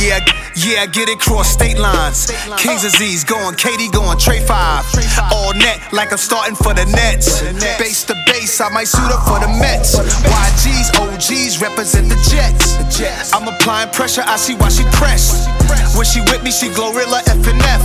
Yeah, 0.02 0.18
yeah, 0.56 0.82
I 0.82 0.88
get 0.88 1.10
it 1.10 1.20
cross 1.20 1.50
state 1.50 1.78
lines. 1.78 2.32
King's 2.58 2.82
Disease 2.82 3.24
going, 3.24 3.56
Katie 3.56 3.90
going, 3.90 4.18
Trey 4.18 4.40
Five. 4.40 4.86
All 5.32 5.54
net 5.54 5.80
like 5.94 6.12
I'm 6.12 6.18
starting 6.18 6.56
for 6.56 6.74
the 6.74 6.86
Nets. 6.86 7.42
Base 7.78 8.04
to 8.06 8.16
base, 8.52 8.61
I 8.61 8.69
might 8.69 8.88
suit 8.88 9.11
up 9.11 9.23
for 9.23 9.40
the 9.40 9.48
Mets. 9.48 9.95
YGs, 9.95 10.99
OGs 10.99 11.61
represent 11.61 12.10
the 12.10 12.18
Jets. 12.28 13.34
I'm 13.34 13.48
applying 13.48 13.90
pressure, 13.91 14.23
I 14.26 14.38
see 14.38 14.56
why 14.56 14.69
she 14.69 14.84
pressed. 14.91 15.48
When 15.95 16.06
she 16.06 16.22
with 16.22 16.44
me, 16.44 16.52
she 16.52 16.68
Glorilla 16.68 17.22
FNF. 17.23 17.82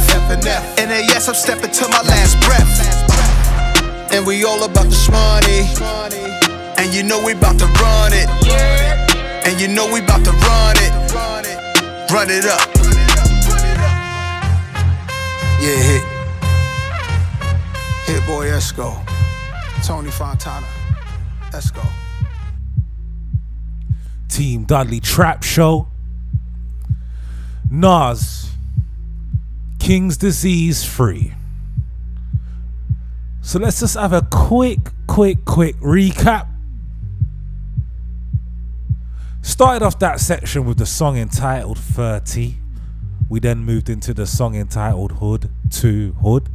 NAS, 0.77 1.29
I'm 1.29 1.35
stepping 1.35 1.71
to 1.71 1.89
my 1.89 2.03
last 2.03 2.35
breath. 2.45 4.13
And 4.13 4.27
we 4.27 4.45
all 4.45 4.63
about 4.65 4.87
the 4.87 4.97
shmoney. 4.97 5.63
And 6.79 6.95
you 6.95 7.03
know 7.03 7.23
we 7.25 7.33
about 7.33 7.59
to 7.59 7.67
run 7.67 8.13
it. 8.13 8.29
And 9.47 9.61
you 9.61 9.69
know 9.69 9.87
we 9.93 10.01
about 10.01 10.25
to 10.25 10.33
run 10.33 10.77
it. 10.79 10.93
Run 12.11 12.29
it 12.31 12.47
up. 12.47 12.69
Yeah, 15.61 15.81
hit. 15.89 16.05
Hit-Boy 18.07 18.47
Esco. 18.47 19.06
Tony 19.85 20.11
Fontana. 20.11 20.67
Let's 21.53 21.71
go. 21.71 21.83
Team 24.29 24.65
Dudley 24.65 25.01
Trap 25.01 25.43
Show. 25.43 25.89
Nas. 27.71 28.51
King's 29.79 30.17
Disease 30.17 30.85
III. 30.99 31.33
So 33.41 33.59
let's 33.61 33.81
just 33.81 33.95
have 33.95 34.13
a 34.13 34.27
quick, 34.31 34.81
quick, 35.07 35.45
quick 35.45 35.77
recap. 35.77 36.49
Started 39.43 39.85
off 39.85 39.99
that 40.01 40.19
section 40.19 40.65
with 40.65 40.79
the 40.79 40.87
song 40.87 41.17
entitled 41.17 41.79
30. 41.79 42.57
We 43.29 43.39
then 43.39 43.59
moved 43.59 43.89
into 43.89 44.13
the 44.13 44.27
song 44.27 44.57
entitled 44.57 45.13
Hood 45.13 45.51
to 45.71 46.13
Hood. 46.21 46.49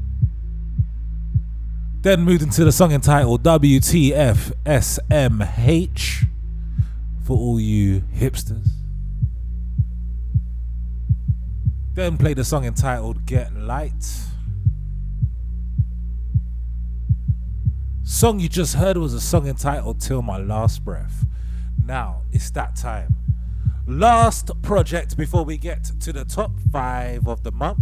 Then 2.01 2.21
moved 2.23 2.41
into 2.41 2.65
the 2.65 2.71
song 2.71 2.91
entitled 2.91 3.43
WTF 3.43 4.53
SMH 4.65 6.25
for 7.23 7.37
all 7.37 7.59
you 7.59 8.01
hipsters. 8.15 8.69
Then 11.93 12.17
played 12.17 12.37
the 12.37 12.43
song 12.43 12.65
entitled 12.65 13.27
Get 13.27 13.55
Light. 13.55 14.03
Song 18.01 18.39
you 18.39 18.49
just 18.49 18.75
heard 18.75 18.97
was 18.97 19.13
a 19.13 19.21
song 19.21 19.47
entitled 19.47 20.01
Till 20.01 20.23
My 20.23 20.37
Last 20.37 20.83
Breath. 20.83 21.27
Now 21.85 22.23
it's 22.31 22.49
that 22.51 22.75
time. 22.75 23.13
Last 23.85 24.49
project 24.63 25.17
before 25.17 25.45
we 25.45 25.57
get 25.57 25.83
to 25.99 26.11
the 26.11 26.25
top 26.25 26.51
five 26.71 27.27
of 27.27 27.43
the 27.43 27.51
month. 27.51 27.79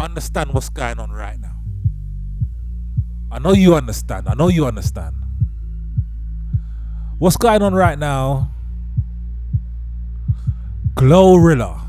Understand 0.00 0.54
what's 0.54 0.70
going 0.70 0.98
on 0.98 1.10
right 1.10 1.38
now. 1.38 1.56
I 3.30 3.38
know 3.38 3.52
you 3.52 3.74
understand. 3.74 4.28
I 4.28 4.34
know 4.34 4.48
you 4.48 4.66
understand. 4.66 5.14
What's 7.18 7.36
going 7.36 7.60
on 7.60 7.74
right 7.74 7.98
now? 7.98 8.50
Glorilla. 10.94 11.82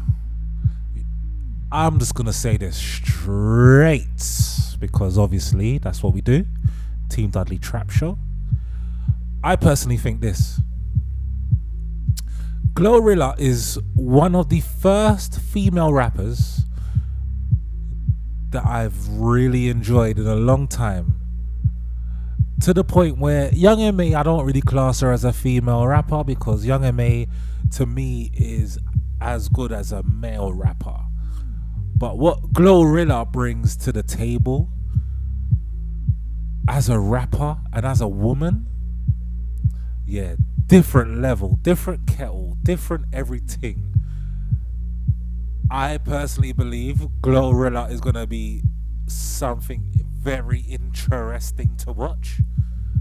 I'm 1.71 1.99
just 1.99 2.13
gonna 2.13 2.33
say 2.33 2.57
this 2.57 2.75
straight 2.75 4.07
because 4.79 5.17
obviously 5.17 5.77
that's 5.77 6.03
what 6.03 6.13
we 6.13 6.19
do. 6.19 6.45
Team 7.09 7.29
Dudley 7.29 7.59
Trap 7.59 7.89
Show. 7.89 8.17
I 9.41 9.55
personally 9.55 9.97
think 9.97 10.19
this. 10.19 10.59
Glorilla 12.73 13.39
is 13.39 13.79
one 13.95 14.35
of 14.35 14.49
the 14.49 14.59
first 14.59 15.39
female 15.39 15.93
rappers 15.93 16.65
that 18.51 18.65
I've 18.65 19.07
really 19.09 19.69
enjoyed 19.69 20.17
in 20.17 20.27
a 20.27 20.35
long 20.35 20.67
time. 20.67 21.17
To 22.61 22.73
the 22.73 22.83
point 22.83 23.17
where 23.17 23.51
Young 23.53 23.81
M.A, 23.81 24.13
I 24.13 24.23
don't 24.23 24.45
really 24.45 24.61
class 24.61 24.99
her 24.99 25.11
as 25.11 25.23
a 25.23 25.33
female 25.33 25.87
rapper 25.87 26.23
because 26.23 26.65
Young 26.65 26.85
M.A 26.85 27.27
to 27.71 27.85
me 27.85 28.31
is 28.33 28.77
as 29.19 29.49
good 29.49 29.71
as 29.71 29.91
a 29.91 30.03
male 30.03 30.53
rapper. 30.53 30.99
But 31.95 32.17
what 32.17 32.53
Glorilla 32.53 33.31
brings 33.31 33.75
to 33.77 33.91
the 33.91 34.03
table 34.03 34.69
as 36.67 36.89
a 36.89 36.99
rapper 36.99 37.57
and 37.73 37.85
as 37.85 38.01
a 38.01 38.07
woman, 38.07 38.65
yeah, 40.05 40.35
different 40.65 41.21
level, 41.21 41.59
different 41.61 42.07
kettle, 42.07 42.57
different 42.63 43.05
everything. 43.13 43.93
I 45.73 45.99
personally 45.99 46.51
believe 46.51 46.97
Glorilla 47.21 47.89
is 47.89 48.01
going 48.01 48.15
to 48.15 48.27
be 48.27 48.61
something 49.07 49.89
very 50.19 50.59
interesting 50.59 51.77
to 51.77 51.93
watch 51.93 52.41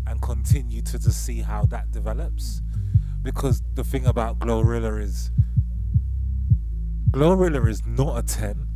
and 0.06 0.22
continue 0.22 0.80
to, 0.82 0.96
to 1.00 1.10
see 1.10 1.40
how 1.40 1.64
that 1.64 1.90
develops. 1.90 2.62
Because 3.22 3.60
the 3.74 3.82
thing 3.82 4.06
about 4.06 4.38
Glorilla 4.38 5.02
is 5.02 5.32
Glorilla 7.10 7.68
is 7.68 7.84
not 7.84 8.18
a 8.18 8.22
10. 8.22 8.68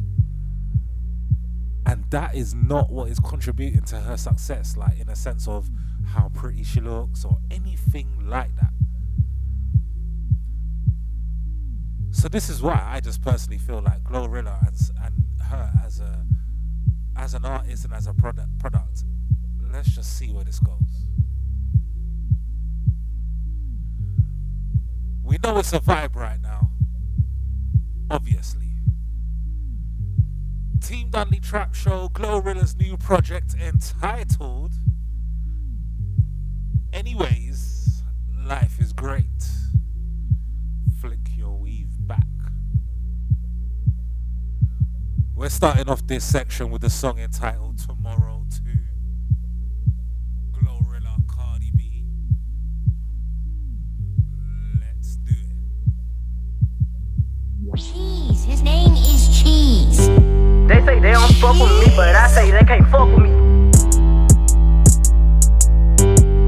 And 1.86 2.04
that 2.10 2.34
is 2.34 2.52
not 2.52 2.90
what 2.90 3.10
is 3.10 3.20
contributing 3.20 3.82
to 3.82 4.00
her 4.00 4.16
success, 4.16 4.76
like 4.76 4.98
in 4.98 5.08
a 5.08 5.14
sense 5.14 5.46
of 5.46 5.70
how 6.04 6.30
pretty 6.34 6.64
she 6.64 6.80
looks 6.80 7.24
or 7.24 7.38
anything 7.48 8.28
like 8.28 8.56
that. 8.56 8.72
So 12.14 12.28
this 12.28 12.48
is 12.48 12.62
why 12.62 12.80
I 12.80 13.00
just 13.00 13.20
personally 13.22 13.58
feel 13.58 13.82
like 13.82 14.04
Glorilla 14.04 14.56
and, 14.66 14.76
and 15.04 15.42
her 15.48 15.72
as 15.84 15.98
a 15.98 16.24
as 17.16 17.34
an 17.34 17.44
artist 17.44 17.84
and 17.84 17.92
as 17.92 18.06
a 18.06 18.14
product 18.14 18.56
product. 18.58 19.02
Let's 19.72 19.92
just 19.92 20.16
see 20.16 20.30
where 20.32 20.44
this 20.44 20.60
goes. 20.60 21.06
We 25.24 25.38
know 25.42 25.58
it's 25.58 25.72
a 25.72 25.80
vibe 25.80 26.14
right 26.14 26.40
now. 26.40 26.70
Obviously. 28.08 28.70
Team 30.80 31.10
Dudley 31.10 31.40
Trap 31.40 31.74
Show, 31.74 32.08
Glorilla's 32.10 32.76
new 32.76 32.96
project 32.96 33.54
entitled 33.60 34.72
Anyways, 36.92 38.04
Life 38.46 38.78
is 38.78 38.92
Great. 38.92 39.53
We're 45.44 45.50
starting 45.50 45.90
off 45.90 46.06
this 46.06 46.24
section 46.24 46.70
with 46.70 46.82
a 46.84 46.88
song 46.88 47.18
entitled 47.18 47.76
Tomorrow 47.76 48.46
2. 48.50 48.62
Glorilla 50.52 51.20
Cardi 51.28 51.70
B. 51.76 52.06
Let's 54.80 55.16
do 55.16 55.34
it. 57.70 57.76
Cheese. 57.76 58.44
His 58.44 58.62
name 58.62 58.94
is 58.94 59.28
Cheese. 59.38 60.08
They 60.66 60.82
say 60.86 60.98
they 60.98 61.12
don't 61.12 61.34
fuck 61.34 61.60
with 61.60 61.78
me, 61.78 61.92
but 61.94 62.14
I 62.14 62.26
say 62.28 62.50
they 62.50 62.64
can't 62.64 62.88
fuck 62.88 63.06
with 63.10 63.24
me. 63.24 63.30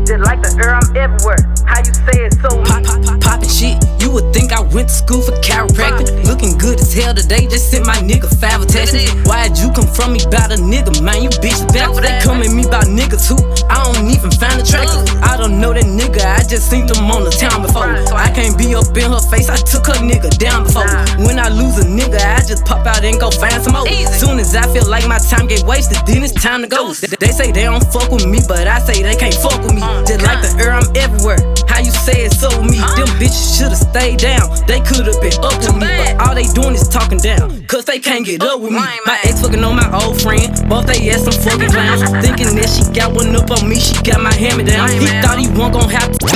Just 0.06 0.24
like 0.24 0.40
the 0.40 0.59
air, 0.64 0.74
I'm 0.74 0.97
everywhere. 0.97 1.55
How 1.66 1.78
you 1.84 1.93
say 1.93 2.24
it 2.26 2.34
so 2.40 2.48
Pop, 2.64 2.84
pop, 2.84 3.02
pop, 3.05 3.20
poppin' 3.20 3.48
shit. 3.48 3.76
You 4.01 4.10
would 4.12 4.32
think 4.32 4.52
I 4.52 4.60
went 4.60 4.88
to 4.88 4.94
school 4.94 5.20
for 5.22 5.32
chiropractic. 5.43 6.24
Looking 6.24 6.56
good 6.59 6.78
as 6.80 6.93
hell 6.94 7.14
today. 7.14 7.47
Just 7.47 7.70
sent 7.70 7.84
my 7.86 7.97
nigga 7.97 8.28
five 8.40 8.66
testing. 8.66 9.09
Why'd 9.24 9.59
you 9.59 9.72
come 9.72 9.86
from 9.86 10.12
me 10.14 10.22
about 10.24 10.52
a 10.52 10.56
nigga, 10.56 11.02
man? 11.02 11.22
You 11.22 11.30
bitch 11.43 11.60
backwards. 11.74 12.06
They 12.06 12.18
come 12.22 12.43
at 12.43 12.51
me 12.52 12.64
about 12.64 12.86
niggas 12.86 13.26
who 13.28 13.36
I 13.68 13.82
don't 13.84 14.06
even 14.09 14.30
find 14.30 14.60
attractive. 14.62 15.05
I 15.22 15.36
don't 15.36 15.60
know 15.60 15.72
that 15.72 15.84
nigga. 15.84 16.22
I 16.22 16.43
just 16.47 16.70
seen 16.70 16.86
them 16.86 17.10
on 17.10 17.24
the 17.24 17.30
town 17.34 17.62
before. 17.62 17.90
I 18.14 18.30
can't 18.30 18.56
be 18.56 18.74
up 18.74 18.94
in 18.97 19.10
her 19.10 19.20
face. 19.30 19.48
I 19.51 19.56
took 19.56 19.86
her 19.90 19.98
nigga 20.01 20.30
down 20.38 20.64
before. 20.64 20.86
When 21.26 21.38
I 21.38 21.48
lose 21.48 21.78
a 21.82 21.86
nigga, 21.86 22.20
I 22.22 22.40
just 22.47 22.64
pop 22.64 22.86
out 22.86 23.02
and 23.05 23.18
go 23.18 23.30
find 23.30 23.59
some 23.62 23.72
more. 23.74 23.86
Soon 24.16 24.38
as 24.38 24.55
I 24.55 24.62
feel 24.72 24.86
like 24.88 25.06
my 25.09 25.18
time 25.18 25.47
get 25.48 25.64
wasted, 25.64 25.98
then 26.06 26.22
it's 26.22 26.32
time 26.32 26.62
to 26.62 26.68
go. 26.68 26.93
They- 26.94 27.16
They 27.26 27.32
say 27.32 27.51
they 27.51 27.64
don't 27.64 27.82
fuck 27.93 28.10
with 28.12 28.26
me, 28.26 28.38
but 28.47 28.68
I 28.68 28.78
say 28.80 29.02
they 29.02 29.16
can't 29.16 29.34
fuck 29.34 29.59
with 29.62 29.74
me. 29.74 29.82
Just 30.06 30.22
like 30.22 30.40
the 30.43 30.55
air, 30.62 30.72
I'm 30.72 30.86
everywhere. 30.94 31.38
How 31.68 31.80
you 31.80 31.90
say 31.90 32.24
it 32.24 32.32
so 32.32 32.50
me? 32.62 32.78
Them 32.96 33.08
bitches 33.16 33.56
should've 33.56 33.78
stayed 33.78 34.18
down. 34.20 34.50
They 34.66 34.80
could've 34.80 35.20
been 35.20 35.36
up 35.40 35.56
with 35.58 35.74
me, 35.76 35.88
but 35.88 36.20
all 36.20 36.34
they 36.34 36.46
doing 36.52 36.74
is 36.74 36.88
talking 36.88 37.18
down. 37.18 37.64
Cause 37.66 37.84
they 37.84 37.98
can't 37.98 38.24
get 38.24 38.42
up 38.42 38.60
with 38.60 38.72
me. 38.72 38.84
My 39.06 39.18
ex 39.24 39.40
fucking 39.40 39.62
on 39.64 39.76
my 39.76 39.88
old 39.92 40.20
friend. 40.20 40.52
Both 40.68 40.86
they 40.86 41.10
ass 41.10 41.24
some 41.24 41.32
fucking 41.32 41.70
clowns. 41.70 42.02
Thinking 42.24 42.54
that 42.56 42.68
she 42.68 42.84
got 42.92 43.14
one 43.14 43.34
up 43.34 43.50
on 43.50 43.68
me, 43.68 43.80
she 43.80 43.94
got 44.02 44.20
my 44.22 44.32
hammer 44.32 44.64
down. 44.64 44.90
He 44.90 45.06
thought 45.22 45.38
he 45.38 45.48
wasn't 45.48 45.74
gon' 45.74 45.90
have 45.90 46.12
to. 46.12 46.26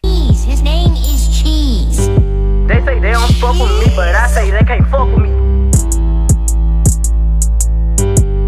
Cheese. 0.00 0.44
His 0.44 0.62
name 0.62 0.92
is 0.92 1.42
Cheese. 1.42 2.08
They 2.68 2.80
say 2.84 2.98
they 3.00 3.12
don't 3.12 3.32
fuck 3.36 3.58
with 3.58 3.70
me, 3.80 3.92
but 3.96 4.14
I 4.14 4.26
say 4.28 4.50
they 4.50 4.64
can't 4.64 4.86
fuck 4.88 5.08
with 5.08 5.22
me. 5.24 5.30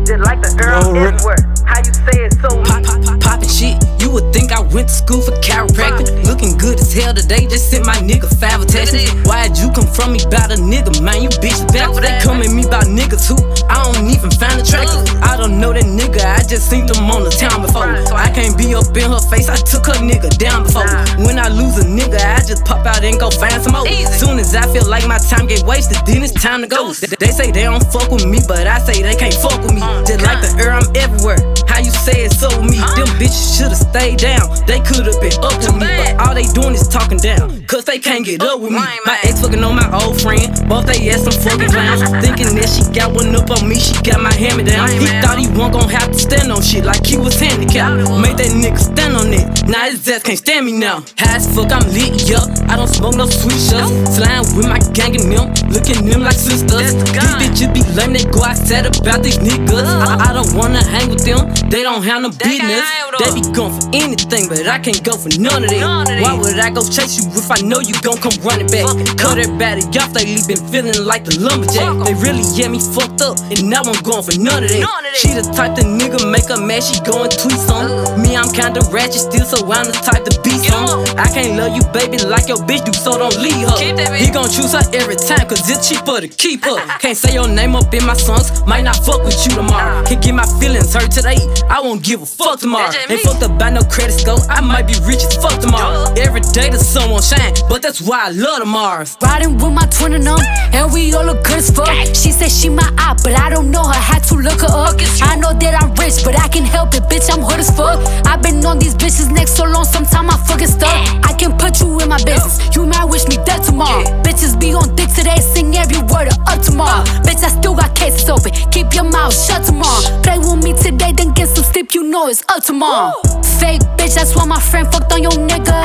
Just 0.05 0.23
like 0.25 0.43
the 0.43 0.51
air, 0.61 0.75
I'm 0.75 0.97
everywhere. 0.97 1.52
How 1.73 1.79
you 1.79 1.95
say 1.95 2.25
it 2.25 2.35
so 2.35 2.49
pop, 2.65 2.85
pop, 2.85 3.03
pop, 3.03 3.19
poppin' 3.19 3.49
shit. 3.49 4.02
Would 4.13 4.31
think 4.31 4.53
I 4.53 4.61
went 4.61 4.89
to 4.89 4.95
school 4.95 5.23
for 5.23 5.33
chiropractic. 5.41 6.25
Looking 6.29 6.59
good 6.59 6.79
as 6.79 6.93
hell 6.93 7.15
today. 7.15 7.47
Just 7.49 7.71
sent 7.71 7.87
my 7.87 7.97
nigga 7.97 8.29
five 8.29 8.61
attachments. 8.61 9.09
Why'd 9.25 9.57
you 9.57 9.73
come 9.73 9.87
from 9.89 10.13
me 10.13 10.21
about 10.23 10.53
a 10.53 10.57
nigga, 10.61 11.01
man? 11.01 11.23
You 11.23 11.31
bitch 11.41 11.57
backwards. 11.73 12.05
They 12.05 12.21
come 12.21 12.43
at 12.45 12.53
me 12.53 12.65
about 12.69 12.85
niggas 12.93 13.25
who 13.25 13.41
I 13.73 13.81
don't 13.89 14.05
even 14.13 14.29
find 14.37 14.61
attractive. 14.61 15.01
I 15.25 15.37
don't 15.41 15.59
know 15.59 15.73
that 15.73 15.89
nigga. 15.89 16.21
I 16.29 16.45
just 16.45 16.69
seen 16.69 16.85
them 16.85 17.09
on 17.09 17.25
the 17.25 17.31
town 17.33 17.63
before. 17.65 17.89
I 18.13 18.29
can't 18.37 18.53
be 18.59 18.75
up 18.77 18.93
in 18.93 19.09
her 19.09 19.23
face. 19.33 19.49
I 19.49 19.57
took 19.57 19.87
her 19.89 19.97
nigga 20.05 20.29
down 20.37 20.65
before. 20.69 20.85
When 21.25 21.39
I 21.41 21.49
lose 21.49 21.81
a 21.81 21.87
nigga, 21.89 22.21
I 22.21 22.45
just 22.45 22.67
pop 22.69 22.85
out 22.85 23.01
and 23.03 23.17
go 23.19 23.31
find 23.31 23.63
some 23.65 23.73
more. 23.73 23.89
As 23.89 24.21
soon 24.21 24.39
as 24.39 24.55
I 24.55 24.69
feel 24.77 24.85
like 24.85 25.09
my 25.09 25.17
time 25.25 25.47
get 25.49 25.65
wasted, 25.65 25.97
then 26.05 26.21
it's 26.23 26.37
time 26.37 26.61
to 26.61 26.69
go. 26.69 26.93
They- 26.93 27.17
They 27.17 27.33
say 27.33 27.51
they 27.51 27.65
don't 27.65 27.81
fuck 27.91 28.11
with 28.13 28.27
me, 28.27 28.41
but 28.47 28.67
I 28.67 28.77
say 28.85 29.01
they 29.01 29.17
can't 29.17 29.33
fuck 29.41 29.57
with 29.65 29.73
me. 29.73 29.81
Just 30.05 30.21
like 30.21 30.45
the 30.45 30.53
air, 30.61 30.73
I'm 30.77 30.85
everywhere. 30.97 31.41
How 31.65 31.79
you 31.81 31.91
say 32.05 32.29
it 32.29 32.33
so 32.37 32.51
me? 32.61 32.77
Them 32.99 33.09
bitches 33.17 33.57
should've 33.57 33.79
stayed 33.79 34.02
down. 34.11 34.51
They 34.67 34.81
could've 34.81 35.21
been 35.23 35.33
up 35.43 35.61
to 35.63 35.71
me, 35.79 35.87
but 35.87 36.19
all 36.19 36.35
they 36.35 36.47
doing 36.51 36.75
is 36.75 36.89
talking 36.89 37.19
down. 37.19 37.65
Cause 37.67 37.85
they 37.85 37.99
can't 37.99 38.25
get 38.25 38.43
up 38.43 38.59
with 38.61 38.73
me. 38.73 38.83
My 39.07 39.19
ex 39.23 39.41
fucking 39.41 39.63
on 39.63 39.77
my 39.77 39.87
old 39.95 40.21
friend. 40.21 40.51
Both 40.69 40.87
they 40.87 41.09
ass 41.11 41.23
some 41.23 41.33
fucking 41.33 41.71
clowns. 41.71 42.03
Thinking 42.25 42.55
that 42.59 42.69
she 42.69 42.83
got 42.93 43.15
one 43.15 43.35
up 43.35 43.51
on 43.51 43.69
me, 43.69 43.79
she 43.79 43.95
got 44.03 44.21
my 44.21 44.35
hammer 44.35 44.65
down. 44.65 44.91
He 44.91 45.07
thought 45.23 45.39
he 45.39 45.47
wasn't 45.55 45.75
gon' 45.79 45.89
have 45.89 46.11
to 46.11 46.19
stand 46.19 46.51
on 46.51 46.63
shit 46.63 46.85
like 46.85 47.07
he 47.07 47.17
was 47.17 47.39
handicapped. 47.39 48.11
Made 48.19 48.37
that 48.43 48.53
nigga 48.53 48.79
stand 48.79 49.17
on 49.17 49.33
it. 49.33 49.47
Now 49.71 49.87
his 49.87 50.07
ass 50.09 50.23
can't 50.23 50.39
stand 50.39 50.67
me 50.67 50.73
now. 50.73 51.05
High 51.19 51.39
as 51.39 51.47
fuck, 51.55 51.71
I'm 51.71 51.87
lit, 51.95 52.29
yup. 52.29 52.51
I 52.69 52.77
don't 52.77 52.91
smoke 52.91 53.15
no 53.15 53.27
sweet 53.27 53.61
shots. 53.63 54.19
Flying 54.19 54.45
with 54.59 54.67
my 54.67 54.83
gang 54.93 55.15
and 55.15 55.31
them. 55.31 55.55
Looking 55.71 56.05
them 56.05 56.27
like 56.27 56.37
sisters. 56.37 56.93
These 56.99 57.39
bitches 57.39 57.71
be 57.71 57.83
lame, 57.95 58.13
they 58.13 58.27
go 58.27 58.43
outside 58.43 58.91
about 58.91 59.23
these 59.23 59.39
niggas. 59.39 59.87
I, 59.87 60.31
I 60.31 60.33
don't 60.35 60.51
wanna 60.59 60.83
hang 60.83 61.09
with 61.09 61.25
them. 61.25 61.47
They 61.71 61.83
don't 61.83 62.03
have 62.03 62.21
no 62.21 62.31
business. 62.31 62.85
They 63.17 63.33
be 63.33 63.43
for 63.55 63.92
anything, 63.95 64.49
but 64.49 64.67
I 64.67 64.79
can't 64.79 65.03
go 65.05 65.17
for 65.17 65.31
none 65.39 65.65
of 65.65 65.71
it. 65.73 65.83
Why 66.23 66.35
would 66.35 66.59
I 66.59 66.71
go 66.71 66.83
chase 66.83 67.17
you 67.21 67.29
if 67.33 67.51
I 67.51 67.61
know 67.63 67.81
you 67.81 67.95
gon' 68.03 68.19
come 68.19 68.35
running 68.43 68.69
back? 68.69 68.87
Cut 69.17 69.39
everybody 69.39 69.83
off, 70.01 70.13
they 70.13 70.25
been 70.49 70.61
feeling 70.73 70.97
like 71.05 71.25
the 71.25 71.39
lumberjack. 71.39 72.05
They 72.07 72.15
really 72.19 72.45
get 72.57 72.71
me 72.71 72.81
fucked 72.81 73.21
up, 73.23 73.39
and 73.53 73.69
now 73.69 73.83
I'm 73.85 73.99
going 74.03 74.25
for 74.25 74.37
none 74.41 74.65
of 74.65 74.71
that. 74.71 75.15
She 75.15 75.29
the 75.37 75.45
type 75.53 75.77
the 75.77 75.85
nigga 75.85 76.25
make 76.31 76.49
her 76.49 76.61
mad, 76.61 76.83
she 76.83 76.99
going 77.05 77.31
tweets 77.31 77.69
on. 77.69 78.17
Me, 78.23 78.37
I'm 78.37 78.49
kinda 78.53 78.81
ratchet 78.91 79.29
still, 79.29 79.45
so 79.45 79.61
I'm 79.71 79.87
the 79.87 79.97
type 80.01 80.25
to 80.25 80.33
be 80.43 80.57
some. 80.65 81.05
I 81.21 81.29
can't 81.29 81.57
love 81.61 81.77
you, 81.77 81.85
baby, 81.93 82.19
like 82.25 82.49
your 82.49 82.59
bitch 82.65 82.85
do, 82.85 82.93
so 82.93 83.19
don't 83.19 83.37
leave 83.39 83.61
her. 83.69 83.77
He 84.17 84.31
gon' 84.33 84.49
choose 84.49 84.73
her 84.73 84.85
every 84.97 85.17
time, 85.17 85.45
cause 85.49 85.69
it's 85.69 85.89
cheaper 85.89 86.21
to 86.21 86.29
keep 86.29 86.65
her. 86.65 86.81
Can't 87.03 87.17
say 87.17 87.35
your 87.35 87.49
name 87.49 87.77
up 87.77 87.93
in 87.93 88.05
my 88.07 88.15
songs, 88.15 88.65
might 88.67 88.83
not 88.85 88.97
fuck 89.05 89.25
with 89.25 89.37
you 89.45 89.53
tomorrow. 89.55 90.03
Can 90.07 90.21
get 90.21 90.35
my 90.35 90.47
feelings 90.61 90.95
hurt 90.95 91.11
today, 91.11 91.37
I 91.69 91.81
won't 91.81 92.03
give 92.03 92.23
a 92.23 92.27
fuck 92.27 92.61
tomorrow. 92.61 92.91
Ain't 93.11 93.21
fucked 93.21 93.43
up 93.43 93.59
by 93.59 93.71
no 93.71 93.82
credit 93.89 94.23
go, 94.25 94.37
I 94.49 94.61
might 94.61 94.87
be 94.87 94.95
rich 95.05 95.25
as 95.25 95.37
fuck 95.37 95.61
tomorrow. 95.61 96.13
Every 96.17 96.41
day 96.53 96.71
the 96.71 96.79
sun 96.79 97.11
won't 97.11 97.25
shine, 97.25 97.55
but 97.69 97.83
that's 97.83 98.01
why 98.01 98.27
I 98.27 98.31
love 98.31 98.61
the 98.61 98.67
Mars. 98.67 99.17
Riding 99.23 99.57
with 99.57 99.73
my 99.73 99.87
twin 99.87 100.15
and 100.15 100.27
them, 100.27 100.39
and 100.73 100.93
we 100.93 101.13
all 101.15 101.25
look 101.25 101.45
good 101.45 101.59
as 101.59 101.71
fuck. 101.71 101.89
She 102.15 102.31
said 102.31 102.51
she 102.51 102.69
my 102.69 102.89
eye, 102.99 103.17
but 103.23 103.39
I 103.39 103.49
don't 103.49 103.71
know 103.71 103.83
her. 103.83 104.03
Had 104.13 104.25
to 104.25 104.35
look 104.37 104.61
her 104.61 104.71
up. 104.71 105.01
I 105.23 105.37
know 105.37 105.53
that 105.53 105.75
I'm 105.81 105.95
rich, 105.95 106.25
but 106.25 106.39
I 106.39 106.49
can 106.49 106.65
help 106.65 106.95
it, 106.95 107.05
bitch. 107.05 107.33
I'm 107.33 107.41
hood 107.41 107.61
as 107.61 107.71
fuck. 107.75 107.99
I've 108.27 108.43
been 108.43 108.65
on 108.67 108.79
these 108.79 108.95
bitches 108.95 109.33
neck 109.33 109.49
so 109.49 109.65
long, 109.65 109.85
sometime 109.85 110.29
I 110.29 110.37
fucking 110.37 110.69
stuck. 110.69 110.93
I 111.25 111.33
can 111.33 111.57
put 111.57 111.81
you 111.81 111.89
in 112.01 112.09
my 112.09 112.23
business. 112.23 112.61
You 112.75 112.85
might 112.85 113.05
wish 113.07 113.27
me 113.27 113.39
dead 113.47 113.63
tomorrow. 113.65 114.05
Bitches 114.23 114.59
be 114.59 114.75
on 114.75 114.95
dick 114.95 115.09
today, 115.09 115.39
sing 115.41 115.75
every 115.77 116.03
word 116.13 116.29
of 116.29 116.39
up 116.47 116.61
tomorrow. 116.61 117.05
Bitch, 117.25 117.43
I 117.43 117.49
still 117.49 117.75
got 117.75 117.97
cases 117.97 118.29
open. 118.29 118.53
Keep 118.71 118.93
your 118.95 119.05
mouth 119.09 119.33
shut 119.33 119.65
tomorrow. 119.65 120.03
Play 120.23 120.39
with 120.39 120.63
me 120.63 120.73
today, 120.77 121.13
then 121.13 121.33
get 121.33 121.49
some 121.49 121.65
sleep. 121.65 121.95
You 121.95 122.05
know 122.05 122.29
it's 122.29 122.43
up 122.49 122.63
tomorrow. 122.63 123.15
Fake 123.59 123.72
bitch, 123.79 124.15
that's 124.15 124.35
why 124.35 124.45
my 124.45 124.61
friend 124.61 124.91
fucked 124.93 125.13
on 125.13 125.23
your 125.23 125.33
nigga. 125.33 125.79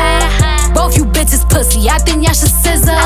Both 0.73 0.97
you 0.97 1.05
bitches 1.05 1.47
pussy, 1.49 1.89
I 1.89 1.97
think 1.97 2.23
y'all 2.23 2.34
should 2.34 2.49
scissor. 2.51 2.97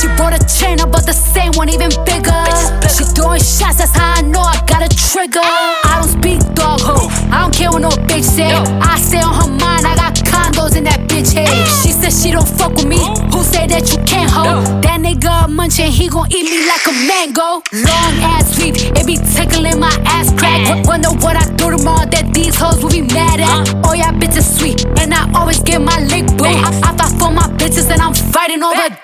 She 0.00 0.08
bought 0.16 0.34
a 0.34 0.40
chain, 0.46 0.80
I 0.80 0.86
bought 0.86 1.06
the 1.06 1.12
same 1.12 1.52
one, 1.54 1.68
even 1.68 1.90
bigger. 2.04 2.44
She 2.88 3.04
throwing 3.04 3.40
shots, 3.40 3.78
that's 3.78 3.96
how 3.96 4.14
I 4.18 4.22
know 4.22 4.40
I 4.40 4.58
got 4.66 4.82
a 4.82 4.90
trigger. 4.90 5.40
I 5.42 6.00
don't 6.00 6.10
speak 6.10 6.40
dog 6.54 6.80
ho, 6.80 7.08
I 7.30 7.42
don't 7.42 7.54
care 7.54 7.70
what 7.70 7.82
no 7.82 7.90
bitch 8.10 8.24
say. 8.24 8.50
I 8.50 8.98
stay 8.98 9.20
on 9.20 9.34
her 9.34 9.48
mind, 9.48 9.86
I 9.86 9.94
got 9.94 10.14
condos 10.16 10.76
in 10.76 10.84
that 10.84 11.00
bitch 11.08 11.32
head. 11.32 11.48
She 11.82 11.92
said 11.92 12.12
she 12.12 12.32
don't 12.32 12.48
fuck 12.48 12.74
with 12.74 12.86
me, 12.86 12.98
who 13.30 13.42
say 13.44 13.66
that 13.66 13.92
you 13.92 14.02
can't 14.04 14.30
hold? 14.30 14.82
That 14.82 14.98
nigga 15.00 15.44
a 15.44 15.48
munchin', 15.48 15.90
he 15.90 16.08
gon' 16.08 16.26
eat 16.32 16.44
me 16.44 16.66
like 16.66 16.84
a 16.88 16.94
mango. 17.06 17.62
Long 17.72 18.14
ass 18.34 18.56
sweep, 18.56 18.74
it 18.98 19.06
be 19.06 19.16
tickling 19.16 19.78
my 19.78 19.94
ass 20.06 20.32
crack. 20.34 20.84
Wonder 20.86 21.10
what 21.22 21.36
I 21.36 21.46
do 21.54 21.70
tomorrow 21.70 22.06
that 22.10 22.32
these 22.32 22.56
hoes 22.56 22.82
will 22.82 22.90
be 22.90 23.02
mad 23.02 23.40
at. 23.40 23.71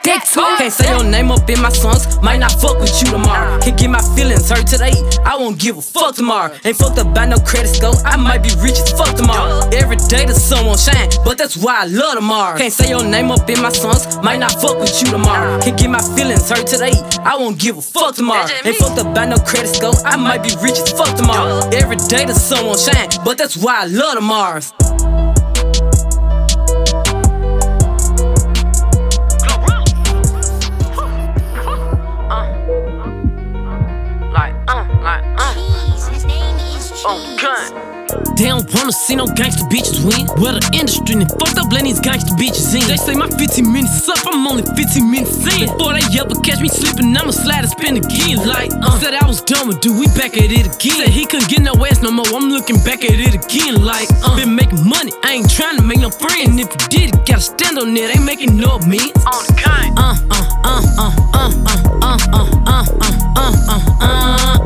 Dick 0.02 0.23
too. 0.24 0.40
Can't 0.59 0.73
say 0.73 0.89
your 0.90 1.05
name 1.05 1.31
up 1.31 1.48
in 1.51 1.60
my 1.60 1.70
songs, 1.70 2.20
might 2.23 2.39
not 2.39 2.52
fuck 2.52 2.78
with 2.81 2.94
you 3.01 3.10
tomorrow. 3.10 3.59
Can't 3.60 3.78
get 3.78 3.90
my 3.90 4.01
feelings 4.15 4.48
hurt 4.51 4.66
today, 4.66 4.93
I 5.24 5.36
won't 5.36 5.59
give 5.59 5.78
a 5.78 5.82
fuck 5.82 6.15
tomorrow. 6.15 6.55
Ain't 6.65 6.77
fucked 6.77 6.98
up 6.98 7.15
by 7.15 7.27
no 7.27 7.39
credit 7.39 7.69
score, 7.69 7.94
I 8.05 8.16
might 8.16 8.43
be 8.43 8.51
rich 8.60 8.78
as 8.78 8.93
fuck 8.93 9.15
tomorrow. 9.16 9.69
Every 9.73 9.97
day 9.97 10.27
the 10.27 10.35
sun 10.35 10.66
won't 10.66 10.81
shine, 10.81 11.09
but 11.24 11.39
that's 11.39 11.56
why 11.56 11.82
I 11.82 11.85
love 11.86 12.15
tomorrow. 12.15 12.59
Can't 12.59 12.73
say 12.73 12.89
your 12.89 13.05
name 13.05 13.31
up 13.31 13.48
in 13.48 13.60
my 13.62 13.70
songs, 13.70 14.16
might 14.23 14.39
not 14.39 14.52
fuck 14.60 14.78
with 14.78 14.94
you 15.02 15.10
tomorrow. 15.10 15.60
Can't 15.60 15.78
get 15.78 15.90
my 15.90 16.02
feelings 16.16 16.48
hurt 16.48 16.66
today, 16.66 16.93
I 17.24 17.36
won't 17.36 17.59
give 17.59 17.78
a 17.78 17.82
fuck 17.82 18.15
tomorrow. 18.15 18.48
Ain't 18.65 18.77
fucked 18.77 18.98
up 18.98 19.15
by 19.15 19.27
no 19.27 19.36
credit 19.39 19.74
score, 19.74 19.94
I 20.05 20.16
might 20.16 20.43
be 20.43 20.51
rich 20.62 20.78
as 20.78 20.93
fuck 20.93 21.16
tomorrow. 21.16 21.60
Every 21.73 21.97
day 21.97 22.24
the 22.24 22.35
sun 22.35 22.66
won't 22.66 22.81
shine, 22.81 23.09
but 23.24 23.39
that's 23.39 23.56
why 23.56 23.82
I 23.82 23.86
love 23.86 24.15
the 24.15 25.27
Like, 35.03 35.25
uh, 35.25 35.37
like, 35.37 35.39
uh. 35.39 35.55
Oh, 37.07 37.37
gun. 37.41 38.35
They 38.37 38.47
don't 38.47 38.66
wanna 38.75 38.93
see 38.93 39.15
no 39.15 39.27
gangster 39.27 39.65
bitches 39.66 40.03
win. 40.03 40.27
Well, 40.43 40.59
the 40.59 40.65
industry 40.75 41.15
and 41.15 41.29
fucked 41.39 41.59
up 41.59 41.70
letting 41.70 41.91
these 41.91 42.01
gangster 42.01 42.35
bitches 42.35 42.75
in. 42.75 42.83
They 42.89 42.97
say 42.97 43.15
my 43.15 43.29
15 43.31 43.62
minutes 43.70 44.09
up, 44.09 44.19
I'm 44.27 44.47
only 44.47 44.62
15 44.62 45.11
minutes 45.11 45.39
in. 45.47 45.66
Before 45.70 45.95
they 45.95 46.03
ever 46.19 46.35
catch 46.43 46.59
me 46.61 46.69
slipping, 46.69 47.15
I'ma 47.16 47.31
slide 47.31 47.62
and 47.66 47.70
spin 47.70 47.95
again. 47.99 48.43
Like, 48.47 48.70
uh. 48.83 48.99
said 48.99 49.15
I 49.15 49.27
was 49.27 49.43
done 49.43 49.69
with 49.69 49.81
dude, 49.81 49.99
we 49.99 50.07
back 50.19 50.35
at 50.35 50.51
it 50.51 50.66
again. 50.66 50.99
Said 50.99 51.11
he 51.15 51.27
couldn't 51.27 51.49
get 51.49 51.62
no 51.62 51.75
ass 51.87 52.03
no 52.03 52.11
more, 52.11 52.27
I'm 52.35 52.51
looking 52.51 52.79
back 52.83 53.05
at 53.07 53.15
it 53.15 53.35
again. 53.39 53.85
Like, 53.85 54.09
uh. 54.25 54.35
been 54.35 54.55
making 54.55 54.83
money, 54.83 55.12
I 55.23 55.39
ain't 55.39 55.51
trying 55.51 55.77
to 55.79 55.85
make 55.85 56.01
no 56.01 56.11
friends. 56.11 56.49
And 56.51 56.59
if 56.59 56.66
you 56.75 56.83
did 56.91 57.15
it, 57.15 57.27
gotta 57.27 57.43
stand 57.43 57.79
on 57.79 57.95
it, 57.97 58.11
ain't 58.11 58.25
making 58.27 58.57
no 58.57 58.79
means. 58.83 59.15
On 59.23 59.43
the 59.47 59.55
kind. 59.55 59.95
Uh, 59.95 60.15
uh, 60.31 60.43
uh, 60.66 60.83
uh, 60.99 61.15
uh, 61.39 61.66
uh, 61.66 61.79
uh, 62.03 62.19
uh, 62.35 62.43
uh, 62.43 62.47
uh, 62.66 62.85
uh, 63.39 63.55
uh, 63.69 63.83
uh, 64.03 64.57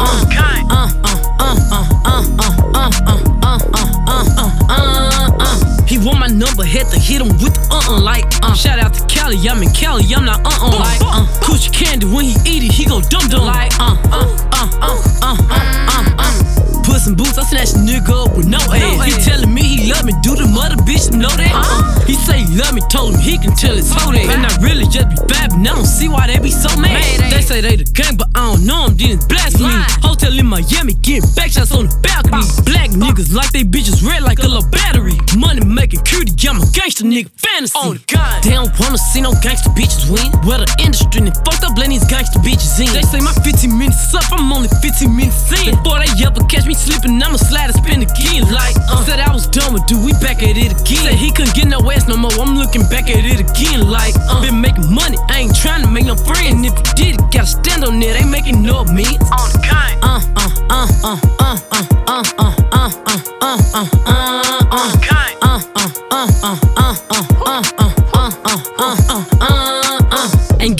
He 5.86 5.98
want 5.98 6.20
my 6.20 6.26
number, 6.26 6.64
had 6.64 6.88
to 6.88 6.98
hit 6.98 7.20
him 7.20 7.28
with 7.28 7.52
the 7.52 7.68
uh-uh 7.70 8.00
like 8.00 8.24
uh. 8.42 8.54
Shout 8.54 8.78
out 8.78 8.94
to 8.94 9.04
Cali, 9.06 9.36
I'm 9.48 9.62
in 9.62 9.70
Cali, 9.72 10.04
I'm 10.14 10.24
not 10.24 10.40
uh-uh 10.40 10.78
like 10.78 11.00
uh. 11.02 11.26
Coochie 11.44 11.72
candy 11.72 12.06
when 12.06 12.24
he 12.24 12.34
eat 12.46 12.62
it, 12.64 12.72
he 12.72 12.84
go 12.86 13.00
dum 13.02 13.28
dum 13.28 13.44
like 13.44 13.72
uh, 13.78 13.96
uh, 14.10 14.24
uh, 14.52 14.70
uh, 14.80 15.02
uh, 15.22 15.36
uh, 15.50 15.66
uh, 15.88 16.14
uh. 16.18 16.61
Put 16.82 17.00
some 17.00 17.14
boots, 17.14 17.38
I 17.38 17.44
snatch 17.44 17.72
a 17.72 17.80
nigga 17.80 18.26
up 18.26 18.36
with 18.36 18.46
no 18.46 18.58
ass. 18.58 19.04
He 19.06 19.12
telling 19.22 19.52
me 19.52 19.62
he 19.62 19.92
love 19.92 20.04
me, 20.04 20.12
do 20.22 20.34
the 20.34 20.46
mother 20.46 20.76
bitch 20.82 21.10
know 21.14 21.30
that? 21.30 21.52
Uh. 21.54 22.04
He 22.06 22.14
say 22.14 22.42
he 22.42 22.58
love 22.58 22.74
me, 22.74 22.82
told 22.90 23.14
him 23.14 23.20
he 23.20 23.38
can 23.38 23.54
tell 23.54 23.74
his 23.74 23.92
hoe 23.92 24.12
that. 24.12 24.26
And 24.28 24.44
I 24.44 24.52
really 24.60 24.86
just 24.86 25.08
be 25.08 25.16
babbing, 25.30 25.62
I 25.66 25.74
don't 25.74 25.86
see 25.86 26.08
why 26.08 26.26
they 26.26 26.38
be 26.38 26.50
so 26.50 26.68
mad. 26.76 26.98
They 27.30 27.40
say 27.40 27.60
they 27.60 27.76
the 27.76 27.84
gang, 27.84 28.16
but 28.16 28.28
I 28.34 28.52
don't 28.52 28.66
know 28.66 28.88
them, 28.88 28.96
then 28.96 29.10
it's 29.16 29.26
blasphemy. 29.26 29.72
Hotel 30.02 30.34
in 30.36 30.46
Miami, 30.46 30.94
getting 31.00 31.28
back 31.34 31.50
shots 31.54 31.72
on 31.72 31.86
the 31.86 31.94
balcony. 32.02 32.42
Black 32.66 32.90
niggas 32.90 33.32
like 33.32 33.50
they 33.52 33.62
bitches 33.62 34.02
red 34.02 34.22
like 34.22 34.38
a 34.40 34.48
little 34.48 34.68
battery. 34.70 35.16
Money 35.38 35.64
making 35.64 36.02
cutie, 36.02 36.34
I'm 36.48 36.60
a 36.60 36.66
gangster 36.74 37.04
nigga 37.04 37.30
fantasy. 37.38 37.78
On 37.78 37.94
the 37.94 38.02
kind. 38.10 38.42
They 38.44 38.58
don't 38.58 38.72
wanna 38.78 38.98
see 38.98 39.22
no 39.22 39.32
gangster 39.40 39.70
bitches 39.70 40.10
win. 40.10 40.26
Well, 40.42 40.60
the 40.60 40.68
industry 40.82 41.22
and 41.22 41.34
fucked 41.46 41.62
up 41.62 41.78
letting 41.78 41.96
these 41.96 42.06
gangster 42.10 42.42
bitches 42.42 42.76
in. 42.82 42.90
They 42.92 43.06
say 43.06 43.20
my 43.22 43.32
15 43.46 43.70
minutes 43.70 44.14
up, 44.14 44.26
I'm 44.32 44.50
only 44.52 44.68
15 44.82 45.08
minutes 45.08 45.48
in. 45.62 45.78
Before 45.78 46.02
they 46.02 46.10
ever 46.26 46.42
catch 46.50 46.66
me 46.66 46.71
slipping, 46.76 47.22
I'ma 47.22 47.36
slide 47.36 47.70
and 47.70 47.76
spin 47.76 48.02
again. 48.02 48.42
Like, 48.52 48.76
uh. 48.90 49.04
said 49.04 49.20
I 49.20 49.32
was 49.32 49.46
done 49.48 49.72
with 49.72 49.86
dude, 49.86 50.04
we 50.04 50.12
back 50.14 50.42
at 50.42 50.56
it 50.56 50.72
again. 50.72 51.04
Said 51.04 51.14
he 51.14 51.32
couldn't 51.32 51.54
get 51.54 51.68
no 51.68 51.78
ass 51.90 52.08
no 52.08 52.16
more, 52.16 52.32
I'm 52.40 52.56
looking 52.56 52.82
back 52.88 53.08
at 53.10 53.24
it 53.24 53.40
again. 53.40 53.88
Like, 53.88 54.14
uh. 54.28 54.40
been 54.40 54.60
making 54.60 54.92
money, 54.92 55.18
I 55.28 55.40
ain't 55.40 55.56
trying 55.56 55.82
to 55.82 55.90
make 55.90 56.06
no 56.06 56.16
friends. 56.16 56.54
And 56.54 56.66
if 56.66 56.74
you 56.76 56.94
did 56.94 57.14
it, 57.16 57.22
gotta 57.32 57.46
stand 57.46 57.84
on 57.84 58.02
it, 58.02 58.16
ain't 58.16 58.30
making 58.30 58.62
no 58.62 58.84
means. 58.84 59.20
On 59.32 59.48
the 59.52 59.60
kind. 59.62 59.98
Uh, 60.02 60.20
uh, 60.36 60.50
uh, 60.70 60.88
uh, 61.02 61.18
uh, 61.40 61.58
uh, 61.70 61.70
uh, 61.70 61.86
uh, 62.08 62.22
uh, 62.22 62.54
uh, 62.72 62.90
uh, 63.02 63.20
uh, 63.42 63.58
uh, 63.74 63.88
uh, 64.06 64.21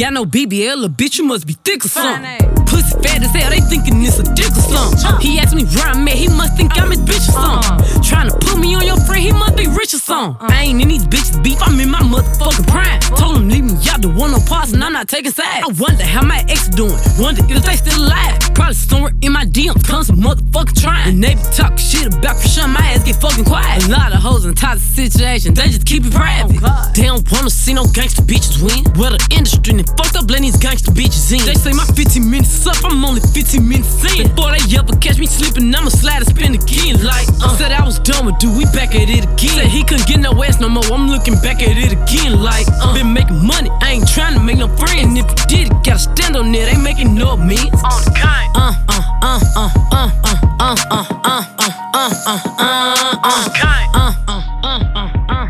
got 0.03 0.13
no 0.13 0.25
BBL, 0.25 0.85
a 0.85 0.89
bitch, 0.89 1.19
you 1.19 1.25
must 1.25 1.47
be 1.47 1.53
thick 1.53 1.85
or 1.85 1.89
something. 1.89 2.25
Pussy 2.67 2.99
fat 3.07 3.23
as 3.23 3.31
hell, 3.31 3.51
they 3.51 3.61
thinking 3.61 4.03
it's 4.03 4.19
a 4.19 4.25
dick 4.35 4.51
or 4.51 4.67
something. 4.67 5.21
He 5.21 5.39
asked 5.39 5.55
me 5.55 5.63
where 5.63 5.87
I'm 5.87 6.09
at, 6.09 6.15
he 6.15 6.27
must 6.27 6.57
think 6.57 6.73
I'm 6.75 6.91
his 6.91 6.99
bitch 6.99 7.29
or 7.31 7.39
something. 7.39 8.03
Tryna 8.03 8.41
put 8.41 8.59
me 8.59 8.75
on 8.75 8.85
your 8.85 8.99
friend, 9.07 9.23
he 9.23 9.31
must 9.31 9.55
be 9.55 9.69
rich 9.69 9.95
or 9.95 10.03
something. 10.03 10.49
I 10.49 10.65
ain't 10.65 10.83
in 10.83 10.89
these 10.89 11.07
bitches 11.07 11.39
beef, 11.45 11.59
I'm 11.63 11.79
in 11.79 11.89
my 11.89 12.01
motherfucking 12.01 12.67
prime. 12.67 12.99
Told 13.15 13.37
him 13.37 13.49
leave 13.49 13.63
me 13.63 13.75
out 13.91 14.03
the 14.03 14.09
one 14.09 14.35
on 14.35 14.43
parts 14.43 14.73
and 14.73 14.83
I'm 14.83 14.93
not 14.93 15.07
taking 15.07 15.31
sides. 15.31 15.63
I 15.63 15.71
wonder 15.79 16.03
how 16.03 16.25
my 16.25 16.43
ex 16.49 16.67
doing, 16.69 16.99
wonder 17.19 17.43
if 17.47 17.63
they 17.63 17.77
still 17.77 18.03
alive. 18.03 18.41
Probably 18.55 18.75
somewhere 18.75 19.13
in 19.23 19.31
my 19.31 19.45
DMs, 19.45 19.87
comes 19.87 20.09
some 20.09 20.17
motherfucking 20.17 20.81
trying. 20.81 21.15
And 21.15 21.23
they 21.23 21.35
be 21.35 21.43
talking 21.55 21.77
shit 21.77 22.13
about 22.13 22.43
Krishan, 22.43 22.75
my 22.75 22.83
ass 22.91 23.05
get 23.05 23.23
fucking 23.23 23.45
quiet. 23.45 23.87
A 23.87 23.89
lot 23.89 24.13
of 24.13 24.19
hoes 24.19 24.47
in 24.47 24.55
toxic 24.55 25.13
situations, 25.13 25.57
they 25.57 25.69
just 25.69 25.87
keep 25.87 26.05
it 26.05 26.13
private. 26.13 26.59
They 26.97 27.05
don't 27.05 27.23
wanna 27.31 27.51
see 27.51 27.75
no 27.75 27.87
gangster 27.93 28.23
bitches 28.23 28.59
win. 28.59 28.83
Well, 28.99 29.13
the 29.13 29.23
industry 29.31 29.75
fucked 29.97 30.17
up 30.17 30.29
letting 30.31 30.49
these 30.51 30.57
gangster 30.59 30.91
bitches 30.93 31.33
in. 31.33 31.45
They 31.47 31.55
say 31.55 31.73
my 31.73 31.85
15 31.95 32.23
minutes 32.29 32.67
up, 32.67 32.77
I'm 32.85 33.05
only 33.05 33.21
15 33.21 33.63
minutes 33.67 34.05
in. 34.15 34.29
Before 34.35 34.53
they 34.53 34.63
ever 34.77 34.95
catch 34.99 35.19
me 35.19 35.27
slipping, 35.27 35.75
I'ma 35.75 35.89
slide 35.91 36.23
and 36.23 36.29
spin 36.31 36.55
again. 36.55 37.03
Like, 37.03 37.29
uh. 37.43 37.57
said 37.57 37.73
I 37.73 37.85
was 37.85 37.99
done 38.01 38.27
with 38.27 38.39
dude, 38.39 38.57
we 38.57 38.65
back 38.77 38.95
at 38.95 39.09
it 39.09 39.25
again. 39.25 39.57
Said 39.57 39.67
he 39.67 39.85
couldn't 39.85 40.07
get 40.07 40.21
no 40.21 40.33
ass 40.43 40.61
no 40.61 40.69
more, 40.69 40.85
I'm 40.93 41.09
looking 41.09 41.35
back 41.41 41.63
at 41.63 41.77
it 41.77 41.93
again. 41.93 42.43
Like, 42.43 42.67
uh. 42.81 42.95
been 42.95 43.13
making 43.13 43.45
money, 43.45 43.71
I 43.83 43.93
ain't 43.99 44.09
trying 44.09 44.35
to 44.35 44.41
make 44.43 44.59
no 44.59 44.69
friend. 44.77 45.17
And 45.17 45.19
if 45.19 45.27
you 45.29 45.37
did 45.49 45.65
it, 45.71 45.77
gotta 45.85 45.99
stand 45.99 46.37
on 46.37 46.55
it, 46.55 46.69
ain't 46.73 46.83
making 46.83 47.15
no 47.15 47.37
means. 47.37 47.73
On 47.85 48.01
the 48.05 48.13
kind. 48.17 48.51
Uh, 48.55 48.75
uh, 48.89 49.03
uh, 49.23 49.41
uh, 49.57 49.71
uh, 49.93 50.11
uh, 50.23 50.37
uh, 50.61 50.77
uh, 50.91 51.07
uh, 51.21 51.23
uh, 51.25 51.63
uh, 51.95 52.13
uh, 52.27 52.41
uh, 52.59 53.29
On 53.33 53.45
the 53.45 53.51
kind. 53.57 53.89
uh, 53.95 54.13
uh, 54.29 54.43
uh, 54.63 54.65
uh, 54.65 54.89
uh, 54.95 55.09
uh, 55.29 55.33
uh, 55.35 55.42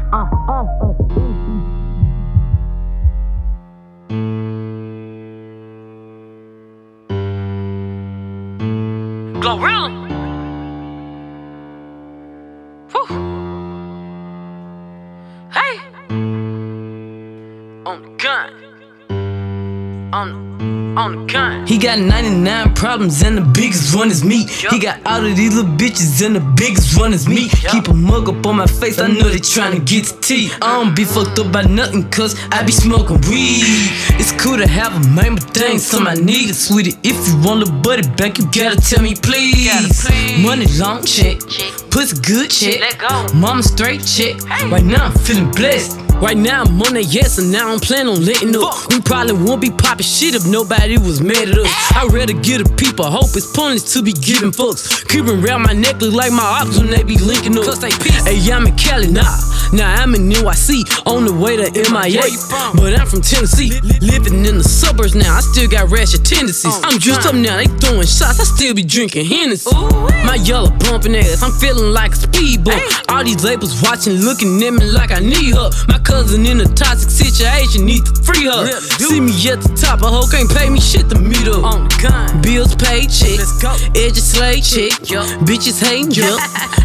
go. 9.43 10.02
On, 20.97 21.27
the 21.27 21.33
gun. 21.33 21.67
He 21.67 21.79
got 21.79 21.99
99 21.99 22.75
problems 22.75 23.23
and 23.23 23.37
the 23.37 23.43
biggest 23.43 23.95
one 23.95 24.11
is 24.11 24.25
me. 24.25 24.47
He 24.47 24.79
got 24.79 25.01
all 25.07 25.25
of 25.25 25.37
these 25.37 25.55
little 25.55 25.71
bitches 25.73 26.25
and 26.25 26.37
the 26.37 26.41
biggest 26.57 26.99
one 26.99 27.13
is 27.13 27.29
me. 27.29 27.49
Keep 27.49 27.89
a 27.89 27.95
mug 27.95 28.29
up 28.29 28.47
on 28.47 28.57
my 28.57 28.67
face, 28.67 28.99
I 28.99 29.09
know 29.09 29.29
they 29.29 29.39
tryna 29.39 29.85
get 29.87 30.07
to 30.07 30.21
tea. 30.21 30.51
I 30.61 30.83
don't 30.83 30.95
be 30.95 31.05
fucked 31.05 31.39
up 31.39 31.53
by 31.53 31.63
nothing, 31.63 32.09
cause 32.11 32.37
I 32.51 32.63
be 32.63 32.73
smoking 32.73 33.21
weed. 33.29 33.63
It's 34.21 34.33
cool 34.33 34.57
to 34.57 34.67
have 34.67 34.95
a 34.95 35.09
man, 35.09 35.35
but 35.37 35.53
dang, 35.55 35.79
some 35.79 36.07
I 36.07 36.15
need 36.15 36.51
it, 36.51 36.55
sweetie. 36.55 36.97
If 37.03 37.17
you 37.29 37.41
want 37.47 37.69
a 37.69 37.73
buddy 37.73 38.09
back, 38.17 38.39
you 38.39 38.45
gotta 38.47 38.77
tell 38.81 39.03
me 39.03 39.15
please. 39.15 40.09
Money 40.43 40.67
long 40.79 41.05
check, 41.05 41.39
pussy 41.91 42.21
good 42.23 42.51
check, 42.51 42.81
mama 43.35 43.63
straight 43.63 44.05
check. 44.05 44.41
Right 44.71 44.85
now 44.85 45.07
I'm 45.07 45.13
feeling 45.13 45.51
blessed. 45.53 46.01
Right 46.23 46.37
now 46.37 46.63
I'm 46.63 46.81
on 46.81 46.95
that 46.95 47.07
yes, 47.11 47.39
and 47.39 47.51
now 47.51 47.73
I'm 47.73 47.81
planning 47.81 48.15
on 48.15 48.25
letting 48.25 48.55
up. 48.55 48.73
We 48.91 49.01
probably 49.01 49.35
won't 49.35 49.61
be 49.61 49.71
popping 49.71 50.07
shit 50.07 50.37
if 50.37 50.47
nobody 50.47 50.82
was 50.91 51.23
mad 51.23 51.49
at 51.49 51.59
us. 51.59 51.71
I 51.95 52.09
rather 52.11 52.33
give 52.33 52.65
the 52.65 52.75
people 52.75 53.07
hope 53.07 53.31
it's 53.37 53.47
pointless 53.55 53.93
to 53.95 54.03
be 54.03 54.13
giving 54.13 54.51
fucks. 54.51 55.07
Creeping 55.07 55.45
around 55.45 55.63
my 55.63 55.73
neck 55.73 56.01
look 56.01 56.15
like 56.15 56.33
my 56.33 56.43
ops 56.43 56.79
when 56.79 56.91
they 56.91 57.03
be 57.03 57.19
linking 57.19 57.57
up. 57.57 57.79
Hey, 58.27 58.43
I'm 58.51 58.67
in 58.67 58.75
Cali, 58.77 59.07
nah. 59.07 59.23
Now 59.73 59.89
I'm 60.03 60.15
in 60.15 60.29
NYC 60.29 61.07
on 61.07 61.25
the 61.25 61.33
way 61.33 61.57
to 61.57 61.71
MIA. 61.71 62.27
But 62.75 62.99
I'm 62.99 63.07
from 63.07 63.23
Tennessee, 63.23 63.73
living 64.03 64.45
in 64.45 64.59
the 64.59 64.67
suburbs 64.67 65.15
now. 65.15 65.37
I 65.37 65.41
still 65.41 65.69
got 65.71 65.89
ratchet 65.89 66.25
tendencies. 66.27 66.75
I'm 66.83 66.99
juiced 66.99 67.25
up 67.25 67.35
now, 67.35 67.57
they 67.57 67.71
throwing 67.79 68.05
shots. 68.05 68.43
I 68.43 68.45
still 68.45 68.75
be 68.75 68.83
drinking 68.83 69.27
Hennessy. 69.27 69.71
My 70.27 70.37
yellow 70.43 70.71
bumping 70.83 71.17
ass, 71.17 71.43
I'm 71.43 71.53
feeling 71.63 71.95
like 71.95 72.13
a 72.13 72.17
speed 72.17 72.65
bump. 72.65 72.83
All 73.09 73.23
these 73.25 73.45
labels 73.45 73.81
watching, 73.81 74.19
looking 74.21 74.61
at 74.61 74.75
me 74.75 74.91
like 74.91 75.11
I 75.15 75.21
need 75.21 75.55
her. 75.55 75.71
My 75.89 75.99
cousin 76.03 76.45
in 76.45 76.61
a 76.61 76.69
toxic 76.69 77.11
situation, 77.11 77.87
need 77.87 78.05
to 78.05 78.13
free 78.27 78.51
her. 78.51 78.67
See 78.99 79.21
me 79.21 79.33
at 79.49 79.63
the 79.63 79.73
top, 79.73 80.03
a 80.03 80.09
hoe 80.11 80.29
can't 80.29 80.51
pay 80.53 80.69
me 80.73 80.81
shit 80.81 81.09
to 81.11 81.19
meet 81.19 81.47
up. 81.49 81.65
On 81.65 81.85
the 81.85 81.99
gun. 82.01 82.41
Bills 82.41 82.75
paid, 82.75 83.11
check. 83.11 83.39
Edges 83.95 84.33
slay, 84.33 84.61
check. 84.61 84.93
Bitches 85.45 85.81
hating, 85.81 86.11
yup. 86.11 86.41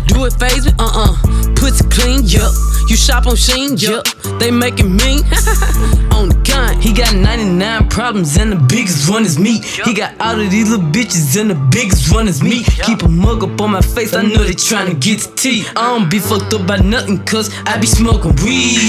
Do 0.07 0.25
it 0.25 0.33
phase 0.33 0.65
me, 0.65 0.73
uh 0.77 0.91
uh. 1.07 1.13
Pussy 1.55 1.87
clean, 1.89 2.23
yup. 2.23 2.51
You 2.89 2.95
shop 2.95 3.27
on 3.27 3.35
Sheen, 3.35 3.77
yup. 3.77 4.05
They 4.39 4.51
making 4.51 4.95
me 4.95 5.23
on 6.15 6.29
the 6.29 6.36
gun. 6.57 6.81
He 6.81 6.93
got 6.93 7.13
99 7.15 7.89
problems 7.89 8.37
and 8.37 8.51
the 8.51 8.55
biggest 8.55 9.09
one 9.09 9.23
is 9.23 9.37
me. 9.39 9.61
He 9.85 9.93
got 9.93 10.19
all 10.19 10.39
of 10.39 10.49
these 10.49 10.69
little 10.69 10.85
bitches 10.85 11.39
and 11.39 11.49
the 11.49 11.59
biggest 11.77 12.13
one 12.13 12.27
is 12.27 12.41
me. 12.41 12.63
Keep 12.87 13.03
a 13.03 13.07
mug 13.07 13.43
up 13.43 13.61
on 13.61 13.71
my 13.71 13.81
face, 13.81 14.13
I 14.13 14.23
know 14.23 14.43
they 14.43 14.57
tryna 14.69 14.99
get 14.99 15.19
to 15.21 15.35
tea. 15.35 15.65
I 15.75 15.83
don't 15.93 16.09
be 16.09 16.19
fucked 16.19 16.53
up 16.53 16.65
by 16.67 16.77
nothing, 16.77 17.23
cause 17.25 17.47
I 17.65 17.77
be 17.77 17.87
smoking 17.87 18.35
weed. 18.43 18.79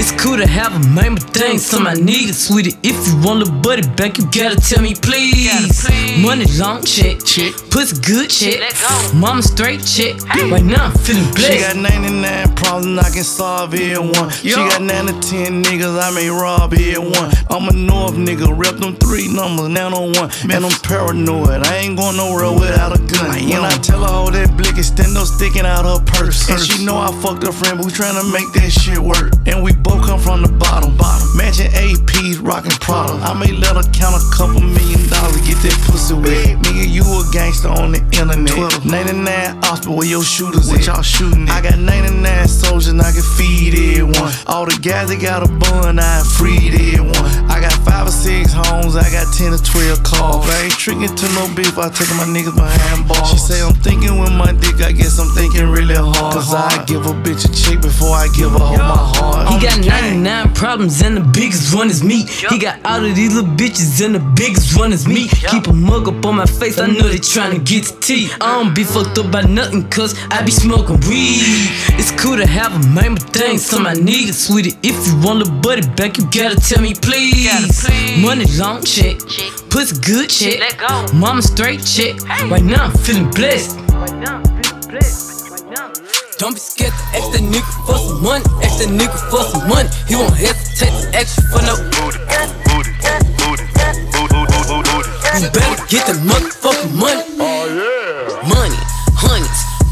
It's 0.00 0.12
cool 0.12 0.36
to 0.36 0.46
have 0.46 0.72
a 0.74 0.82
man, 0.88 1.14
but 1.14 1.32
dang, 1.32 1.58
some 1.58 1.86
I 1.86 1.94
need 1.94 2.30
it, 2.30 2.34
sweetie. 2.34 2.76
If 2.82 2.96
you 3.06 3.14
want 3.26 3.46
a 3.46 3.50
buddy 3.50 3.86
back, 3.96 4.18
you 4.18 4.24
gotta 4.26 4.56
tell 4.56 4.82
me 4.82 4.94
please. 4.94 5.86
Money 6.20 6.46
long 6.58 6.82
check, 6.84 7.24
check. 7.24 7.52
Pussy 7.70 7.96
good 8.02 8.30
check. 8.30 8.60
Mama 9.14 9.42
straight 9.42 9.84
check. 9.84 10.14
Right 10.52 10.64
now 10.64 10.86
I'm 10.86 10.98
feeling 10.98 11.24
She 11.36 11.58
got 11.60 11.76
99 11.76 12.54
problems, 12.56 12.98
I 12.98 13.10
can 13.10 13.24
solve 13.24 13.74
every 13.74 13.98
one. 13.98 14.30
She 14.30 14.54
got 14.54 14.82
9 14.82 15.06
to 15.06 15.12
10 15.12 15.64
niggas, 15.64 15.96
I 16.00 16.10
may 16.14 16.28
rob 16.28 16.72
every 16.72 16.98
one. 16.98 17.11
I'm 17.50 17.68
a 17.68 17.72
North 17.72 18.14
nigga, 18.14 18.48
rep 18.56 18.76
them 18.76 18.96
three 18.96 19.28
numbers, 19.28 19.68
now 19.68 19.88
on 19.88 20.12
one. 20.12 20.30
Man, 20.46 20.64
I'm 20.64 20.72
paranoid, 20.82 21.66
I 21.66 21.76
ain't 21.84 21.98
going 21.98 22.16
nowhere 22.16 22.52
without 22.52 22.94
a 22.94 22.98
gun. 22.98 23.30
When 23.44 23.64
I 23.64 23.76
tell 23.82 24.00
her 24.00 24.12
all 24.12 24.30
that 24.30 24.56
blick 24.56 24.78
is 24.78 24.88
stand 24.88 25.16
up 25.16 25.26
sticking 25.26 25.66
out 25.66 25.84
her 25.84 26.02
purse. 26.04 26.48
And 26.48 26.60
she 26.60 26.84
know 26.84 26.96
I 26.96 27.12
fucked 27.20 27.44
her 27.44 27.52
friend, 27.52 27.78
but 27.78 27.86
we 27.86 27.92
tryna 27.92 28.24
make 28.32 28.48
that 28.54 28.70
shit 28.70 28.98
work. 28.98 29.32
And 29.46 29.62
we 29.62 29.74
both 29.74 30.06
come 30.06 30.20
from 30.20 30.42
the 30.42 30.48
bottom. 30.48 30.96
bottom. 30.96 31.26
Matching 31.36 31.70
APs, 31.72 32.40
rockin' 32.40 32.72
Prada. 32.80 33.14
I 33.24 33.32
may 33.34 33.52
let 33.52 33.76
her 33.76 33.86
count 33.92 34.16
a 34.16 34.22
couple 34.32 34.60
million 34.60 35.00
dollars, 35.08 35.40
get 35.44 35.60
that 35.64 35.76
pussy 35.88 36.14
wet. 36.14 36.60
Nigga, 36.64 36.88
you 36.88 37.04
a 37.04 37.22
gangster 37.32 37.68
on 37.68 37.92
the 37.92 38.00
internet. 38.12 38.84
99 38.84 39.62
hospital 39.62 39.96
where 39.96 40.06
your 40.06 40.22
shooters 40.22 40.72
at. 40.72 40.86
y'all 40.86 41.02
shooting 41.02 41.48
at? 41.48 41.56
I 41.56 41.70
got 41.70 41.78
99 41.78 42.48
soldiers 42.48 42.88
and 42.88 43.00
I 43.00 43.12
can 43.12 43.22
feed 43.36 43.74
everyone. 43.74 44.32
All 44.46 44.66
the 44.66 44.78
guys 44.80 45.08
that 45.08 45.20
got 45.20 45.42
a 45.42 45.48
bun, 45.48 45.98
I 45.98 46.22
freed 46.22 46.74
everyone. 46.74 47.01
I 47.48 47.60
got 47.60 47.72
five 47.84 48.06
or 48.06 48.10
six 48.10 48.52
homes, 48.52 48.96
I 48.96 49.08
got 49.10 49.32
10 49.34 49.54
or 49.54 49.58
12 49.58 50.02
cars. 50.02 50.46
I 50.48 50.64
ain't 50.64 50.78
tricking 50.78 51.14
to 51.14 51.26
no 51.34 51.48
beef, 51.54 51.76
I 51.78 51.88
taking 51.90 52.16
my 52.16 52.28
niggas 52.28 52.54
behind 52.54 53.08
bars. 53.08 53.30
She 53.30 53.36
say 53.36 53.60
I'm 53.62 53.74
thinking 53.74 54.18
with 54.18 54.32
my 54.32 54.52
dick, 54.52 54.80
I 54.80 54.92
guess 54.92 55.18
I'm 55.18 55.28
thinking 55.34 55.68
really 55.68 55.94
hard. 55.94 56.34
Cause 56.34 56.54
I 56.54 56.66
uh-huh. 56.66 56.84
give 56.84 57.06
a 57.06 57.14
bitch 57.24 57.44
a 57.44 57.50
check 57.52 57.82
before 57.82 58.14
I 58.14 58.28
give 58.36 58.52
her 58.52 58.62
all 58.62 58.76
my 58.76 59.02
heart. 59.16 59.48
He 59.52 59.66
got 59.66 59.84
99 59.84 60.54
problems 60.54 61.02
and 61.02 61.16
the 61.16 61.26
biggest 61.34 61.74
one 61.74 61.90
is 61.90 62.02
me. 62.02 62.24
He 62.50 62.58
got 62.58 62.78
all 62.84 63.04
of 63.04 63.14
these 63.14 63.34
little 63.34 63.50
bitches 63.50 64.04
and 64.04 64.14
the 64.14 64.24
biggest 64.36 64.78
one 64.78 64.92
is 64.92 65.06
me. 65.08 65.28
Keep 65.28 65.66
a 65.66 65.72
mug 65.72 66.08
up 66.08 66.24
on 66.24 66.36
my 66.36 66.46
face, 66.46 66.78
I 66.78 66.86
know 66.86 67.08
they 67.08 67.18
tryna 67.18 67.64
get 67.64 67.84
to 67.84 68.00
tea. 68.00 68.30
I 68.40 68.62
don't 68.62 68.74
be 68.74 68.84
fucked 68.84 69.18
up 69.18 69.30
by 69.30 69.42
nothing, 69.42 69.88
cause 69.88 70.14
I 70.30 70.42
be 70.42 70.50
smoking 70.50 71.00
weed. 71.08 71.42
It's 71.98 72.12
cool 72.12 72.36
to 72.36 72.46
have 72.46 72.74
a 72.74 72.88
man, 72.88 73.14
but 73.14 73.32
dang, 73.32 73.58
some 73.58 73.86
I 73.86 73.94
need 73.94 74.28
it, 74.28 74.34
sweetie. 74.34 74.76
If 74.82 75.06
you 75.06 75.18
want 75.20 75.46
a 75.46 75.50
buddy 75.50 75.86
back, 75.96 76.18
you 76.18 76.24
gotta 76.30 76.56
tell 76.56 76.80
me 76.80 76.91
please. 76.94 77.88
Money 78.20 78.44
long 78.58 78.82
chick, 78.82 79.18
pussy 79.70 79.96
good 80.00 80.28
check, 80.30 80.60
mama 81.14 81.42
straight 81.42 81.84
check. 81.84 82.20
Right 82.50 82.62
now 82.62 82.86
I'm 82.86 82.92
feeling 82.92 83.30
blessed. 83.30 83.78
Don't 86.38 86.54
be 86.54 86.60
scared 86.60 86.92
to 86.92 87.04
ask 87.16 87.30
that 87.32 87.40
nigga 87.40 87.86
for 87.86 87.98
some 87.98 88.22
money. 88.22 88.44
Ask 88.64 88.78
that 88.80 88.88
nigga 88.90 89.18
for 89.30 89.44
some 89.44 89.68
money. 89.68 89.88
He 90.08 90.16
won't 90.16 90.34
hesitate 90.36 90.90
to 90.90 91.16
ask 91.16 91.38
you 91.38 91.46
for 91.48 91.62
no. 91.62 91.76
You 95.38 95.48
better 95.50 95.86
get 95.88 96.06
the 96.06 96.14
motherfucking 96.26 96.94
money. 96.98 97.22
Oh, 97.38 98.42
money, 98.48 98.72
honeys. 98.74 98.91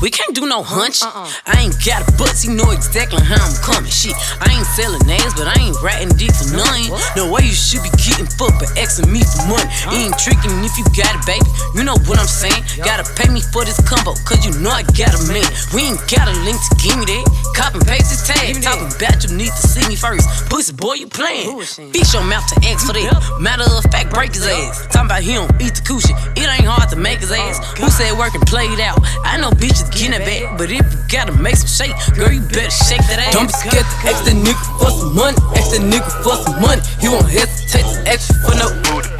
We 0.00 0.10
can't 0.10 0.34
do 0.34 0.48
no 0.48 0.62
hunch. 0.62 1.04
I 1.04 1.60
ain't 1.60 1.76
got 1.84 2.00
a 2.00 2.10
butts, 2.16 2.44
you 2.44 2.56
know 2.56 2.72
exactly 2.72 3.20
how 3.20 3.36
I'm 3.36 3.56
coming. 3.60 3.92
Shit, 3.92 4.16
I 4.40 4.48
ain't 4.56 4.66
selling 4.72 5.04
names, 5.04 5.36
but 5.36 5.44
I 5.44 5.56
ain't 5.60 5.76
ratting 5.84 6.16
deep 6.16 6.32
for 6.32 6.48
none. 6.56 6.88
No 7.16 7.28
way 7.28 7.44
you 7.44 7.52
should 7.52 7.84
be 7.84 7.92
getting 8.00 8.24
fucked, 8.40 8.64
but 8.64 8.72
asking 8.80 9.12
me 9.12 9.20
for 9.20 9.44
money. 9.52 9.68
You 9.92 10.08
ain't 10.08 10.16
tricking 10.16 10.56
if 10.64 10.72
you 10.80 10.84
got 10.96 11.12
it, 11.12 11.24
baby. 11.28 11.44
You 11.76 11.84
know 11.84 12.00
what 12.08 12.16
I'm 12.16 12.28
saying? 12.28 12.64
Gotta 12.80 13.04
pay 13.12 13.28
me 13.28 13.44
for 13.52 13.64
this 13.68 13.76
combo, 13.84 14.16
cause 14.24 14.40
you 14.40 14.56
know 14.64 14.72
I 14.72 14.88
got 14.96 15.12
a 15.12 15.20
man. 15.28 15.44
We 15.76 15.92
ain't 15.92 16.00
got 16.08 16.32
a 16.32 16.34
link 16.48 16.56
to 16.56 16.72
give 16.80 16.96
me 16.96 17.04
that. 17.04 17.24
Cop 17.52 17.76
and 17.76 17.84
paste 17.84 18.08
this 18.08 18.24
tag. 18.24 18.56
Talking 18.64 18.88
about 18.88 19.20
you 19.20 19.36
need 19.36 19.52
to 19.52 19.64
see 19.68 19.84
me 19.84 19.96
first. 20.00 20.24
Pussy 20.48 20.72
boy, 20.72 21.04
you 21.04 21.08
playing. 21.12 21.60
Bitch 21.92 22.16
your 22.16 22.24
mouth 22.24 22.48
to 22.48 22.56
ask 22.72 22.88
for 22.88 22.96
that. 22.96 23.12
Matter 23.40 23.68
of 23.68 23.84
fact, 23.92 24.08
break 24.08 24.32
his 24.32 24.46
ass. 24.48 24.88
Talking 24.88 25.12
about 25.12 25.22
he 25.22 25.34
don't 25.36 25.52
eat 25.60 25.76
the 25.76 25.84
coochie. 25.84 26.16
It 26.40 26.48
ain't 26.48 26.64
hard 26.64 26.88
to 26.88 26.96
make 26.96 27.20
his 27.20 27.32
ass. 27.32 27.60
Who 27.76 27.90
said 27.90 28.16
work 28.16 28.34
and 28.34 28.44
play 28.48 28.64
it 28.64 28.80
out? 28.80 28.98
I 29.24 29.36
know 29.36 29.50
bitches 29.50 29.89
getting 29.90 30.14
it 30.14 30.24
back, 30.24 30.58
but 30.58 30.70
if 30.70 30.80
you 30.80 30.98
gotta 31.10 31.32
make 31.32 31.56
some 31.56 31.68
shake, 31.68 31.94
girl, 32.14 32.30
you 32.30 32.40
better 32.40 32.70
shake 32.70 33.02
that 33.10 33.18
ass. 33.18 33.34
Don't 33.34 33.46
be 33.46 33.52
scared 33.52 33.84
to 33.84 33.96
ask 34.06 34.24
that 34.24 34.38
nigga 34.38 34.62
for 34.78 34.90
some 34.90 35.14
money. 35.14 35.36
Ask 35.58 35.74
that 35.74 35.82
nigga 35.82 36.10
for 36.22 36.36
some 36.40 36.58
money. 36.62 36.82
He 37.02 37.08
won't 37.08 37.28
hesitate 37.28 37.86
to 37.86 37.98
ask 38.08 38.30
you 38.30 38.38
for 38.46 38.54
no. 38.56 38.66
Booty. 38.86 39.10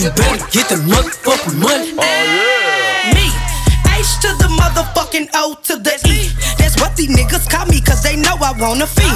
You 0.00 0.10
better 0.16 0.40
get 0.48 0.66
the 0.72 0.80
motherfucking 0.88 1.60
money. 1.60 1.92
Oh, 1.92 2.04
me, 3.12 3.28
H 3.92 4.16
to 4.24 4.32
the 4.40 4.48
motherfucking 4.48 5.28
O 5.34 5.56
to 5.68 5.76
the 5.76 5.94
E. 6.08 6.32
That's 6.56 6.80
what 6.80 6.96
these 6.96 7.12
niggas 7.12 7.48
call 7.50 7.66
me, 7.66 7.80
cause 7.80 8.02
they 8.02 8.16
know 8.16 8.36
I 8.40 8.52
want 8.56 8.80
a 8.80 8.86
fee. 8.86 9.12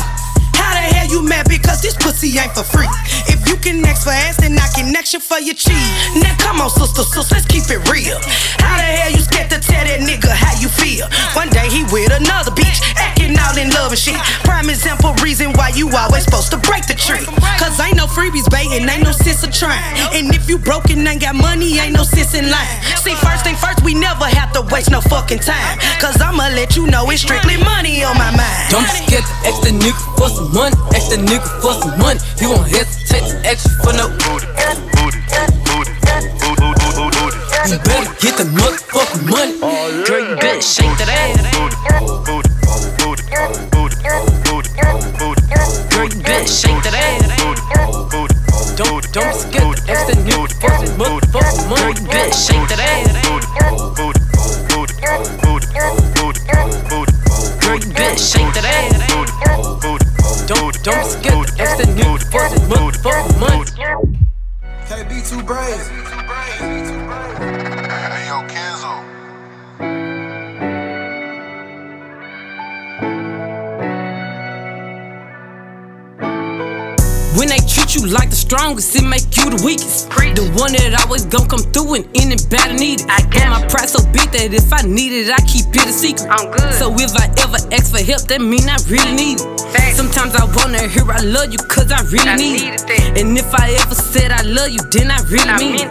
How 0.64 0.72
the 0.72 0.84
hell 0.96 1.08
you 1.12 1.20
mad 1.20 1.44
because 1.48 1.82
this 1.82 1.94
pussy 1.94 2.32
ain't 2.40 2.56
for 2.56 2.64
free? 2.64 2.88
If 3.28 3.44
you 3.48 3.56
can 3.56 3.84
ask 3.84 4.04
for 4.04 4.16
ass, 4.16 4.40
then 4.40 4.56
I 4.56 4.68
can 4.72 4.96
ask 4.96 5.12
you 5.12 5.20
for 5.20 5.38
your 5.38 5.54
cheese. 5.54 5.90
Now 6.16 6.34
come 6.40 6.60
on, 6.60 6.70
sister, 6.70 7.04
sister, 7.04 7.36
let's 7.36 7.46
keep 7.46 7.68
it 7.68 7.80
real. 7.92 8.18
How 8.60 8.76
the 8.80 8.88
hell 8.88 9.12
you 9.12 9.20
scared 9.20 9.50
to 9.52 9.60
tell 9.60 9.84
that 9.84 10.00
nigga 10.00 10.32
how 10.32 10.56
you 10.60 10.68
feel? 10.68 11.06
One 11.36 11.50
day 11.52 11.68
he 11.68 11.84
with 11.92 12.12
another 12.12 12.50
bitch, 12.52 12.80
acting 12.96 13.23
all 13.44 13.56
in 13.58 13.68
love 13.70 13.92
and 13.92 13.98
shit. 14.00 14.16
Prime 14.44 14.68
example 14.70 15.12
reason 15.22 15.52
why 15.54 15.68
you 15.76 15.88
always 15.92 16.24
supposed 16.24 16.50
to 16.52 16.58
break 16.58 16.86
the 16.86 16.94
tree. 16.94 17.24
Cause 17.60 17.78
ain't 17.80 17.96
no 17.96 18.06
freebies, 18.06 18.48
baiting, 18.50 18.88
ain't 18.88 19.04
no 19.04 19.12
sense 19.12 19.44
of 19.44 19.52
trying. 19.52 19.82
And 20.16 20.34
if 20.34 20.48
you 20.48 20.58
broke 20.58 20.90
and 20.90 21.06
ain't 21.06 21.20
got 21.20 21.34
money, 21.34 21.78
ain't 21.78 21.94
no 21.94 22.04
sense 22.04 22.34
in 22.34 22.50
line. 22.50 22.76
See, 22.96 23.14
first 23.20 23.44
thing 23.44 23.56
first, 23.56 23.84
we 23.84 23.94
never 23.94 24.24
have 24.24 24.52
to 24.52 24.62
waste 24.72 24.90
no 24.90 25.00
fucking 25.00 25.40
time. 25.40 25.78
Cause 26.00 26.20
I'ma 26.20 26.48
let 26.56 26.76
you 26.76 26.86
know 26.86 27.10
it's 27.10 27.22
strictly 27.22 27.56
money 27.58 28.02
on 28.04 28.16
my 28.16 28.30
mind. 28.32 28.70
Don't 28.70 28.84
be 28.84 29.04
scared 29.04 29.24
to 29.24 29.34
ask 29.48 29.60
that 29.62 29.74
nigga 29.76 30.00
for 30.16 30.28
some 30.28 30.50
money. 30.52 30.76
Ask 30.96 31.10
that 31.12 31.20
nigga 31.20 31.48
for 31.60 31.74
some 31.76 31.98
money. 31.98 32.20
He 32.40 32.46
won't 32.46 32.68
hesitate 32.68 33.28
to 33.28 33.36
ask 33.44 33.68
you 33.68 33.76
for 33.84 33.92
no. 33.92 34.08
You 37.64 37.78
better 37.80 38.12
get 38.20 38.36
the 38.36 38.44
motherfucking 38.44 39.24
money. 39.28 39.58
Girl, 40.06 40.30
you 40.30 40.36
better 40.36 40.60
shake 40.60 40.96
that 40.98 41.08
ass. 41.08 42.53
Girl, 57.64 57.84
you 57.84 57.92
better 57.92 58.18
shake 58.18 58.52
that 58.54 58.64
ass. 58.64 59.04
Don't, 60.46 60.82
don't 60.82 61.06
skip 61.06 61.36
the 61.78 61.86
new 61.94 62.18
forces, 62.30 62.60
motherfucker. 62.68 63.76
Girl, 63.76 64.02
Can't 64.86 65.08
don't 65.08 65.22
too 65.22 65.42
brave. 65.42 65.88
Hey, 67.88 68.26
yo, 68.26 68.42
Kenzo. 68.46 69.23
Nigga 77.34 77.48
they 77.50 77.62
treat 77.66 77.94
you 77.94 78.06
like 78.06 78.30
the 78.30 78.36
strongest, 78.36 78.94
it 78.96 79.02
make 79.02 79.26
you 79.36 79.50
the 79.50 79.60
weakest. 79.64 80.10
The 80.10 80.46
one 80.54 80.72
that 80.72 80.94
always 81.04 81.24
gon' 81.26 81.48
come 81.48 81.62
through 81.74 81.94
and 81.94 82.06
in 82.14 82.32
it 82.32 82.46
bad 82.50 82.70
and 82.70 82.78
need 82.78 83.02
it. 83.02 83.10
I 83.10 83.22
got 83.30 83.50
my 83.50 83.66
pride 83.66 83.88
so 83.88 84.02
big 84.10 84.30
that 84.32 84.54
if 84.54 84.72
I 84.72 84.82
need 84.82 85.12
it, 85.12 85.30
I 85.30 85.40
keep 85.46 85.66
it 85.74 85.86
a 85.86 85.92
secret. 85.92 86.30
I'm 86.30 86.50
good. 86.50 86.74
So 86.74 86.94
if 86.94 87.14
I 87.16 87.26
ever 87.42 87.58
ask 87.74 87.90
for 87.90 88.02
help, 88.02 88.26
that 88.30 88.40
mean 88.40 88.68
I 88.68 88.78
really 88.86 89.14
need 89.14 89.38
it. 89.40 89.60
Sometimes 89.94 90.34
I 90.34 90.44
wanna 90.54 90.86
hear 90.88 91.06
I 91.10 91.22
love 91.22 91.52
you, 91.52 91.58
cause 91.70 91.90
I 91.90 92.02
really 92.10 92.28
I 92.28 92.36
need 92.36 92.74
it. 92.74 93.18
And 93.18 93.36
if 93.38 93.50
I 93.54 93.74
ever 93.82 93.94
said 93.94 94.30
I 94.30 94.42
love 94.42 94.70
you, 94.70 94.82
then 94.90 95.10
I 95.10 95.18
really 95.26 95.50
I 95.50 95.58
mean 95.58 95.78
it. 95.78 95.90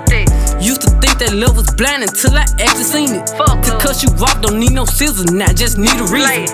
Used 0.64 0.82
to 0.84 0.92
think 1.04 1.20
that 1.20 1.34
love 1.36 1.56
was 1.56 1.68
blind 1.76 2.04
until 2.04 2.36
I 2.36 2.48
actually 2.60 2.88
seen 2.88 3.12
it. 3.16 3.28
Fuck 3.36 3.64
to 3.68 3.72
cut 3.80 4.04
you 4.04 4.10
off, 4.24 4.42
don't 4.42 4.60
need 4.60 4.72
no 4.72 4.86
scissors, 4.86 5.32
now 5.32 5.52
just 5.52 5.78
need 5.78 5.96
a 6.00 6.08
reason. 6.08 6.48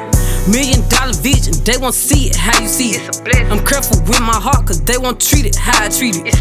Million 0.50 0.82
dollar 0.90 1.14
vision, 1.14 1.54
they 1.64 1.78
won't 1.78 1.94
see 1.94 2.26
it 2.26 2.36
how 2.36 2.58
you 2.60 2.68
see 2.68 2.98
it. 2.98 3.06
I'm 3.54 3.64
careful 3.66 4.02
with 4.10 4.20
my 4.20 4.34
heart, 4.34 4.66
cause 4.66 4.82
they 4.82 4.98
won't 4.98 5.22
treat 5.22 5.46
it 5.46 5.56
how 5.56 5.86
I 5.86 5.90
treat 5.90 6.18
it. 6.18 6.34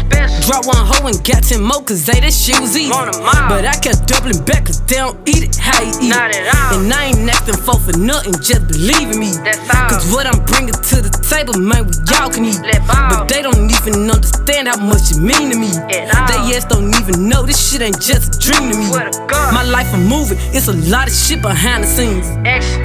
Drop 0.49 0.65
one 0.65 0.81
hoe 0.81 1.05
and 1.05 1.21
got 1.23 1.43
10 1.45 1.61
more, 1.61 1.81
cause 1.85 2.05
they 2.05 2.19
that 2.19 2.33
shit 2.33 2.59
was 2.59 2.75
easy. 2.75 2.89
But 2.89 3.69
I 3.69 3.77
kept 3.77 4.09
doubling 4.09 4.41
back, 4.45 4.65
cause 4.65 4.81
they 4.89 4.97
don't 4.97 5.17
eat 5.29 5.45
it 5.45 5.55
how 5.55 5.77
you 5.85 5.93
eat 6.01 6.09
Not 6.09 6.33
it. 6.33 6.41
And 6.73 6.89
I 6.89 7.13
ain't 7.13 7.29
acting 7.29 7.61
for 7.61 7.77
for 7.77 7.93
nothing, 8.01 8.33
just 8.41 8.65
believe 8.65 9.13
in 9.13 9.19
me. 9.21 9.29
Cause 9.93 10.09
what 10.09 10.25
I'm 10.25 10.41
bringing 10.45 10.73
to 10.73 10.97
the 11.05 11.13
table, 11.29 11.53
man, 11.61 11.85
we 11.85 11.93
y'all 12.09 12.33
can 12.33 12.49
eat. 12.49 12.57
But 12.89 13.29
they 13.29 13.45
don't 13.45 13.69
even 13.69 14.09
understand 14.09 14.73
how 14.73 14.81
much 14.81 15.13
it 15.13 15.21
mean 15.21 15.53
to 15.53 15.57
me. 15.57 15.69
They 15.69 16.39
yes 16.49 16.65
don't 16.65 16.89
even 16.97 17.29
know 17.29 17.45
this 17.45 17.61
shit 17.61 17.85
ain't 17.85 18.01
just 18.01 18.33
a 18.33 18.39
dream 18.41 18.73
to 18.73 18.77
me. 18.77 18.89
My 19.53 19.61
life 19.69 19.93
a 19.93 20.01
movie, 20.01 20.35
it's 20.49 20.67
a 20.67 20.77
lot 20.89 21.05
of 21.05 21.13
shit 21.13 21.41
behind 21.45 21.83
the 21.85 21.87
scenes. 21.87 22.25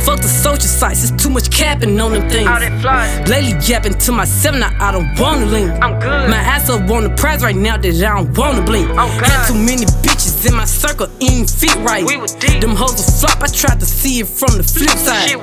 Fuck 0.04 0.20
the 0.20 0.28
social 0.28 0.68
sites, 0.68 1.00
it's 1.02 1.13
too 1.18 1.30
much 1.30 1.50
capping 1.50 1.98
on 2.00 2.12
them 2.12 2.28
things. 2.28 2.48
All 2.48 2.60
that 2.60 2.80
flies. 2.80 3.28
Lately 3.28 3.54
yapping 3.66 3.94
to 3.94 4.12
myself, 4.12 4.56
now 4.56 4.72
I 4.80 4.92
don't 4.92 5.18
wanna 5.18 5.46
lean. 5.46 5.70
I'm 5.82 5.98
good. 6.00 6.30
My 6.30 6.36
ass 6.36 6.68
up 6.70 6.88
on 6.90 7.04
the 7.04 7.10
prize 7.10 7.42
right 7.42 7.56
now 7.56 7.76
that 7.76 7.94
I 7.94 8.14
don't 8.16 8.36
wanna 8.36 8.62
blink. 8.62 8.88
Oh, 8.90 8.98
I'm 8.98 9.18
good. 9.18 9.28
Had 9.28 9.48
too 9.48 9.54
many 9.54 9.86
bitches 10.04 10.33
in 10.46 10.54
my 10.54 10.64
circle, 10.64 11.08
ain't 11.20 11.48
fit 11.48 11.74
right. 11.76 12.04
We. 12.04 12.16
Them 12.60 12.76
hoes 12.76 12.96
will 12.96 13.12
flop, 13.20 13.42
I 13.42 13.48
tried 13.48 13.80
to 13.80 13.86
see 13.86 14.20
it 14.20 14.28
from 14.28 14.56
the 14.58 14.64
flip 14.64 14.96
side. 14.98 15.40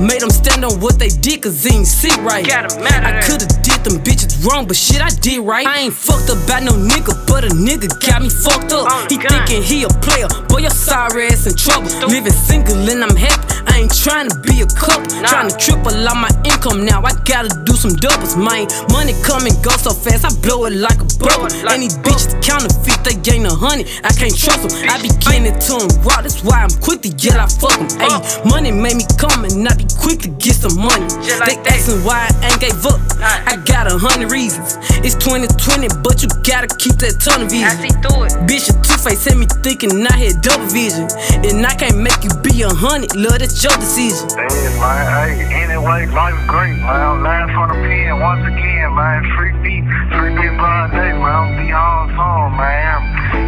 Made 0.00 0.20
them 0.20 0.30
stand 0.30 0.64
on 0.64 0.80
what 0.80 0.98
they 0.98 1.08
did, 1.08 1.42
cause 1.42 1.62
they 1.62 1.74
ain't 1.74 1.86
sit 1.86 2.16
right. 2.18 2.46
Got 2.46 2.72
'em 2.72 2.84
mad 2.84 3.04
I 3.04 3.22
could've 3.22 3.48
did 3.62 3.80
them 3.84 3.98
bitches 4.04 4.44
wrong, 4.44 4.66
but 4.66 4.76
shit 4.76 5.00
I 5.00 5.08
did 5.08 5.40
right. 5.40 5.66
I 5.66 5.80
ain't 5.80 5.94
fucked 5.94 6.30
up 6.30 6.38
by 6.46 6.60
no 6.60 6.72
nigga, 6.72 7.14
but 7.26 7.44
a 7.44 7.48
nigga 7.48 7.88
got 8.06 8.22
me 8.22 8.28
fucked 8.28 8.72
up. 8.72 8.86
Oh, 8.90 9.06
he 9.08 9.16
God. 9.16 9.30
thinking 9.32 9.62
he 9.62 9.84
a 9.84 9.88
player, 10.04 10.28
boy, 10.48 10.58
your 10.58 10.70
sorry 10.70 11.28
ass 11.28 11.46
in 11.46 11.54
trouble. 11.56 11.88
Living 12.06 12.32
single 12.32 12.76
and 12.88 13.02
I'm 13.02 13.16
happy, 13.16 13.46
I 13.66 13.78
ain't 13.80 13.94
trying 13.94 14.28
to 14.28 14.36
be 14.40 14.60
a 14.62 14.66
couple. 14.66 15.08
Nah. 15.20 15.28
Trying 15.28 15.48
to 15.50 15.56
triple 15.56 15.96
out 16.06 16.16
my 16.16 16.30
income 16.44 16.84
now, 16.84 17.02
I 17.02 17.12
gotta 17.24 17.50
do 17.64 17.74
some 17.74 17.94
doubles, 17.96 18.36
man. 18.36 18.68
Money 18.92 19.14
come 19.24 19.46
and 19.46 19.56
go 19.64 19.70
so 19.80 19.90
fast, 19.90 20.24
I 20.24 20.30
blow 20.44 20.66
it 20.66 20.74
like 20.74 21.00
a 21.00 21.08
bubble. 21.18 21.48
like 21.64 21.80
these 21.80 21.96
bitches 21.98 22.36
counterfeit, 22.44 23.00
they 23.04 23.16
gain 23.24 23.46
a 23.46 23.54
honey, 23.54 23.86
I 24.04 24.12
can't 24.12 24.35
trust 24.36 24.68
them. 24.68 24.72
I 24.92 25.00
be 25.00 25.08
getting 25.24 25.48
it 25.48 25.60
to 25.72 25.80
them 25.80 25.90
raw, 26.04 26.20
that's 26.20 26.44
why 26.44 26.60
I'm 26.60 26.74
quick 26.84 27.00
to 27.02 27.10
yell, 27.16 27.40
I 27.40 27.48
fuck 27.48 27.72
them. 27.80 27.88
Ayy, 28.04 28.44
money 28.44 28.70
made 28.70 29.00
me 29.00 29.06
come 29.16 29.44
and 29.44 29.66
I 29.66 29.74
be 29.74 29.88
quick 29.96 30.20
to 30.28 30.30
get 30.36 30.56
some 30.60 30.76
money. 30.76 31.08
Just 31.24 31.40
they 31.40 31.56
like 31.56 31.64
asking 31.66 32.04
why 32.04 32.28
I 32.44 32.52
ain't 32.52 32.60
gave 32.60 32.84
up. 32.84 33.00
I 33.20 33.56
got 33.64 33.90
a 33.90 33.96
hundred 33.96 34.30
reasons. 34.30 34.76
It's 35.00 35.16
2020, 35.16 35.88
but 36.04 36.22
you 36.22 36.28
gotta 36.44 36.68
keep 36.76 37.00
that 37.00 37.16
tunnel 37.24 37.48
vision. 37.48 37.64
I 37.64 37.74
see 37.80 37.94
through 38.04 38.28
it. 38.28 38.32
Bitch, 38.44 38.68
your 38.68 38.76
two 38.84 38.98
face 39.00 39.24
had 39.24 39.40
me 39.40 39.46
thinking 39.64 40.04
I 40.06 40.12
had 40.12 40.44
double 40.44 40.68
vision. 40.68 41.08
And 41.42 41.64
I 41.64 41.72
can't 41.74 41.96
make 41.96 42.20
you 42.20 42.30
be 42.44 42.62
a 42.62 42.70
hundred, 42.70 43.16
love, 43.16 43.40
that's 43.40 43.56
your 43.64 43.72
decision. 43.80 44.28
Yeah, 44.36 44.76
man. 44.76 45.04
Hey, 45.16 45.64
anyway, 45.64 46.06
life 46.12 46.36
great, 46.46 46.76
man. 46.84 47.24
Last 47.24 47.56
from 47.56 47.72
the 47.72 47.78
pen 47.88 48.20
once 48.20 48.44
again, 48.44 48.94
man. 48.94 49.24
Free 49.34 49.56
beat, 49.64 49.84
free 50.12 50.32
beat 50.36 50.54
by 50.60 50.92
day, 50.92 51.16
man. 51.16 51.34
I'm 51.36 51.56
be 51.56 51.72
on 51.72 52.12
song, 52.16 52.56
man. 52.56 53.00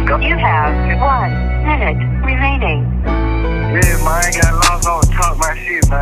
Go- 0.09 0.17
You 0.17 0.35
have 0.37 0.73
one 0.99 1.29
minute 1.61 2.01
remaining. 2.25 2.81
Yeah, 3.05 3.77
man. 4.01 4.09
I 4.09 4.25
ain't 4.25 4.41
got 4.41 4.53
long 4.57 4.81
on 4.89 5.05
talk 5.13 5.37
my 5.37 5.53
shit, 5.53 5.85
man. 5.87 6.01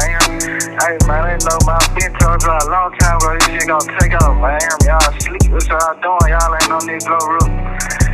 Hey, 0.79 0.95
man. 1.05 1.27
I 1.27 1.35
know 1.43 1.59
my 1.67 1.75
been 1.91 2.15
told 2.15 2.41
you 2.41 2.47
a 2.47 2.71
long 2.71 2.95
time 2.99 3.17
ago. 3.17 3.35
This 3.35 3.47
shit 3.47 3.67
gonna 3.67 3.99
take 3.99 4.15
off, 4.23 4.39
man. 4.39 4.63
Y'all 4.87 5.11
sleep. 5.19 5.51
What 5.51 5.67
y'all 5.67 5.99
doing? 5.99 6.31
Y'all 6.31 6.55
ain't 6.55 6.71
on 6.71 6.87
this 6.87 7.03
glow 7.03 7.19
room. 7.19 7.51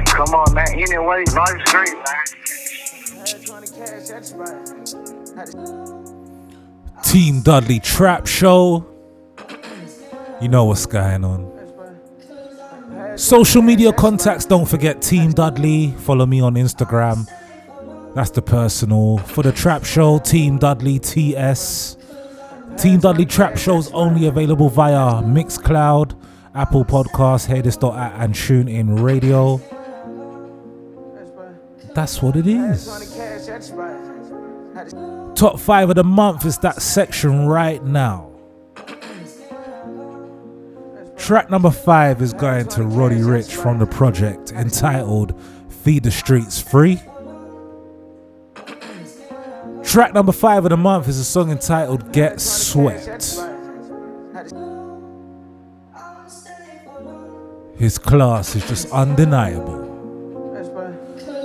Come 0.05 0.33
on, 0.33 0.49
man. 0.55 0.73
Anyway, 0.73 1.23
life's 1.35 1.71
great, 1.71 1.93
man. 1.93 2.25
Team 7.03 7.41
Dudley 7.41 7.79
Trap 7.79 8.25
Show. 8.25 8.83
You 10.41 10.47
know 10.47 10.65
what's 10.65 10.87
going 10.87 11.23
on. 11.23 11.52
Social 13.15 13.61
media 13.61 13.93
contacts, 13.93 14.45
don't 14.45 14.67
forget 14.67 15.01
Team 15.01 15.31
Dudley. 15.31 15.91
Follow 15.99 16.25
me 16.25 16.41
on 16.41 16.55
Instagram. 16.55 17.27
That's 18.15 18.31
the 18.31 18.41
personal. 18.41 19.17
For 19.19 19.43
the 19.43 19.51
Trap 19.51 19.83
Show, 19.85 20.19
Team 20.19 20.57
Dudley 20.57 20.99
TS. 20.99 21.97
Team 22.77 22.99
Dudley 22.99 23.25
Trap 23.25 23.57
Show's 23.57 23.91
only 23.91 24.27
available 24.27 24.69
via 24.69 25.21
Mixcloud, 25.21 26.19
Apple 26.55 26.85
Podcasts, 26.85 27.47
Hearthis.at, 27.47 28.13
and 28.19 28.33
TuneIn 28.33 29.01
Radio. 29.03 29.61
That's 31.93 32.21
what 32.21 32.35
it 32.35 32.47
is. 32.47 32.87
Top 35.35 35.59
five 35.59 35.89
of 35.89 35.95
the 35.95 36.03
month 36.03 36.45
is 36.45 36.57
that 36.59 36.81
section 36.81 37.45
right 37.45 37.83
now. 37.83 38.32
Track 41.23 41.49
number 41.49 41.71
five 41.71 42.21
is 42.21 42.33
going 42.33 42.67
to 42.67 42.83
Roddy 42.83 43.19
Ricch 43.19 43.53
from 43.53 43.79
the 43.79 43.85
project 43.85 44.51
entitled 44.51 45.33
Feed 45.69 46.03
Tha 46.03 46.11
Streets 46.11 46.61
III. 46.73 47.01
Track 49.85 50.13
number 50.13 50.33
five 50.33 50.65
of 50.65 50.71
the 50.71 50.75
month 50.75 51.07
is 51.07 51.17
a 51.19 51.23
song 51.23 51.49
entitled 51.49 52.11
Get 52.11 52.41
Swept. 52.41 53.39
His 57.77 57.97
class 57.97 58.57
is 58.57 58.67
just 58.67 58.91
undeniable. 58.91 59.79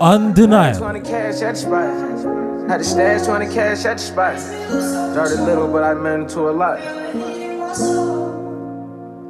Undeniable. 0.00 0.80
20 0.80 1.00
cash 1.02 1.40
at 1.42 1.54
the 1.54 1.60
spot. 1.60 2.68
Had 2.68 2.78
to 2.78 2.84
stash 2.84 3.26
20 3.26 3.54
cash 3.54 3.84
at 3.84 3.98
the 3.98 4.02
spot. 4.02 4.40
Started 4.40 5.38
little, 5.44 5.70
but 5.70 5.84
I 5.84 5.94
meant 5.94 6.30
to 6.30 6.48
a 6.48 6.50
lot. 6.50 6.80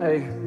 Hey. 0.00 0.37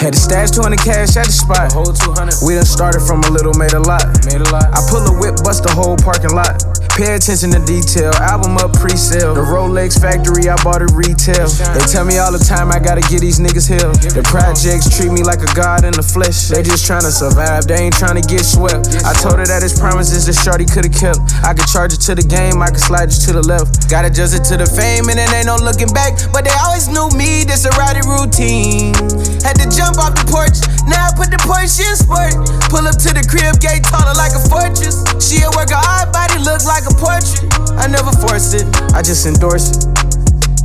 Had 0.00 0.12
to 0.12 0.18
stash 0.18 0.50
200 0.50 0.78
cash 0.78 1.16
at 1.16 1.24
the 1.24 1.32
spot. 1.32 1.72
whole 1.72 1.86
200. 1.86 2.44
We 2.44 2.54
done 2.54 2.68
started 2.68 3.00
from 3.00 3.24
a 3.24 3.30
little, 3.30 3.54
made 3.54 3.72
a 3.72 3.80
lot. 3.80 4.04
Made 4.28 4.44
a 4.44 4.50
lot. 4.52 4.68
I 4.68 4.84
pull 4.92 5.00
a 5.08 5.14
whip, 5.16 5.40
bust 5.42 5.64
the 5.64 5.72
whole 5.72 5.96
parking 5.96 6.36
lot. 6.36 6.60
Pay 7.00 7.16
attention 7.16 7.48
to 7.56 7.64
detail. 7.64 8.12
Album 8.20 8.60
up 8.60 8.76
pre-sale. 8.76 9.32
The 9.32 9.40
Rolex 9.40 9.96
factory, 9.96 10.52
I 10.52 10.56
bought 10.60 10.84
it 10.84 10.92
retail. 10.92 11.48
They 11.72 11.80
tell 11.88 12.04
me 12.04 12.20
all 12.20 12.28
the 12.28 12.44
time 12.44 12.68
I 12.68 12.76
gotta 12.76 13.00
get 13.08 13.24
these 13.24 13.40
niggas 13.40 13.64
healed. 13.64 13.96
The 14.12 14.20
projects 14.28 14.84
treat 14.92 15.08
me 15.08 15.24
like 15.24 15.40
a 15.40 15.48
god 15.56 15.88
in 15.88 15.96
the 15.96 16.04
flesh. 16.04 16.52
They 16.52 16.60
just 16.60 16.84
tryna 16.84 17.08
survive, 17.08 17.64
they 17.64 17.88
ain't 17.88 17.96
tryna 17.96 18.20
get 18.28 18.44
swept. 18.44 19.00
I 19.00 19.16
told 19.16 19.40
her 19.40 19.48
that 19.48 19.64
his 19.64 19.80
promises 19.80 20.28
that 20.28 20.36
Shorty 20.36 20.68
could've 20.68 20.92
kept. 20.92 21.24
I 21.40 21.56
could 21.56 21.72
charge 21.72 21.96
it 21.96 22.04
to 22.04 22.12
the 22.12 22.20
game, 22.20 22.60
I 22.60 22.68
could 22.68 22.84
slide 22.84 23.08
it 23.08 23.16
to 23.24 23.32
the 23.32 23.40
left. 23.48 23.88
Gotta 23.88 24.12
adjust 24.12 24.36
it 24.36 24.44
to 24.52 24.60
the 24.60 24.68
fame, 24.68 25.08
and 25.08 25.16
then 25.16 25.32
ain't 25.32 25.48
no 25.48 25.56
looking 25.56 25.88
back. 25.96 26.20
But 26.36 26.44
they 26.44 26.52
always 26.60 26.92
knew 26.92 27.08
me, 27.16 27.48
this 27.48 27.64
a 27.64 27.72
rowdy 27.80 28.04
routine. 28.04 28.92
Had 29.40 29.56
to 29.56 29.72
jump 29.72 29.96
off 29.96 30.12
the 30.20 30.28
porch, 30.28 30.60
now 30.84 31.08
I 31.08 31.16
put 31.16 31.32
the 31.32 31.40
Porsche 31.48 31.80
in 31.80 31.96
sport. 31.96 32.36
Pull 32.68 32.84
up 32.84 33.00
to 33.00 33.16
the 33.16 33.24
crib, 33.24 33.56
gate 33.56 33.88
taller 33.88 34.12
like 34.20 34.36
a 34.36 34.42
fortress. 34.52 35.00
She 35.16 35.40
a 35.40 35.48
work 35.56 35.72
her 35.72 35.80
hard 35.80 36.12
body 36.12 36.36
look 36.44 36.60
like 36.68 36.84
a 36.84 36.89
portrait. 36.96 37.46
I 37.78 37.86
never 37.86 38.12
forced 38.12 38.54
it, 38.54 38.66
I 38.94 39.02
just 39.02 39.26
endorse 39.26 39.76
it. 39.76 39.84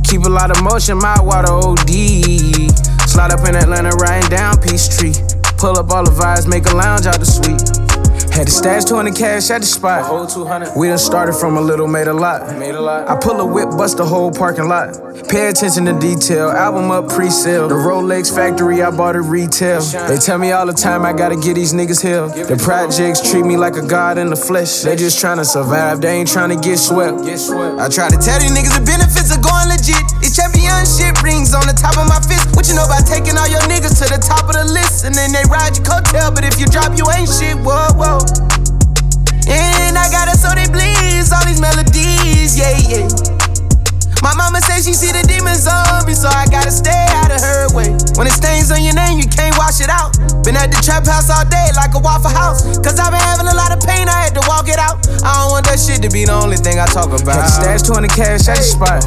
Keep 0.04 0.24
a 0.24 0.28
lot 0.28 0.50
of 0.50 0.62
motion, 0.62 0.98
my 0.98 1.20
water 1.20 1.52
OD. 1.52 1.90
Slide 3.06 3.30
up 3.30 3.46
in 3.48 3.56
Atlanta, 3.56 3.90
riding 3.96 4.30
down 4.30 4.56
Peachtree. 4.60 5.14
Pull 5.58 5.78
up 5.78 5.90
all 5.90 6.04
the 6.04 6.10
vibes, 6.10 6.46
make 6.46 6.66
a 6.66 6.74
lounge 6.76 7.06
out 7.06 7.18
the 7.18 7.26
suite. 7.26 7.85
Had 8.36 8.48
to 8.48 8.52
stash 8.52 8.84
200 8.84 9.16
cash 9.16 9.50
at 9.50 9.62
the 9.62 9.66
spot. 9.66 10.04
whole 10.04 10.26
200. 10.26 10.76
We 10.76 10.88
done 10.88 10.98
started 10.98 11.32
from 11.32 11.56
a 11.56 11.60
little, 11.60 11.86
made 11.88 12.06
a 12.06 12.12
lot. 12.12 12.58
Made 12.58 12.74
a 12.74 12.80
lot. 12.82 13.08
I 13.08 13.16
pull 13.16 13.40
a 13.40 13.46
whip, 13.46 13.70
bust 13.70 13.96
the 13.96 14.04
whole 14.04 14.30
parking 14.30 14.68
lot. 14.68 14.92
Pay 15.30 15.48
attention 15.48 15.86
to 15.86 15.98
detail. 15.98 16.50
Album 16.50 16.90
up 16.90 17.08
pre-sale. 17.08 17.66
The 17.66 17.74
Rolex 17.74 18.28
factory, 18.34 18.82
I 18.82 18.90
bought 18.90 19.16
it 19.16 19.20
retail. 19.20 19.80
They 19.80 20.18
tell 20.18 20.36
me 20.36 20.52
all 20.52 20.66
the 20.66 20.74
time 20.74 21.06
I 21.06 21.14
gotta 21.14 21.36
get 21.36 21.54
these 21.54 21.72
niggas 21.72 22.02
healed. 22.02 22.34
The 22.34 22.58
projects 22.62 23.30
treat 23.30 23.46
me 23.46 23.56
like 23.56 23.76
a 23.76 23.86
god 23.86 24.18
in 24.18 24.28
the 24.28 24.36
flesh. 24.36 24.82
They 24.82 24.96
just 24.96 25.16
tryna 25.16 25.46
survive, 25.46 26.02
they 26.02 26.12
ain't 26.20 26.28
tryna 26.28 26.62
get 26.62 26.76
swept. 26.76 27.20
I 27.80 27.88
try 27.88 28.10
to 28.10 28.18
tell 28.20 28.38
these 28.38 28.52
niggas 28.52 28.76
the 28.78 28.84
benefits 28.84 29.34
of 29.34 29.40
going 29.40 29.68
legit. 29.72 30.04
Championship 30.36 31.16
rings 31.24 31.54
on 31.54 31.64
the 31.66 31.72
top 31.72 31.96
of 31.96 32.04
my 32.12 32.20
fist. 32.28 32.54
What 32.54 32.68
you 32.68 32.74
know 32.76 32.84
about 32.84 33.08
taking 33.08 33.38
all 33.40 33.48
your 33.48 33.64
niggas 33.72 33.96
to 34.04 34.06
the 34.12 34.20
top 34.20 34.44
of 34.44 34.52
the 34.52 34.68
list? 34.68 35.08
And 35.08 35.14
then 35.14 35.32
they 35.32 35.48
ride 35.48 35.80
your 35.80 35.86
coattail, 35.88 36.34
but 36.34 36.44
if 36.44 36.60
you 36.60 36.66
drop, 36.66 36.92
you 36.92 37.08
ain't 37.16 37.24
shit. 37.24 37.56
Whoa, 37.64 37.88
whoa. 37.96 38.20
And 39.48 39.96
I 39.96 40.12
got 40.12 40.28
it 40.28 40.36
so 40.36 40.52
they 40.52 40.68
bleeds 40.68 41.32
all 41.32 41.40
these 41.46 41.60
melodies, 41.60 42.52
yeah, 42.52 42.76
yeah. 42.84 43.35
My 44.22 44.34
mama 44.34 44.60
say 44.60 44.80
she 44.80 44.94
see 44.94 45.12
the 45.12 45.22
demons 45.26 45.66
on 45.66 46.06
me, 46.06 46.14
so 46.14 46.28
I 46.28 46.46
gotta 46.48 46.70
stay 46.70 47.06
out 47.20 47.30
of 47.30 47.40
her 47.40 47.68
way. 47.76 47.92
When 48.16 48.26
it 48.26 48.34
stains 48.36 48.70
on 48.70 48.82
your 48.82 48.94
name, 48.94 49.18
you 49.18 49.28
can't 49.28 49.56
wash 49.58 49.80
it 49.80 49.90
out. 49.90 50.16
Been 50.46 50.56
at 50.56 50.70
the 50.70 50.78
trap 50.78 51.04
house 51.06 51.28
all 51.28 51.44
day 51.50 51.68
like 51.74 51.92
a 51.94 52.00
waffle 52.00 52.30
house. 52.30 52.62
Cause 52.78 52.96
I 53.02 53.10
been 53.10 53.20
having 53.20 53.50
a 53.50 53.56
lot 53.56 53.74
of 53.74 53.82
pain, 53.82 54.06
I 54.06 54.30
had 54.30 54.34
to 54.38 54.44
walk 54.46 54.70
it 54.70 54.78
out. 54.78 55.02
I 55.26 55.42
don't 55.42 55.50
want 55.50 55.66
that 55.66 55.82
shit 55.82 56.00
to 56.06 56.10
be 56.10 56.24
the 56.24 56.32
only 56.38 56.56
thing 56.56 56.78
I 56.78 56.86
talk 56.86 57.10
about. 57.10 57.42
Had 57.42 57.50
to 57.50 57.82
stash 57.82 57.82
20 57.82 58.08
cash 58.14 58.46
at 58.46 58.62
the 58.62 58.66
spot. 58.66 59.02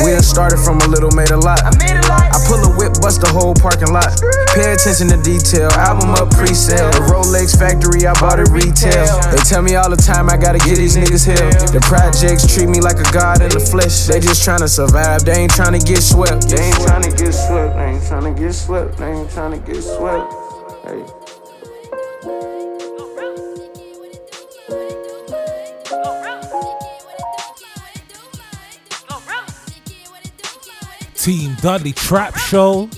We 0.00 0.16
done 0.16 0.24
started 0.24 0.56
from 0.64 0.80
a 0.80 0.88
little, 0.88 1.12
made 1.12 1.28
a 1.30 1.36
lot. 1.36 1.60
I 1.60 2.38
pull 2.48 2.64
a 2.64 2.72
whip, 2.72 2.96
bust 3.04 3.20
the 3.20 3.28
whole 3.28 3.52
parking 3.52 3.92
lot. 3.92 4.16
Pay 4.56 4.72
attention 4.72 5.12
to 5.12 5.18
detail, 5.20 5.68
album 5.76 6.16
up 6.16 6.32
pre-sale. 6.32 6.88
The 6.96 7.04
Rolex 7.12 7.52
factory, 7.52 8.08
I 8.08 8.16
bought 8.16 8.40
it 8.40 8.48
retail. 8.48 9.04
They 9.28 9.44
tell 9.44 9.60
me 9.60 9.76
all 9.76 9.92
the 9.92 10.00
time 10.00 10.32
I 10.32 10.40
gotta 10.40 10.58
get 10.58 10.80
these 10.80 10.96
niggas 10.96 11.28
here. 11.28 11.52
The 11.68 11.84
projects 11.84 12.48
treat 12.48 12.72
me 12.72 12.80
like 12.80 12.96
a 12.96 13.08
god 13.12 13.44
in 13.44 13.52
the 13.52 13.60
flesh. 13.60 14.08
They 14.08 14.24
just 14.24 14.31
tryna 14.40 14.68
survive, 14.68 15.24
they 15.24 15.32
ain't 15.32 15.52
tryna 15.52 15.84
get 15.84 16.02
swept. 16.02 16.48
They 16.48 16.62
ain't 16.62 16.76
tryna 16.76 17.16
get 17.18 17.32
swept, 17.32 17.76
they 17.76 17.84
ain't 17.84 18.02
tryna 18.02 18.38
get 18.38 18.52
swept, 18.52 18.98
they 18.98 19.12
ain't 19.12 19.30
tryna 19.30 19.66
get 19.66 19.82
swept. 19.82 20.32
Hey. 20.86 21.04
Team 31.14 31.54
Dudley 31.60 31.92
Trap 31.92 32.36
Show. 32.36 32.88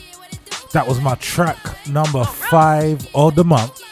That 0.73 0.87
was 0.87 1.01
my 1.01 1.15
track 1.17 1.59
number 1.89 2.25
five 2.25 3.07
of 3.15 3.35
the 3.35 3.45
month. 3.45 3.83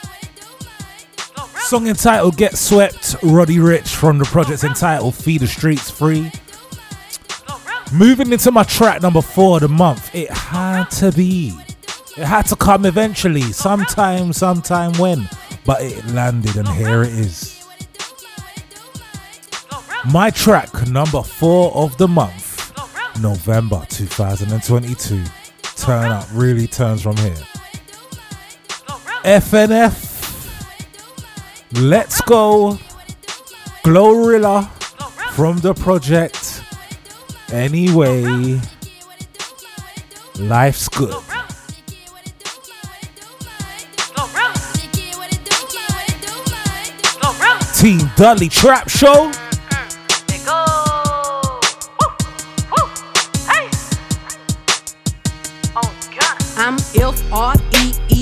Song 1.59 1.87
entitled 1.87 2.37
Get 2.37 2.57
Swept, 2.57 3.17
Roddy 3.23 3.57
Ricch 3.57 3.95
from 3.95 4.19
the 4.19 4.25
project 4.25 4.65
entitled 4.65 5.15
Feed 5.15 5.41
Tha 5.41 5.47
Streets 5.47 6.01
III. 6.01 6.31
Moving 7.93 8.33
into 8.33 8.51
my 8.51 8.63
track 8.63 9.03
number 9.03 9.21
four 9.21 9.57
of 9.57 9.63
the 9.63 9.69
month, 9.69 10.15
it 10.15 10.31
had 10.31 10.85
to 10.93 11.13
be. 11.13 11.55
It 12.17 12.25
had 12.25 12.47
to 12.47 12.57
come 12.57 12.87
eventually, 12.87 13.43
sometime, 13.43 14.33
sometime 14.33 14.93
when, 14.95 15.29
but 15.67 15.83
it 15.83 16.05
landed, 16.07 16.57
and 16.57 16.69
here 16.69 17.03
it 17.03 17.13
is. 17.13 17.67
My 20.11 20.31
track 20.31 20.89
number 20.89 21.23
four 21.23 21.71
of 21.75 21.97
the 21.99 22.09
month, 22.09 22.73
November 23.21 23.85
2022. 23.91 25.23
Turn 25.77 26.11
up, 26.11 26.27
really 26.33 26.67
turns 26.67 27.03
from 27.03 27.17
here. 27.19 27.37
FNF, 29.25 30.11
Let's 31.81 32.23
Go, 32.23 32.79
Glorilla 33.85 34.69
from 35.33 35.59
the 35.59 35.75
project. 35.75 36.52
Anyway, 37.53 38.59
life's 40.39 40.89
good. 40.89 41.15
Team 47.77 48.01
Dudley 48.17 48.49
Trap 48.49 48.89
Show. 48.89 49.31
I'm 56.55 56.77
F 56.95 57.33
R 57.33 57.55
E 57.83 57.93
E, 58.09 58.22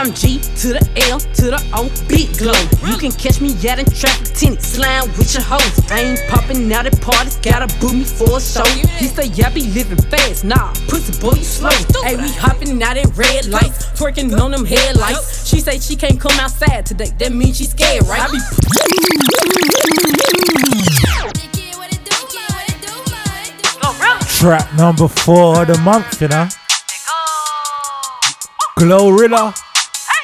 I'm 0.00 0.14
G 0.14 0.40
to 0.40 0.68
the 0.72 0.80
L 1.12 1.20
to 1.20 1.52
the 1.52 1.60
O, 1.76 1.84
big 2.08 2.32
glow. 2.40 2.56
You 2.88 2.96
can 2.96 3.12
catch 3.12 3.42
me 3.42 3.52
out 3.68 3.76
in 3.78 3.84
traffic, 3.84 4.32
tinted 4.32 4.62
slime 4.62 5.04
with 5.20 5.34
your 5.34 5.44
hoes. 5.44 5.76
I 5.92 6.00
ain't 6.00 6.24
popping 6.26 6.72
out 6.72 6.86
at 6.86 6.98
parties, 7.02 7.36
gotta 7.36 7.68
boot 7.80 7.92
me 7.92 8.04
for 8.04 8.38
a 8.38 8.40
show. 8.40 8.64
He 8.96 9.12
say, 9.12 9.26
yeah, 9.36 9.52
be 9.52 9.68
living 9.68 10.00
fast, 10.08 10.42
nah, 10.42 10.72
pussy 10.88 11.12
boy, 11.20 11.36
you 11.36 11.44
slow. 11.44 11.68
Hey, 12.00 12.16
we 12.16 12.32
hopping 12.32 12.82
out 12.82 12.96
at 12.96 13.14
red 13.14 13.44
lights, 13.48 13.92
twerking 13.92 14.32
on 14.40 14.52
them 14.52 14.64
headlights. 14.64 15.46
She 15.46 15.60
say 15.60 15.78
she 15.78 15.96
can't 15.96 16.18
come 16.18 16.32
outside 16.40 16.86
today, 16.86 17.12
that 17.18 17.32
means 17.32 17.58
she 17.58 17.64
scared, 17.64 18.06
right? 18.08 18.24
I 18.24 18.32
be 18.32 18.40
Track 24.40 24.74
number 24.76 25.08
four 25.08 25.60
of 25.60 25.66
the 25.68 25.76
month, 25.84 26.22
you 26.22 26.28
know. 26.28 26.48
Glorilla, 28.78 29.52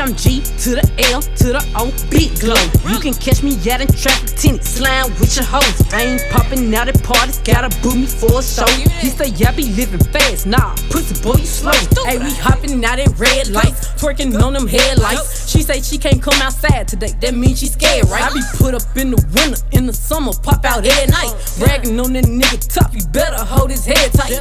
Bitch, 0.00 0.08
I'm 0.08 0.16
G 0.16 0.40
to 0.40 0.70
the 0.80 1.10
L 1.12 1.20
to 1.20 1.52
the 1.52 1.62
O, 1.76 1.92
big 2.10 2.38
glow. 2.40 2.56
You 2.90 3.00
can 3.00 3.14
catch 3.14 3.42
me 3.42 3.52
out 3.70 3.80
in 3.80 3.88
traffic, 3.88 4.36
tinted 4.36 4.64
slime 4.64 5.10
with 5.20 5.36
your 5.36 5.44
hoes. 5.44 5.92
I 5.92 6.02
ain't 6.02 6.22
popping 6.30 6.74
out 6.74 6.88
at 6.88 7.02
parties, 7.02 7.38
gotta 7.38 7.68
boot 7.82 7.96
me 7.96 8.06
for 8.06 8.38
a 8.38 8.42
show. 8.42 8.66
He 9.00 9.08
say, 9.08 9.28
yeah, 9.28 9.52
be 9.52 9.72
living 9.72 10.00
fast, 10.00 10.46
nah, 10.46 10.74
pussy 10.90 11.20
boy, 11.22 11.36
you 11.40 11.46
slow. 11.46 11.72
Hey, 12.04 12.18
we 12.18 12.32
hopping 12.34 12.84
out 12.84 12.98
at 12.98 13.18
red 13.18 13.48
lights, 13.48 13.88
twerking 14.00 14.40
on 14.40 14.54
them 14.54 14.66
headlights. 14.66 15.48
She 15.50 15.62
say 15.62 15.80
she 15.82 15.98
can't 15.98 16.22
come 16.22 16.40
outside 16.40 16.88
today, 16.88 17.12
that 17.20 17.34
means 17.34 17.60
she 17.60 17.66
scared, 17.66 18.08
right? 18.08 18.24
I 18.24 18.32
be 18.32 18.40
put 18.56 18.74
up 18.74 18.96
in 18.96 19.10
the 19.10 19.20
winter, 19.34 19.60
in 19.72 19.86
the 19.86 19.92
summer, 19.92 20.32
pop 20.42 20.64
out 20.64 20.86
at 20.86 21.08
night. 21.10 21.34
Bragging 21.58 21.98
on 22.00 22.12
that 22.14 22.24
nigga 22.24 22.72
top, 22.72 22.94
you 22.94 23.02
better 23.12 23.42
hold 23.44 23.70
his 23.70 23.84
head 23.84 24.12
tight. 24.12 24.32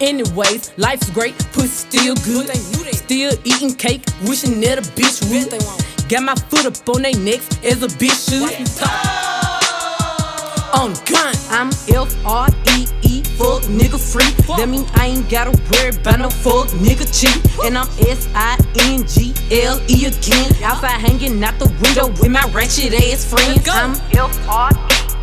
Anyways, 0.00 0.72
life's 0.78 1.10
great, 1.10 1.36
pussy 1.52 1.68
still 1.68 2.14
good. 2.24 2.48
Still 3.06 3.34
eating 3.44 3.74
cake, 3.74 4.04
wishing 4.26 4.62
that 4.86 4.94
bitch 4.96 5.22
would. 5.30 6.08
Got 6.08 6.22
my 6.22 6.34
foot 6.34 6.66
up 6.66 6.88
on 6.88 7.02
they 7.02 7.12
necks 7.12 7.48
as 7.64 7.82
a 7.82 7.88
bitch 7.88 8.28
should. 8.28 8.52
On 10.74 10.92
gun, 11.06 11.34
I'm 11.50 11.70
F 11.88 12.14
R 12.26 12.48
E 12.76 12.86
E, 13.02 13.22
fuck 13.22 13.62
nigga 13.64 13.98
free. 13.98 14.30
That 14.56 14.68
mean 14.68 14.86
I 14.94 15.06
ain't 15.06 15.28
gotta 15.28 15.50
worry 15.72 15.90
about 15.90 16.20
no 16.20 16.30
fuck 16.30 16.68
nigga 16.78 17.06
cheat. 17.08 17.38
And 17.64 17.78
I'm 17.78 17.88
S 17.98 18.28
I 18.34 18.58
N 18.80 19.06
G 19.06 19.34
L 19.62 19.80
E 19.88 20.06
again. 20.06 20.52
Outside 20.62 21.00
hanging 21.00 21.42
out 21.42 21.58
the 21.58 21.66
window 21.82 22.08
with 22.20 22.30
my 22.30 22.44
ratchet 22.52 22.94
ass 22.94 23.24
friends. 23.24 23.68
I'm 23.68 23.94
F 24.12 24.48
R 24.48 24.70
E 24.70 24.74
E, 24.74 25.15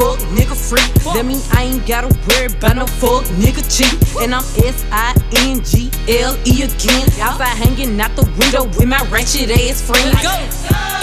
fuck 0.00 0.18
nigga 0.32 0.56
free. 0.56 0.80
That 1.12 1.28
mean 1.28 1.44
I 1.52 1.68
ain't 1.68 1.84
gotta 1.84 2.08
worry 2.24 2.48
about 2.48 2.80
no 2.80 2.86
fuck 2.88 3.28
nigga 3.36 3.60
cheat. 3.68 3.92
And 4.24 4.32
I'm 4.32 4.44
S 4.64 4.80
I 4.88 5.12
N 5.44 5.60
G 5.60 5.92
L 6.08 6.32
E 6.48 6.64
again. 6.64 7.04
Outside 7.20 7.52
hanging 7.60 8.00
out 8.00 8.16
the 8.16 8.24
window 8.40 8.64
with 8.80 8.88
my 8.88 9.04
ratchet 9.12 9.52
ass 9.52 9.84
friends. 9.84 10.24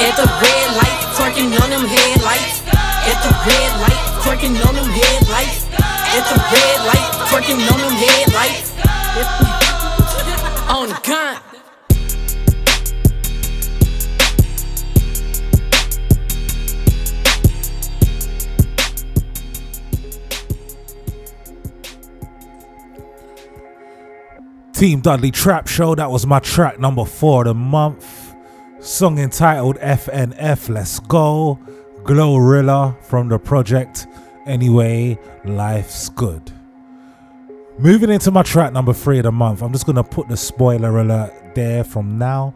At 0.02 0.14
the 0.18 0.26
red 0.26 0.68
light, 0.74 0.98
twerking 1.14 1.53
on 1.61 1.69
them 1.69 1.86
headlights. 1.86 2.65
At 3.06 3.18
the 3.22 3.32
red 3.45 3.72
light, 3.86 4.02
twerking 4.26 4.57
on 4.65 4.74
them 4.74 4.90
headlights. 4.90 5.69
At 6.18 6.26
the 6.26 6.38
red 6.49 6.78
light, 6.90 7.07
twerking 7.30 7.61
on 7.69 7.78
them 7.78 7.94
headlights. 7.94 8.74
on 10.74 10.90
the 10.90 10.99
gun. 11.06 11.47
Team 24.78 24.99
Dudley 24.99 25.32
Trap 25.32 25.68
Show. 25.68 25.95
That 25.95 26.12
was 26.12 26.28
my 26.28 26.38
track 26.38 26.80
number 26.80 27.04
four 27.04 27.41
of 27.41 27.48
the 27.48 27.54
month. 27.56 28.36
Song 28.80 29.18
entitled 29.18 29.78
FNF 29.80 30.70
Let's 30.70 30.99
Go. 30.99 31.58
Glorilla 32.04 32.95
from 33.02 33.28
the 33.28 33.40
project. 33.40 34.06
Anyway, 34.45 35.18
life's 35.45 36.10
good. 36.10 36.52
Moving 37.80 38.12
into 38.12 38.30
my 38.30 38.44
track 38.44 38.72
number 38.72 38.94
three 38.94 39.18
of 39.18 39.24
the 39.24 39.32
month, 39.32 39.64
I'm 39.64 39.74
just 39.74 39.88
gonna 39.88 40.04
put 40.04 40.28
the 40.28 40.38
spoiler 40.38 40.99
alert 40.99 41.34
there 41.56 41.84
from 41.84 42.20
now. 42.20 42.54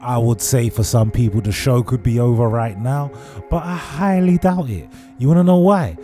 I 0.00 0.18
would 0.18 0.40
say 0.40 0.68
for 0.68 0.82
some 0.82 1.12
people 1.12 1.40
the 1.40 1.52
show 1.52 1.84
could 1.84 2.02
be 2.02 2.18
over 2.18 2.48
right 2.48 2.76
now, 2.76 3.12
but 3.50 3.62
I 3.62 3.76
highly 3.76 4.36
doubt 4.36 4.68
it. 4.68 4.88
You 5.16 5.28
wanna 5.28 5.44
know 5.44 5.58
why? 5.58 5.96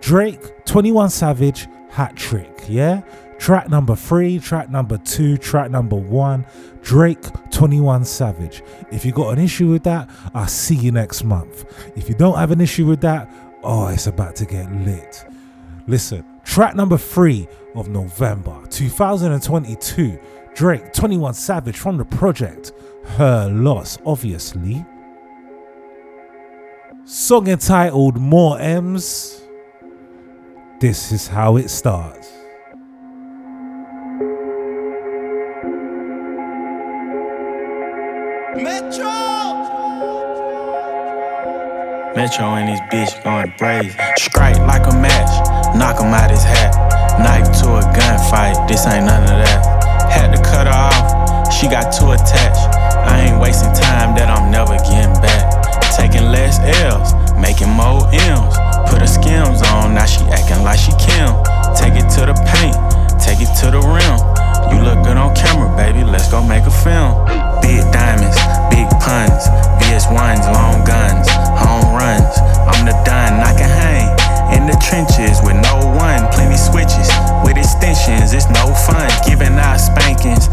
Drake, 0.00 0.64
21 0.66 1.10
Savage, 1.10 1.66
hat 1.90 2.14
trick, 2.14 2.64
yeah? 2.68 3.02
Track 3.38 3.68
number 3.68 3.94
three, 3.94 4.38
track 4.38 4.70
number 4.70 4.96
two, 4.98 5.36
track 5.36 5.70
number 5.70 5.96
one, 5.96 6.46
Drake 6.82 7.20
21 7.50 8.04
Savage. 8.04 8.62
If 8.90 9.04
you 9.04 9.12
got 9.12 9.36
an 9.36 9.38
issue 9.42 9.70
with 9.70 9.82
that, 9.84 10.08
I'll 10.34 10.46
see 10.46 10.74
you 10.76 10.92
next 10.92 11.24
month. 11.24 11.64
If 11.96 12.08
you 12.08 12.14
don't 12.14 12.36
have 12.36 12.50
an 12.50 12.60
issue 12.60 12.86
with 12.86 13.00
that, 13.02 13.30
oh, 13.62 13.88
it's 13.88 14.06
about 14.06 14.36
to 14.36 14.46
get 14.46 14.70
lit. 14.72 15.26
Listen, 15.86 16.24
track 16.44 16.74
number 16.74 16.96
three 16.96 17.46
of 17.74 17.88
November 17.88 18.62
2022, 18.70 20.18
Drake 20.54 20.92
21 20.92 21.34
Savage 21.34 21.76
from 21.76 21.96
the 21.98 22.04
project, 22.04 22.72
Her 23.04 23.48
Loss, 23.50 23.98
obviously. 24.06 24.84
Song 27.04 27.48
entitled 27.48 28.16
More 28.16 28.58
M's. 28.58 29.42
This 30.80 31.12
is 31.12 31.28
how 31.28 31.56
it 31.56 31.68
starts. 31.68 32.33
Metro. 38.54 39.10
Metro 42.14 42.54
and 42.54 42.70
his 42.70 42.78
bitch 42.86 43.10
going 43.24 43.52
brazen. 43.58 43.98
Strike 44.16 44.58
like 44.58 44.86
a 44.86 44.94
match, 44.94 45.74
knock 45.74 45.98
him 45.98 46.14
out 46.14 46.30
his 46.30 46.44
hat. 46.44 46.70
Knife 47.18 47.50
to 47.58 47.74
a 47.74 47.82
gunfight, 47.90 48.68
this 48.68 48.86
ain't 48.86 49.06
none 49.06 49.24
of 49.24 49.42
that. 49.42 50.06
Had 50.08 50.30
to 50.30 50.40
cut 50.42 50.68
her 50.68 50.72
off, 50.72 51.52
she 51.52 51.66
got 51.66 51.90
too 51.90 52.12
attached. 52.12 52.70
I 53.10 53.26
ain't 53.26 53.40
wasting 53.40 53.74
time 53.74 54.14
that 54.14 54.30
I'm 54.30 54.52
never 54.52 54.78
getting 54.86 55.18
back. 55.18 55.50
Taking 55.96 56.30
less 56.30 56.60
L's, 56.78 57.10
making 57.34 57.70
more 57.70 58.06
M's. 58.14 58.54
Put 58.86 59.02
her 59.02 59.10
skims 59.10 59.62
on, 59.74 59.94
now 59.94 60.06
she 60.06 60.22
acting 60.30 60.62
like 60.62 60.78
she 60.78 60.92
Kim. 61.02 61.34
Take 61.74 61.98
it 61.98 62.06
to 62.14 62.30
the 62.30 62.38
paint, 62.54 62.78
take 63.18 63.42
it 63.42 63.50
to 63.66 63.74
the 63.74 63.82
rim. 63.82 64.33
You 64.70 64.80
look 64.82 65.04
good 65.04 65.16
on 65.16 65.34
camera, 65.34 65.68
baby, 65.76 66.04
let's 66.04 66.30
go 66.30 66.42
make 66.42 66.64
a 66.64 66.74
film. 66.84 67.12
Big 67.60 67.82
diamonds, 67.92 68.38
big 68.70 68.88
puns, 69.00 69.48
VS1s, 69.80 70.44
long 70.52 70.84
guns, 70.84 71.28
home 71.58 71.94
runs. 71.94 72.34
I'm 72.68 72.84
the 72.84 72.96
done, 73.04 73.40
I 73.40 73.52
can 73.56 73.68
hang 73.68 74.08
in 74.56 74.66
the 74.66 74.76
trenches 74.80 75.40
with 75.42 75.56
no 75.56 75.76
one. 75.96 76.22
Plenty 76.32 76.56
switches 76.56 77.08
with 77.44 77.56
extensions, 77.56 78.32
it's 78.32 78.48
no 78.50 78.72
fun. 78.86 79.08
Giving 79.26 79.56
out 79.58 79.78
spankings, 79.78 80.48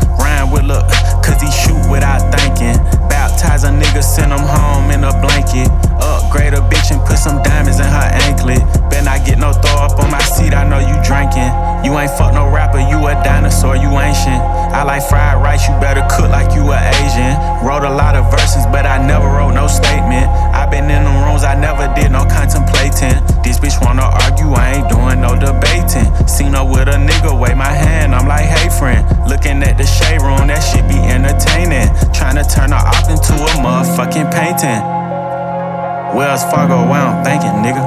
with 0.50 0.64
look, 0.64 0.88
cause 1.22 1.38
he 1.38 1.52
shoot 1.52 1.78
without 1.92 2.24
thinking. 2.34 2.80
Baptize 3.12 3.64
a 3.64 3.70
nigga, 3.70 4.02
send 4.02 4.32
him 4.32 4.42
home 4.42 4.90
in 4.90 5.04
a 5.04 5.14
blanket. 5.22 5.70
Upgrade 6.02 6.54
a 6.54 6.64
bitch 6.72 6.90
and 6.90 7.02
put 7.06 7.18
some 7.18 7.44
diamonds 7.44 7.80
in 7.80 7.86
her 7.86 8.10
anklet. 8.26 8.64
Bet 8.90 9.08
I 9.08 9.20
get 9.20 9.38
no 9.38 9.52
throw 9.52 9.84
up 9.84 10.00
on 10.00 10.10
my 10.10 10.24
seat, 10.24 10.54
I 10.54 10.64
know 10.64 10.80
you 10.80 10.96
drinking. 11.04 11.52
You 11.84 11.98
ain't 12.00 12.12
fuck 12.16 12.34
no 12.34 12.48
rapper, 12.48 12.80
you 12.80 12.98
a 13.06 13.14
dinosaur, 13.24 13.76
you 13.76 13.90
ancient. 14.00 14.40
I 14.72 14.84
like 14.84 15.04
fried 15.04 15.44
rice, 15.44 15.68
you 15.68 15.76
better 15.84 16.06
cook 16.08 16.32
like 16.32 16.56
you 16.56 16.72
a 16.72 16.80
Asian. 17.04 17.36
Wrote 17.66 17.84
a 17.84 17.92
lot 17.92 18.16
of 18.16 18.32
verses, 18.32 18.64
but 18.72 18.86
I 18.86 18.98
never 19.04 19.28
wrote 19.28 19.52
no 19.52 19.68
statement. 19.68 20.30
i 20.56 20.66
been 20.66 20.86
in 20.86 21.04
them 21.04 21.18
rooms, 21.28 21.44
I 21.44 21.60
never 21.60 21.92
did 21.94 22.12
no 22.12 22.24
contemplating. 22.24 23.20
This 23.44 23.60
bitch 23.60 23.76
wanna 23.84 24.08
argue, 24.08 24.56
I 24.56 24.80
ain't 24.80 24.88
doing 24.88 25.20
no 25.20 25.36
debating. 25.36 26.08
Seen 26.28 26.54
her 26.54 26.64
with 26.64 26.88
a 26.88 26.96
nigga, 26.96 27.36
wave 27.36 27.58
my 27.58 27.68
hand, 27.68 28.16
I'm 28.16 28.28
like, 28.28 28.46
hey 28.46 28.70
friend. 28.80 29.04
Looking 29.28 29.62
at 29.64 29.78
the 29.78 29.86
shade 29.86 30.22
room, 30.22 30.31
that 30.48 30.62
shit 30.62 30.88
be 30.88 30.96
entertaining. 30.96 31.90
Trying 32.14 32.38
to 32.38 32.46
turn 32.48 32.72
her 32.72 32.80
op 32.80 33.10
into 33.10 33.34
a 33.34 33.52
motherfucking 33.60 34.32
painting. 34.32 34.82
Wells 36.16 36.44
Fargo, 36.52 36.88
where 36.88 37.02
I'm 37.02 37.24
thinking, 37.24 37.64
nigga. 37.64 37.84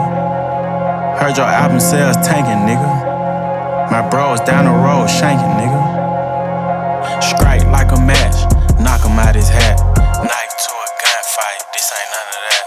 Heard 1.21 1.37
your 1.37 1.47
album 1.47 1.81
sales 1.81 2.16
tanking, 2.27 2.66
nigga. 2.66 2.89
My 3.91 4.03
bros 4.09 4.41
down 4.41 4.65
the 4.65 4.73
road 4.73 5.07
shanking, 5.07 5.55
nigga. 5.61 7.23
Strike 7.23 7.65
like 7.71 7.93
a 7.93 8.01
match, 8.01 8.37
knock 8.81 9.05
him 9.05 9.19
out 9.19 9.35
his 9.35 9.49
hat. 9.49 9.79
Knife 9.97 10.55
to 10.65 10.73
a 10.73 10.89
gunfight, 11.05 11.61
this 11.73 11.93
ain't 11.93 12.11
none 12.16 12.29
of 12.35 12.41
that. 12.49 12.65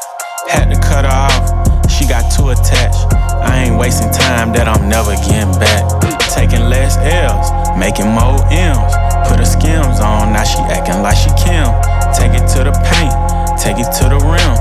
Had 0.49 0.67
to 0.73 0.79
cut 0.79 1.05
her 1.05 1.11
off, 1.11 1.91
she 1.91 2.07
got 2.07 2.31
too 2.31 2.49
attached. 2.49 3.16
I 3.43 3.67
ain't 3.67 3.77
wasting 3.77 4.09
time 4.11 4.53
that 4.53 4.67
I'm 4.67 4.89
never 4.89 5.15
getting 5.25 5.53
back. 5.59 5.85
Taking 6.33 6.69
less 6.69 6.97
L's, 6.97 7.49
making 7.77 8.09
more 8.09 8.41
M's. 8.49 8.93
Put 9.27 9.39
her 9.39 9.49
skims 9.49 9.99
on, 9.99 10.33
now 10.33 10.43
she 10.43 10.59
acting 10.69 11.01
like 11.01 11.17
she 11.17 11.29
Kim. 11.37 11.67
Take 12.13 12.33
it 12.37 12.45
to 12.55 12.63
the 12.65 12.73
paint, 12.93 13.13
take 13.59 13.77
it 13.81 13.89
to 14.01 14.09
the 14.09 14.19
rim. 14.21 14.53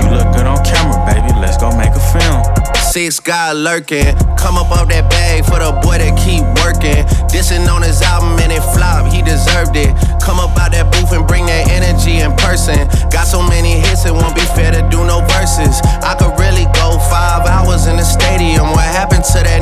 You 0.00 0.14
look 0.14 0.32
good 0.34 0.46
on 0.46 0.64
camera, 0.64 0.98
baby, 1.04 1.32
let's 1.40 1.58
go 1.58 1.70
make 1.76 1.92
a 1.92 2.04
film. 2.12 2.77
Six 2.88 3.20
guy 3.20 3.52
lurking. 3.52 4.16
Come 4.40 4.56
up 4.56 4.72
off 4.72 4.88
that 4.88 5.12
bag 5.12 5.44
for 5.44 5.60
the 5.60 5.76
boy 5.84 6.00
that 6.00 6.16
keep 6.16 6.40
working. 6.64 7.04
Dissing 7.28 7.68
on 7.68 7.84
his 7.84 8.00
album 8.00 8.40
and 8.40 8.48
it 8.48 8.64
flop, 8.72 9.04
he 9.12 9.20
deserved 9.20 9.76
it. 9.76 9.92
Come 10.24 10.40
up 10.40 10.56
out 10.56 10.72
that 10.72 10.88
booth 10.88 11.12
and 11.12 11.28
bring 11.28 11.44
that 11.52 11.68
energy 11.68 12.24
in 12.24 12.32
person. 12.40 12.88
Got 13.12 13.28
so 13.28 13.44
many 13.44 13.76
hits, 13.76 14.08
it 14.08 14.16
won't 14.16 14.32
be 14.32 14.46
fair 14.56 14.72
to 14.72 14.80
do 14.88 15.04
no 15.04 15.20
verses. 15.36 15.84
I 16.00 16.16
could 16.16 16.32
really 16.40 16.64
go 16.72 16.96
five 17.12 17.44
hours 17.44 17.84
in 17.84 18.00
the 18.00 18.08
stadium. 18.08 18.72
What 18.72 18.88
happened 18.88 19.28
to 19.36 19.44
that 19.44 19.57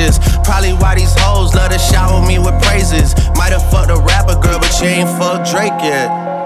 on. 0.00 0.44
Probably 0.44 0.72
why 0.72 0.94
these 0.94 1.14
hoes 1.18 1.54
love 1.54 1.72
to 1.72 1.78
shower 1.78 2.24
me 2.26 2.38
with 2.38 2.60
praises. 2.62 3.14
Might 3.36 3.52
have 3.52 3.68
fucked 3.70 3.90
a 3.90 3.96
rapper 3.96 4.38
girl, 4.40 4.58
but 4.58 4.72
you 4.80 4.88
ain't 4.88 5.08
fucked 5.18 5.50
Drake 5.50 5.72
yet. 5.82 6.37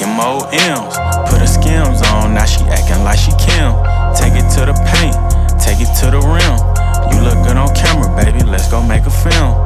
L's, 0.00 0.06
making 0.06 0.16
more 0.16 0.48
M's. 0.52 0.96
Put 1.30 1.40
her 1.40 1.46
skims 1.46 2.02
on, 2.08 2.34
now 2.34 2.44
she 2.44 2.62
acting 2.64 3.04
like 3.04 3.18
she 3.18 3.32
Kim. 3.32 3.72
Take 4.14 4.34
it 4.34 4.48
to 4.54 4.66
the 4.66 4.74
paint, 4.86 5.16
take 5.60 5.80
it 5.80 5.92
to 6.00 6.10
the 6.10 6.20
rim. 6.20 6.56
You 7.12 7.22
look 7.22 7.46
good 7.46 7.56
on 7.56 7.74
camera, 7.74 8.08
baby, 8.16 8.44
let's 8.44 8.70
go 8.70 8.82
make 8.82 9.04
a 9.06 9.10
film. 9.10 9.64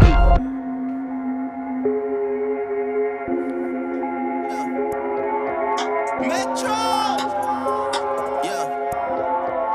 Metro 6.20 6.74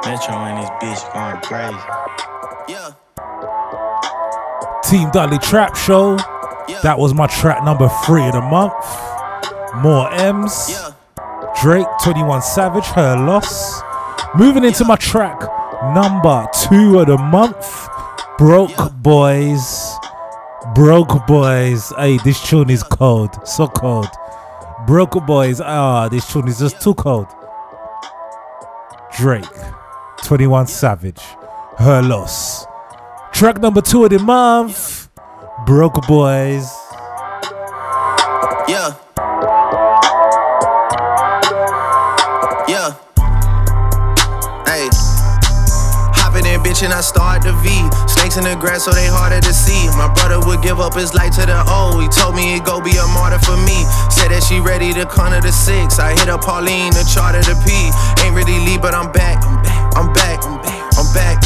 Metro 0.05 0.35
and 0.35 0.59
his 0.59 0.69
bitch 0.81 1.13
going 1.13 1.41
crazy. 1.41 1.77
Yeah. 2.67 2.91
Team 4.83 5.09
Dudley 5.11 5.37
Trap 5.37 5.75
Show. 5.75 6.17
That 6.83 6.97
was 6.97 7.13
my 7.13 7.27
track 7.27 7.63
number 7.63 7.89
three 8.05 8.25
of 8.25 8.33
the 8.33 8.41
month. 8.41 8.73
More 9.81 10.11
M's. 10.13 10.91
Drake 11.61 11.87
21 12.03 12.41
Savage, 12.41 12.85
her 12.87 13.15
loss. 13.17 13.81
Moving 14.35 14.63
into 14.63 14.85
my 14.85 14.95
track 14.95 15.41
number 15.93 16.47
two 16.67 16.99
of 16.99 17.07
the 17.07 17.17
month. 17.17 17.87
Broke 18.37 18.93
Boys. 19.01 19.95
Broke 20.75 21.25
Boys. 21.27 21.91
Hey, 21.97 22.17
this 22.23 22.47
tune 22.47 22.69
is 22.69 22.83
cold. 22.83 23.47
So 23.47 23.67
cold. 23.67 24.07
Broke 24.85 25.25
Boys. 25.25 25.61
Ah, 25.61 26.07
this 26.09 26.31
tune 26.31 26.47
is 26.47 26.59
just 26.59 26.81
too 26.81 26.93
cold. 26.93 27.27
Drake, 29.17 29.43
21 30.23 30.67
Savage, 30.67 31.21
Her 31.77 32.01
Loss. 32.01 32.65
Track 33.33 33.59
number 33.59 33.81
two 33.81 34.05
of 34.05 34.11
the 34.11 34.19
month, 34.19 35.09
Broke 35.65 36.05
Boys. 36.07 36.71
Yeah. 38.69 38.69
Yeah. 38.69 38.98
And 46.79 46.93
I 46.93 47.01
start 47.01 47.43
the 47.43 47.51
V. 47.59 47.67
Snakes 48.07 48.39
in 48.39 48.47
the 48.47 48.55
grass, 48.55 48.87
so 48.87 48.95
they 48.95 49.11
harder 49.11 49.43
to 49.43 49.51
see. 49.51 49.91
My 49.99 50.07
brother 50.15 50.39
would 50.47 50.63
give 50.63 50.79
up 50.79 50.95
his 50.95 51.11
life 51.11 51.35
to 51.35 51.43
the 51.43 51.59
O. 51.67 51.99
He 51.99 52.07
told 52.07 52.39
me 52.39 52.55
he'd 52.55 52.63
go 52.63 52.79
be 52.79 52.95
a 52.95 53.03
martyr 53.11 53.35
for 53.43 53.59
me. 53.67 53.83
Said 54.07 54.31
that 54.31 54.47
she 54.47 54.63
ready 54.63 54.95
to 54.95 55.03
corner 55.03 55.43
the 55.43 55.51
six. 55.51 55.99
I 55.99 56.15
hit 56.15 56.31
up 56.31 56.39
Pauline 56.39 56.95
to 56.95 57.03
charter 57.03 57.43
the 57.43 57.59
P. 57.67 57.91
Ain't 58.23 58.31
really 58.31 58.55
leave, 58.63 58.79
but 58.79 58.95
I'm 58.95 59.11
back. 59.11 59.43
I'm 59.99 60.07
back. 60.15 60.39
I'm 60.47 60.55
back. 60.63 60.87
I'm 60.95 61.11
back. 61.11 61.43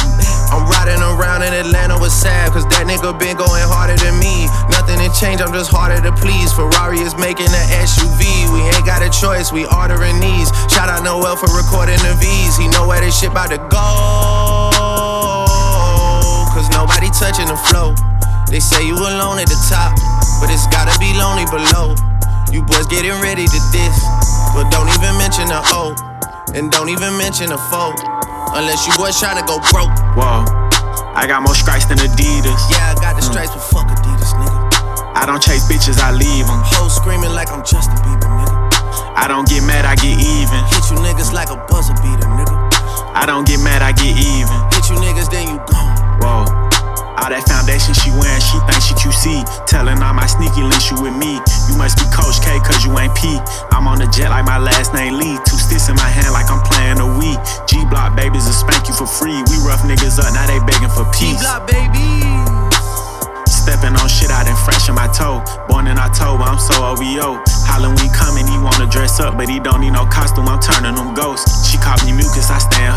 I'm 0.54 0.70
riding 0.70 1.02
around 1.02 1.42
in 1.42 1.50
Atlanta 1.50 1.98
with 1.98 2.14
Sav, 2.14 2.54
cause 2.54 2.62
that 2.70 2.86
nigga 2.86 3.10
been 3.18 3.34
going 3.34 3.66
harder 3.66 3.98
than 3.98 4.14
me. 4.22 4.46
Nothing 4.70 5.02
to 5.02 5.10
change, 5.18 5.42
I'm 5.42 5.50
just 5.50 5.74
harder 5.74 5.98
to 5.98 6.14
please. 6.14 6.54
Ferrari 6.54 7.02
is 7.02 7.18
making 7.18 7.50
an 7.50 7.66
SUV. 7.82 8.22
We 8.54 8.62
ain't 8.70 8.86
got 8.86 9.02
a 9.02 9.10
choice, 9.10 9.50
we 9.50 9.66
ordering 9.66 10.22
these. 10.22 10.46
Shout 10.70 10.86
out 10.86 11.02
Noel 11.02 11.34
for 11.34 11.50
recording 11.50 11.98
the 12.06 12.14
V's. 12.22 12.54
He 12.54 12.70
know 12.70 12.86
where 12.86 13.02
this 13.02 13.18
shit 13.18 13.34
about 13.34 13.50
to 13.50 13.58
go. 13.66 14.43
Touching 17.14 17.46
the 17.46 17.56
flow. 17.70 17.94
They 18.50 18.60
say 18.60 18.84
you 18.84 18.98
alone 18.98 19.38
at 19.38 19.48
the 19.48 19.56
top, 19.70 19.96
but 20.42 20.50
it's 20.52 20.66
gotta 20.68 20.92
be 21.00 21.14
lonely 21.16 21.46
below. 21.48 21.94
You 22.52 22.60
boys 22.66 22.84
getting 22.90 23.16
ready 23.22 23.46
to 23.48 23.60
diss, 23.72 23.96
but 24.52 24.68
don't 24.68 24.90
even 24.92 25.16
mention 25.16 25.48
the 25.48 25.62
O. 25.72 25.96
And 26.52 26.68
don't 26.68 26.90
even 26.90 27.16
mention 27.16 27.48
the 27.48 27.56
foe. 27.72 27.96
Unless 28.52 28.84
you 28.84 28.92
boys 29.00 29.16
trying 29.16 29.40
to 29.40 29.46
go 29.46 29.62
broke. 29.72 29.94
Whoa, 30.18 30.44
I 31.16 31.24
got 31.24 31.40
more 31.40 31.54
stripes 31.54 31.86
than 31.86 31.96
Adidas. 31.96 32.60
Yeah, 32.68 32.92
I 32.92 32.94
got 33.00 33.16
the 33.16 33.24
mm. 33.24 33.30
stripes, 33.30 33.56
but 33.56 33.64
fuck 33.72 33.88
Adidas, 33.88 34.34
nigga. 34.36 34.58
I 35.16 35.24
don't 35.24 35.40
chase 35.40 35.64
bitches, 35.64 36.02
I 36.02 36.12
leave 36.12 36.44
them. 36.44 36.60
Hoes 36.76 36.94
screaming 36.98 37.32
like 37.32 37.48
I'm 37.48 37.64
Justin 37.64 37.96
Bieber, 38.04 38.28
nigga. 38.28 38.58
I 39.16 39.30
don't 39.30 39.48
get 39.48 39.64
mad, 39.64 39.86
I 39.86 39.94
get 39.96 40.18
even. 40.18 40.60
Hit 40.68 40.84
you 40.92 40.98
niggas 41.00 41.32
like 41.32 41.48
a 41.48 41.56
buzzer 41.70 41.94
beater, 42.04 42.28
nigga. 42.36 42.52
I 43.16 43.24
don't 43.24 43.46
get 43.46 43.62
mad, 43.62 43.80
I 43.80 43.96
get 43.96 44.12
even. 44.12 44.58
Hit 44.74 44.90
you 44.92 44.98
niggas, 45.00 45.30
then 45.30 45.48
you 45.48 45.56
gone. 45.70 45.94
Whoa. 46.20 46.63
All 47.20 47.30
that 47.30 47.46
foundation 47.46 47.94
she 47.94 48.10
wearing, 48.14 48.42
she 48.42 48.58
think 48.66 48.80
she 48.82 48.94
QC. 48.98 49.46
Telling 49.70 50.02
all 50.02 50.14
my 50.14 50.26
sneaky 50.26 50.66
links 50.66 50.90
you 50.90 50.98
with 50.98 51.14
me. 51.14 51.38
You 51.70 51.74
must 51.78 51.96
be 51.98 52.06
Coach 52.10 52.42
K, 52.42 52.58
cause 52.60 52.82
you 52.82 52.90
ain't 52.98 53.14
P. 53.14 53.38
I'm 53.70 53.86
on 53.86 54.02
the 54.02 54.08
jet 54.10 54.30
like 54.30 54.44
my 54.44 54.58
last 54.58 54.92
name 54.92 55.16
Lee. 55.16 55.38
Two 55.46 55.56
sticks 55.56 55.88
in 55.88 55.96
my 55.96 56.10
hand 56.10 56.34
like 56.34 56.50
I'm 56.50 56.62
playing 56.66 56.98
a 56.98 57.06
Wii. 57.06 57.38
G 57.70 57.84
Block 57.86 58.16
babies 58.16 58.46
will 58.46 58.58
spank 58.58 58.88
you 58.88 58.94
for 58.94 59.06
free. 59.06 59.38
We 59.50 59.56
rough 59.62 59.86
niggas 59.86 60.18
up, 60.18 60.30
now 60.34 60.46
they 60.50 60.58
begging 60.66 60.90
for 60.90 61.06
peace. 61.14 61.38
G-Block 61.38 61.70
baby. 61.70 62.24
Stepping 63.64 63.96
on 63.96 64.08
shit 64.12 64.28
I 64.28 64.44
done 64.44 64.60
fresh 64.60 64.92
in 64.92 64.94
my 64.94 65.08
toe. 65.08 65.40
Born 65.72 65.88
in 65.88 65.96
October, 65.96 66.44
I'm 66.44 66.60
so 66.60 66.76
OVO. 66.84 67.40
Halloween 67.64 68.12
coming, 68.12 68.44
he 68.44 68.60
wanna 68.60 68.84
dress 68.84 69.20
up, 69.20 69.40
but 69.40 69.48
he 69.48 69.58
don't 69.58 69.80
need 69.80 69.96
no 69.96 70.04
costume. 70.04 70.46
I'm 70.52 70.60
turning 70.60 70.94
them 70.94 71.14
ghosts. 71.16 71.64
She 71.64 71.78
caught 71.80 72.04
me 72.04 72.12
mucus, 72.12 72.52
I 72.52 72.58
stay 72.60 72.84
in 72.84 72.92
her 72.92 72.92
throat. 72.92 72.93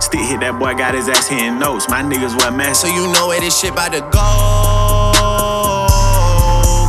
Stick 0.00 0.20
hit 0.20 0.40
that 0.40 0.58
boy, 0.58 0.74
got 0.74 0.94
his 0.94 1.08
ass 1.08 1.28
hitting 1.28 1.58
notes. 1.58 1.88
My 1.88 2.02
niggas 2.02 2.36
wear 2.38 2.52
masks. 2.52 2.82
So 2.82 2.88
you 2.88 3.10
know 3.12 3.28
where 3.28 3.40
this 3.40 3.58
shit 3.58 3.72
about 3.72 3.92
to 3.92 4.00
go. 4.14 4.28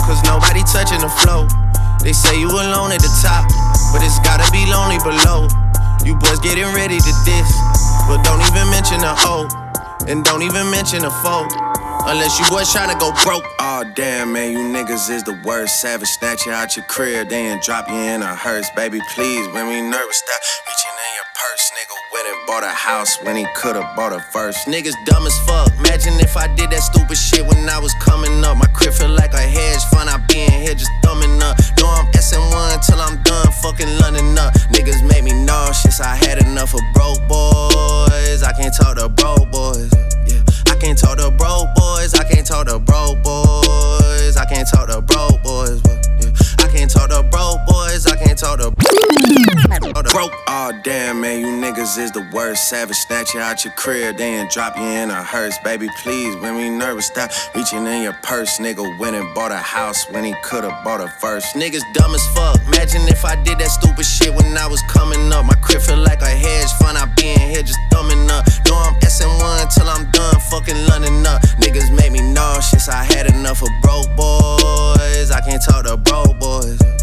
Cause 0.07 0.21
nobody 0.23 0.63
touching 0.63 1.01
the 1.01 1.09
flow. 1.09 1.47
They 2.03 2.13
say 2.13 2.39
you 2.39 2.49
alone 2.49 2.91
at 2.91 3.01
the 3.01 3.11
top, 3.21 3.47
but 3.91 4.01
it's 4.03 4.19
gotta 4.23 4.47
be 4.51 4.65
lonely 4.71 4.99
below. 5.03 5.47
You 6.05 6.15
boys 6.15 6.39
getting 6.39 6.67
ready 6.75 6.99
to 6.99 7.13
diss, 7.25 7.49
but 8.07 8.23
don't 8.23 8.41
even 8.47 8.69
mention 8.71 9.03
a 9.03 9.13
hoe, 9.15 9.47
And 10.07 10.23
don't 10.23 10.43
even 10.43 10.71
mention 10.71 11.03
a 11.05 11.11
foe. 11.23 11.47
Unless 12.07 12.39
you 12.39 12.45
boys 12.49 12.71
tryna 12.73 12.97
go 12.99 13.11
broke. 13.23 13.43
Oh 13.59 13.83
damn, 13.95 14.31
man, 14.33 14.51
you 14.53 14.59
niggas 14.59 15.09
is 15.09 15.23
the 15.23 15.37
worst. 15.45 15.81
Savage 15.81 16.07
snatch 16.07 16.45
you 16.45 16.53
out 16.53 16.77
your 16.77 16.85
crib, 16.85 17.29
then 17.29 17.59
drop 17.61 17.89
you 17.89 17.95
in 17.95 18.21
a 18.21 18.35
hearse. 18.35 18.69
Baby, 18.75 19.01
please, 19.15 19.45
when 19.53 19.67
we 19.67 19.81
nervous, 19.81 20.17
stop 20.17 20.41
reaching 20.67 20.96
your 21.17 21.25
purse. 21.33 21.65
Nigga 21.73 21.97
went 22.13 22.27
and 22.29 22.39
bought 22.45 22.63
a 22.63 22.69
house 22.69 23.17
when 23.23 23.35
he 23.35 23.45
could've 23.55 23.89
bought 23.95 24.13
a 24.13 24.19
first. 24.29 24.67
Niggas 24.67 24.93
dumb 25.05 25.25
as 25.25 25.33
fuck. 25.49 25.73
Imagine 25.79 26.13
if 26.21 26.37
I 26.37 26.45
did 26.53 26.69
that 26.69 26.83
stupid 26.85 27.17
shit 27.17 27.41
when 27.41 27.67
I 27.67 27.79
was 27.79 27.93
coming 28.05 28.45
up. 28.45 28.57
My 28.57 28.69
crib 28.77 28.93
feel 28.93 29.09
like 29.09 29.33
a 29.33 29.41
hedge 29.41 29.81
fund. 29.89 30.09
I 30.09 30.17
be 30.29 30.45
in 30.45 30.51
here 30.61 30.75
just 30.77 30.91
thumbing 31.01 31.41
up. 31.41 31.57
Know 31.81 31.89
I'm 31.89 32.05
SM1 32.13 32.85
till 32.85 33.01
I'm 33.01 33.17
done 33.23 33.49
fucking 33.65 33.89
London 33.97 34.37
up. 34.37 34.53
Niggas 34.69 35.01
made 35.09 35.23
me 35.23 35.33
nauseous. 35.33 35.99
I 35.99 36.13
had 36.13 36.37
enough 36.37 36.75
of 36.75 36.81
broke 36.93 37.25
boys. 37.27 38.43
I 38.43 38.53
can't 38.53 38.73
talk 38.75 38.97
to 38.97 39.09
broke 39.09 39.49
boys. 39.49 39.89
Yeah. 40.29 40.45
I 40.69 40.77
can't 40.77 40.97
talk 40.97 41.17
to 41.17 41.31
broke 41.31 41.73
boys. 41.73 42.13
I 42.13 42.29
can't 42.29 42.45
talk 42.45 42.67
to 42.67 42.77
broke 42.77 43.17
boys. 43.23 44.37
I 44.37 44.45
can't 44.45 44.69
talk 44.69 44.85
to 44.93 45.01
broke 45.01 45.41
boys. 45.41 45.81
Yeah. 46.21 46.29
I 46.61 46.69
can't 46.69 46.91
talk 46.91 47.09
to 47.09 47.23
broke 47.23 47.65
boys. 47.65 48.05
I 48.05 48.15
can't 48.21 48.37
talk 48.37 48.59
to 48.61 48.69
broke. 50.11 50.33
Oh 50.47 50.71
damn, 50.83 51.21
man, 51.21 51.39
you 51.39 51.47
niggas 51.47 51.97
is 51.97 52.11
the 52.11 52.27
worst. 52.33 52.69
Savage 52.69 52.95
snatch 52.95 53.33
you 53.33 53.39
out 53.39 53.63
your 53.63 53.73
crib, 53.73 54.17
then 54.17 54.47
drop 54.49 54.77
you 54.77 54.83
in 54.83 55.09
a 55.09 55.23
hearse. 55.23 55.57
Baby, 55.63 55.89
please, 56.01 56.35
when 56.37 56.55
we 56.55 56.69
nervous, 56.69 57.07
stop 57.07 57.31
reaching 57.55 57.85
in 57.85 58.01
your 58.01 58.17
purse. 58.23 58.59
Nigga 58.59 58.83
went 58.99 59.15
and 59.15 59.33
bought 59.35 59.51
a 59.51 59.57
house 59.57 60.09
when 60.11 60.23
he 60.23 60.35
could've 60.43 60.73
bought 60.83 61.01
a 61.01 61.07
first. 61.19 61.55
Niggas 61.55 61.83
dumb 61.93 62.13
as 62.13 62.25
fuck. 62.35 62.59
Imagine 62.67 63.01
if 63.07 63.25
I 63.25 63.35
did 63.43 63.59
that 63.59 63.69
stupid 63.69 64.05
shit 64.05 64.33
when 64.33 64.57
I 64.57 64.67
was 64.67 64.81
coming 64.89 65.31
up. 65.31 65.45
My 65.45 65.55
crib 65.55 65.81
feel 65.81 65.97
like 65.97 66.21
a 66.21 66.29
hedge 66.29 66.71
fund. 66.79 66.97
I 66.97 67.05
be 67.15 67.29
in 67.29 67.39
here 67.39 67.63
just 67.63 67.79
thumbing 67.91 68.29
up. 68.31 68.45
No, 68.67 68.75
I'm 68.75 68.95
SM1 68.99 69.73
till 69.73 69.87
I'm 69.87 70.09
done 70.11 70.39
fucking 70.49 70.87
London 70.87 71.25
up. 71.25 71.41
Niggas 71.61 71.95
made 71.95 72.11
me 72.11 72.21
nauseous. 72.33 72.89
I 72.89 73.03
had 73.03 73.27
enough 73.27 73.61
of 73.61 73.69
broke 73.81 74.09
boys. 74.15 75.31
I 75.31 75.41
can't 75.45 75.61
talk 75.61 75.85
to 75.85 75.97
broke 75.97 76.39
boys. 76.39 76.96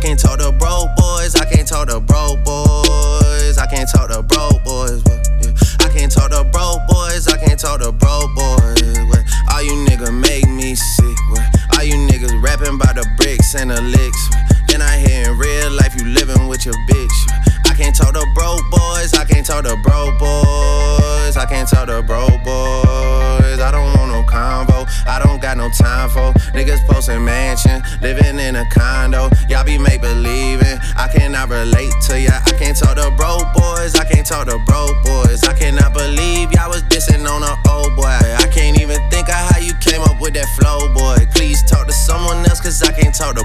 Can't 0.00 0.18
talk 0.18 0.38
to 0.38 0.50
broke 0.50 0.88
boys. 0.96 1.36
I 1.36 1.44
can't 1.44 1.68
talk 1.68 1.88
to 1.88 2.00
broke 2.00 2.42
boys. 2.42 3.58
I 3.58 3.66
can't 3.66 3.88
talk 3.88 4.08
to 4.08 4.22
broke 4.22 4.64
boys. 4.64 5.04
Yeah. 5.06 5.52
I 5.80 5.92
can't 5.92 6.10
talk 6.10 6.30
to 6.30 6.42
broke 6.42 6.80
boys. 6.88 7.28
I 7.28 7.36
can't 7.36 7.60
talk 7.60 7.80
to 7.80 7.92
broke 7.92 8.34
boys. 8.34 8.80
But, 9.12 9.22
all 9.52 9.62
you 9.62 9.76
niggas 9.84 10.18
make 10.18 10.48
me 10.48 10.74
sick. 10.74 11.16
But, 11.34 11.44
all 11.76 11.84
you 11.84 11.96
niggas 12.08 12.42
rapping 12.42 12.76
about 12.76 12.96
the 12.96 13.06
bricks 13.18 13.54
and 13.54 13.70
the 13.70 13.80
licks. 13.82 14.28
Then 14.68 14.80
I 14.80 14.96
hear 14.98 15.30
in 15.30 15.38
real 15.38 15.70
life 15.72 15.94
you 15.94 16.06
living 16.06 16.48
with 16.48 16.64
your 16.64 16.74
bitch. 16.88 17.49
I 17.80 17.82
can't 17.84 17.96
talk 17.96 18.12
to 18.12 18.26
broke 18.34 18.70
boys. 18.70 19.14
I 19.14 19.24
can't 19.24 19.46
talk 19.46 19.64
to 19.64 19.74
broke 19.74 20.18
boys. 20.18 21.34
I 21.38 21.46
can't 21.48 21.66
talk 21.66 21.86
to 21.88 22.02
broke 22.02 22.44
boys. 22.44 23.58
I 23.58 23.70
don't 23.72 23.96
want 23.96 24.12
no 24.12 24.22
convo. 24.28 24.86
I 25.08 25.18
don't 25.18 25.40
got 25.40 25.56
no 25.56 25.70
time 25.70 26.10
for 26.10 26.36
niggas 26.52 26.86
posting 26.86 27.24
mansion, 27.24 27.80
living 28.02 28.38
in 28.38 28.56
a 28.56 28.68
condo. 28.68 29.30
Y'all 29.48 29.64
be 29.64 29.78
make 29.78 30.02
believing. 30.02 30.76
I 30.94 31.08
cannot 31.08 31.48
relate 31.48 31.90
to 32.08 32.20
ya. 32.20 32.42
I 32.44 32.52
can't 32.52 32.76
talk 32.76 32.96
to 32.96 33.10
broke 33.16 33.48
boys. 33.54 33.94
I 33.94 34.04
can't 34.04 34.26
talk 34.26 34.48
to 34.48 34.58
broke 34.66 35.02
boys. 35.02 35.42
I 35.44 35.54
cannot 35.54 35.94
believe 35.94 36.52
y'all 36.52 36.68
was 36.68 36.82
dissing 36.82 37.24
on 37.24 37.42
a 37.42 37.56
old 37.72 37.96
boy. 37.96 38.12
I 38.12 38.46
can't 38.52 38.78
even 38.78 39.00
think 39.08 39.30
of 39.30 39.40
how 39.40 39.58
you 39.58 39.72
came 39.80 40.02
up 40.02 40.20
with 40.20 40.34
that 40.34 40.52
flow, 40.60 40.92
boy. 40.92 41.16
Please 41.32 41.62
talk 41.64 41.86
to 41.86 41.94
someone 41.94 42.44
else, 42.44 42.60
cause 42.60 42.82
I 42.82 42.92
can't 42.92 43.14
talk 43.14 43.36
to 43.36 43.44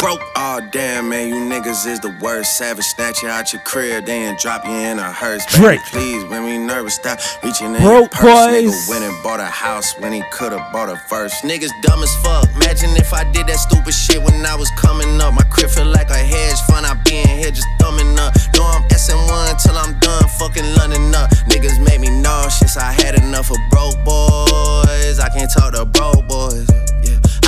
broke. 0.00 0.22
Oh 0.36 0.60
damn, 0.86 1.08
man, 1.08 1.28
you 1.28 1.34
niggas 1.34 1.84
is 1.86 1.98
the 1.98 2.14
worst. 2.22 2.56
Savage 2.56 2.84
snatch 2.84 3.22
you 3.22 3.28
out 3.28 3.52
your 3.52 3.62
crib, 3.62 4.06
then 4.06 4.36
drop 4.38 4.64
you 4.64 4.70
in 4.70 4.98
a 5.00 5.10
hearse. 5.10 5.44
Baby, 5.46 5.58
Drake. 5.58 5.80
please, 5.90 6.22
when 6.30 6.44
we 6.44 6.58
nervous, 6.58 6.94
stop 6.94 7.18
reaching 7.42 7.74
in 7.74 7.82
Broke 7.82 8.14
your 8.14 8.22
purse. 8.22 8.46
boys. 8.46 8.70
Nigga 8.70 8.90
went 8.90 9.04
and 9.04 9.22
bought 9.24 9.40
a 9.40 9.50
house 9.50 9.98
when 9.98 10.12
he 10.12 10.22
could've 10.30 10.62
bought 10.72 10.88
a 10.88 10.96
first. 11.10 11.42
Niggas 11.42 11.72
dumb 11.82 12.02
as 12.02 12.14
fuck. 12.22 12.48
Imagine 12.54 12.90
if 12.96 13.12
I 13.12 13.24
did 13.32 13.48
that 13.48 13.58
stupid 13.58 13.94
shit 13.94 14.22
when 14.22 14.46
I 14.46 14.54
was 14.54 14.70
coming 14.78 15.20
up. 15.20 15.34
My 15.34 15.42
crib 15.50 15.70
feel 15.70 15.86
like 15.86 16.10
a 16.10 16.22
hedge 16.32 16.60
fund. 16.68 16.86
I 16.86 16.94
be 17.02 17.18
in 17.18 17.28
here 17.28 17.50
just 17.50 17.68
thumbing 17.80 18.16
up. 18.18 18.32
Know 18.54 18.62
I'm 18.62 18.82
SM1 18.88 19.62
till 19.62 19.76
I'm 19.76 19.98
done 19.98 20.28
fucking 20.38 20.68
London 20.78 21.12
up. 21.16 21.30
Niggas 21.50 21.82
make 21.82 21.98
me 21.98 22.10
nauseous. 22.22 22.76
I 22.76 22.92
had 22.92 23.16
enough 23.16 23.50
of 23.50 23.58
broke 23.70 23.98
boys. 24.04 25.18
I 25.18 25.28
can't 25.34 25.50
talk 25.50 25.74
to 25.74 25.84
broke 25.84 26.28
boys. 26.28 26.85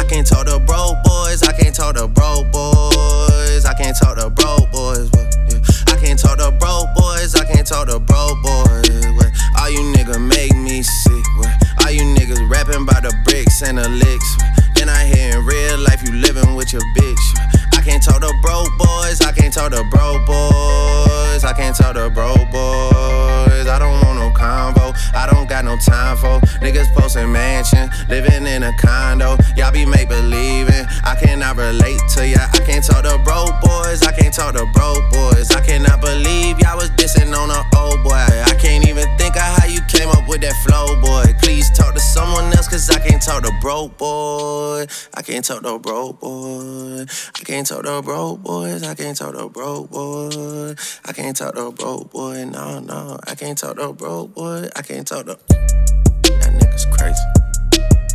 Can't 0.09 0.26
talk 0.26 0.47
to 0.47 0.59
broke 0.59 0.97
boys. 1.05 1.43
I 1.43 1.52
can't 1.52 1.74
talk 1.74 1.94
to 1.97 2.09
broke 2.09 2.51
boys. 2.51 3.66
I 3.66 3.74
can't 3.76 3.94
talk 3.94 4.16
to 4.16 4.30
broke 4.30 4.72
boys. 4.72 5.10
Yeah. 5.12 5.60
I 5.93 6.01
can't 6.01 6.18
talk 6.18 6.39
to 6.39 6.51
broke 6.51 6.89
boys. 6.97 7.35
I 7.35 7.44
can't 7.44 7.66
talk 7.66 7.89
to 7.89 8.01
broke 8.01 8.43
boys. 8.43 8.89
But, 8.89 9.30
all 9.60 9.68
you 9.70 9.80
niggas 9.93 10.18
make 10.18 10.56
me 10.56 10.82
sick. 10.82 11.24
But, 11.36 11.52
all 11.85 11.93
you 11.93 12.02
niggas 12.16 12.40
rapping 12.51 12.82
about 12.82 13.02
the 13.02 13.14
bricks 13.24 13.62
and 13.62 13.76
the 13.76 13.89
licks. 13.89 14.36
Then 14.74 14.89
I 14.89 15.05
hear 15.05 15.39
in 15.39 15.44
real 15.44 15.78
life 15.78 16.01
you 16.02 16.14
living 16.14 16.55
with 16.55 16.72
your 16.72 16.82
bitch. 16.97 17.57
I 17.78 17.80
can't 17.80 18.02
talk 18.02 18.20
to 18.22 18.34
broke 18.42 18.76
boys. 18.76 19.20
I 19.20 19.30
can't 19.30 19.55
talk 19.55 19.70
to 19.70 19.84
broke 19.84 20.26
boys. 20.26 21.44
I 21.44 21.52
can't 21.56 21.76
talk 21.76 21.94
to 21.94 22.10
broke 22.10 22.50
boys. 22.50 23.68
I 23.68 23.78
don't 23.78 24.02
want 24.02 24.18
no 24.18 24.30
convo. 24.34 24.92
I 25.14 25.30
don't 25.30 25.48
got 25.48 25.64
no 25.64 25.76
time 25.86 26.16
for 26.16 26.40
Niggas 26.59 26.92
posting 26.92 27.30
mansion, 27.30 27.88
living 28.09 28.48
in 28.48 28.64
a 28.64 28.72
condo. 28.78 29.36
Y'all 29.56 29.70
be 29.70 29.86
make 29.86 30.09
believing. 30.09 30.86
I 31.05 31.14
cannot 31.22 31.56
relate 31.56 32.00
to 32.16 32.26
ya. 32.26 32.48
I 32.52 32.59
can't 32.66 32.84
talk 32.84 33.05
to 33.05 33.16
broke 33.22 33.55
boys. 33.60 34.02
I 34.02 34.10
can't 34.10 34.34
talk 34.34 34.55
to 34.55 34.66
broke 34.74 35.05
boys. 35.12 35.52
I 35.52 35.64
cannot 35.64 36.00
believe 36.00 36.59
y'all 36.59 36.76
was 36.76 36.90
dissing 36.98 37.30
on 37.30 37.50
a 37.50 37.62
old 37.78 38.02
boy. 38.02 38.10
I 38.10 38.59
can't 38.59 38.86
even 38.88 39.06
think 39.18 39.36
of 39.36 39.42
how 39.42 39.66
you 39.66 39.80
came 39.86 40.09
up 40.09 40.26
with 40.28 40.40
that 40.40 40.55
flow, 40.66 41.00
boy. 41.00 41.32
Please 41.40 41.70
talk 41.70 41.94
to 41.94 42.00
someone 42.00 42.46
else, 42.55 42.66
cause 42.66 42.90
I 42.90 42.98
can't 42.98 43.22
talk 43.22 43.44
to 43.44 43.52
broke 43.60 43.96
boy. 43.98 44.86
I 45.14 45.22
can't 45.22 45.44
talk 45.44 45.62
to 45.62 45.78
broke 45.78 46.18
boy. 46.18 47.06
I 47.06 47.42
can't 47.44 47.66
talk 47.69 47.85
to 47.85 48.01
broke 48.01 48.43
boys. 48.43 48.82
I 48.82 48.95
can't 48.95 49.16
talk 49.16 49.35
to 49.35 49.49
broke 49.51 49.90
boy. 49.90 50.74
I 51.05 51.12
can't 51.12 51.36
talk 51.36 51.55
to 51.55 51.70
broke 51.70 52.11
boy. 52.11 52.45
No, 52.47 52.78
no. 52.78 53.19
I 53.27 53.35
can't 53.35 53.59
talk 53.59 53.77
to 53.77 53.93
broke 53.93 54.35
boy. 54.35 54.69
I 54.74 54.81
can't 54.81 55.07
talk 55.07 55.27
to. 55.27 55.39
That 55.49 56.55
nigga's 56.57 56.86
crazy. 56.97 58.07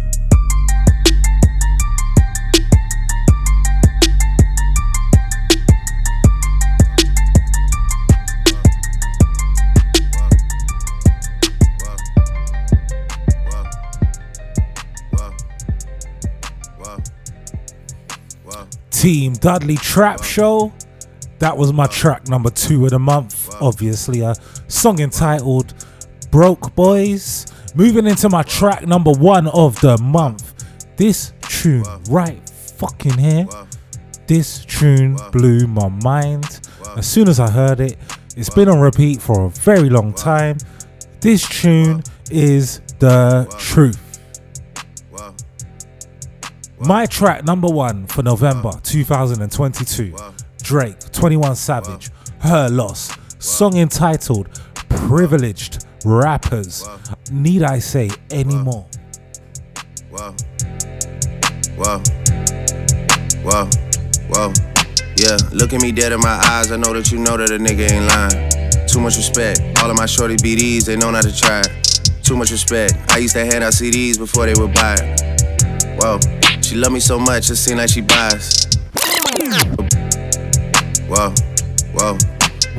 Team 19.04 19.34
Dudley 19.34 19.76
Trap 19.76 20.24
Show. 20.24 20.72
That 21.40 21.58
was 21.58 21.74
my 21.74 21.88
track 21.88 22.30
number 22.30 22.50
two 22.50 22.86
of 22.86 22.92
the 22.92 23.00
month. 23.00 23.54
Obviously, 23.62 24.22
a 24.22 24.34
song 24.70 25.02
entitled 25.02 25.74
Broke 26.32 26.74
Boys. 26.74 27.46
Moving 27.76 28.08
into 28.08 28.30
my 28.30 28.44
track 28.44 28.88
number 28.88 29.12
one 29.12 29.48
of 29.48 29.78
the 29.82 29.98
month. 29.98 30.64
This 30.96 31.34
tune 31.42 31.84
right 32.10 32.50
fucking 32.50 33.18
here. 33.18 33.46
This 34.26 34.64
tune 34.64 35.18
blew 35.34 35.68
my 35.68 35.90
mind. 35.90 36.62
As 36.96 37.06
soon 37.06 37.28
as 37.28 37.42
I 37.42 37.50
heard 37.50 37.82
it, 37.82 37.98
it's 38.38 38.52
been 38.52 38.70
on 38.70 38.80
repeat 38.80 39.22
for 39.22 39.48
a 39.48 39.50
very 39.50 39.90
long 39.90 40.14
time. 40.14 40.56
This 41.20 41.46
tune 41.50 42.04
is 42.32 42.80
the 43.00 43.54
truth. 43.60 44.00
My 46.86 47.06
track 47.06 47.46
number 47.46 47.70
one 47.70 48.08
for 48.08 48.24
November 48.24 48.72
2022 48.84 50.16
Drake, 50.64 51.00
21 51.12 51.56
Savage, 51.56 52.10
Her 52.40 52.68
Loss, 52.70 53.18
song 53.40 53.78
entitled 53.78 54.50
Privileged 54.90 55.86
Rappers. 56.04 56.88
Need 57.32 57.64
I 57.64 57.80
say 57.80 58.10
any 58.32 58.56
more? 58.56 58.86
Whoa. 60.10 60.36
Whoa. 61.78 62.02
Whoa. 63.44 63.70
Whoa. 64.30 64.54
Yeah, 65.16 65.38
look 65.52 65.74
at 65.74 65.82
me 65.82 65.92
dead 65.92 66.12
in 66.12 66.20
my 66.20 66.42
eyes. 66.46 66.72
I 66.72 66.78
know 66.78 66.92
that 66.94 67.12
you 67.12 67.20
know 67.20 67.38
that 67.38 67.52
a 67.52 67.58
nigga 67.58 67.92
ain't 67.92 68.08
lying. 68.08 68.88
Too 68.88 69.00
much 69.00 69.16
respect. 69.16 69.62
All 69.82 69.90
of 69.90 69.96
my 69.96 70.06
shorty 70.06 70.36
BDs, 70.36 70.86
they 70.86 70.98
know 70.98 71.12
not 71.12 71.24
to 71.24 71.36
try. 71.36 71.62
Too 72.24 72.36
much 72.36 72.52
respect. 72.52 72.94
I 73.10 73.20
used 73.20 73.36
to 73.36 73.46
hand 73.46 73.64
out 73.64 73.74
CDs 73.74 74.18
before 74.18 74.46
they 74.48 74.54
would 74.60 74.74
buy 74.74 74.96
it. 75.00 76.00
Whoa. 76.02 76.20
She 76.74 76.80
love 76.80 76.92
me 76.92 77.00
so 77.00 77.20
much, 77.20 77.52
it 77.52 77.56
seem 77.58 77.78
like 77.78 77.90
she 77.92 78.02
buys. 78.02 78.66
Whoa. 81.06 81.30
Whoa. 81.94 82.18
Whoa. 82.18 82.18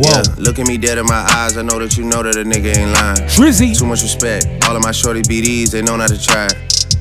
Yeah, 0.01 0.23
look 0.37 0.59
at 0.59 0.67
me 0.67 0.79
dead 0.79 0.99
in 0.99 1.07
my 1.07 1.25
eyes. 1.31 1.57
I 1.57 1.63
know 1.63 1.79
that 1.79 1.97
you 1.97 2.03
know 2.03 2.21
that 2.25 2.35
a 2.35 2.43
nigga 2.43 2.77
ain't 2.77 2.91
lying. 2.91 3.23
Drizzy. 3.31 3.79
Too 3.79 3.87
much 3.87 4.03
respect. 4.03 4.49
All 4.67 4.75
of 4.75 4.83
my 4.83 4.91
shorty 4.91 5.23
BDs, 5.23 5.71
they 5.71 5.81
know 5.81 5.95
not 5.95 6.09
to 6.09 6.21
try. 6.21 6.49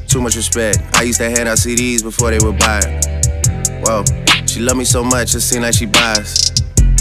Too 0.06 0.22
much 0.22 0.36
respect. 0.36 0.78
I 0.94 1.02
used 1.02 1.18
to 1.18 1.32
hand 1.32 1.50
out 1.50 1.58
CDs 1.58 2.04
before 2.04 2.30
they 2.30 2.38
would 2.46 2.60
buy 2.60 2.82
it. 2.86 3.88
Whoa. 3.88 4.04
She 4.46 4.60
love 4.60 4.78
me 4.78 4.86
so 4.86 5.04
much, 5.04 5.34
it 5.34 5.42
seem 5.42 5.64
like 5.64 5.74
she 5.74 5.88
buys. 5.88 6.52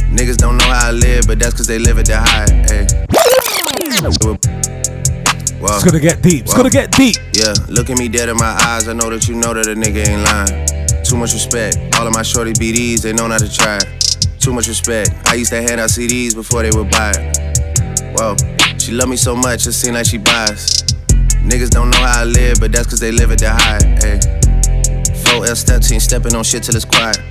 Niggas 0.09 0.39
don't 0.39 0.57
know 0.57 0.65
how 0.65 0.89
I 0.89 0.93
live, 0.93 1.27
but 1.27 1.39
that's 1.39 1.53
cause 1.53 1.67
they 1.67 1.79
live 1.79 1.99
at 1.99 2.07
the 2.07 2.17
high. 2.17 2.49
Hey. 2.65 2.87
Whoa. 5.63 5.77
It's 5.77 5.85
gonna 5.85 6.01
get 6.01 6.21
deep. 6.23 6.43
It's 6.43 6.53
Whoa. 6.53 6.57
gonna 6.67 6.71
get 6.71 6.91
deep. 6.91 7.15
Yeah, 7.39 7.55
look 7.69 7.89
at 7.89 7.97
me 7.97 8.09
dead 8.09 8.29
in 8.29 8.37
my 8.37 8.51
eyes. 8.67 8.89
I 8.89 8.95
know 8.95 9.09
that 9.11 9.29
you 9.29 9.37
know 9.37 9.55
that 9.55 9.69
a 9.69 9.79
nigga 9.79 10.03
ain't 10.03 10.27
lying. 10.27 10.67
Too 11.05 11.17
much 11.17 11.35
respect. 11.35 11.79
All 11.95 12.05
of 12.05 12.13
my 12.13 12.23
shorty 12.23 12.53
BDs, 12.53 13.03
they 13.03 13.13
know 13.13 13.29
not 13.29 13.39
to 13.39 13.49
try. 13.49 13.79
Too 14.41 14.53
much 14.53 14.67
respect. 14.67 15.15
I 15.29 15.35
used 15.35 15.53
to 15.53 15.63
hand 15.63 15.79
out 15.79 15.91
CDs 15.91 16.35
before 16.35 16.63
they 16.63 16.71
would 16.75 16.91
buy 16.91 17.13
it. 17.15 18.19
Whoa, 18.19 18.35
she 18.77 18.91
love 18.91 19.09
me 19.09 19.15
so 19.15 19.37
much, 19.37 19.65
it 19.69 19.73
seem 19.73 19.95
like 19.95 20.07
she 20.07 20.19
buys. 20.19 20.83
Niggas 21.47 21.71
don't 21.71 21.91
know 21.91 21.99
how 21.99 22.23
I 22.23 22.25
live, 22.25 22.59
but 22.59 22.73
that's 22.73 22.89
cause 22.89 22.99
they 22.99 23.13
live 23.13 23.31
at 23.31 23.39
the 23.39 23.51
high. 23.51 23.79
Ay. 24.03 24.19
4L 25.31 25.57
step 25.57 25.81
team 25.81 26.01
stepping 26.01 26.35
on 26.35 26.43
shit 26.43 26.65
till 26.65 26.75
it's 26.75 26.85
quiet. 26.85 27.23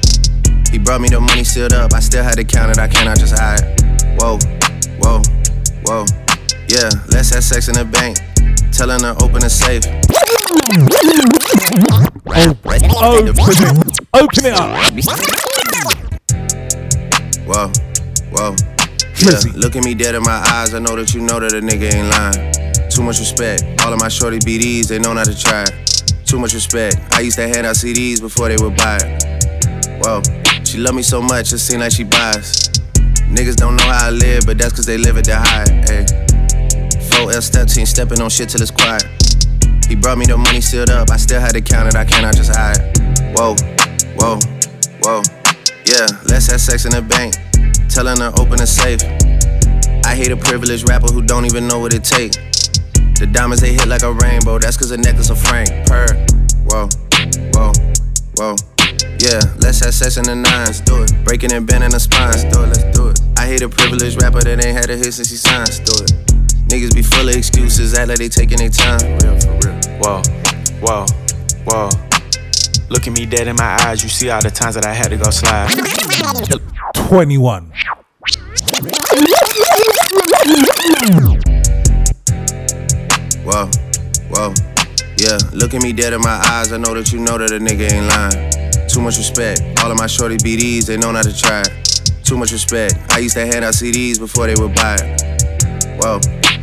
He 0.71 0.79
brought 0.79 1.01
me 1.01 1.09
the 1.09 1.19
money 1.19 1.43
sealed 1.43 1.73
up, 1.73 1.91
I 1.93 1.99
still 1.99 2.23
had 2.23 2.35
to 2.35 2.45
count 2.45 2.71
it, 2.71 2.79
I 2.79 2.87
cannot 2.87 3.19
just 3.19 3.37
hide. 3.37 3.59
Whoa, 4.15 4.39
whoa, 5.03 5.21
whoa. 5.83 6.30
Yeah, 6.71 6.87
let's 7.11 7.33
have 7.35 7.43
sex 7.43 7.67
in 7.67 7.75
the 7.75 7.83
bank. 7.83 8.15
Telling 8.71 9.03
her 9.03 9.11
open 9.19 9.43
the 9.43 9.49
safe. 9.51 9.83
Open 14.15 14.45
it 14.47 14.55
up. 14.55 14.79
Whoa, 17.43 17.67
whoa. 18.31 18.55
Yeah, 19.19 19.43
look 19.59 19.75
at 19.75 19.83
me 19.83 19.93
dead 19.93 20.15
in 20.15 20.23
my 20.23 20.39
eyes. 20.47 20.73
I 20.73 20.79
know 20.79 20.95
that 20.95 21.13
you 21.13 21.19
know 21.19 21.41
that 21.41 21.51
a 21.51 21.59
nigga 21.59 21.91
ain't 21.91 22.07
lying. 22.07 22.89
Too 22.89 23.03
much 23.03 23.19
respect. 23.19 23.83
All 23.83 23.91
of 23.91 23.99
my 23.99 24.07
shorty 24.07 24.39
BDs, 24.39 24.87
they 24.87 24.97
know 24.97 25.11
not 25.11 25.25
to 25.25 25.37
try. 25.37 25.65
Too 26.23 26.39
much 26.39 26.53
respect. 26.53 26.95
I 27.11 27.19
used 27.19 27.35
to 27.35 27.49
hand 27.49 27.67
out 27.67 27.75
CDs 27.75 28.21
before 28.21 28.47
they 28.47 28.55
would 28.63 28.77
buy 28.77 28.97
it. 29.03 29.99
Whoa, 29.99 30.21
she 30.63 30.77
love 30.77 30.95
me 30.95 31.01
so 31.01 31.21
much, 31.21 31.51
it 31.51 31.57
seem 31.57 31.81
like 31.81 31.91
she 31.91 32.05
buys. 32.05 32.69
Niggas 33.27 33.57
don't 33.57 33.75
know 33.75 33.83
how 33.83 34.07
I 34.07 34.11
live, 34.11 34.45
but 34.45 34.57
that's 34.57 34.71
cause 34.71 34.85
they 34.85 34.97
live 34.97 35.17
at 35.17 35.25
the 35.25 35.35
high. 35.35 36.30
4L 37.11 37.41
step 37.41 37.67
team 37.67 37.85
stepping 37.85 38.21
on 38.21 38.29
shit 38.29 38.49
till 38.49 38.61
it's 38.61 38.71
quiet. 38.71 39.03
He 39.87 39.95
brought 39.95 40.17
me 40.17 40.25
the 40.25 40.37
money 40.37 40.61
sealed 40.61 40.89
up, 40.89 41.11
I 41.11 41.17
still 41.17 41.41
had 41.41 41.51
to 41.51 41.61
count 41.61 41.89
it, 41.89 41.95
I 41.95 42.05
cannot 42.05 42.35
just 42.35 42.55
hide. 42.55 42.79
Whoa, 43.35 43.55
whoa, 44.15 44.39
whoa. 45.03 45.21
Yeah, 45.85 46.07
let's 46.31 46.47
have 46.47 46.61
sex 46.61 46.85
in 46.85 46.91
the 46.91 47.01
bank. 47.01 47.35
Telling 47.89 48.19
her 48.19 48.31
open 48.39 48.57
the 48.57 48.67
safe. 48.67 49.03
I 50.05 50.15
hate 50.15 50.31
a 50.31 50.37
privileged 50.37 50.87
rapper 50.87 51.07
who 51.07 51.21
don't 51.21 51.45
even 51.45 51.67
know 51.67 51.79
what 51.79 51.93
it 51.93 52.03
take. 52.03 52.31
The 53.19 53.27
diamonds 53.27 53.61
they 53.61 53.73
hit 53.73 53.87
like 53.87 54.03
a 54.03 54.13
rainbow, 54.13 54.57
that's 54.59 54.77
cause 54.77 54.91
a 54.91 54.97
necklace 54.97 55.29
of 55.29 55.39
Frank. 55.39 55.69
Per. 55.87 56.07
Whoa, 56.71 56.87
whoa, 57.51 57.71
whoa. 58.39 58.55
Yeah, 59.19 59.41
let's 59.59 59.83
have 59.83 59.93
sex 59.93 60.17
in 60.17 60.23
the 60.23 60.35
nines. 60.35 60.81
Do 60.81 61.03
it. 61.03 61.13
Breaking 61.25 61.51
and 61.51 61.67
bending 61.67 61.91
the 61.91 61.99
spines. 61.99 62.43
Do 62.45 62.63
it, 62.63 62.67
let's 62.71 62.97
do 62.97 63.09
it. 63.09 63.19
I 63.37 63.45
hate 63.45 63.61
a 63.61 63.69
privileged 63.69 64.21
rapper 64.21 64.41
that 64.41 64.63
ain't 64.63 64.77
had 64.77 64.89
a 64.89 64.95
hit 64.95 65.13
since 65.13 65.29
he 65.29 65.35
signed. 65.35 65.69
Do 65.85 65.93
it. 66.03 66.30
Niggas 66.71 66.95
be 66.95 67.01
full 67.01 67.27
of 67.27 67.35
excuses, 67.35 67.93
act 67.95 68.07
like 68.07 68.19
they 68.19 68.29
taking 68.29 68.59
their 68.59 68.69
time. 68.69 69.01
Real 69.19 69.37
for 69.41 69.51
real. 69.59 69.75
Whoa, 69.99 70.21
whoa, 70.79 71.05
whoa. 71.65 71.89
Look 72.87 73.07
at 73.07 73.11
me 73.11 73.25
dead 73.25 73.49
in 73.49 73.57
my 73.57 73.77
eyes. 73.81 74.01
You 74.01 74.07
see 74.07 74.29
all 74.29 74.41
the 74.41 74.51
times 74.51 74.75
that 74.75 74.85
I 74.85 74.93
had 74.93 75.09
to 75.09 75.17
go 75.17 75.29
slide. 75.31 75.67
21. 77.09 77.73
Whoa, 83.43 83.69
whoa. 84.29 84.53
Yeah, 85.17 85.37
look 85.51 85.73
at 85.73 85.83
me 85.83 85.91
dead 85.91 86.13
in 86.13 86.21
my 86.21 86.39
eyes. 86.51 86.71
I 86.71 86.77
know 86.77 86.93
that 86.93 87.11
you 87.11 87.19
know 87.19 87.37
that 87.37 87.51
a 87.51 87.59
nigga 87.59 87.91
ain't 87.91 88.07
lying. 88.07 88.87
Too 88.87 89.01
much 89.01 89.17
respect. 89.17 89.61
All 89.83 89.91
of 89.91 89.97
my 89.97 90.07
shorty 90.07 90.37
BDs, 90.37 90.85
they 90.85 90.95
know 90.95 91.11
not 91.11 91.25
to 91.25 91.37
try. 91.37 91.63
Too 92.23 92.37
much 92.37 92.53
respect. 92.53 92.95
I 93.09 93.17
used 93.17 93.35
to 93.35 93.45
hand 93.45 93.65
out 93.65 93.73
CDs 93.73 94.19
before 94.19 94.47
they 94.47 94.55
would 94.55 94.73
buy 94.73 94.95
it. 95.01 95.21
Whoa, 95.99 96.21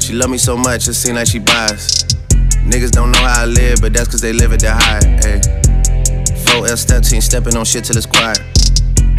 she 0.09 0.15
love 0.15 0.31
me 0.31 0.39
so 0.39 0.57
much, 0.57 0.89
it 0.89 0.95
seem 0.95 1.17
like 1.17 1.29
she 1.29 1.39
buys. 1.39 2.03
Niggas 2.65 2.93
don't 2.93 3.13
know 3.13 3.19
how 3.19 3.43
I 3.43 3.45
live, 3.45 3.83
but 3.83 3.93
that's 3.93 4.09
cause 4.09 4.23
they 4.23 4.33
live 4.33 4.55
at 4.55 4.61
the 4.61 4.73
high. 4.73 5.05
Ay. 5.21 5.37
4L 6.49 6.79
step 6.79 7.03
team 7.03 7.21
stepping 7.21 7.55
on 7.59 7.67
shit 7.67 7.85
till 7.85 7.95
it's 7.95 8.07
quiet. 8.07 8.41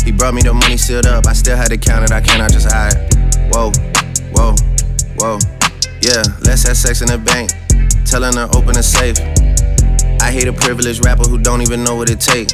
He 0.03 0.11
brought 0.11 0.33
me 0.33 0.41
the 0.41 0.51
money 0.51 0.77
sealed 0.77 1.05
up, 1.05 1.27
I 1.27 1.33
still 1.33 1.55
had 1.55 1.69
to 1.69 1.77
count 1.77 2.05
it, 2.05 2.11
I 2.11 2.21
cannot 2.21 2.51
just 2.51 2.71
hide. 2.71 2.97
Whoa, 3.53 3.69
whoa, 4.33 4.55
whoa. 5.21 5.37
Yeah, 6.01 6.23
let's 6.41 6.65
have 6.65 6.75
sex 6.75 7.01
in 7.01 7.07
the 7.09 7.19
bank. 7.19 7.53
Telling 8.09 8.33
her 8.33 8.49
open 8.57 8.73
the 8.73 8.81
safe. 8.81 9.21
I 10.25 10.31
hate 10.31 10.47
a 10.47 10.53
privileged 10.53 11.05
rapper 11.05 11.29
who 11.29 11.37
don't 11.37 11.61
even 11.61 11.83
know 11.83 11.93
what 11.93 12.09
it 12.09 12.19
take. 12.19 12.49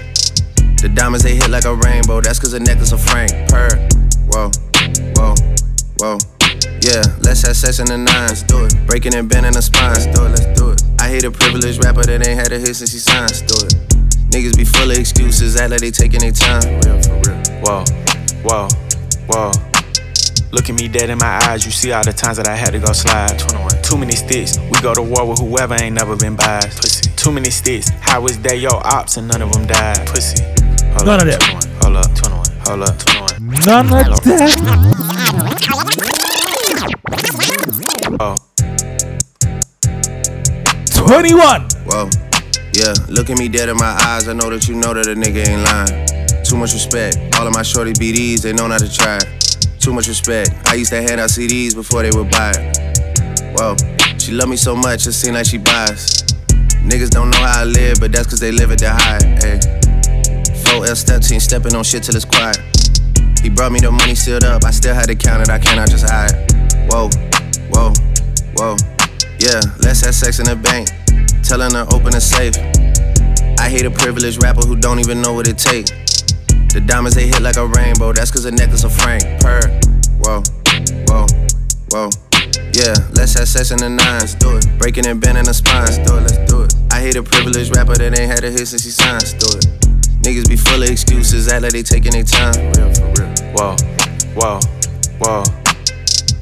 The 0.83 0.91
diamonds 0.93 1.23
they 1.23 1.35
hit 1.35 1.49
like 1.49 1.63
a 1.63 1.73
rainbow, 1.73 2.19
that's 2.19 2.39
cause 2.39 2.51
a 2.51 2.59
necklace 2.59 2.91
of 2.91 2.99
Frank. 2.99 3.31
Per. 3.47 3.87
Whoa, 4.27 4.51
whoa, 5.15 5.35
whoa. 5.99 6.34
Yeah, 6.81 7.03
let's 7.21 7.41
have 7.41 7.55
sex 7.55 7.79
in 7.79 7.85
the 7.87 7.97
nines. 7.97 8.43
Do 8.43 8.65
it. 8.65 8.75
Breaking 8.87 9.15
and 9.15 9.27
bending 9.29 9.53
the 9.53 9.61
spines. 9.61 10.05
Do 10.05 10.25
it, 10.25 10.29
let's 10.29 10.45
do 10.59 10.71
it. 10.71 10.83
I 10.99 11.09
hate 11.09 11.23
a 11.23 11.31
privileged 11.31 11.83
rapper 11.83 12.03
that 12.03 12.25
ain't 12.25 12.39
had 12.39 12.51
a 12.51 12.59
hit 12.59 12.75
since 12.75 12.91
he 12.91 12.99
signed. 12.99 13.43
Do 13.47 13.55
it. 13.65 13.73
Niggas 14.29 14.57
be 14.57 14.65
full 14.65 14.91
of 14.91 14.97
excuses, 14.97 15.55
act 15.55 15.71
like 15.71 15.79
they 15.81 15.91
taking 15.91 16.19
their 16.19 16.31
time. 16.31 16.61
Real 16.83 17.01
for 17.01 17.15
real. 17.23 17.37
Whoa, 17.63 17.83
whoa, 18.43 18.67
whoa. 19.27 19.51
Look 20.51 20.69
at 20.69 20.75
me 20.79 20.87
dead 20.87 21.09
in 21.09 21.17
my 21.17 21.39
eyes. 21.47 21.65
You 21.65 21.71
see 21.71 21.91
all 21.91 22.03
the 22.03 22.13
times 22.13 22.37
that 22.37 22.47
I 22.47 22.55
had 22.55 22.71
to 22.71 22.79
go 22.79 22.91
slide. 22.93 23.37
21. 23.39 23.81
Too 23.83 23.97
many 23.97 24.13
sticks. 24.13 24.57
We 24.57 24.79
go 24.81 24.93
to 24.93 25.01
war 25.01 25.25
with 25.27 25.39
whoever 25.39 25.75
ain't 25.81 25.95
never 25.95 26.15
been 26.15 26.35
biased. 26.35 26.79
Pussy. 26.81 27.09
Too 27.15 27.31
many 27.31 27.49
sticks. 27.49 27.89
How 27.99 28.25
is 28.25 28.39
they 28.39 28.55
your 28.57 28.75
ops 28.85 29.17
and 29.17 29.27
none 29.27 29.41
of 29.41 29.51
them 29.51 29.65
died? 29.67 30.07
Pussy. 30.07 30.43
Hold 30.95 31.07
None 31.07 31.19
up, 31.19 31.21
of 31.21 31.27
that. 31.27 31.41
21. 31.41 31.61
Hold 31.81 31.97
up, 31.97 32.15
21. 32.15 32.45
Hold 32.65 32.83
up, 32.83 32.97
21. 32.99 33.25
None 33.65 33.85
of 34.13 34.23
that. 34.23 36.21
Oh. 38.19 38.35
21. 40.93 41.67
Whoa, 41.85 42.09
yeah, 42.73 42.93
look 43.09 43.29
at 43.29 43.37
me 43.37 43.47
dead 43.47 43.69
in 43.69 43.77
my 43.77 43.95
eyes. 44.07 44.27
I 44.27 44.33
know 44.33 44.49
that 44.49 44.67
you 44.67 44.75
know 44.75 44.93
that 44.93 45.07
a 45.07 45.15
nigga 45.15 45.47
ain't 45.47 45.63
lying. 45.63 46.43
Too 46.43 46.57
much 46.57 46.73
respect. 46.73 47.17
All 47.39 47.47
of 47.47 47.53
my 47.53 47.63
shorty 47.63 47.93
BDs, 47.93 48.41
they 48.41 48.53
know 48.53 48.67
not 48.67 48.79
to 48.79 48.91
try. 48.91 49.19
Too 49.79 49.93
much 49.93 50.07
respect. 50.07 50.49
I 50.67 50.75
used 50.75 50.91
to 50.91 51.01
hand 51.01 51.21
out 51.21 51.29
CDs 51.29 51.75
before 51.75 52.03
they 52.03 52.11
would 52.11 52.29
buy 52.29 52.51
it. 52.55 53.57
Whoa, 53.57 53.75
she 54.17 54.31
love 54.31 54.49
me 54.49 54.55
so 54.55 54.75
much, 54.75 55.07
it 55.07 55.13
seem 55.13 55.33
like 55.33 55.45
she 55.45 55.57
buys. 55.57 56.23
Niggas 56.81 57.09
don't 57.09 57.29
know 57.29 57.37
how 57.37 57.61
I 57.61 57.65
live, 57.65 57.99
but 57.99 58.11
that's 58.11 58.27
cause 58.27 58.39
they 58.39 58.51
live 58.51 58.71
at 58.71 58.79
the 58.79 58.89
high. 58.89 59.19
Ayy. 59.45 59.61
4L 60.65 60.95
step 60.95 61.21
team 61.21 61.39
stepping 61.39 61.75
on 61.75 61.83
shit 61.83 62.03
till 62.03 62.15
it's 62.15 62.25
quiet. 62.25 62.57
He 63.41 63.49
brought 63.49 63.71
me 63.71 63.79
the 63.79 63.91
money 63.91 64.15
sealed 64.15 64.43
up, 64.43 64.65
I 64.65 64.71
still 64.71 64.95
had 64.95 65.05
to 65.05 65.15
count 65.15 65.43
it, 65.43 65.49
I 65.49 65.59
cannot 65.59 65.89
just 65.89 66.09
hide. 66.09 66.64
Whoa, 66.89 67.09
whoa, 67.71 67.93
whoa. 68.55 68.75
Yeah, 69.39 69.61
let's 69.79 70.01
have 70.01 70.15
sex 70.15 70.39
in 70.39 70.45
the 70.45 70.55
bank. 70.55 70.89
Telling 71.43 71.73
her 71.73 71.85
open 71.93 72.11
the 72.11 72.21
safe. 72.21 72.55
I 73.59 73.69
hate 73.69 73.85
a 73.85 73.91
privileged 73.91 74.41
rapper 74.41 74.61
who 74.61 74.75
don't 74.75 74.99
even 74.99 75.21
know 75.21 75.33
what 75.33 75.47
it 75.47 75.57
take. 75.57 75.87
The 76.73 76.83
diamonds 76.85 77.15
they 77.15 77.27
hit 77.27 77.41
like 77.41 77.57
a 77.57 77.65
rainbow, 77.65 78.13
that's 78.13 78.31
cause 78.31 78.45
a 78.45 78.51
necklace 78.51 78.83
of 78.83 78.93
Frank. 78.93 79.23
Per. 79.41 79.61
Whoa, 80.19 80.43
whoa, 81.07 81.25
whoa. 81.89 82.09
Yeah, 82.73 82.93
let's 83.13 83.33
have 83.39 83.47
sex 83.47 83.71
in 83.71 83.77
the 83.77 83.89
nines. 83.89 84.35
Do 84.35 84.57
it. 84.57 84.67
Breaking 84.77 85.07
and 85.07 85.19
bending 85.21 85.45
the 85.45 85.53
spines. 85.53 85.97
Do 85.97 86.17
it, 86.17 86.21
let's 86.21 86.51
do 86.51 86.63
it. 86.63 86.75
I 86.91 86.99
hate 87.01 87.15
a 87.15 87.23
privileged 87.23 87.75
rapper 87.75 87.95
that 87.95 88.17
ain't 88.19 88.31
had 88.31 88.43
a 88.43 88.51
hit 88.51 88.67
since 88.67 88.83
he 88.83 88.91
signed. 88.91 89.23
Do 89.39 89.47
it. 89.57 89.65
Niggas 90.21 90.49
be 90.49 90.57
full 90.57 90.81
of 90.81 90.89
excuses, 90.89 91.47
act 91.47 91.63
like 91.63 91.71
they 91.73 91.83
taking 91.83 92.11
their 92.11 92.23
time. 92.23 92.71
Real 92.73 92.93
for 92.93 93.07
real. 93.17 93.29
Whoa, 93.55 93.75
whoa, 94.35 94.59
whoa. 95.19 95.64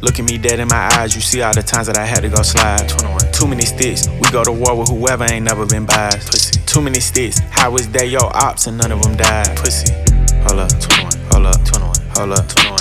Look 0.04 0.20
at 0.20 0.26
me 0.26 0.38
dead 0.38 0.60
in 0.60 0.68
my 0.68 0.92
eyes, 1.00 1.16
you 1.16 1.22
see 1.22 1.42
all 1.42 1.54
the 1.54 1.64
times 1.64 1.88
that 1.88 1.98
I 1.98 2.04
had 2.04 2.24
to 2.24 2.30
go 2.30 2.42
slide. 2.42 2.90
21. 2.90 3.32
Too 3.32 3.48
many 3.48 3.64
sticks, 3.64 4.10
we 4.20 4.30
go 4.32 4.44
to 4.44 4.52
war 4.52 4.76
with 4.76 4.90
whoever 4.90 5.24
ain't 5.24 5.46
never 5.46 5.66
been 5.66 5.86
biased. 5.86 6.28
Pussy. 6.28 6.60
Too 6.66 6.82
many 6.82 7.00
sticks, 7.00 7.40
how 7.52 7.74
is 7.78 7.90
that 7.92 8.10
your 8.10 8.28
ops 8.36 8.68
and 8.68 8.78
none 8.78 8.92
of 8.92 9.02
them 9.02 9.16
died? 9.16 9.56
Pussy. 9.56 9.96
Hold 10.44 10.60
up, 10.60 10.76
21. 10.76 11.08
Hold 11.32 11.46
up, 11.48 11.64
21. 11.64 11.96
Hold 12.20 12.32
up, 12.36 12.48
21. 12.52 12.80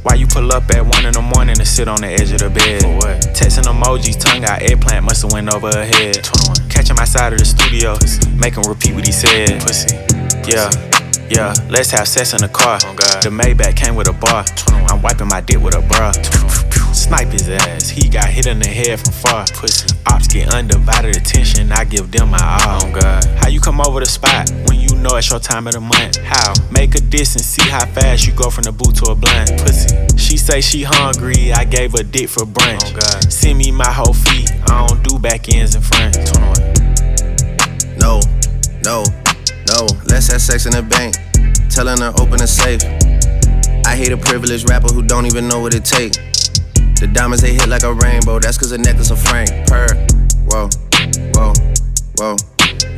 Why 0.00 0.14
you 0.14 0.26
pull 0.26 0.50
up 0.50 0.64
at 0.70 0.80
one 0.80 1.04
in 1.04 1.12
the 1.12 1.20
morning 1.20 1.60
and 1.60 1.68
sit 1.68 1.88
on 1.88 2.00
the 2.00 2.08
edge 2.08 2.32
of 2.32 2.40
the 2.40 2.48
bed? 2.48 2.80
For 2.80 2.96
what? 3.04 3.20
Texting 3.36 3.68
emojis, 3.68 4.16
tongue 4.16 4.44
out, 4.48 4.62
eggplant 4.62 5.04
must 5.04 5.28
have 5.28 5.32
went 5.32 5.52
over 5.52 5.68
her 5.68 5.84
head. 5.84 6.24
21. 6.24 6.70
Catch 6.70 6.88
him 6.88 6.96
outside 6.96 7.34
of 7.34 7.38
the 7.38 7.44
studio, 7.44 8.00
make 8.40 8.56
him 8.56 8.64
repeat 8.64 8.94
what 8.94 9.04
he 9.04 9.12
said. 9.12 9.60
Pussy. 9.60 9.92
Yeah. 10.48 10.72
Yeah, 11.32 11.54
let's 11.70 11.90
have 11.92 12.06
sex 12.08 12.34
in 12.34 12.42
the 12.42 12.48
car. 12.48 12.78
Oh, 12.84 12.92
the 13.24 13.30
Maybach 13.32 13.74
came 13.74 13.96
with 13.96 14.06
a 14.06 14.12
bar. 14.12 14.44
I'm 14.92 15.00
wiping 15.00 15.28
my 15.28 15.40
dick 15.40 15.60
with 15.60 15.74
a 15.74 15.80
bra. 15.80 16.12
Snipe 16.92 17.28
his 17.28 17.48
ass. 17.48 17.88
He 17.88 18.10
got 18.10 18.28
hit 18.28 18.46
in 18.46 18.58
the 18.58 18.68
head 18.68 19.00
from 19.00 19.14
far. 19.14 19.46
Pussy. 19.46 19.96
Ops 20.12 20.28
get 20.28 20.52
undivided 20.52 21.16
attention. 21.16 21.72
I 21.72 21.84
give 21.84 22.10
them 22.10 22.32
my 22.32 22.60
all. 22.66 22.84
Oh 22.84 22.92
God. 22.92 23.24
How 23.40 23.48
you 23.48 23.60
come 23.60 23.80
over 23.80 24.00
the 24.00 24.06
spot 24.06 24.50
when 24.68 24.78
you 24.78 24.94
know 24.96 25.16
it's 25.16 25.30
your 25.30 25.40
time 25.40 25.66
of 25.66 25.72
the 25.72 25.80
month? 25.80 26.18
How? 26.18 26.52
Make 26.70 26.96
a 26.96 27.00
distance, 27.00 27.36
and 27.36 27.64
see 27.64 27.70
how 27.70 27.86
fast 27.86 28.26
you 28.26 28.34
go 28.34 28.50
from 28.50 28.64
the 28.64 28.72
boot 28.72 28.96
to 28.96 29.12
a 29.12 29.14
blunt. 29.14 29.56
Pussy. 29.56 29.88
She 30.18 30.36
say 30.36 30.60
she 30.60 30.82
hungry. 30.82 31.50
I 31.50 31.64
gave 31.64 31.92
her 31.92 32.04
dick 32.04 32.28
for 32.28 32.44
brunch. 32.44 32.84
Oh 32.84 32.92
God. 32.92 33.32
Send 33.32 33.56
me 33.56 33.70
my 33.72 33.90
whole 33.90 34.12
feet. 34.12 34.52
I 34.68 34.86
don't 34.86 35.02
do 35.02 35.18
back 35.18 35.48
ends 35.48 35.74
in 35.74 35.80
front. 35.80 36.14
No, 37.96 38.20
no, 38.84 39.04
Let's 40.22 40.28
have 40.28 40.40
sex 40.40 40.66
in 40.66 40.72
the 40.72 40.82
bank. 40.82 41.16
Telling 41.70 41.98
her 42.00 42.12
open 42.20 42.38
the 42.38 42.46
safe. 42.46 42.84
I 43.86 43.96
hate 43.96 44.12
a 44.12 44.16
privileged 44.16 44.68
rapper 44.68 44.88
who 44.88 45.02
don't 45.02 45.26
even 45.26 45.48
know 45.48 45.60
what 45.60 45.74
it 45.74 45.84
take. 45.84 46.12
The 47.00 47.08
diamonds 47.12 47.42
they 47.42 47.54
hit 47.54 47.68
like 47.68 47.82
a 47.82 47.92
rainbow. 47.92 48.38
That's 48.38 48.58
cause 48.58 48.72
a 48.72 48.78
necklace 48.78 49.10
of 49.10 49.18
Frank. 49.18 49.50
Per. 49.66 49.88
Whoa, 50.46 50.68
whoa, 51.34 51.52
whoa. 52.18 52.36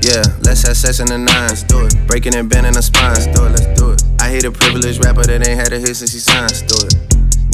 Yeah, 0.03 0.23
let's 0.43 0.67
have 0.67 0.77
sex 0.77 1.01
in 1.01 1.07
the 1.07 1.19
nines. 1.19 1.63
Do 1.63 1.87
it. 1.87 1.95
Breaking 2.07 2.35
and 2.35 2.51
bending 2.51 2.75
the 2.75 2.83
spines. 2.83 3.27
Do 3.27 3.47
it, 3.47 3.57
let's 3.57 3.81
do 3.81 3.93
it. 3.93 4.03
I 4.21 4.29
hate 4.29 4.45
a 4.45 4.51
privileged 4.51 5.05
rapper 5.05 5.23
that 5.23 5.47
ain't 5.47 5.59
had 5.59 5.73
a 5.73 5.79
hit 5.79 5.97
since 5.97 6.13
he 6.13 6.19
signed. 6.19 6.53
Do 6.67 6.77
it. 6.85 6.95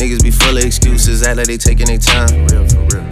Niggas 0.00 0.22
be 0.22 0.30
full 0.30 0.56
of 0.56 0.64
excuses, 0.64 1.22
act 1.22 1.36
like 1.36 1.46
they 1.46 1.58
taking 1.58 1.86
their 1.86 1.98
time. 1.98 2.46
Real 2.48 2.66
for 2.66 2.80
real. 2.96 3.09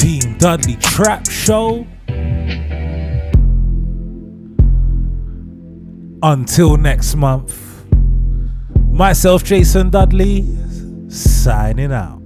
Team 0.00 0.38
Dudley 0.38 0.76
Trap 0.76 1.28
Show. 1.28 1.86
Until 6.22 6.78
next 6.78 7.16
month, 7.16 7.84
myself, 8.90 9.44
Jason 9.44 9.90
Dudley, 9.90 10.46
signing 11.10 11.92
out. 11.92 12.19